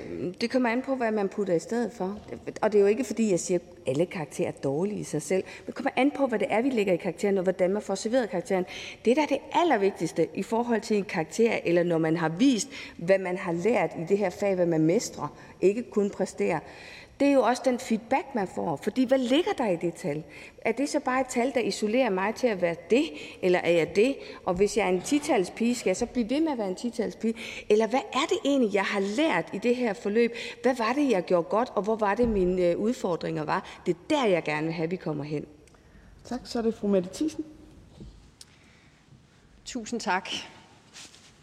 [0.40, 2.18] det kommer an på, hvad man putter i stedet for.
[2.62, 5.22] Og det er jo ikke, fordi jeg siger, at alle karakterer er dårlige i sig
[5.22, 5.44] selv.
[5.66, 7.94] Det kommer an på, hvad det er, vi lægger i karakteren, og hvordan man får
[7.94, 8.64] serveret karakteren.
[9.04, 12.68] Det, der er det allervigtigste i forhold til en karakter, eller når man har vist,
[12.96, 16.58] hvad man har lært i det her fag, hvad man mestrer, ikke kun præsterer,
[17.20, 18.76] det er jo også den feedback, man får.
[18.76, 20.24] Fordi hvad ligger der i det tal?
[20.64, 23.04] Er det så bare et tal, der isolerer mig til at være det,
[23.42, 24.16] eller er jeg det?
[24.46, 26.74] Og hvis jeg er en titalspige, skal jeg så blive ved med at være en
[26.74, 27.34] titalspige?
[27.68, 30.34] Eller hvad er det egentlig, jeg har lært i det her forløb?
[30.62, 33.80] Hvad var det, jeg gjorde godt, og hvor var det, mine øh, udfordringer var?
[33.86, 35.46] Det er der, jeg gerne vil have, at vi kommer hen.
[36.24, 37.44] Tak, så er det fru Mette Thiesen.
[39.64, 40.28] Tusind tak.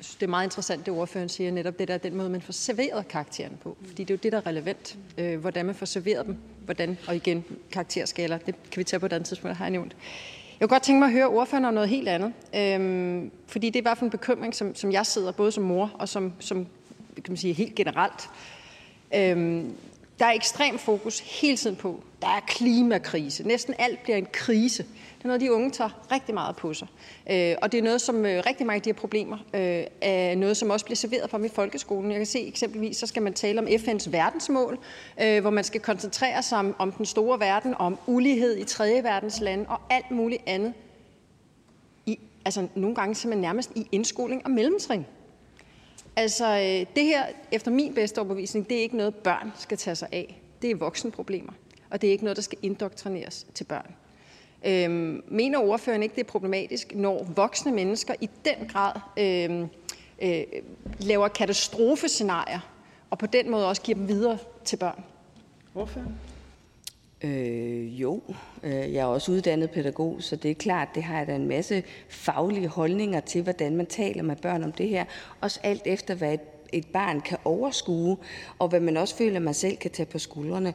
[0.01, 2.41] Jeg synes, det er meget interessant, det ordføreren siger, netop det der, den måde, man
[2.41, 3.77] får serveret karakteren på.
[3.85, 6.37] Fordi det er jo det, der er relevant, øh, hvordan man får serveret dem.
[6.65, 9.95] Hvordan, og igen, karakterskaler, det kan vi tage på et andet tidspunkt, har jeg nævnt.
[10.59, 12.33] Jeg kunne godt tænke mig at høre ordføreren om noget helt andet.
[12.55, 15.63] Øhm, fordi det er i hvert fald en bekymring, som, som jeg sidder, både som
[15.63, 16.67] mor og som, som
[17.15, 18.29] kan man sige, helt generelt.
[19.15, 19.75] Øhm,
[20.19, 23.47] der er ekstrem fokus hele tiden på, der er klimakrise.
[23.47, 24.85] Næsten alt bliver en krise.
[25.21, 26.87] Det er noget, de unge tager rigtig meget på sig.
[27.31, 30.35] Øh, og det er noget, som øh, rigtig mange af de her problemer øh, er
[30.35, 32.11] noget, som også bliver serveret for dem i folkeskolen.
[32.11, 34.79] Jeg kan se eksempelvis, så skal man tale om FN's verdensmål,
[35.21, 39.03] øh, hvor man skal koncentrere sig om, om den store verden, om ulighed i tredje
[39.03, 40.73] verdens lande og alt muligt andet.
[42.05, 45.05] I, altså nogle gange simpelthen nærmest i indskoling og mellemtrin.
[46.15, 49.95] Altså øh, det her, efter min bedste overbevisning, det er ikke noget, børn skal tage
[49.95, 50.41] sig af.
[50.61, 51.53] Det er voksenproblemer,
[51.89, 53.95] og det er ikke noget, der skal indoktrineres til børn.
[54.65, 59.67] Øhm, mener ordføreren ikke, det er problematisk, når voksne mennesker i den grad øhm,
[60.21, 60.43] øh,
[60.99, 62.59] laver katastrofescenarier,
[63.09, 65.03] og på den måde også giver dem videre til børn?
[65.75, 66.15] Ordføreren?
[67.23, 68.21] Øh, jo,
[68.63, 71.47] øh, jeg er også uddannet pædagog, så det er klart, det har jeg da en
[71.47, 75.05] masse faglige holdninger til, hvordan man taler med børn om det her.
[75.41, 78.17] Også alt efter, hvad et et barn kan overskue,
[78.59, 80.73] og hvad man også føler, man selv kan tage på skuldrene.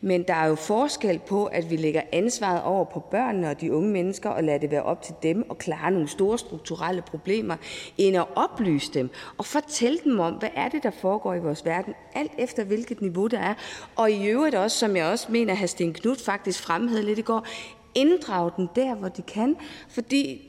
[0.00, 3.72] Men der er jo forskel på, at vi lægger ansvaret over på børnene og de
[3.72, 7.56] unge mennesker og lader det være op til dem at klare nogle store strukturelle problemer,
[7.98, 11.64] end at oplyse dem og fortælle dem om, hvad er det, der foregår i vores
[11.64, 13.54] verden, alt efter hvilket niveau der er.
[13.96, 17.22] Og i øvrigt også, som jeg også mener, at Sten Knud faktisk fremhævede lidt i
[17.22, 17.46] går,
[17.94, 19.56] inddrage dem der, hvor de kan.
[19.88, 20.47] Fordi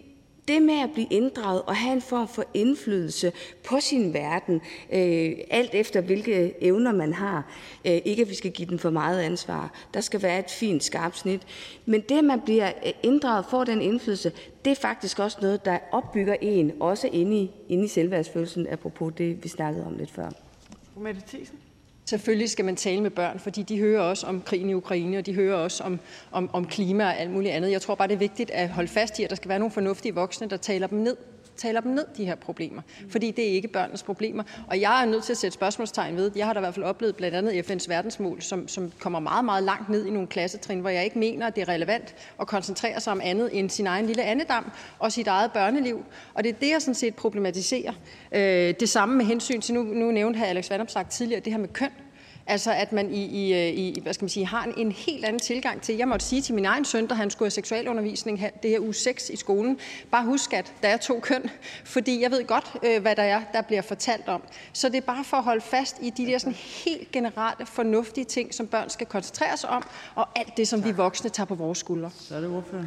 [0.49, 3.31] det med at blive inddraget og have en form for indflydelse
[3.67, 4.61] på sin verden,
[4.93, 7.51] øh, alt efter hvilke evner man har.
[7.85, 9.73] Øh, ikke at vi skal give dem for meget ansvar.
[9.93, 11.41] Der skal være et fint skarpt snit.
[11.85, 14.31] Men det, at man bliver øh, inddraget, får den indflydelse,
[14.65, 19.13] det er faktisk også noget, der opbygger en, også inde i, inde i selvværdsfølelsen, apropos
[19.17, 20.29] det, vi snakkede om lidt før.
[22.09, 25.25] Selvfølgelig skal man tale med børn, fordi de hører også om krigen i Ukraine, og
[25.25, 25.99] de hører også om,
[26.31, 27.71] om, om klima og alt muligt andet.
[27.71, 29.71] Jeg tror bare, det er vigtigt at holde fast i, at der skal være nogle
[29.71, 31.17] fornuftige voksne, der taler dem ned
[31.59, 32.81] taler dem ned, de her problemer.
[33.09, 34.43] Fordi det er ikke børnenes problemer.
[34.67, 36.85] Og jeg er nødt til at sætte spørgsmålstegn ved, jeg har da i hvert fald
[36.85, 40.79] oplevet blandt andet FN's verdensmål, som, som kommer meget, meget langt ned i nogle klassetrin,
[40.79, 43.87] hvor jeg ikke mener, at det er relevant at koncentrere sig om andet end sin
[43.87, 46.05] egen lille andedam og sit eget børneliv.
[46.33, 47.93] Og det er det, jeg sådan set problematiserer.
[48.31, 51.59] Øh, det samme med hensyn til, nu, nu nævnte her Alex sagt tidligere, det her
[51.59, 51.91] med køn.
[52.49, 55.25] Altså at man i, i, øh, i hvad skal man sige, har en, en helt
[55.25, 55.95] anden tilgang til.
[55.95, 58.79] Jeg måtte sige til min egen søn, da han skulle have seksualundervisning her, det her
[58.79, 59.77] uge 6 i skolen,
[60.11, 61.49] bare husk, at der er to køn,
[61.83, 64.41] fordi jeg ved godt, øh, hvad der er, der bliver fortalt om.
[64.73, 68.25] Så det er bare for at holde fast i de der sådan helt generelle, fornuftige
[68.25, 69.83] ting, som børn skal koncentrere sig om,
[70.15, 72.11] og alt det, som vi voksne tager på vores skuldre.
[72.15, 72.83] Så er det ordfører.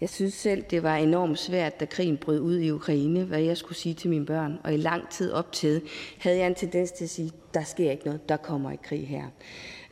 [0.00, 3.56] Jeg synes selv, det var enormt svært, da krigen brød ud i Ukraine, hvad jeg
[3.56, 4.58] skulle sige til mine børn.
[4.64, 5.82] Og i lang tid op til
[6.18, 9.08] havde jeg en tendens til at sige, der sker ikke noget, der kommer ikke krig
[9.08, 9.24] her.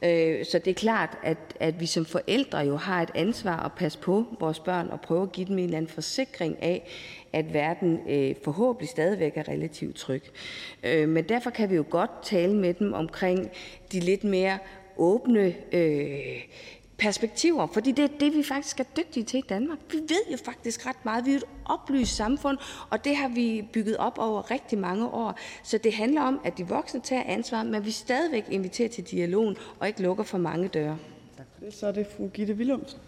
[0.05, 3.72] Øh, så det er klart, at, at vi som forældre jo har et ansvar at
[3.72, 6.89] passe på vores børn og prøve at give dem en eller anden forsikring af,
[7.32, 10.22] at verden øh, forhåbentlig stadigvæk er relativt tryg.
[10.82, 13.50] Øh, men derfor kan vi jo godt tale med dem omkring
[13.92, 14.58] de lidt mere
[14.97, 16.42] åbne øh,
[17.02, 19.78] perspektiver, fordi det er det, vi faktisk er dygtige til i Danmark.
[19.90, 21.26] Vi ved jo faktisk ret meget.
[21.26, 22.58] Vi er et oplyst samfund,
[22.90, 25.39] og det har vi bygget op over rigtig mange år.
[25.62, 29.56] Så det handler om, at de voksne tager ansvar, men vi stadigvæk inviterer til dialogen
[29.81, 30.98] og ikke lukker for mange døre.
[31.36, 31.74] Tak for det.
[31.74, 32.98] Så er det fru Gitte Willumsen.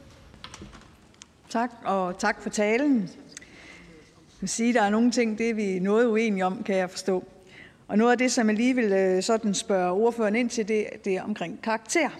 [1.48, 2.96] Tak, og tak for talen.
[2.96, 6.76] Jeg vil sige, at der er nogle ting, det er vi noget uenige om, kan
[6.76, 7.24] jeg forstå.
[7.88, 10.86] Og noget af det, som jeg lige vil øh, sådan spørge ordføreren ind til, det,
[11.04, 12.10] det er omkring karakter.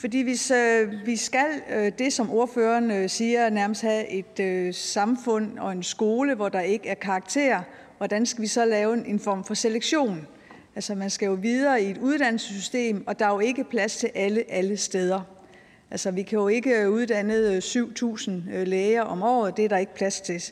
[0.00, 4.74] Fordi hvis øh, vi skal øh, det, som ordføreren øh, siger, nærmest have et øh,
[4.74, 7.62] samfund og en skole, hvor der ikke er karakter,
[7.98, 10.26] hvordan skal vi så lave en, en form for selektion?
[10.74, 14.10] Altså man skal jo videre i et uddannelsessystem, og der er jo ikke plads til
[14.14, 15.20] alle alle steder.
[15.90, 19.68] Altså vi kan jo ikke øh, uddanne øh, 7.000 øh, læger om året, det er
[19.68, 20.42] der ikke plads til.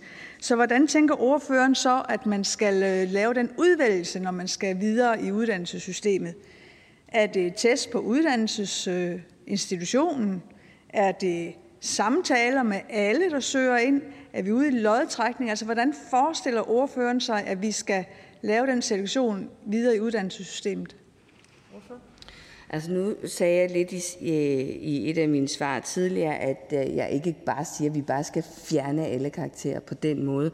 [0.40, 4.80] Så hvordan tænker ordføreren så, at man skal øh, lave den udvælgelse, når man skal
[4.80, 6.34] videre i uddannelsessystemet?
[7.08, 7.98] Er det test på
[8.88, 10.42] øh, institutionen?
[10.88, 14.02] Er det samtaler med alle, der søger ind?
[14.32, 15.50] Er vi ude i lodtrækning?
[15.50, 18.04] Altså, hvordan forestiller ordføreren sig, at vi skal
[18.42, 20.96] lave den selektion videre i uddannelsessystemet?
[22.74, 24.02] Altså nu sagde jeg lidt i,
[24.80, 28.24] i et af mine svar tidligere, at øh, jeg ikke bare siger, at vi bare
[28.24, 30.50] skal fjerne alle karakterer på den måde.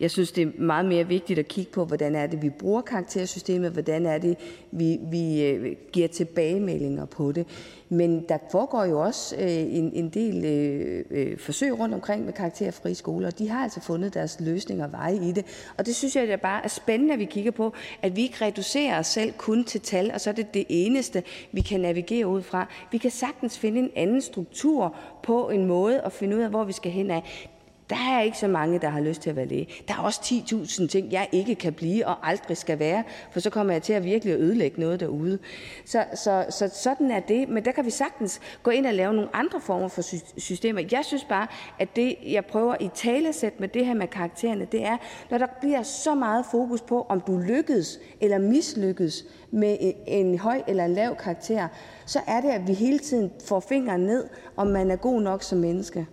[0.00, 2.82] Jeg synes, det er meget mere vigtigt at kigge på, hvordan er det, vi bruger
[2.82, 4.36] karaktersystemet, hvordan er det,
[4.70, 7.46] vi, vi øh, giver tilbagemeldinger på det.
[7.92, 12.32] Men der foregår jo også øh, en, en del øh, øh, forsøg rundt omkring med
[12.32, 15.46] karakterfri skoler, og de har altså fundet deres løsninger og veje i det.
[15.78, 17.72] Og det synes jeg det er bare er spændende, at vi kigger på,
[18.02, 21.22] at vi ikke reducerer os selv kun til tal, og så er det det eneste,
[21.52, 22.68] vi kan navigere ud fra.
[22.92, 26.64] Vi kan sagtens finde en anden struktur på en måde at finde ud af, hvor
[26.64, 27.48] vi skal hen af.
[27.92, 29.68] Der er ikke så mange, der har lyst til at være læge.
[29.88, 33.50] Der er også 10.000 ting, jeg ikke kan blive og aldrig skal være, for så
[33.50, 35.38] kommer jeg til at virkelig ødelægge noget derude.
[35.84, 37.48] Så, så, så sådan er det.
[37.48, 40.02] Men der kan vi sagtens gå ind og lave nogle andre former for
[40.40, 40.82] systemer.
[40.92, 41.46] Jeg synes bare,
[41.78, 44.96] at det, jeg prøver i talesæt med det her med karaktererne, det er,
[45.30, 50.62] når der bliver så meget fokus på, om du lykkedes eller mislykkedes med en høj
[50.66, 51.68] eller en lav karakter,
[52.06, 55.42] så er det, at vi hele tiden får fingeren ned, om man er god nok
[55.42, 56.06] som menneske.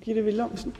[0.00, 0.74] Gitte Willumsen.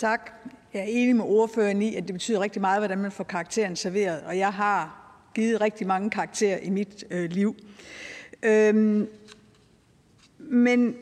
[0.00, 0.30] Tak.
[0.74, 3.76] Jeg er enig med ordføreren i, at det betyder rigtig meget, hvordan man får karakteren
[3.76, 7.56] serveret, og jeg har givet rigtig mange karakterer i mit øh, liv.
[8.42, 9.08] Øhm,
[10.38, 10.96] men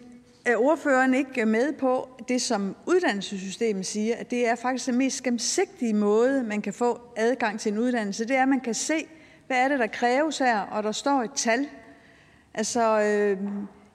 [0.45, 5.23] er ordføreren ikke med på det, som uddannelsessystemet siger, at det er faktisk den mest
[5.23, 8.25] gennemsigtige måde, man kan få adgang til en uddannelse?
[8.25, 9.07] Det er, at man kan se,
[9.47, 11.67] hvad er det, der kræves her, og der står et tal.
[12.55, 13.39] Altså, øh,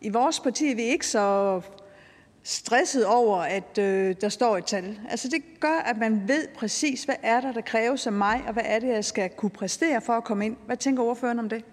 [0.01, 1.61] i vores parti er vi ikke så
[2.43, 4.99] stresset over, at øh, der står et tal.
[5.09, 8.53] Altså det gør, at man ved præcis, hvad er der, der kræves af mig, og
[8.53, 10.55] hvad er det, jeg skal kunne præstere for at komme ind.
[10.65, 11.63] Hvad tænker ordføreren om det?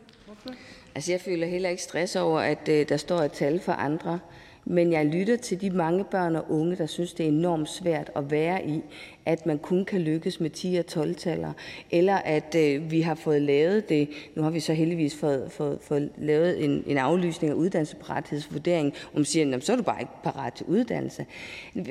[0.95, 4.19] Altså jeg føler heller ikke stress over, at øh, der står et tal for andre.
[4.65, 8.11] Men jeg lytter til de mange børn og unge, der synes, det er enormt svært
[8.17, 8.83] at være i,
[9.27, 11.53] at man kun kan lykkes med 10 og 12-taller,
[11.91, 15.79] eller at øh, vi har fået lavet det, nu har vi så heldigvis fået, fået,
[15.83, 20.13] fået lavet en, en aflysning af uddannelsesparathedsvurdering, hvor man siger, så er du bare ikke
[20.25, 21.27] parat til uddannelse.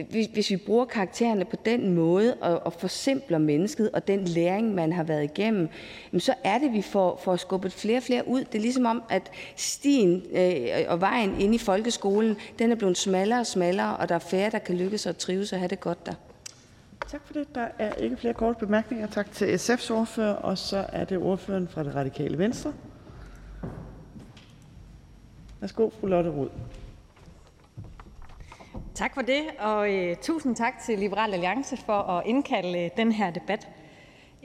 [0.09, 4.75] Hvis, hvis vi bruger karaktererne på den måde og, og forsimpler mennesket og den læring,
[4.75, 5.69] man har været igennem,
[6.17, 8.40] så er det, vi får, får skubbet flere og flere ud.
[8.40, 12.98] Det er ligesom om, at stien øh, og vejen ind i folkeskolen, den er blevet
[12.98, 15.80] smallere og smallere, og der er færre, der kan lykkes og trives og have det
[15.80, 16.14] godt der.
[17.11, 17.55] Tak for det.
[17.55, 19.07] Der er ikke flere korte bemærkninger.
[19.07, 22.73] Tak til SF's ordfører, og så er det ordføreren fra det radikale Venstre.
[25.59, 26.49] Værsgo, fru Lotte Rod.
[28.95, 33.11] Tak for det, og øh, tusind tak til Liberal Alliance for at indkalde øh, den
[33.11, 33.67] her debat.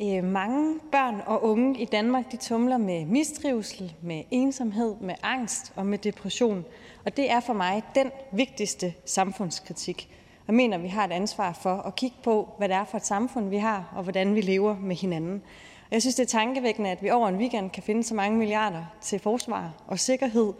[0.02, 5.73] Øh, mange børn og unge i Danmark de tumler med mistrivsel, med ensomhed, med angst
[5.76, 6.65] og med depression.
[7.05, 10.10] Og det er for mig den vigtigste samfundskritik.
[10.47, 13.06] Jeg mener, vi har et ansvar for at kigge på, hvad det er for et
[13.06, 15.42] samfund, vi har, og hvordan vi lever med hinanden.
[15.84, 18.39] Og jeg synes, det er tankevækkende, at vi over en weekend kan finde så mange
[18.39, 20.52] milliarder til forsvar og sikkerhed.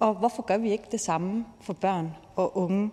[0.00, 2.90] Og hvorfor gør vi ikke det samme for børn og unge?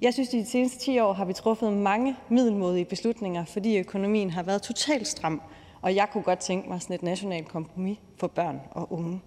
[0.00, 3.78] Jeg synes, at i de seneste 10 år har vi truffet mange middelmodige beslutninger, fordi
[3.78, 5.42] økonomien har været totalt stram.
[5.82, 9.20] Og jeg kunne godt tænke mig sådan et nationalt kompromis for børn og unge.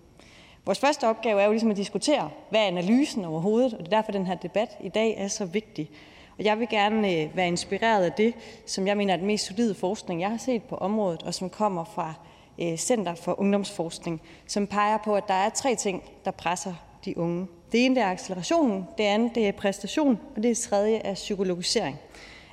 [0.66, 3.98] Vores første opgave er jo ligesom at diskutere, hvad er analysen overhovedet, og det er
[3.98, 5.90] derfor, den her debat i dag er så vigtig.
[6.38, 8.34] Og jeg vil gerne øh, være inspireret af det,
[8.66, 11.50] som jeg mener er den mest solide forskning, jeg har set på området, og som
[11.50, 12.14] kommer fra
[12.62, 16.74] øh, Center for Ungdomsforskning, som peger på, at der er tre ting, der presser
[17.06, 17.48] de unge.
[17.72, 22.00] Det ene det er accelerationen, det andet det er præstation, og det tredje er psykologisering.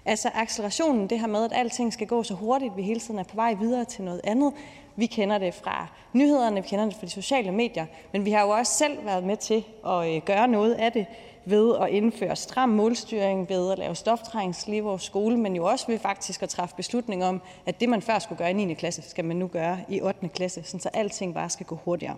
[0.04, 3.24] Altså accelerationen, det her med, at alting skal gå så hurtigt, vi hele tiden er
[3.24, 4.52] på vej videre til noget andet.
[4.96, 8.42] Vi kender det fra nyhederne, vi kender det fra de sociale medier, men vi har
[8.42, 11.06] jo også selv været med til at øh, gøre noget af det
[11.50, 15.86] ved at indføre stram målstyring, ved at lave stoftrængsel i vores skole, men jo også
[15.86, 18.74] ved faktisk at træffe beslutning om, at det, man før skulle gøre i 9.
[18.74, 20.28] klasse, skal man nu gøre i 8.
[20.28, 22.16] klasse, så alting bare skal gå hurtigere.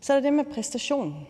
[0.00, 1.26] Så er der det med præstationen.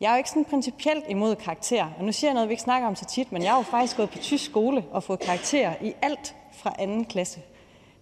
[0.00, 2.62] Jeg er jo ikke sådan principielt imod karakter, og nu siger jeg noget, vi ikke
[2.62, 5.20] snakker om så tit, men jeg har jo faktisk gået på tysk skole og fået
[5.20, 7.04] karakter i alt fra 2.
[7.08, 7.40] klasse.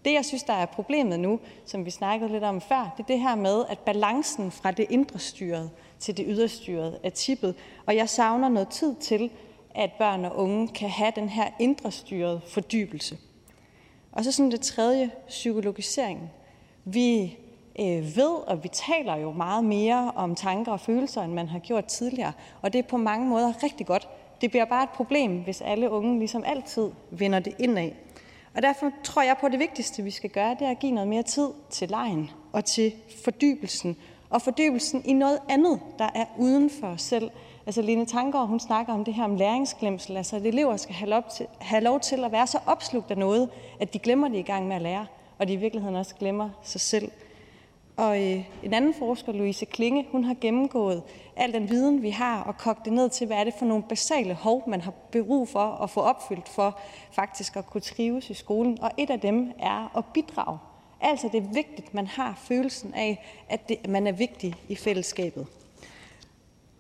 [0.05, 3.07] Det, jeg synes, der er problemet nu, som vi snakkede lidt om før, det er
[3.07, 7.55] det her med, at balancen fra det indre styret til det yderstyrede af tippet,
[7.87, 9.31] og jeg savner noget tid til,
[9.75, 13.19] at børn og unge kan have den her indre styrede fordybelse.
[14.13, 16.31] Og så sådan det tredje, psykologisering.
[16.85, 17.39] Vi
[17.81, 21.59] øh, ved, og vi taler jo meget mere om tanker og følelser, end man har
[21.59, 24.09] gjort tidligere, og det er på mange måder rigtig godt.
[24.41, 27.91] Det bliver bare et problem, hvis alle unge ligesom altid vender det indad.
[28.55, 30.93] Og derfor tror jeg på, at det vigtigste, vi skal gøre, det er at give
[30.93, 32.93] noget mere tid til lejen og til
[33.25, 33.97] fordybelsen.
[34.31, 37.31] Og fordybelsen i noget andet, der er uden for os selv.
[37.67, 41.11] Altså Line Tanggaard, hun snakker om det her om læringsglemsel, altså at elever skal have
[41.11, 43.49] lov, til, have lov til at være så opslugt af noget,
[43.81, 45.07] at de glemmer det i gang med at lære,
[45.39, 47.11] og de i virkeligheden også glemmer sig selv.
[47.97, 51.03] Og øh, en anden forsker, Louise Klinge, hun har gennemgået
[51.37, 53.85] al den viden, vi har, og kogt det ned til, hvad er det for nogle
[53.89, 56.79] basale hov, man har brug for at få opfyldt for
[57.13, 58.79] faktisk at kunne trives i skolen.
[58.83, 60.59] Og et af dem er at bidrage.
[61.01, 64.77] Altså det er vigtigt, at man har følelsen af, at det, man er vigtig i
[64.77, 65.47] fællesskabet.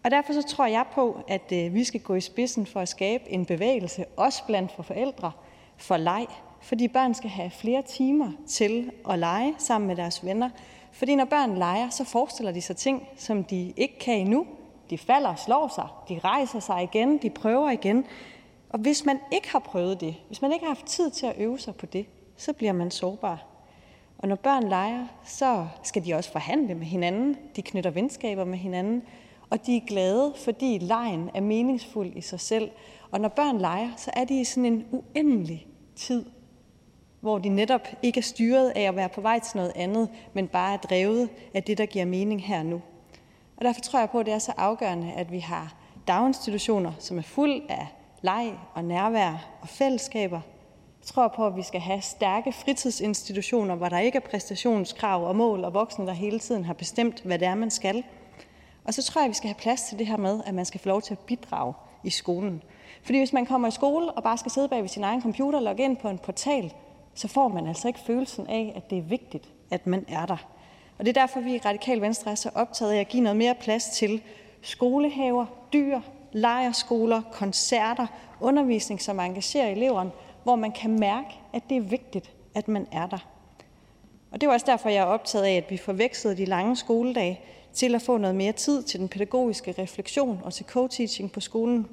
[0.04, 2.88] Og derfor så tror jeg på, at øh, vi skal gå i spidsen for at
[2.88, 5.32] skabe en bevægelse, også blandt for forældre,
[5.76, 6.26] for leg.
[6.60, 10.50] Fordi børn skal have flere timer til at lege sammen med deres venner,
[10.92, 14.46] fordi når børn leger, så forestiller de sig ting, som de ikke kan endnu.
[14.90, 18.04] De falder og slår sig, de rejser sig igen, de prøver igen.
[18.70, 21.34] Og hvis man ikke har prøvet det, hvis man ikke har haft tid til at
[21.38, 23.55] øve sig på det, så bliver man sårbar.
[24.18, 27.36] Og når børn leger, så skal de også forhandle med hinanden.
[27.56, 29.02] De knytter venskaber med hinanden.
[29.50, 32.70] Og de er glade, fordi legen er meningsfuld i sig selv.
[33.10, 36.24] Og når børn leger, så er de i sådan en uendelig tid
[37.26, 40.48] hvor de netop ikke er styret af at være på vej til noget andet, men
[40.48, 42.82] bare er drevet af det, der giver mening her nu.
[43.56, 45.74] Og derfor tror jeg på, at det er så afgørende, at vi har
[46.08, 47.86] daginstitutioner, som er fuld af
[48.22, 50.40] leg og nærvær og fællesskaber.
[51.06, 55.64] Tror på, at vi skal have stærke fritidsinstitutioner, hvor der ikke er præstationskrav og mål
[55.64, 58.04] og voksne, der hele tiden har bestemt, hvad det er, man skal.
[58.84, 60.64] Og så tror jeg, at vi skal have plads til det her med, at man
[60.64, 62.62] skal få lov til at bidrage i skolen.
[63.02, 65.58] Fordi hvis man kommer i skole og bare skal sidde bag ved sin egen computer
[65.58, 66.72] og logge ind på en portal,
[67.14, 70.46] så får man altså ikke følelsen af, at det er vigtigt, at man er der.
[70.98, 73.36] Og det er derfor, vi i Radikal Venstre er så optaget af at give noget
[73.36, 74.22] mere plads til
[74.62, 76.00] skolehaver, dyr,
[76.32, 78.06] lejerskoler, koncerter,
[78.40, 80.10] undervisning, som engagerer eleverne,
[80.46, 83.18] hvor man kan mærke, at det er vigtigt, at man er der.
[84.30, 87.40] Og det er også derfor, jeg er optaget af, at vi forvekslede de lange skoledage
[87.72, 91.86] til at få noget mere tid til den pædagogiske refleksion og til co-teaching på skolen.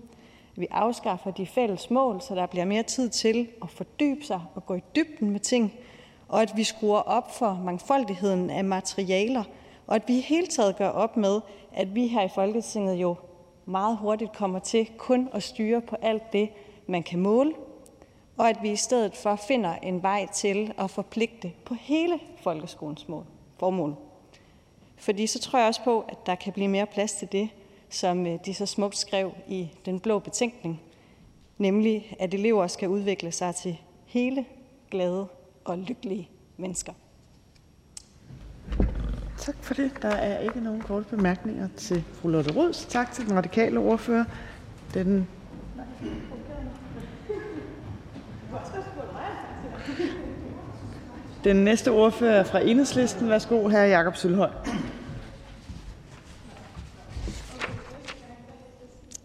[0.56, 4.66] Vi afskaffer de fælles mål, så der bliver mere tid til at fordybe sig og
[4.66, 5.74] gå i dybden med ting,
[6.28, 9.44] og at vi skruer op for mangfoldigheden af materialer,
[9.88, 11.42] og at vi i hele taget gør op med,
[11.72, 13.16] at vi her i Folketinget jo
[13.66, 16.50] meget hurtigt kommer til kun at styre på alt det,
[16.88, 17.54] man kan måle,
[18.38, 23.08] og at vi i stedet for finder en vej til at forpligte på hele folkeskolens
[23.08, 23.26] mål,
[23.60, 23.96] formål.
[24.98, 27.50] Fordi så tror jeg også på, at der kan blive mere plads til det,
[27.90, 30.82] som øh, de så smukt skrev i Den Blå Betænkning,
[31.58, 34.46] nemlig at elever skal udvikle sig til hele,
[34.92, 35.28] glade
[35.66, 36.94] og lykkelige mennesker.
[39.38, 39.92] Tak for det.
[40.02, 42.86] Der er ikke nogen korte bemærkninger til fru Lotte Røds.
[42.86, 44.26] Tak til den radikale ordfører.
[44.94, 45.28] Den
[51.44, 53.30] den næste ordfører er fra Enhedslisten.
[53.30, 53.78] Værsgo, hr.
[53.78, 54.50] Jakob Sølhøj.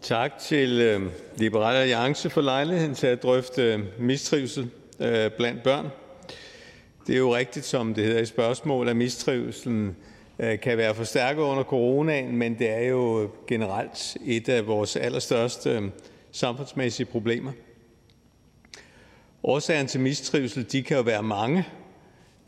[0.03, 1.03] Tak til øh,
[1.37, 5.89] Liberal Alliance for lejligheden til at drøfte øh, mistrivsel øh, blandt børn.
[7.07, 9.97] Det er jo rigtigt, som det hedder i spørgsmålet, at mistrivselen
[10.63, 15.91] kan være forstærket under coronaen, men det er jo generelt et af vores allerstørste
[16.33, 17.53] samfundsmæssige problemer.
[19.43, 21.67] Årsagerne til mistrivsel de kan jo være mange.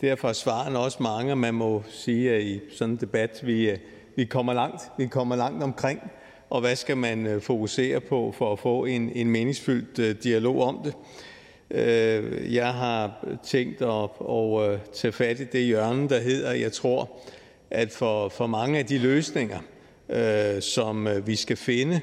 [0.01, 3.71] Derfor er svarene også mange, og man må sige, at i sådan en debat vi,
[3.71, 3.79] øh,
[4.17, 4.83] vi kommer langt.
[4.99, 6.01] Vi kommer langt omkring
[6.51, 10.63] og hvad skal man øh, fokusere på for at få en en meningsfyldt øh, dialog
[10.63, 10.95] om det.
[12.53, 17.11] Jeg har tænkt at, at tage fat i det hjørne, der hedder, jeg tror,
[17.71, 19.59] at for, for mange af de løsninger,
[20.09, 22.01] øh, som vi skal finde,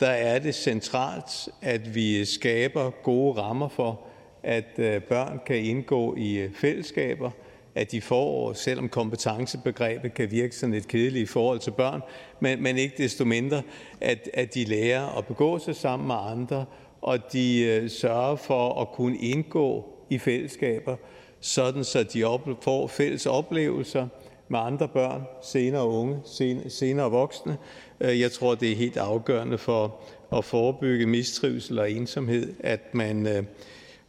[0.00, 4.00] der er det centralt, at vi skaber gode rammer for,
[4.42, 7.30] at øh, børn kan indgå i øh, fællesskaber,
[7.74, 12.00] at de får, selvom kompetencebegrebet kan virke sådan lidt kedeligt i forhold til børn,
[12.40, 13.62] men, men ikke desto mindre,
[14.00, 16.64] at, at de lærer at begå sig sammen med andre,
[17.02, 20.96] og de øh, sørger for at kunne indgå i fællesskaber,
[21.40, 22.24] sådan så de
[22.60, 24.08] får fælles oplevelser
[24.48, 26.20] med andre børn, senere unge,
[26.68, 27.56] senere voksne.
[28.00, 30.00] Øh, jeg tror, det er helt afgørende for
[30.32, 33.42] at forebygge mistrivsel og ensomhed, at man øh,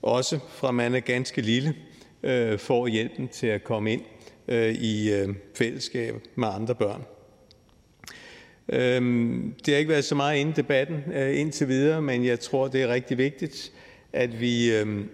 [0.04, 1.76] også fra man er ganske lille
[2.24, 4.02] øh, får hjælpen til at komme ind
[4.48, 7.04] øh, i øh, fællesskab med andre børn.
[8.70, 12.40] Øhm, det har ikke været så meget inde i debatten øh, indtil videre, men jeg
[12.40, 13.72] tror, det er rigtig vigtigt,
[14.14, 15.06] at vi, øh,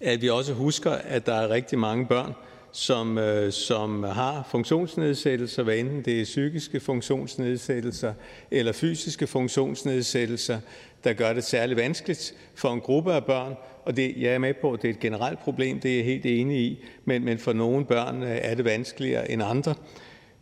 [0.00, 2.32] at vi også husker, at der er rigtig mange børn,
[2.72, 8.14] som, øh, som har funktionsnedsættelser, hvad enten det er psykiske funktionsnedsættelser
[8.50, 10.60] eller fysiske funktionsnedsættelser,
[11.04, 13.54] der gør det særlig vanskeligt for en gruppe af børn.
[13.86, 16.04] Og det, jeg er med på, at det er et generelt problem, det er jeg
[16.04, 19.74] helt enig i, men, men for nogle børn øh, er det vanskeligere end andre.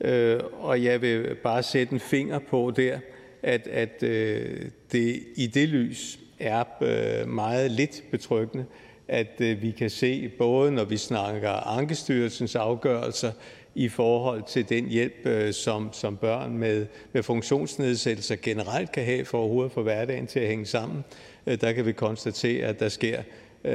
[0.01, 2.99] Øh, og jeg vil bare sætte en finger på der,
[3.43, 8.65] at, at øh, det i det lys er øh, meget lidt betryggende,
[9.09, 13.33] at øh, vi kan se, både når vi snakker Ankestyrelsens afgørelser
[13.75, 19.25] i forhold til den hjælp, øh, som, som børn med, med funktionsnedsættelser generelt kan have
[19.25, 21.05] for overhovedet at få hverdagen til at hænge sammen.
[21.47, 23.23] Øh, der kan vi konstatere, at der sker
[23.65, 23.75] øh,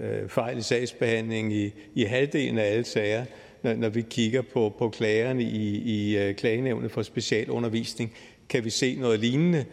[0.00, 3.24] øh fejl i sagsbehandling i, i halvdelen af alle sager,
[3.62, 8.12] når vi kigger på på klagerne i i øh, Klagenævnet for Specialundervisning,
[8.48, 9.64] kan vi se noget lignende.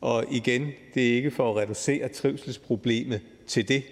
[0.00, 3.82] Og igen, det er ikke for at reducere trivselsproblemet til det,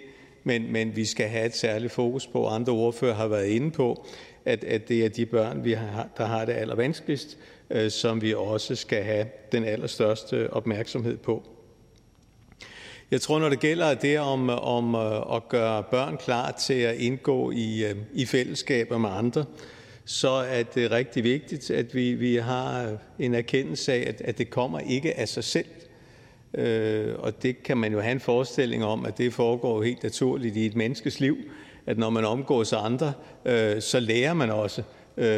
[0.43, 4.05] men men vi skal have et særligt fokus på, andre ordfører har været inde på,
[4.45, 7.37] at at det er de børn, vi har, der har det allervanskeligst,
[7.69, 11.43] øh, som vi også skal have den allerstørste opmærksomhed på.
[13.11, 16.95] Jeg tror, når det gælder det om om øh, at gøre børn klar til at
[16.95, 19.45] indgå i øh, i fællesskaber med andre,
[20.05, 24.37] så er det rigtig vigtigt, at vi vi har øh, en erkendelse af, at at
[24.37, 25.65] det kommer ikke af sig selv.
[26.53, 30.57] Øh, og det kan man jo have en forestilling om, at det foregår helt naturligt
[30.57, 31.37] i et menneskes liv,
[31.85, 33.13] at når man omgås andre,
[33.79, 34.83] så lærer man også,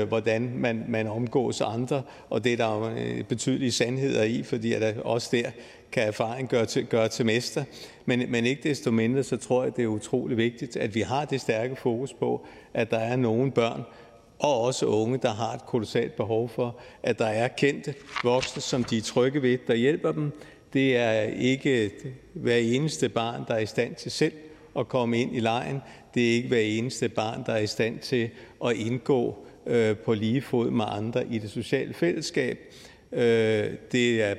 [0.07, 4.97] hvordan man man omgås andre, og det er der jo betydelige sandheder i, fordi at
[4.97, 5.49] også der
[5.91, 7.63] kan erfaring gøre til, gøre til mester.
[8.05, 11.25] Men, men ikke desto mindre, så tror jeg, det er utrolig vigtigt, at vi har
[11.25, 13.83] det stærke fokus på, at der er nogle børn,
[14.39, 17.93] og også unge, der har et kolossalt behov for, at der er kendte
[18.23, 20.31] voksne, som de er trygge ved, der hjælper dem.
[20.73, 21.91] Det er ikke
[22.33, 24.33] hver eneste barn, der er i stand til selv
[24.79, 25.81] at komme ind i lejen.
[26.13, 28.29] Det er ikke hver eneste barn, der er i stand til
[28.65, 32.59] at indgå øh, på lige fod med andre i det sociale fællesskab.
[33.11, 34.35] Øh, det er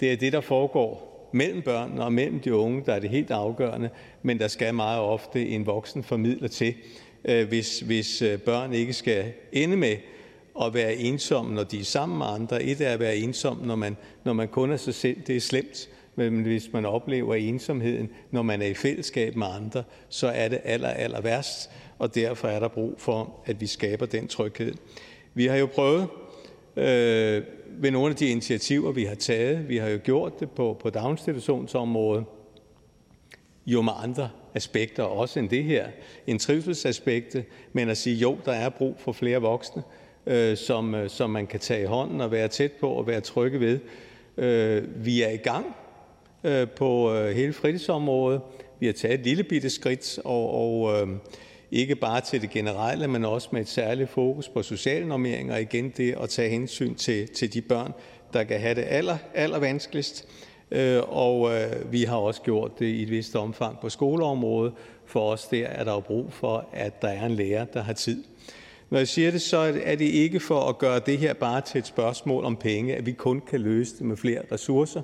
[0.00, 3.30] det er det, der foregår mellem børnene og mellem de unge, der er det helt
[3.30, 3.90] afgørende,
[4.22, 6.74] men der skal meget ofte en voksen formidler til,
[7.24, 9.96] øh, hvis, hvis øh, børn ikke skal ende med
[10.62, 12.62] at være ensomme, når de er sammen med andre.
[12.62, 15.16] Et er at være ensom, når man, når man kun er sig selv.
[15.26, 15.88] Det er slemt.
[16.14, 20.60] Men hvis man oplever ensomheden, når man er i fællesskab med andre, så er det
[20.64, 24.74] aller, aller værst, og derfor er der brug for, at vi skaber den tryghed.
[25.34, 26.08] Vi har jo prøvet
[26.76, 27.42] øh,
[27.80, 29.68] ved nogle af de initiativer, vi har taget.
[29.68, 32.24] Vi har jo gjort det på, på daginstitutionsområdet,
[33.66, 35.86] jo med andre aspekter også end det her,
[36.26, 39.82] en trivselsaspekte, men at sige, jo, der er brug for flere voksne,
[40.26, 43.20] øh, som, øh, som man kan tage i hånden og være tæt på og være
[43.20, 43.78] trygge ved.
[44.36, 45.66] Øh, vi er i gang
[46.44, 48.40] øh, på øh, hele fritidsområdet.
[48.80, 51.08] Vi har taget et lille bitte skridt, og, og øh,
[51.70, 55.90] ikke bare til det generelle, men også med et særligt fokus på socialnormeringer, og igen
[55.96, 57.92] det at tage hensyn til til de børn,
[58.32, 60.28] der kan have det aller aller vanskeligst.
[60.70, 64.72] Øh, og øh, vi har også gjort det i et vist omfang på skoleområdet.
[65.06, 67.92] For os der er der jo brug for, at der er en lærer, der har
[67.92, 68.24] tid.
[68.90, 71.78] Når jeg siger det, så er det ikke for at gøre det her bare til
[71.78, 75.02] et spørgsmål om penge, at vi kun kan løse det med flere ressourcer,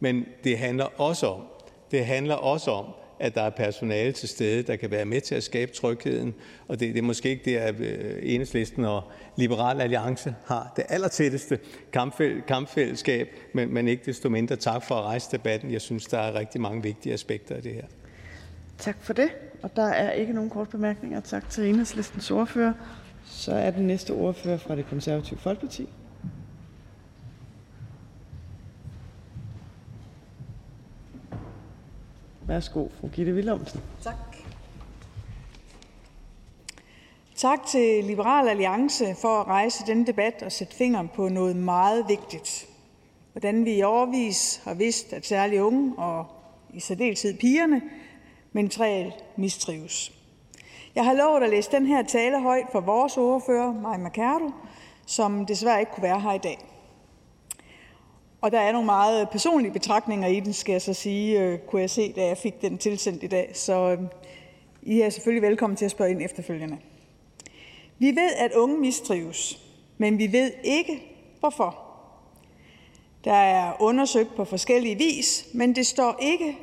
[0.00, 1.40] men det handler også om,
[1.90, 2.84] det handler også om,
[3.20, 6.34] at der er personale til stede, der kan være med til at skabe trygheden.
[6.68, 9.02] Og det, det er måske ikke det, at øh, Enhedslisten og
[9.36, 11.58] Liberal Alliance har det allertætteste
[11.92, 15.72] kampfæl, kampfællesskab, men, men ikke desto mindre tak for at rejse debatten.
[15.72, 17.84] Jeg synes, der er rigtig mange vigtige aspekter af det her.
[18.78, 19.28] Tak for det.
[19.62, 21.20] Og der er ikke nogen kort bemærkninger.
[21.20, 22.72] Tak til Enhedslistens ordfører.
[23.24, 25.88] Så er den næste ordfører fra det konservative Folkeparti.
[32.50, 33.80] Værsgo, fru Gitte Willumsen.
[34.02, 34.14] Tak.
[37.36, 42.04] Tak til Liberal Alliance for at rejse denne debat og sætte fingeren på noget meget
[42.08, 42.66] vigtigt.
[43.32, 46.26] Hvordan vi i overvis har vidst, at særligt unge og
[46.74, 47.82] i særdeleshed pigerne
[48.52, 50.12] mentalt mistrives.
[50.94, 54.50] Jeg har lovet at læse den her tale højt for vores ordfører, Maja Mercado,
[55.06, 56.69] som desværre ikke kunne være her i dag.
[58.40, 61.80] Og der er nogle meget personlige betragtninger i den, skal jeg så sige, øh, kunne
[61.80, 63.50] jeg se, da jeg fik den tilsendt i dag.
[63.54, 63.98] Så øh,
[64.82, 66.78] I er selvfølgelig velkommen til at spørge ind efterfølgende.
[67.98, 69.60] Vi ved, at unge mistrives,
[69.98, 71.02] men vi ved ikke,
[71.40, 71.78] hvorfor.
[73.24, 76.58] Der er undersøgt på forskellige vis, men det står ikke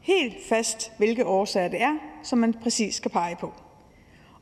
[0.00, 3.52] helt fast, hvilke årsager det er, som man præcis skal pege på.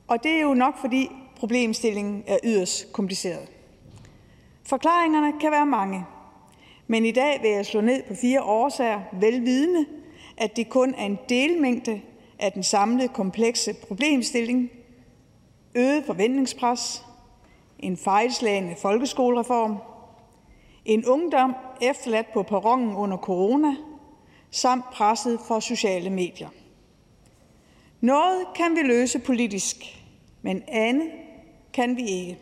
[0.08, 3.48] Og det er jo nok, fordi problemstillingen er yderst kompliceret.
[4.64, 6.04] Forklaringerne kan være mange,
[6.86, 9.86] men i dag vil jeg slå ned på fire årsager, velvidende,
[10.36, 12.00] at det kun er en delmængde
[12.38, 14.70] af den samlede komplekse problemstilling,
[15.74, 17.04] øget forventningspres,
[17.78, 19.76] en fejlslagende folkeskolereform,
[20.84, 23.76] en ungdom efterladt på perronen under corona,
[24.50, 26.48] samt presset for sociale medier.
[28.00, 29.76] Noget kan vi løse politisk,
[30.42, 31.10] men andet
[31.72, 32.38] kan vi ikke.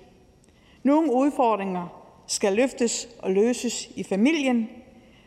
[0.83, 1.94] Nogle udfordringer
[2.27, 4.69] skal løftes og løses i familien,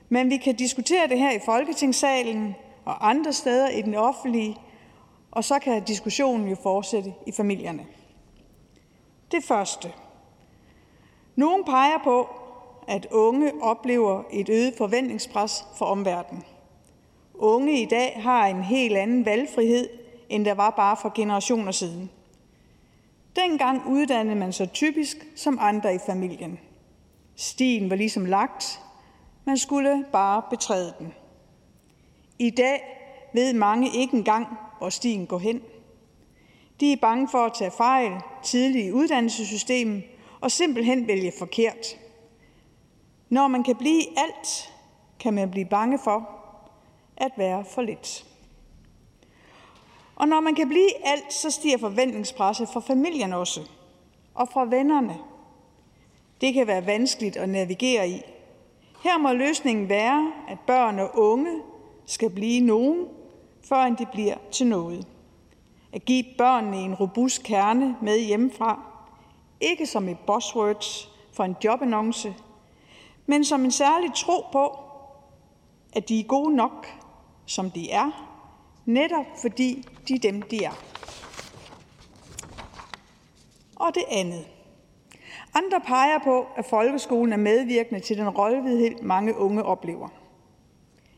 [0.09, 4.57] men vi kan diskutere det her i Folketingssalen og andre steder i den offentlige,
[5.31, 7.85] og så kan diskussionen jo fortsætte i familierne.
[9.31, 9.93] Det første.
[11.35, 12.29] Nogen peger på,
[12.87, 16.43] at unge oplever et øget forventningspres for omverdenen.
[17.33, 19.89] Unge i dag har en helt anden valgfrihed,
[20.29, 22.09] end der var bare for generationer siden.
[23.35, 26.59] Dengang uddannede man sig typisk som andre i familien.
[27.39, 28.81] Stien var ligesom lagt.
[29.45, 31.13] Man skulle bare betræde den.
[32.39, 32.83] I dag
[33.33, 35.61] ved mange ikke engang, hvor stien går hen.
[36.79, 38.11] De er bange for at tage fejl
[38.43, 40.03] tidligt i uddannelsessystemet
[40.41, 41.85] og simpelthen vælge forkert.
[43.29, 44.73] Når man kan blive alt,
[45.19, 46.29] kan man blive bange for
[47.17, 48.25] at være for lidt.
[50.15, 53.61] Og når man kan blive alt, så stiger forventningspresset fra familien også,
[54.33, 55.17] og fra vennerne.
[56.41, 58.21] Det kan være vanskeligt at navigere i.
[59.03, 61.61] Her må løsningen være, at børn og unge
[62.05, 63.07] skal blive nogen,
[63.63, 65.07] før de bliver til noget.
[65.93, 68.81] At give børnene en robust kerne med hjemmefra,
[69.61, 70.85] ikke som et buzzword
[71.33, 72.35] for en jobannonce,
[73.25, 74.79] men som en særlig tro på,
[75.93, 76.87] at de er gode nok,
[77.45, 78.33] som de er,
[78.85, 80.83] netop fordi de er dem, de er.
[83.75, 84.45] Og det andet.
[85.57, 90.07] Andre peger på, at folkeskolen er medvirkende til den rollevidhed, mange unge oplever.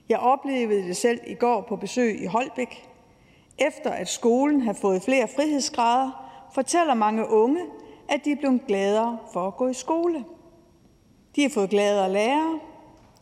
[0.10, 2.90] Jeg oplevede det selv i går på besøg i Holbæk.
[3.58, 7.62] Efter at skolen har fået flere frihedsgrader, fortæller mange unge,
[8.10, 10.26] at de er blevet gladere for at gå i skole.
[11.36, 12.60] De har fået gladere lærere,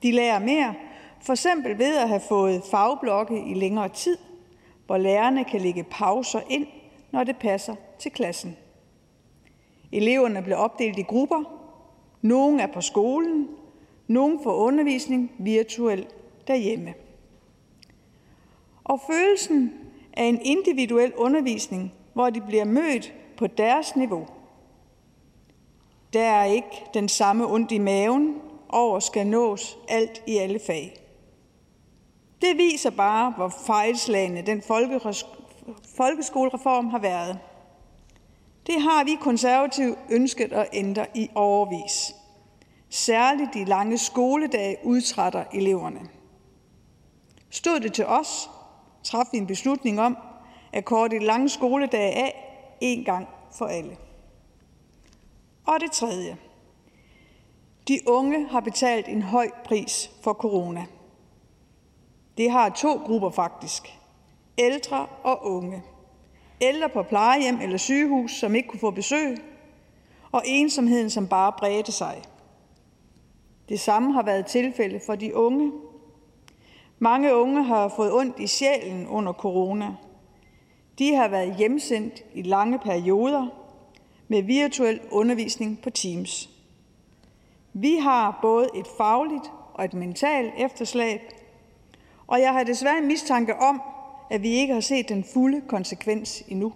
[0.04, 0.74] de lærer mere,
[1.22, 4.18] for eksempel ved at have fået fagblokke i længere tid,
[4.86, 6.68] hvor lærerne kan lægge pauser ind,
[7.12, 8.58] når det passer til klassen.
[9.92, 11.44] Eleverne bliver opdelt i grupper.
[12.22, 13.48] Nogle er på skolen,
[14.08, 16.16] nogle får undervisning virtuelt
[16.48, 16.94] derhjemme.
[18.84, 19.74] Og følelsen
[20.14, 24.28] af en individuel undervisning, hvor de bliver mødt på deres niveau.
[26.14, 28.36] Der er ikke den samme ondt i maven
[28.70, 30.94] over skal nås alt i alle fag.
[32.42, 34.62] Det viser bare, hvor fejlslagende den
[35.98, 37.40] folkeskolereform har været.
[38.68, 42.16] Det har vi konservative ønsket at ændre i overvis.
[42.90, 46.00] Særligt de lange skoledage udtrætter eleverne.
[47.50, 48.50] Stod det til os,
[49.04, 50.18] traf vi en beslutning om
[50.74, 52.44] at korte de lange skoledage af
[52.82, 53.98] en gang for alle.
[55.66, 56.38] Og det tredje.
[57.88, 60.86] De unge har betalt en høj pris for corona.
[62.38, 64.00] Det har to grupper faktisk.
[64.58, 65.84] Ældre og unge.
[66.62, 69.38] Ældre på plejehjem eller sygehus, som ikke kunne få besøg,
[70.32, 72.22] og ensomheden, som bare bredte sig.
[73.70, 75.72] Det samme har været tilfælde for de unge.
[77.00, 79.96] Mange unge har fået ondt i sjælen under corona.
[81.00, 83.48] De har været hjemsendt i lange perioder
[84.28, 86.50] med virtuel undervisning på Teams.
[87.74, 91.22] Vi har både et fagligt og et mentalt efterslæb,
[92.28, 93.82] og jeg har desværre en mistanke om,
[94.30, 96.74] at vi ikke har set den fulde konsekvens endnu.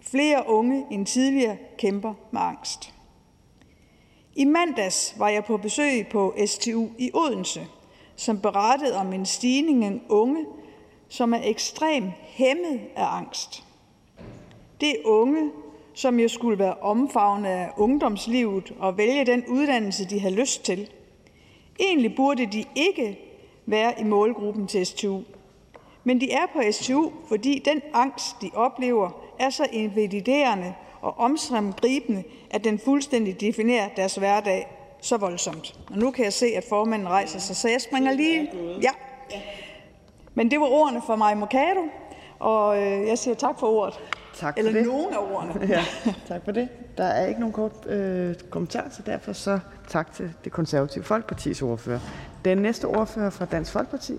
[0.00, 2.94] Flere unge end tidligere kæmper med angst.
[4.34, 7.66] I mandags var jeg på besøg på STU i Odense,
[8.16, 10.46] som berettede om en stigning af unge,
[11.08, 13.64] som er ekstremt hæmmet af angst.
[14.80, 15.50] Det er unge,
[15.94, 20.90] som jo skulle være omfavnet af ungdomslivet og vælge den uddannelse, de har lyst til.
[21.80, 23.18] Egentlig burde de ikke
[23.66, 25.20] være i målgruppen til STU.
[26.04, 32.24] Men de er på STU, fordi den angst, de oplever, er så invaliderende og omstrømgribende,
[32.50, 35.74] at den fuldstændig definerer deres hverdag så voldsomt.
[35.90, 38.50] Og nu kan jeg se, at formanden rejser sig, så jeg springer lige...
[38.82, 38.90] Ja.
[40.34, 41.80] Men det var ordene fra mig Mercado,
[42.38, 44.00] og øh, jeg siger tak for ordet.
[44.36, 44.86] Tak for Eller det.
[44.86, 45.66] nogen af ordene.
[45.74, 45.84] Ja,
[46.28, 46.68] tak for det.
[46.98, 49.58] Der er ikke nogen kort øh, kommentar, så derfor så
[49.88, 52.00] tak til det konservative Folkepartis ordfører.
[52.44, 54.18] Den næste ordfører fra Dansk Folkeparti.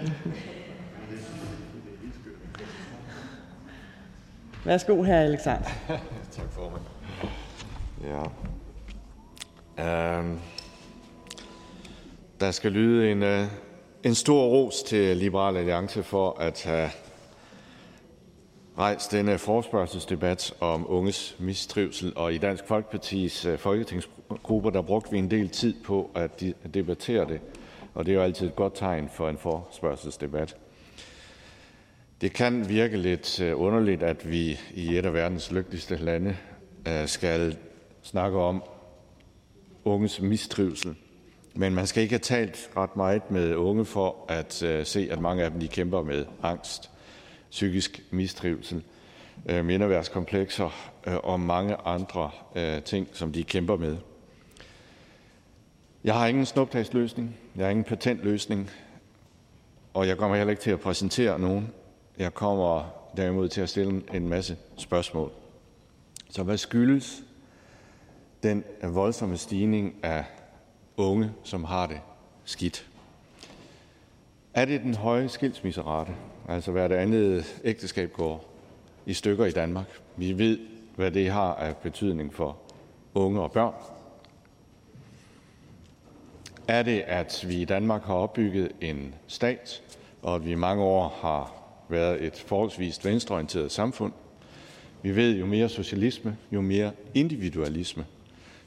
[4.64, 5.68] Værsgo, her Alexander.
[6.32, 6.82] tak, formand.
[8.04, 8.24] Ja.
[9.78, 10.38] Øhm,
[12.40, 13.46] der skal lyde en, øh,
[14.02, 16.90] en stor ros til Liberal Alliance for at have
[18.78, 25.10] rejst denne forspørgselsdebat om unges mistrivsel, og i Dansk Folkepartis øh, uh, folketingsgrupper, der brugte
[25.10, 27.40] vi en del tid på at debattere det,
[27.94, 30.56] og det er jo altid et godt tegn for en forspørgselsdebat.
[32.20, 36.36] Det kan virke lidt øh, underligt, at vi i et af verdens lykkeligste lande
[36.88, 37.56] øh, skal
[38.02, 38.62] snakke om
[39.84, 40.94] unges mistrivsel.
[41.54, 45.20] Men man skal ikke have talt ret meget med unge for at øh, se, at
[45.20, 46.90] mange af dem de kæmper med angst,
[47.50, 48.82] psykisk mistrivsel,
[49.46, 52.30] mindeværdskomplekser og mange andre
[52.84, 53.96] ting, som de kæmper med.
[56.04, 58.70] Jeg har ingen snuptagsløsning, jeg har ingen patentløsning,
[59.94, 61.72] og jeg kommer heller ikke til at præsentere nogen.
[62.18, 62.84] Jeg kommer
[63.16, 65.32] derimod til at stille en masse spørgsmål.
[66.30, 67.22] Så hvad skyldes
[68.42, 70.24] den voldsomme stigning af
[70.96, 72.00] unge, som har det
[72.44, 72.86] skidt?
[74.54, 76.12] Er det den høje skilsmisserate,
[76.48, 78.44] altså hvad det andet ægteskab går
[79.06, 79.86] i stykker i Danmark?
[80.16, 80.58] Vi ved,
[80.96, 82.56] hvad det har af betydning for
[83.14, 83.74] unge og børn.
[86.70, 89.82] Er det, at vi i Danmark har opbygget en stat,
[90.22, 91.54] og at vi i mange år har
[91.88, 94.12] været et forholdsvis venstreorienteret samfund.
[95.02, 98.04] Vi ved, jo mere socialisme, jo mere individualisme,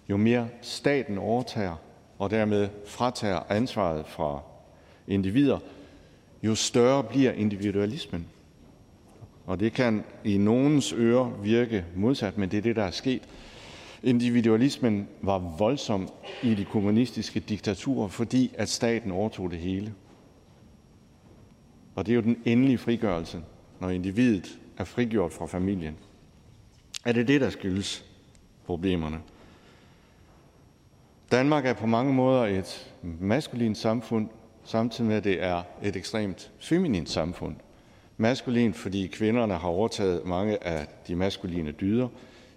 [0.09, 1.75] jo mere staten overtager
[2.19, 4.41] og dermed fratager ansvaret fra
[5.07, 5.59] individer,
[6.43, 8.27] jo større bliver individualismen.
[9.45, 13.21] Og det kan i nogens ører virke modsat, men det er det, der er sket.
[14.03, 16.09] Individualismen var voldsom
[16.43, 19.93] i de kommunistiske diktaturer, fordi at staten overtog det hele.
[21.95, 23.41] Og det er jo den endelige frigørelse,
[23.79, 25.95] når individet er frigjort fra familien.
[27.05, 28.05] Er det det, der skyldes
[28.65, 29.19] problemerne?
[31.31, 34.29] Danmark er på mange måder et maskulint samfund,
[34.63, 37.55] samtidig med at det er et ekstremt feminint samfund.
[38.17, 42.07] Maskulint, fordi kvinderne har overtaget mange af de maskuline dyder.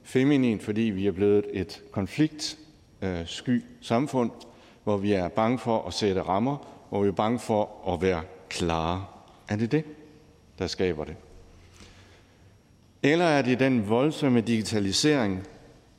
[0.07, 4.31] Feminin, fordi vi er blevet et konfliktsky øh, samfund,
[4.85, 6.57] hvor vi er bange for at sætte rammer,
[6.89, 9.05] hvor vi er bange for at være klare.
[9.49, 9.85] Er det det,
[10.59, 11.17] der skaber det?
[13.03, 15.47] Eller er det den voldsomme digitalisering,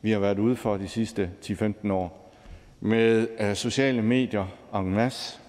[0.02, 2.34] vi har været ude for de sidste 10-15 år,
[2.80, 4.46] med uh, sociale medier
[4.76, 5.40] en masse,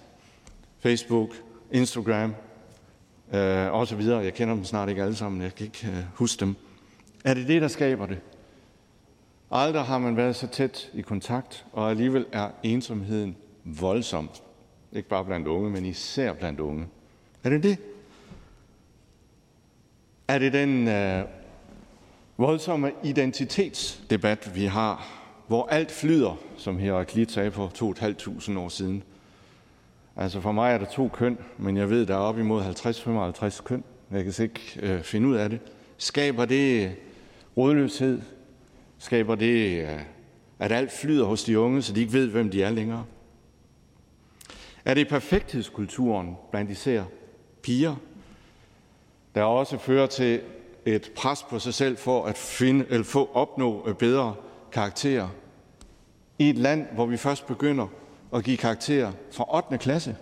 [0.79, 1.29] Facebook,
[1.71, 2.35] Instagram
[3.33, 3.37] uh,
[3.73, 4.19] og så videre.
[4.19, 6.55] Jeg kender dem snart ikke alle sammen, jeg kan ikke uh, huske dem.
[7.25, 8.19] Er det det, der skaber det?
[9.51, 14.29] Aldrig har man været så tæt i kontakt, og alligevel er ensomheden voldsom.
[14.93, 16.87] Ikke bare blandt unge, men især blandt unge.
[17.43, 17.77] Er det det?
[20.27, 21.23] Er det den øh,
[22.37, 25.07] voldsomme identitetsdebat, vi har,
[25.47, 27.67] hvor alt flyder, som Heraklit sagde for
[28.53, 29.03] 2.500 år siden?
[30.15, 33.63] Altså for mig er der to køn, men jeg ved, der er op imod 50-55
[33.63, 33.83] køn.
[34.11, 35.59] Jeg kan ikke øh, finde ud af det.
[35.97, 36.95] Skaber det
[37.57, 38.21] rådløshed?
[38.99, 39.99] Skaber det, øh,
[40.59, 43.05] at alt flyder hos de unge, så de ikke ved, hvem de er længere?
[44.85, 47.03] Er det perfekthedskulturen blandt især
[47.61, 47.95] piger,
[49.35, 50.41] der også fører til
[50.85, 54.35] et pres på sig selv for at finde, eller få opnå øh, bedre
[54.71, 55.29] karakterer
[56.39, 57.87] i et land, hvor vi først begynder
[58.33, 59.77] at give karakterer fra 8.
[59.77, 60.17] klasse.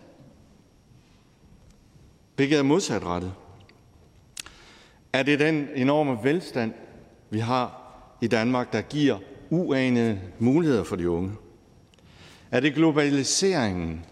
[2.36, 3.34] Hvilket er modsatrettet.
[5.14, 6.74] Er det den enorme velstand,
[7.30, 7.87] vi har
[8.22, 9.18] i Danmark, der giver
[9.50, 11.32] uanede muligheder for de unge?
[12.52, 14.06] Er det globaliseringen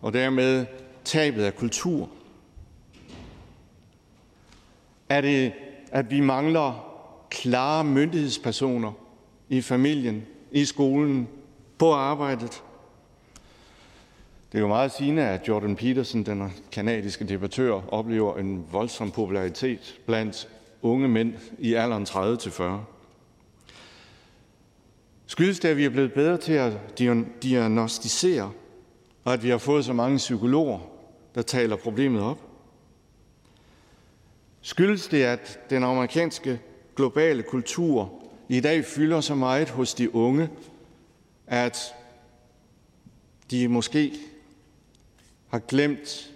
[0.00, 0.66] og dermed
[1.04, 2.08] tabet af kultur?
[5.08, 5.52] Er det,
[5.92, 6.86] at vi mangler
[7.30, 8.92] klare myndighedspersoner
[9.48, 11.28] i familien, i skolen,
[11.78, 12.62] på arbejdet.
[14.52, 19.98] Det er jo meget sigende, at Jordan Peterson, den kanadiske debattør, oplever en voldsom popularitet
[20.06, 20.48] blandt
[20.82, 22.62] unge mænd i alderen 30-40.
[25.26, 26.72] Skyldes det, at vi er blevet bedre til at
[27.42, 28.52] diagnostisere,
[29.24, 30.78] og at vi har fået så mange psykologer,
[31.34, 32.40] der taler problemet op?
[34.60, 36.60] Skyldes det, at den amerikanske
[36.96, 38.12] globale kultur
[38.48, 40.48] i dag fylder så meget hos de unge,
[41.46, 41.94] at
[43.50, 44.12] de måske
[45.48, 46.32] har glemt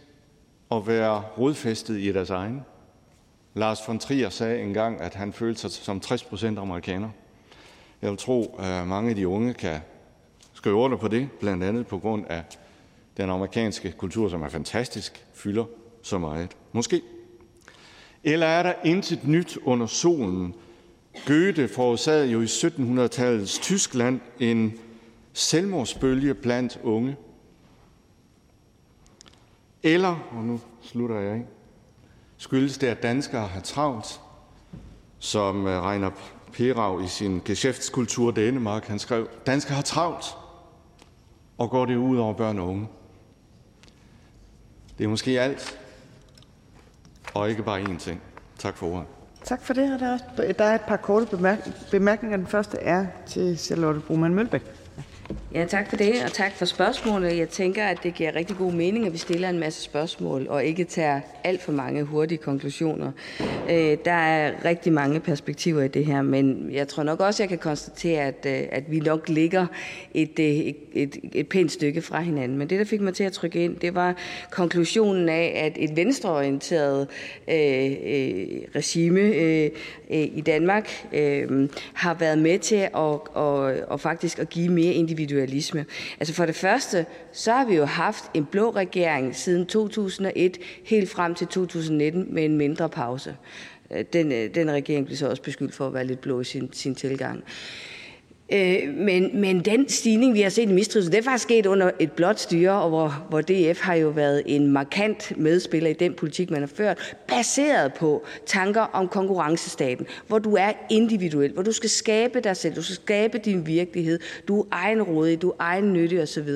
[0.73, 2.61] at være rodfæstet i deres egen.
[3.55, 7.11] Lars von Trier sagde engang, at han følte sig som 60 procent amerikaner.
[8.03, 9.81] Jeg vil tro, at mange af de unge kan
[10.53, 12.43] skrive under på det, blandt andet på grund af
[13.17, 15.65] den amerikanske kultur, som er fantastisk, fylder
[16.03, 16.57] så meget.
[16.73, 17.03] Måske.
[18.25, 20.55] Eller er der intet nyt under solen?
[21.27, 24.79] Goethe forårsagede jo i 1700-tallets Tyskland en
[25.33, 27.17] selvmordsbølge blandt unge.
[29.83, 31.45] Eller, og nu slutter jeg af,
[32.37, 34.21] skyldes det, at danskere har travlt,
[35.19, 36.11] som øh, regner Reiner
[36.53, 40.25] Perav i sin Geschäftskultur Dänemark, han skrev, danskere har travlt,
[41.59, 42.89] og går det ud over børn og unge.
[44.99, 45.79] Det er måske alt,
[47.35, 48.21] og ikke bare én ting.
[48.59, 49.07] Tak for ordet.
[49.45, 50.01] Tak for det.
[50.01, 51.27] Der er, der er et par korte
[51.91, 52.37] bemærkninger.
[52.37, 54.63] Den første er til Charlotte Broman Mølbæk.
[55.55, 57.39] Ja, tak for det, og tak for spørgsmålet.
[57.39, 60.65] Jeg tænker, at det giver rigtig god mening, at vi stiller en masse spørgsmål og
[60.65, 63.13] ikke tager alt for mange hurtige konklusioner.
[63.71, 67.49] Øh, der er rigtig mange perspektiver i det her, men jeg tror nok også, jeg
[67.49, 69.67] kan konstatere, at, øh, at vi nok ligger
[70.15, 72.59] et, øh, et, et, et pænt stykke fra hinanden.
[72.59, 74.17] Men det, der fik mig til at trykke ind, det var
[74.51, 77.09] konklusionen af, at et venstreorienteret
[77.49, 79.71] øh, øh, regime øh,
[80.11, 84.95] øh i Danmark øh, har været med til at, og, og faktisk at give mere
[85.21, 85.87] individualisme.
[86.21, 91.11] Altså for det første, så har vi jo haft en blå regering siden 2001 helt
[91.11, 93.37] frem til 2019 med en mindre pause.
[93.91, 96.45] Øh, den, øh, den regering blev så også beskyldt for at være lidt blå i
[96.45, 97.45] sin, sin tilgang.
[98.53, 101.91] Øh, men, men den stigning, vi har set i mistrivsel, det er faktisk sket under
[101.99, 106.15] et blåt styre, og hvor, hvor DF har jo været en markant medspiller i den
[106.15, 111.73] politik, man har ført, baseret på tanker om konkurrencestaten, hvor du er individuel, hvor du
[111.73, 116.23] skal skabe dig selv, du skal skabe din virkelighed, du er egenrådig, du er egennyttig
[116.23, 116.49] osv.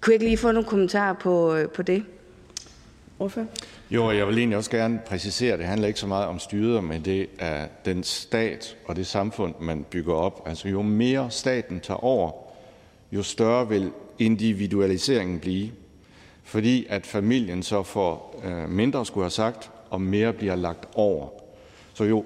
[0.00, 2.04] Kunne jeg ikke lige få nogle kommentarer på, øh, på det?
[3.16, 3.46] Hvorfor?
[3.90, 6.84] Jo, jeg vil egentlig også gerne præcisere, at det handler ikke så meget om styret,
[6.84, 10.42] men det er den stat og det samfund, man bygger op.
[10.46, 12.32] Altså jo mere staten tager over,
[13.12, 15.70] jo større vil individualiseringen blive,
[16.44, 21.28] fordi at familien så får øh, mindre skulle have sagt, og mere bliver lagt over.
[21.94, 22.24] Så jo,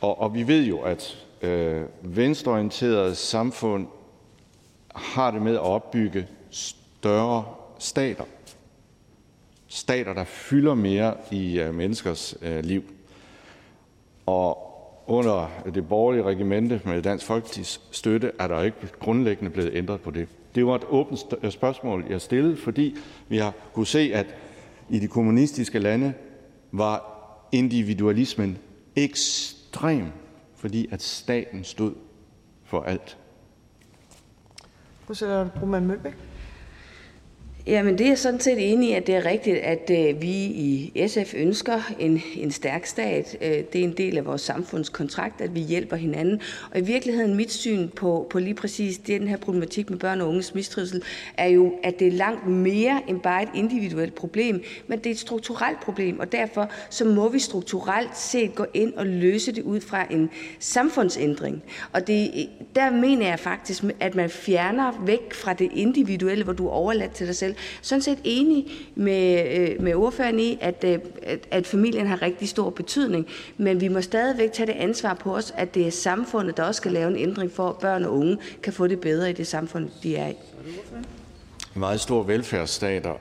[0.00, 3.86] og, og vi ved jo, at øh, venstreorienterede samfund
[4.94, 7.44] har det med at opbygge større
[7.78, 8.24] stater
[9.76, 12.84] stater, der fylder mere i øh, menneskers øh, liv.
[14.26, 14.72] Og
[15.06, 20.10] under det borgerlige regimente med Dansk Folkepartis støtte er der ikke grundlæggende blevet ændret på
[20.10, 20.28] det.
[20.54, 22.96] Det var et åbent øh, spørgsmål, jeg stillede, fordi
[23.28, 24.26] vi har kunne se, at
[24.88, 26.14] i de kommunistiske lande
[26.72, 27.12] var
[27.52, 28.58] individualismen
[28.96, 30.06] ekstrem,
[30.54, 31.94] fordi at staten stod
[32.64, 33.18] for alt.
[35.06, 36.25] Fru Charlotte Broman Mølbæk.
[37.68, 40.28] Jamen, det er jeg sådan set enig i, at det er rigtigt, at øh, vi
[40.28, 43.36] i SF ønsker en, en stærk stat.
[43.40, 46.40] Øh, det er en del af vores samfundskontrakt, at vi hjælper hinanden.
[46.70, 50.28] Og i virkeligheden, mit syn på, på lige præcis den her problematik med børn og
[50.28, 51.02] unges mistrivsel,
[51.38, 55.10] er jo, at det er langt mere end bare et individuelt problem, men det er
[55.10, 56.20] et strukturelt problem.
[56.20, 60.30] Og derfor så må vi strukturelt set gå ind og løse det ud fra en
[60.58, 61.62] samfundsændring.
[61.92, 66.66] Og det, der mener jeg faktisk, at man fjerner væk fra det individuelle, hvor du
[66.66, 70.98] er overladt til dig selv, sådan set enig med, øh, med ordføreren i, at, øh,
[71.22, 73.26] at, at familien har rigtig stor betydning,
[73.56, 76.78] men vi må stadigvæk tage det ansvar på os, at det er samfundet, der også
[76.78, 79.46] skal lave en ændring for, at børn og unge kan få det bedre i det
[79.46, 80.34] samfund, de er i.
[81.76, 83.14] I meget store velfærdsstater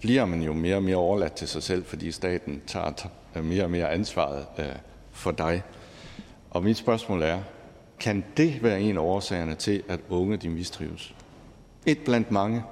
[0.00, 2.92] bliver man jo mere og mere overladt til sig selv, fordi staten tager
[3.42, 4.66] mere og mere ansvaret øh,
[5.12, 5.62] for dig.
[6.50, 7.38] Og mit spørgsmål er,
[8.00, 11.14] kan det være en af årsagerne til, at unge de mistrives?
[11.86, 12.62] Et blandt mange.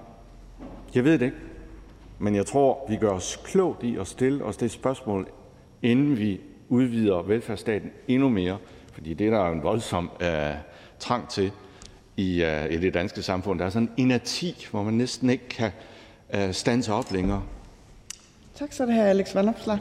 [0.94, 1.36] Jeg ved det ikke,
[2.18, 5.28] men jeg tror, vi gør os klogt i at stille os det spørgsmål,
[5.82, 8.58] inden vi udvider velfærdsstaten endnu mere,
[8.92, 10.26] fordi det er der en voldsom uh,
[10.98, 11.52] trang til
[12.16, 13.58] i, uh, i det danske samfund.
[13.58, 15.70] Der er sådan en af ti, hvor man næsten ikke kan
[16.34, 17.42] uh, stanse op længere.
[18.54, 19.78] Tak, så er det her Alex Vanopslag.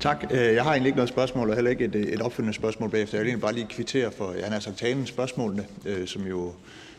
[0.00, 0.26] Tak.
[0.30, 3.18] Øh, jeg har egentlig ikke noget spørgsmål, og heller ikke et, et opfølgende spørgsmål bagefter.
[3.18, 6.52] Jeg vil egentlig bare lige kvittere for, jeg har sagt talen spørgsmålene, øh, som jo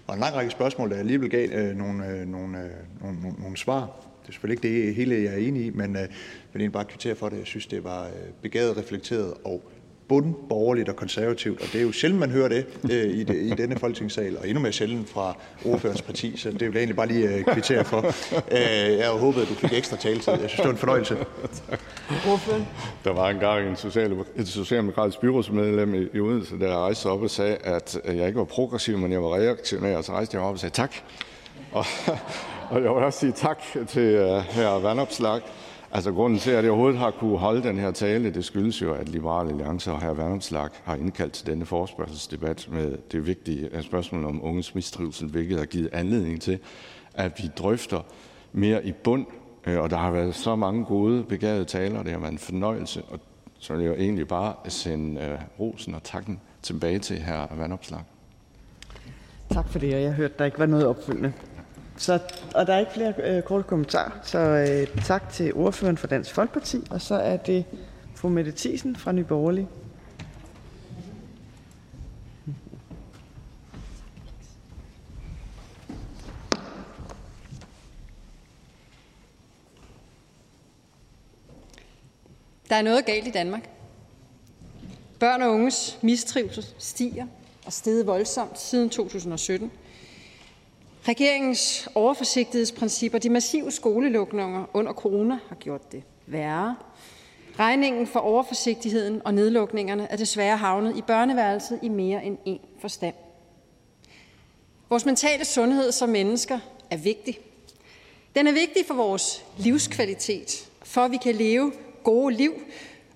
[0.07, 2.69] var en lang række spørgsmål, der alligevel gav øh, nogle, øh, nogle, øh,
[3.01, 3.79] nogle, nogle, nogle svar.
[4.21, 6.09] Det er selvfølgelig ikke det hele, jeg er enig i, men øh, jeg
[6.53, 7.37] vil egentlig bare kvittere for det.
[7.37, 9.71] Jeg synes, det var øh, begavet, reflekteret og
[10.11, 13.79] bundborgerligt og konservativt, og det er jo sjældent, man hører det øh, i, i denne
[13.79, 17.27] folketingssal, og endnu mere sjældent fra ordførerens parti, så det vil jeg egentlig bare lige
[17.27, 17.97] øh, kvittere for.
[17.97, 18.61] Øh,
[18.97, 20.33] jeg havde håbet, at du fik ekstra taletid.
[20.33, 21.17] Jeg synes, det var en fornøjelse.
[22.31, 22.67] Ordføren?
[23.03, 27.29] Der var engang en social, et socialdemokratisk byrådsmedlem i, i Odense, der rejste op og
[27.29, 30.53] sagde, at jeg ikke var progressiv, men jeg var reaktionær, og så rejste jeg op
[30.53, 30.95] og sagde tak.
[31.71, 31.85] Og,
[32.71, 35.41] og jeg vil også sige tak til uh, herr Vandopslag,
[35.93, 38.93] Altså, grunden til, at jeg overhovedet har kunne holde den her tale, det skyldes jo,
[38.93, 40.13] at Liberal Alliance og hr.
[40.13, 45.57] Værmslag har indkaldt til denne forespørgselsdebat med det vigtige øh, spørgsmål om unges mistrivsel, hvilket
[45.57, 46.59] har givet anledning til,
[47.13, 48.01] at vi drøfter
[48.51, 49.25] mere i bund.
[49.67, 53.01] Øh, og der har været så mange gode, begavede taler, det har været en fornøjelse,
[53.09, 53.19] og
[53.59, 57.55] så vil jeg egentlig bare sende uh, rosen og takken tilbage til hr.
[57.55, 58.01] Vandopslag.
[59.51, 61.33] Tak for det, og jeg hørte, der ikke var noget opfølgende.
[62.01, 62.19] Så,
[62.55, 66.33] og der er ikke flere øh, korte kommentarer, så øh, tak til ordføreren for Dansk
[66.33, 66.77] Folkeparti.
[66.89, 67.65] Og så er det
[68.15, 69.67] fru Mette Thiesen fra Nye Borgerlige.
[82.69, 83.69] Der er noget galt i Danmark.
[85.19, 87.25] Børn og unges mistrivsel stiger
[87.65, 89.71] og steget voldsomt siden 2017.
[91.07, 96.75] Regeringens overforsigtighedsprincipper, de massive skolelukninger under corona har gjort det værre.
[97.59, 103.15] Regningen for overforsigtigheden og nedlukningerne er desværre havnet i børneværelset i mere end én forstand.
[104.89, 107.39] Vores mentale sundhed som mennesker er vigtig.
[108.35, 111.73] Den er vigtig for vores livskvalitet, for at vi kan leve
[112.03, 112.53] gode liv,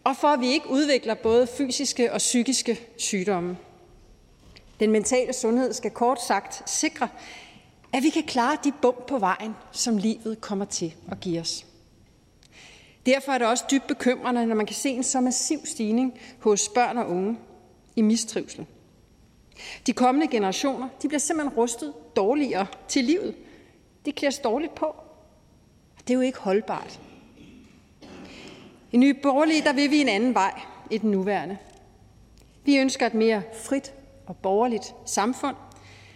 [0.03, 3.57] og for at vi ikke udvikler både fysiske og psykiske sygdomme.
[4.79, 7.07] Den mentale sundhed skal kort sagt sikre,
[7.95, 11.65] at vi kan klare de bump på vejen, som livet kommer til at give os.
[13.05, 16.69] Derfor er det også dybt bekymrende, når man kan se en så massiv stigning hos
[16.69, 17.37] børn og unge
[17.95, 18.65] i mistrivsel.
[19.87, 23.35] De kommende generationer de bliver simpelthen rustet dårligere til livet.
[24.05, 24.95] De klædes dårligt på.
[26.07, 26.99] Det er jo ikke holdbart.
[28.91, 31.57] I Nye Borgerlige der vil vi en anden vej i den nuværende.
[32.65, 33.93] Vi ønsker et mere frit
[34.27, 35.55] og borgerligt samfund,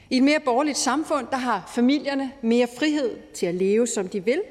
[0.10, 4.26] i et mere borgerligt samfund der har familierne mere frihed til at leve, som de
[4.26, 4.42] vil.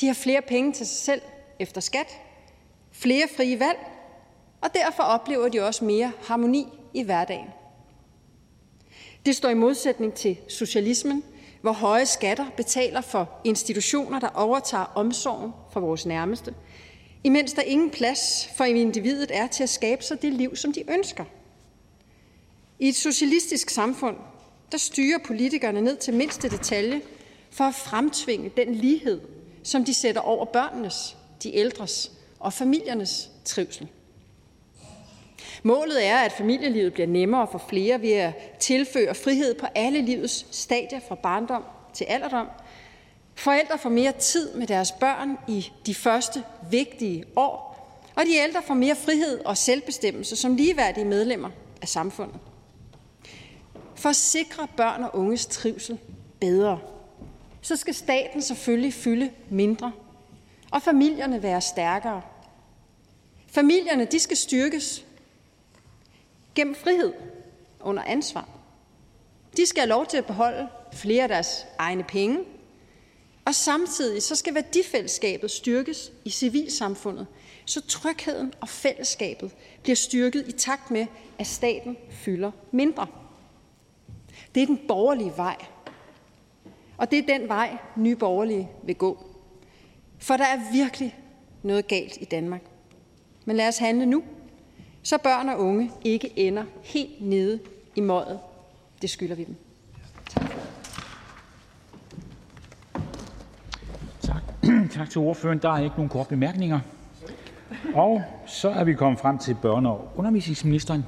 [0.00, 1.22] De har flere penge til sig selv
[1.58, 2.20] efter skat,
[2.92, 3.78] flere frie valg,
[4.60, 7.46] og derfor oplever de også mere harmoni i hverdagen.
[9.26, 11.24] Det står i modsætning til socialismen,
[11.60, 16.54] hvor høje skatter betaler for institutioner, der overtager omsorgen for vores nærmeste,
[17.24, 20.90] imens der ingen plads for individet er til at skabe sig det liv, som de
[20.90, 21.24] ønsker.
[22.78, 24.16] I et socialistisk samfund
[24.72, 27.00] der styrer politikerne ned til mindste detalje
[27.50, 29.20] for at fremtvinge den lighed,
[29.62, 33.88] som de sætter over børnenes, de ældres og familiernes trivsel.
[35.62, 40.46] Målet er, at familielivet bliver nemmere for flere ved at tilføre frihed på alle livets
[40.50, 42.46] stadier fra barndom til alderdom.
[43.34, 47.70] Forældre får mere tid med deres børn i de første vigtige år,
[48.14, 51.50] og de ældre får mere frihed og selvbestemmelse som ligeværdige medlemmer
[51.82, 52.40] af samfundet.
[54.00, 55.98] For at sikre børn og unges trivsel
[56.40, 56.80] bedre,
[57.60, 59.92] så skal staten selvfølgelig fylde mindre,
[60.70, 62.22] og familierne være stærkere.
[63.46, 65.04] Familierne de skal styrkes
[66.54, 67.12] gennem frihed
[67.80, 68.48] under ansvar.
[69.56, 72.38] De skal have lov til at beholde flere af deres egne penge,
[73.44, 77.26] og samtidig så skal værdifællesskabet styrkes i civilsamfundet,
[77.64, 79.50] så trygheden og fællesskabet
[79.82, 81.06] bliver styrket i takt med,
[81.38, 83.06] at staten fylder mindre.
[84.54, 85.56] Det er den borgerlige vej.
[86.96, 89.24] Og det er den vej, nye borgerlige vil gå.
[90.18, 91.18] For der er virkelig
[91.62, 92.62] noget galt i Danmark.
[93.44, 94.22] Men lad os handle nu,
[95.02, 97.58] så børn og unge ikke ender helt nede
[97.96, 98.40] i mødet.
[99.02, 99.56] Det skylder vi dem.
[104.20, 104.42] Tak.
[104.90, 105.58] tak til ordføreren.
[105.58, 106.80] Der er ikke nogen korte bemærkninger.
[107.94, 111.04] Og så er vi kommet frem til børne- og undervisningsministeren.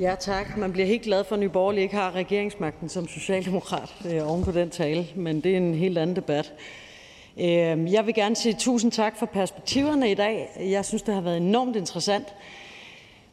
[0.00, 0.56] Ja, tak.
[0.56, 4.44] Man bliver helt glad for, at Nye Borgerlige ikke har regeringsmagten som socialdemokrat øh, oven
[4.44, 6.52] på den tale, men det er en helt anden debat.
[7.40, 10.48] Øh, jeg vil gerne sige tusind tak for perspektiverne i dag.
[10.60, 12.34] Jeg synes, det har været enormt interessant.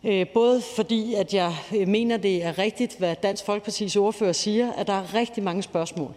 [0.04, 4.72] Øh, både fordi, at jeg øh, mener, det er rigtigt, hvad Dansk Folkepartis ordfører siger,
[4.72, 6.12] at der er rigtig mange spørgsmål.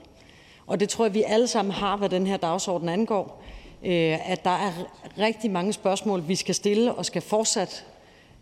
[0.66, 3.42] Og det tror jeg, vi alle sammen har, hvad den her dagsorden angår.
[3.84, 4.72] øh, at der er
[5.18, 7.84] rigtig mange spørgsmål, vi skal stille og skal fortsat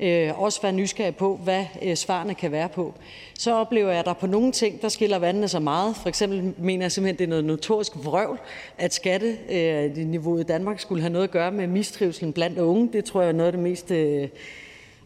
[0.01, 2.95] Øh, også være nysgerrig på, hvad øh, svarene kan være på.
[3.39, 5.97] Så oplever jeg, at der på nogle ting, der skiller vandene så meget.
[5.97, 8.39] For eksempel mener jeg simpelthen, det er noget notorisk vrøvl,
[8.79, 12.89] at skatteniveauet øh, i Danmark skulle have noget at gøre med mistrivselen blandt unge.
[12.93, 14.29] Det tror jeg er noget af det mest øh,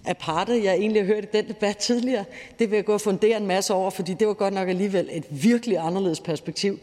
[0.07, 2.25] aparte, jeg egentlig har hørt i den debat tidligere.
[2.59, 5.09] Det vil jeg gå og fundere en masse over, fordi det var godt nok alligevel
[5.13, 6.79] et virkelig anderledes perspektiv.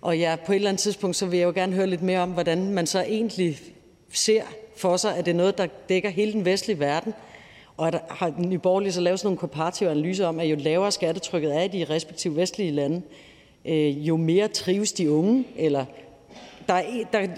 [0.00, 2.20] Og ja, på et eller andet tidspunkt, så vil jeg jo gerne høre lidt mere
[2.20, 3.58] om, hvordan man så egentlig
[4.12, 4.42] ser
[4.76, 7.14] for sig, at det er noget, der dækker hele den vestlige verden,
[7.78, 11.60] har Nye Borgerlige så lavet sådan nogle komparative analyser om, at jo lavere skattetrykket er
[11.60, 13.02] i de respektive vestlige lande,
[13.64, 15.84] øh, jo mere trives de unge, eller
[16.68, 17.28] der er, der er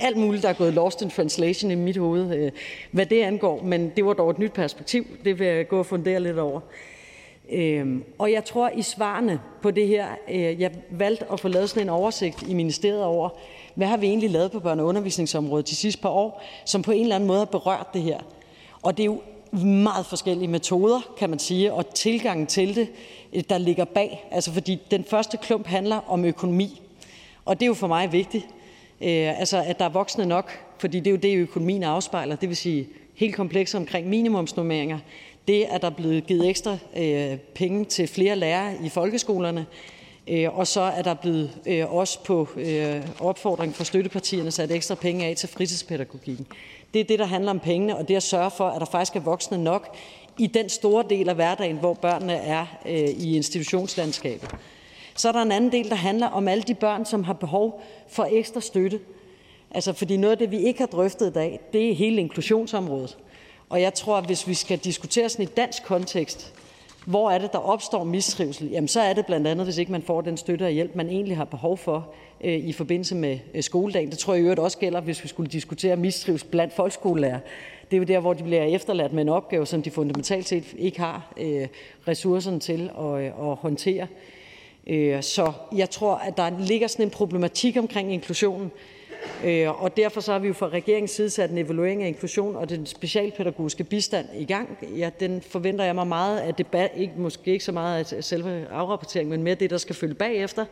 [0.00, 2.52] alt muligt, der er gået lost in translation i mit hoved, øh,
[2.90, 5.06] hvad det angår, men det var dog et nyt perspektiv.
[5.24, 6.60] Det vil jeg gå og fundere lidt over.
[7.52, 11.70] Øhm, og jeg tror, i svarene på det her, øh, jeg valgte at få lavet
[11.70, 13.28] sådan en oversigt i ministeriet over,
[13.74, 16.92] hvad har vi egentlig lavet på børne- og undervisningsområdet de sidste par år, som på
[16.92, 18.18] en eller anden måde har berørt det her.
[18.82, 19.20] Og det er jo
[19.64, 22.88] meget forskellige metoder, kan man sige, og tilgangen til det,
[23.32, 24.28] øh, der ligger bag.
[24.30, 26.82] Altså fordi den første klump handler om økonomi,
[27.44, 28.44] og det er jo for mig vigtigt.
[29.00, 32.48] Øh, altså at der er voksne nok, fordi det er jo det, økonomien afspejler, det
[32.48, 34.98] vil sige helt komplekse omkring minimumsnormeringer,
[35.48, 39.66] det, at der er blevet givet ekstra øh, penge til flere lærere i folkeskolerne,
[40.28, 44.94] øh, og så er der blevet øh, også på øh, opfordring fra støttepartierne sat ekstra
[44.94, 46.46] penge af til fritidspædagogikken.
[46.94, 49.16] Det er det, der handler om pengene, og det at sørge for, at der faktisk
[49.16, 49.96] er voksne nok
[50.38, 54.50] i den store del af hverdagen, hvor børnene er øh, i institutionslandskabet.
[55.14, 57.82] Så er der en anden del, der handler om alle de børn, som har behov
[58.08, 59.00] for ekstra støtte.
[59.70, 63.18] Altså, fordi noget af det, vi ikke har drøftet i dag, det er hele inklusionsområdet.
[63.68, 66.54] Og jeg tror, at hvis vi skal diskutere sådan i dansk kontekst,
[67.06, 70.02] hvor er det, der opstår mistrivsel, jamen så er det blandt andet, hvis ikke man
[70.02, 73.62] får den støtte og hjælp, man egentlig har behov for øh, i forbindelse med øh,
[73.62, 74.10] skoledagen.
[74.10, 77.38] Det tror jeg i øvrigt også gælder, hvis vi skulle diskutere mistrivsel blandt folkeskolelærer.
[77.90, 80.74] Det er jo der, hvor de bliver efterladt med en opgave, som de fundamentalt set
[80.78, 81.68] ikke har øh,
[82.08, 84.06] ressourcerne til at, øh, at håndtere.
[84.86, 88.70] Øh, så jeg tror, at der ligger sådan en problematik omkring inklusionen,
[89.44, 92.68] Øh, derfor så har vi jo fra regeringens side sat en evaluering af inklusion og
[92.68, 94.78] den specialpædagogiske bistand i gang.
[94.96, 98.66] Ja, den forventer jeg mig meget af debat, ikke, måske ikke så meget af selve
[98.70, 100.64] afrapporteringen, men mere det, der skal følge bagefter.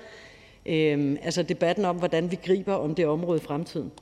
[0.66, 3.92] Øh, altså debatten om, hvordan vi griber om det område i fremtiden.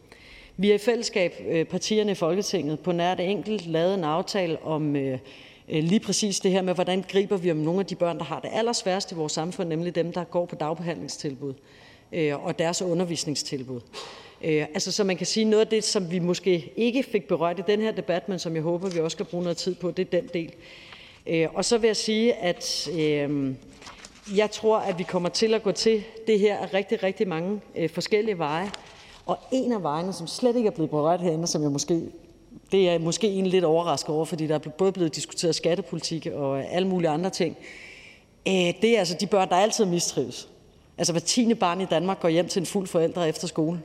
[0.57, 4.63] Vi har i fællesskab, øh, partierne i Folketinget, på nær det enkelt lavet en aftale
[4.63, 4.97] om
[5.69, 8.41] lige præcis det her med, hvordan griber vi om nogle af de børn, der har
[8.41, 11.55] det allersværest i vores samfund, nemlig dem, der går på dagbehandlingstilbud
[12.33, 13.81] og deres undervisningstilbud.
[14.45, 17.59] Øh, altså, så man kan sige, noget af det, som vi måske ikke fik berørt
[17.59, 19.91] i den her debat, men som jeg håber, vi også skal bruge noget tid på,
[19.91, 20.53] det er den del.
[21.27, 23.55] Øh, og så vil jeg sige, at øh,
[24.37, 27.61] jeg tror, at vi kommer til at gå til det her af rigtig, rigtig mange
[27.77, 28.71] øh, forskellige veje.
[29.27, 32.03] Og en af vejene, som slet ikke er blevet berørt herinde, som jeg måske
[32.73, 36.27] det er jeg måske egentlig lidt overrasket over, fordi der er både blevet diskuteret skattepolitik
[36.27, 37.57] og alle mulige andre ting.
[38.49, 40.49] Øh, det er altså de børn, der altid mistrives.
[40.99, 43.81] Altså hver tiende barn i Danmark går hjem til en fuld forælder efter skole.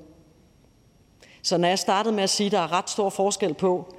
[1.47, 3.93] Så når jeg startede med at sige, at der er ret stor forskel på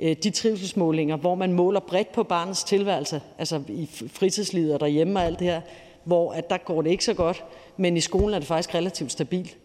[0.00, 5.18] øh, de trivselsmålinger, hvor man måler bredt på barnets tilværelse, altså i fritidslivet og derhjemme
[5.18, 5.60] og alt det her,
[6.04, 7.44] hvor at der går det ikke så godt,
[7.76, 9.56] men i skolen er det faktisk relativt stabilt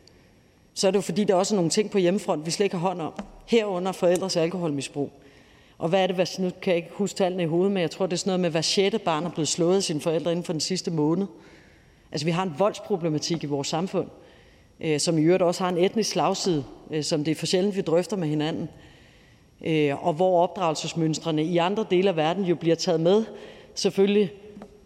[0.79, 2.77] så er det jo, fordi der også er nogle ting på hjemmefront, vi slet ikke
[2.77, 3.13] har hånd om,
[3.45, 5.11] herunder forældres alkoholmisbrug.
[5.77, 7.91] Og hvad er det, hvad, nu kan jeg ikke huske tallene i hovedet, men jeg
[7.91, 10.31] tror, det er sådan noget med, hver sjette barn er blevet slået af sine forældre
[10.31, 11.27] inden for den sidste måned.
[12.11, 14.07] Altså, vi har en voldsproblematik i vores samfund,
[14.81, 17.75] Øh, som i øvrigt også har en etnisk slagside, øh, som det er for sjældent,
[17.75, 18.69] vi drøfter med hinanden.
[19.65, 23.23] Øh, og hvor opdragelsesmønstrene i andre dele af verden jo bliver taget med,
[23.75, 24.31] selvfølgelig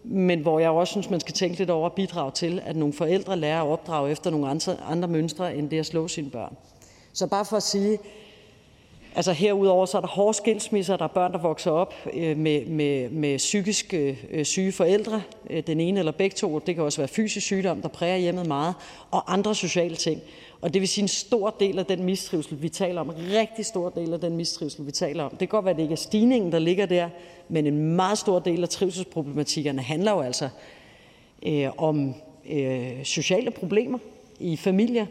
[0.03, 2.93] men hvor jeg også synes, man skal tænke lidt over at bidrage til, at nogle
[2.93, 6.57] forældre lærer at opdrage efter nogle andre, andre mønstre end det at slå sine børn.
[7.13, 7.97] Så bare for at sige,
[9.16, 12.66] Altså, herudover så er der hårde skilsmisser, der er børn, der vokser op øh, med,
[12.66, 16.98] med, med psykisk øh, syge forældre, øh, den ene eller begge to, det kan også
[17.01, 18.74] være fysisk sygdom, der præger hjemmet meget,
[19.11, 20.22] og andre sociale ting.
[20.61, 23.66] Og det vil sige en stor del af den mistrivsel, vi taler om, en rigtig
[23.66, 25.30] stor del af den mistrivsel, vi taler om.
[25.30, 27.09] Det kan godt være, at det ikke er stigningen, der ligger der,
[27.50, 30.50] men en meget stor del af trivselsproblematikkerne handler jo altså
[31.45, 32.14] øh, om
[32.50, 33.98] øh, sociale problemer
[34.40, 35.06] i familier,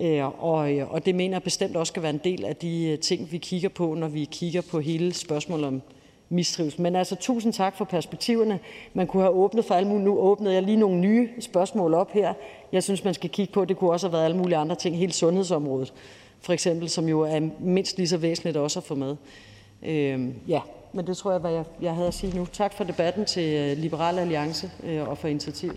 [0.00, 2.84] Øh, og, øh, og det mener jeg bestemt også skal være en del af de
[2.84, 5.82] øh, ting, vi kigger på, når vi kigger på hele spørgsmålet om
[6.28, 6.82] mistrivsel.
[6.82, 8.58] Men altså tusind tak for perspektiverne.
[8.94, 10.04] Man kunne have åbnet for alle mulige.
[10.04, 12.34] Nu åbnede jeg lige nogle nye spørgsmål op her,
[12.72, 13.64] jeg synes, man skal kigge på.
[13.64, 15.92] Det kunne også have været alle mulige andre ting, hele sundhedsområdet
[16.40, 19.16] for eksempel, som jo er mindst lige så væsentligt også at få med.
[19.82, 20.60] Øhm, ja,
[20.92, 22.46] men det tror jeg, hvad jeg, jeg havde at sige nu.
[22.52, 25.76] Tak for debatten til øh, Liberal Alliance øh, og for initiativet.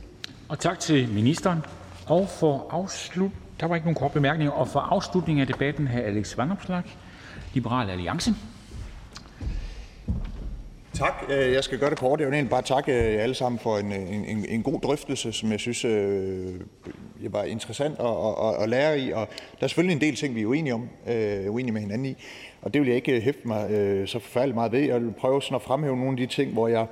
[0.50, 1.60] Og tak til ministeren.
[2.08, 4.52] Og for afslutning der var ikke nogen kort bemærkninger.
[4.52, 6.88] Og for afslutning af debatten, her Alex Vanopslagh,
[7.54, 8.34] Liberal Alliance.
[10.94, 11.14] Tak.
[11.30, 12.20] Øh, jeg skal gøre det kort.
[12.20, 13.92] Jeg vil egentlig bare takke øh, jer alle sammen for øh, en,
[14.26, 16.56] en, en god drøftelse, som jeg synes øh,
[17.20, 19.12] var interessant at, at, at lære i.
[19.12, 19.28] Og
[19.60, 22.16] der er selvfølgelig en del ting, vi er uenige, om, øh, uenige med hinanden i,
[22.62, 24.80] og det vil jeg ikke hæfte mig øh, så forfærdeligt meget ved.
[24.80, 26.86] Jeg vil prøve sådan at fremhæve nogle af de ting, hvor jeg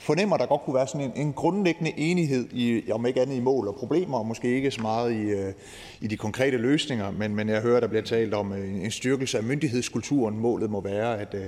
[0.00, 3.36] fornemmer, at der godt kunne være sådan en, en grundlæggende enighed, i, om ikke andet
[3.36, 5.52] i mål og problemer, og måske ikke så meget i, øh,
[6.00, 9.38] i de konkrete løsninger, men, men jeg hører, der bliver talt om øh, en styrkelse
[9.38, 10.38] af myndighedskulturen.
[10.38, 11.46] Målet må være, at, øh,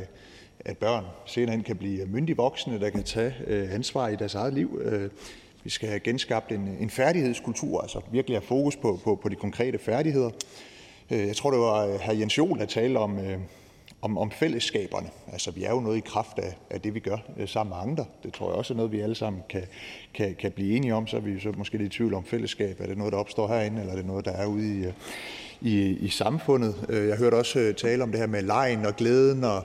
[0.61, 4.35] at børn senere hen kan blive myndige voksne, der kan tage øh, ansvar i deres
[4.35, 4.81] eget liv.
[4.85, 5.11] Øh,
[5.65, 9.37] vi skal have genskabt en, en færdighedskultur, altså virkelig have fokus på, på, på de
[9.37, 10.31] konkrete færdigheder.
[11.11, 12.13] Øh, jeg tror, det var øh, hr.
[12.13, 13.39] Jens Jol, der talte om, øh,
[14.03, 15.09] om, om fællesskaberne.
[15.33, 17.91] Altså, vi er jo noget i kraft af, af det, vi gør øh, sammen med
[17.91, 18.05] andre.
[18.23, 19.63] Det tror jeg også er noget, vi alle sammen kan,
[20.15, 21.07] kan, kan blive enige om.
[21.07, 22.81] Så er vi så måske lidt i tvivl om fællesskab.
[22.81, 24.93] Er det noget, der opstår herinde, eller er det noget, der er ude i, øh,
[25.61, 26.87] i, i samfundet?
[26.89, 29.65] Øh, jeg hørte også tale om det her med lejen og glæden og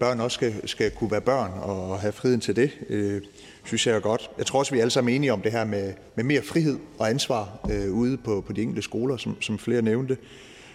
[0.00, 3.22] børn også skal, skal kunne være børn og have friheden til det, øh,
[3.64, 4.30] synes jeg er godt.
[4.38, 6.78] Jeg tror også, vi er alle sammen enige om det her med, med mere frihed
[6.98, 10.16] og ansvar øh, ude på, på de enkelte skoler, som, som flere nævnte.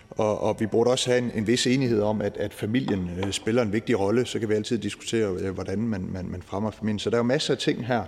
[0.10, 3.32] Og, og vi burde også have en, en vis enighed om, at, at familien øh,
[3.32, 4.26] spiller en vigtig rolle.
[4.26, 7.00] Så kan vi altid diskutere, øh, hvordan man, man, man fremmer familien.
[7.00, 8.04] Så der er jo masser af ting her,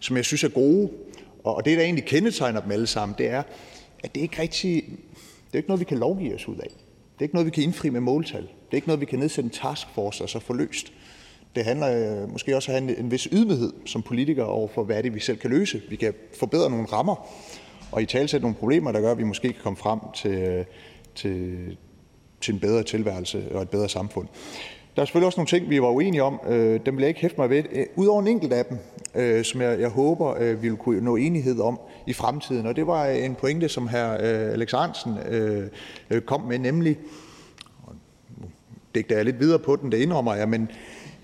[0.00, 0.90] som jeg synes er gode.
[1.44, 3.42] Og, og det, der egentlig kendetegner dem alle sammen, det er,
[4.04, 4.84] at det ikke rigtig,
[5.46, 6.68] det er ikke noget, vi kan lovgive os ud af.
[7.14, 8.42] Det er ikke noget, vi kan indfri med måltal.
[8.42, 10.92] Det er ikke noget, vi kan nedsætte en taskforce og så få løst.
[11.56, 14.84] Det handler øh, måske også om at have en vis ydmyghed som politikere over for,
[14.84, 15.82] hvad er det, vi selv kan løse.
[15.88, 17.28] Vi kan forbedre nogle rammer
[17.92, 20.64] og i talsætte nogle problemer, der gør, at vi måske kan komme frem til, øh,
[21.14, 21.76] til,
[22.40, 24.28] til en bedre tilværelse og et bedre samfund.
[24.96, 26.40] Der er selvfølgelig også nogle ting, vi var uenige om.
[26.48, 27.64] Øh, dem vil jeg ikke hæfte mig ved.
[27.72, 28.78] Øh, Udover en enkelt af dem,
[29.14, 32.66] øh, som jeg, jeg håber, øh, vi vil kunne nå enighed om i fremtiden.
[32.66, 33.96] Og det var en pointe, som hr.
[33.96, 35.14] Alex Arnsen
[36.26, 36.96] kom med, nemlig
[38.94, 40.68] digter jeg lidt videre på den, det indrømmer jeg, men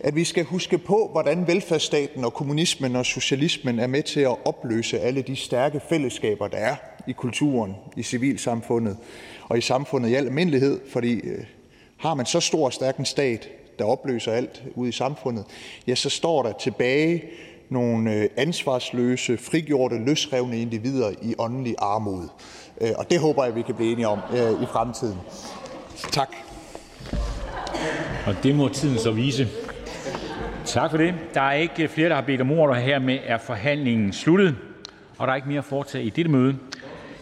[0.01, 4.37] at vi skal huske på, hvordan velfærdsstaten og kommunismen og socialismen er med til at
[4.45, 8.97] opløse alle de stærke fællesskaber, der er i kulturen, i civilsamfundet
[9.51, 10.81] og i samfundet i al almindelighed.
[10.93, 11.45] Fordi øh,
[11.97, 13.49] har man så stor og stærk en stat,
[13.79, 15.45] der opløser alt ude i samfundet,
[15.87, 17.25] ja, så står der tilbage
[17.69, 22.29] nogle øh, ansvarsløse, frigjorte, løsrevne individer i åndelig armod.
[22.81, 24.19] Øh, og det håber jeg, vi kan blive enige om
[24.63, 25.17] i fremtiden.
[26.13, 26.29] Tak.
[28.27, 29.49] Og det må tiden så vise.
[30.65, 31.15] Tak for det.
[31.35, 34.57] Der er ikke flere, der har bedt om ordet, og hermed er forhandlingen sluttet.
[35.19, 36.57] Og der er ikke mere at foretage i dette møde.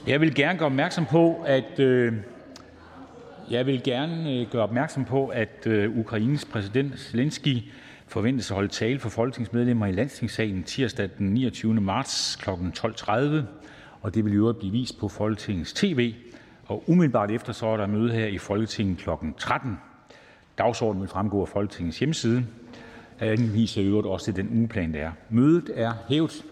[0.09, 2.13] Jeg vil gerne gøre opmærksom på, at øh,
[3.51, 7.57] jeg vil gerne øh, gøre opmærksom på, at øh, Ukraines præsident Zelensky
[8.07, 11.75] forventes at holde tale for folketingsmedlemmer i landstingssalen tirsdag den 29.
[11.75, 12.51] marts kl.
[12.51, 13.13] 12.30,
[14.03, 16.15] og det vil i øvrigt blive vist på Folketingets tv.
[16.67, 19.11] Og umiddelbart efter så er der møde her i Folketinget kl.
[19.39, 19.79] 13.
[20.59, 22.47] Dagsordenen vil fremgå af Folketingets hjemmeside.
[23.21, 25.13] Jeg henviser i øvrigt også til den ugeplan, der er.
[25.31, 26.45] Mødet er hævet.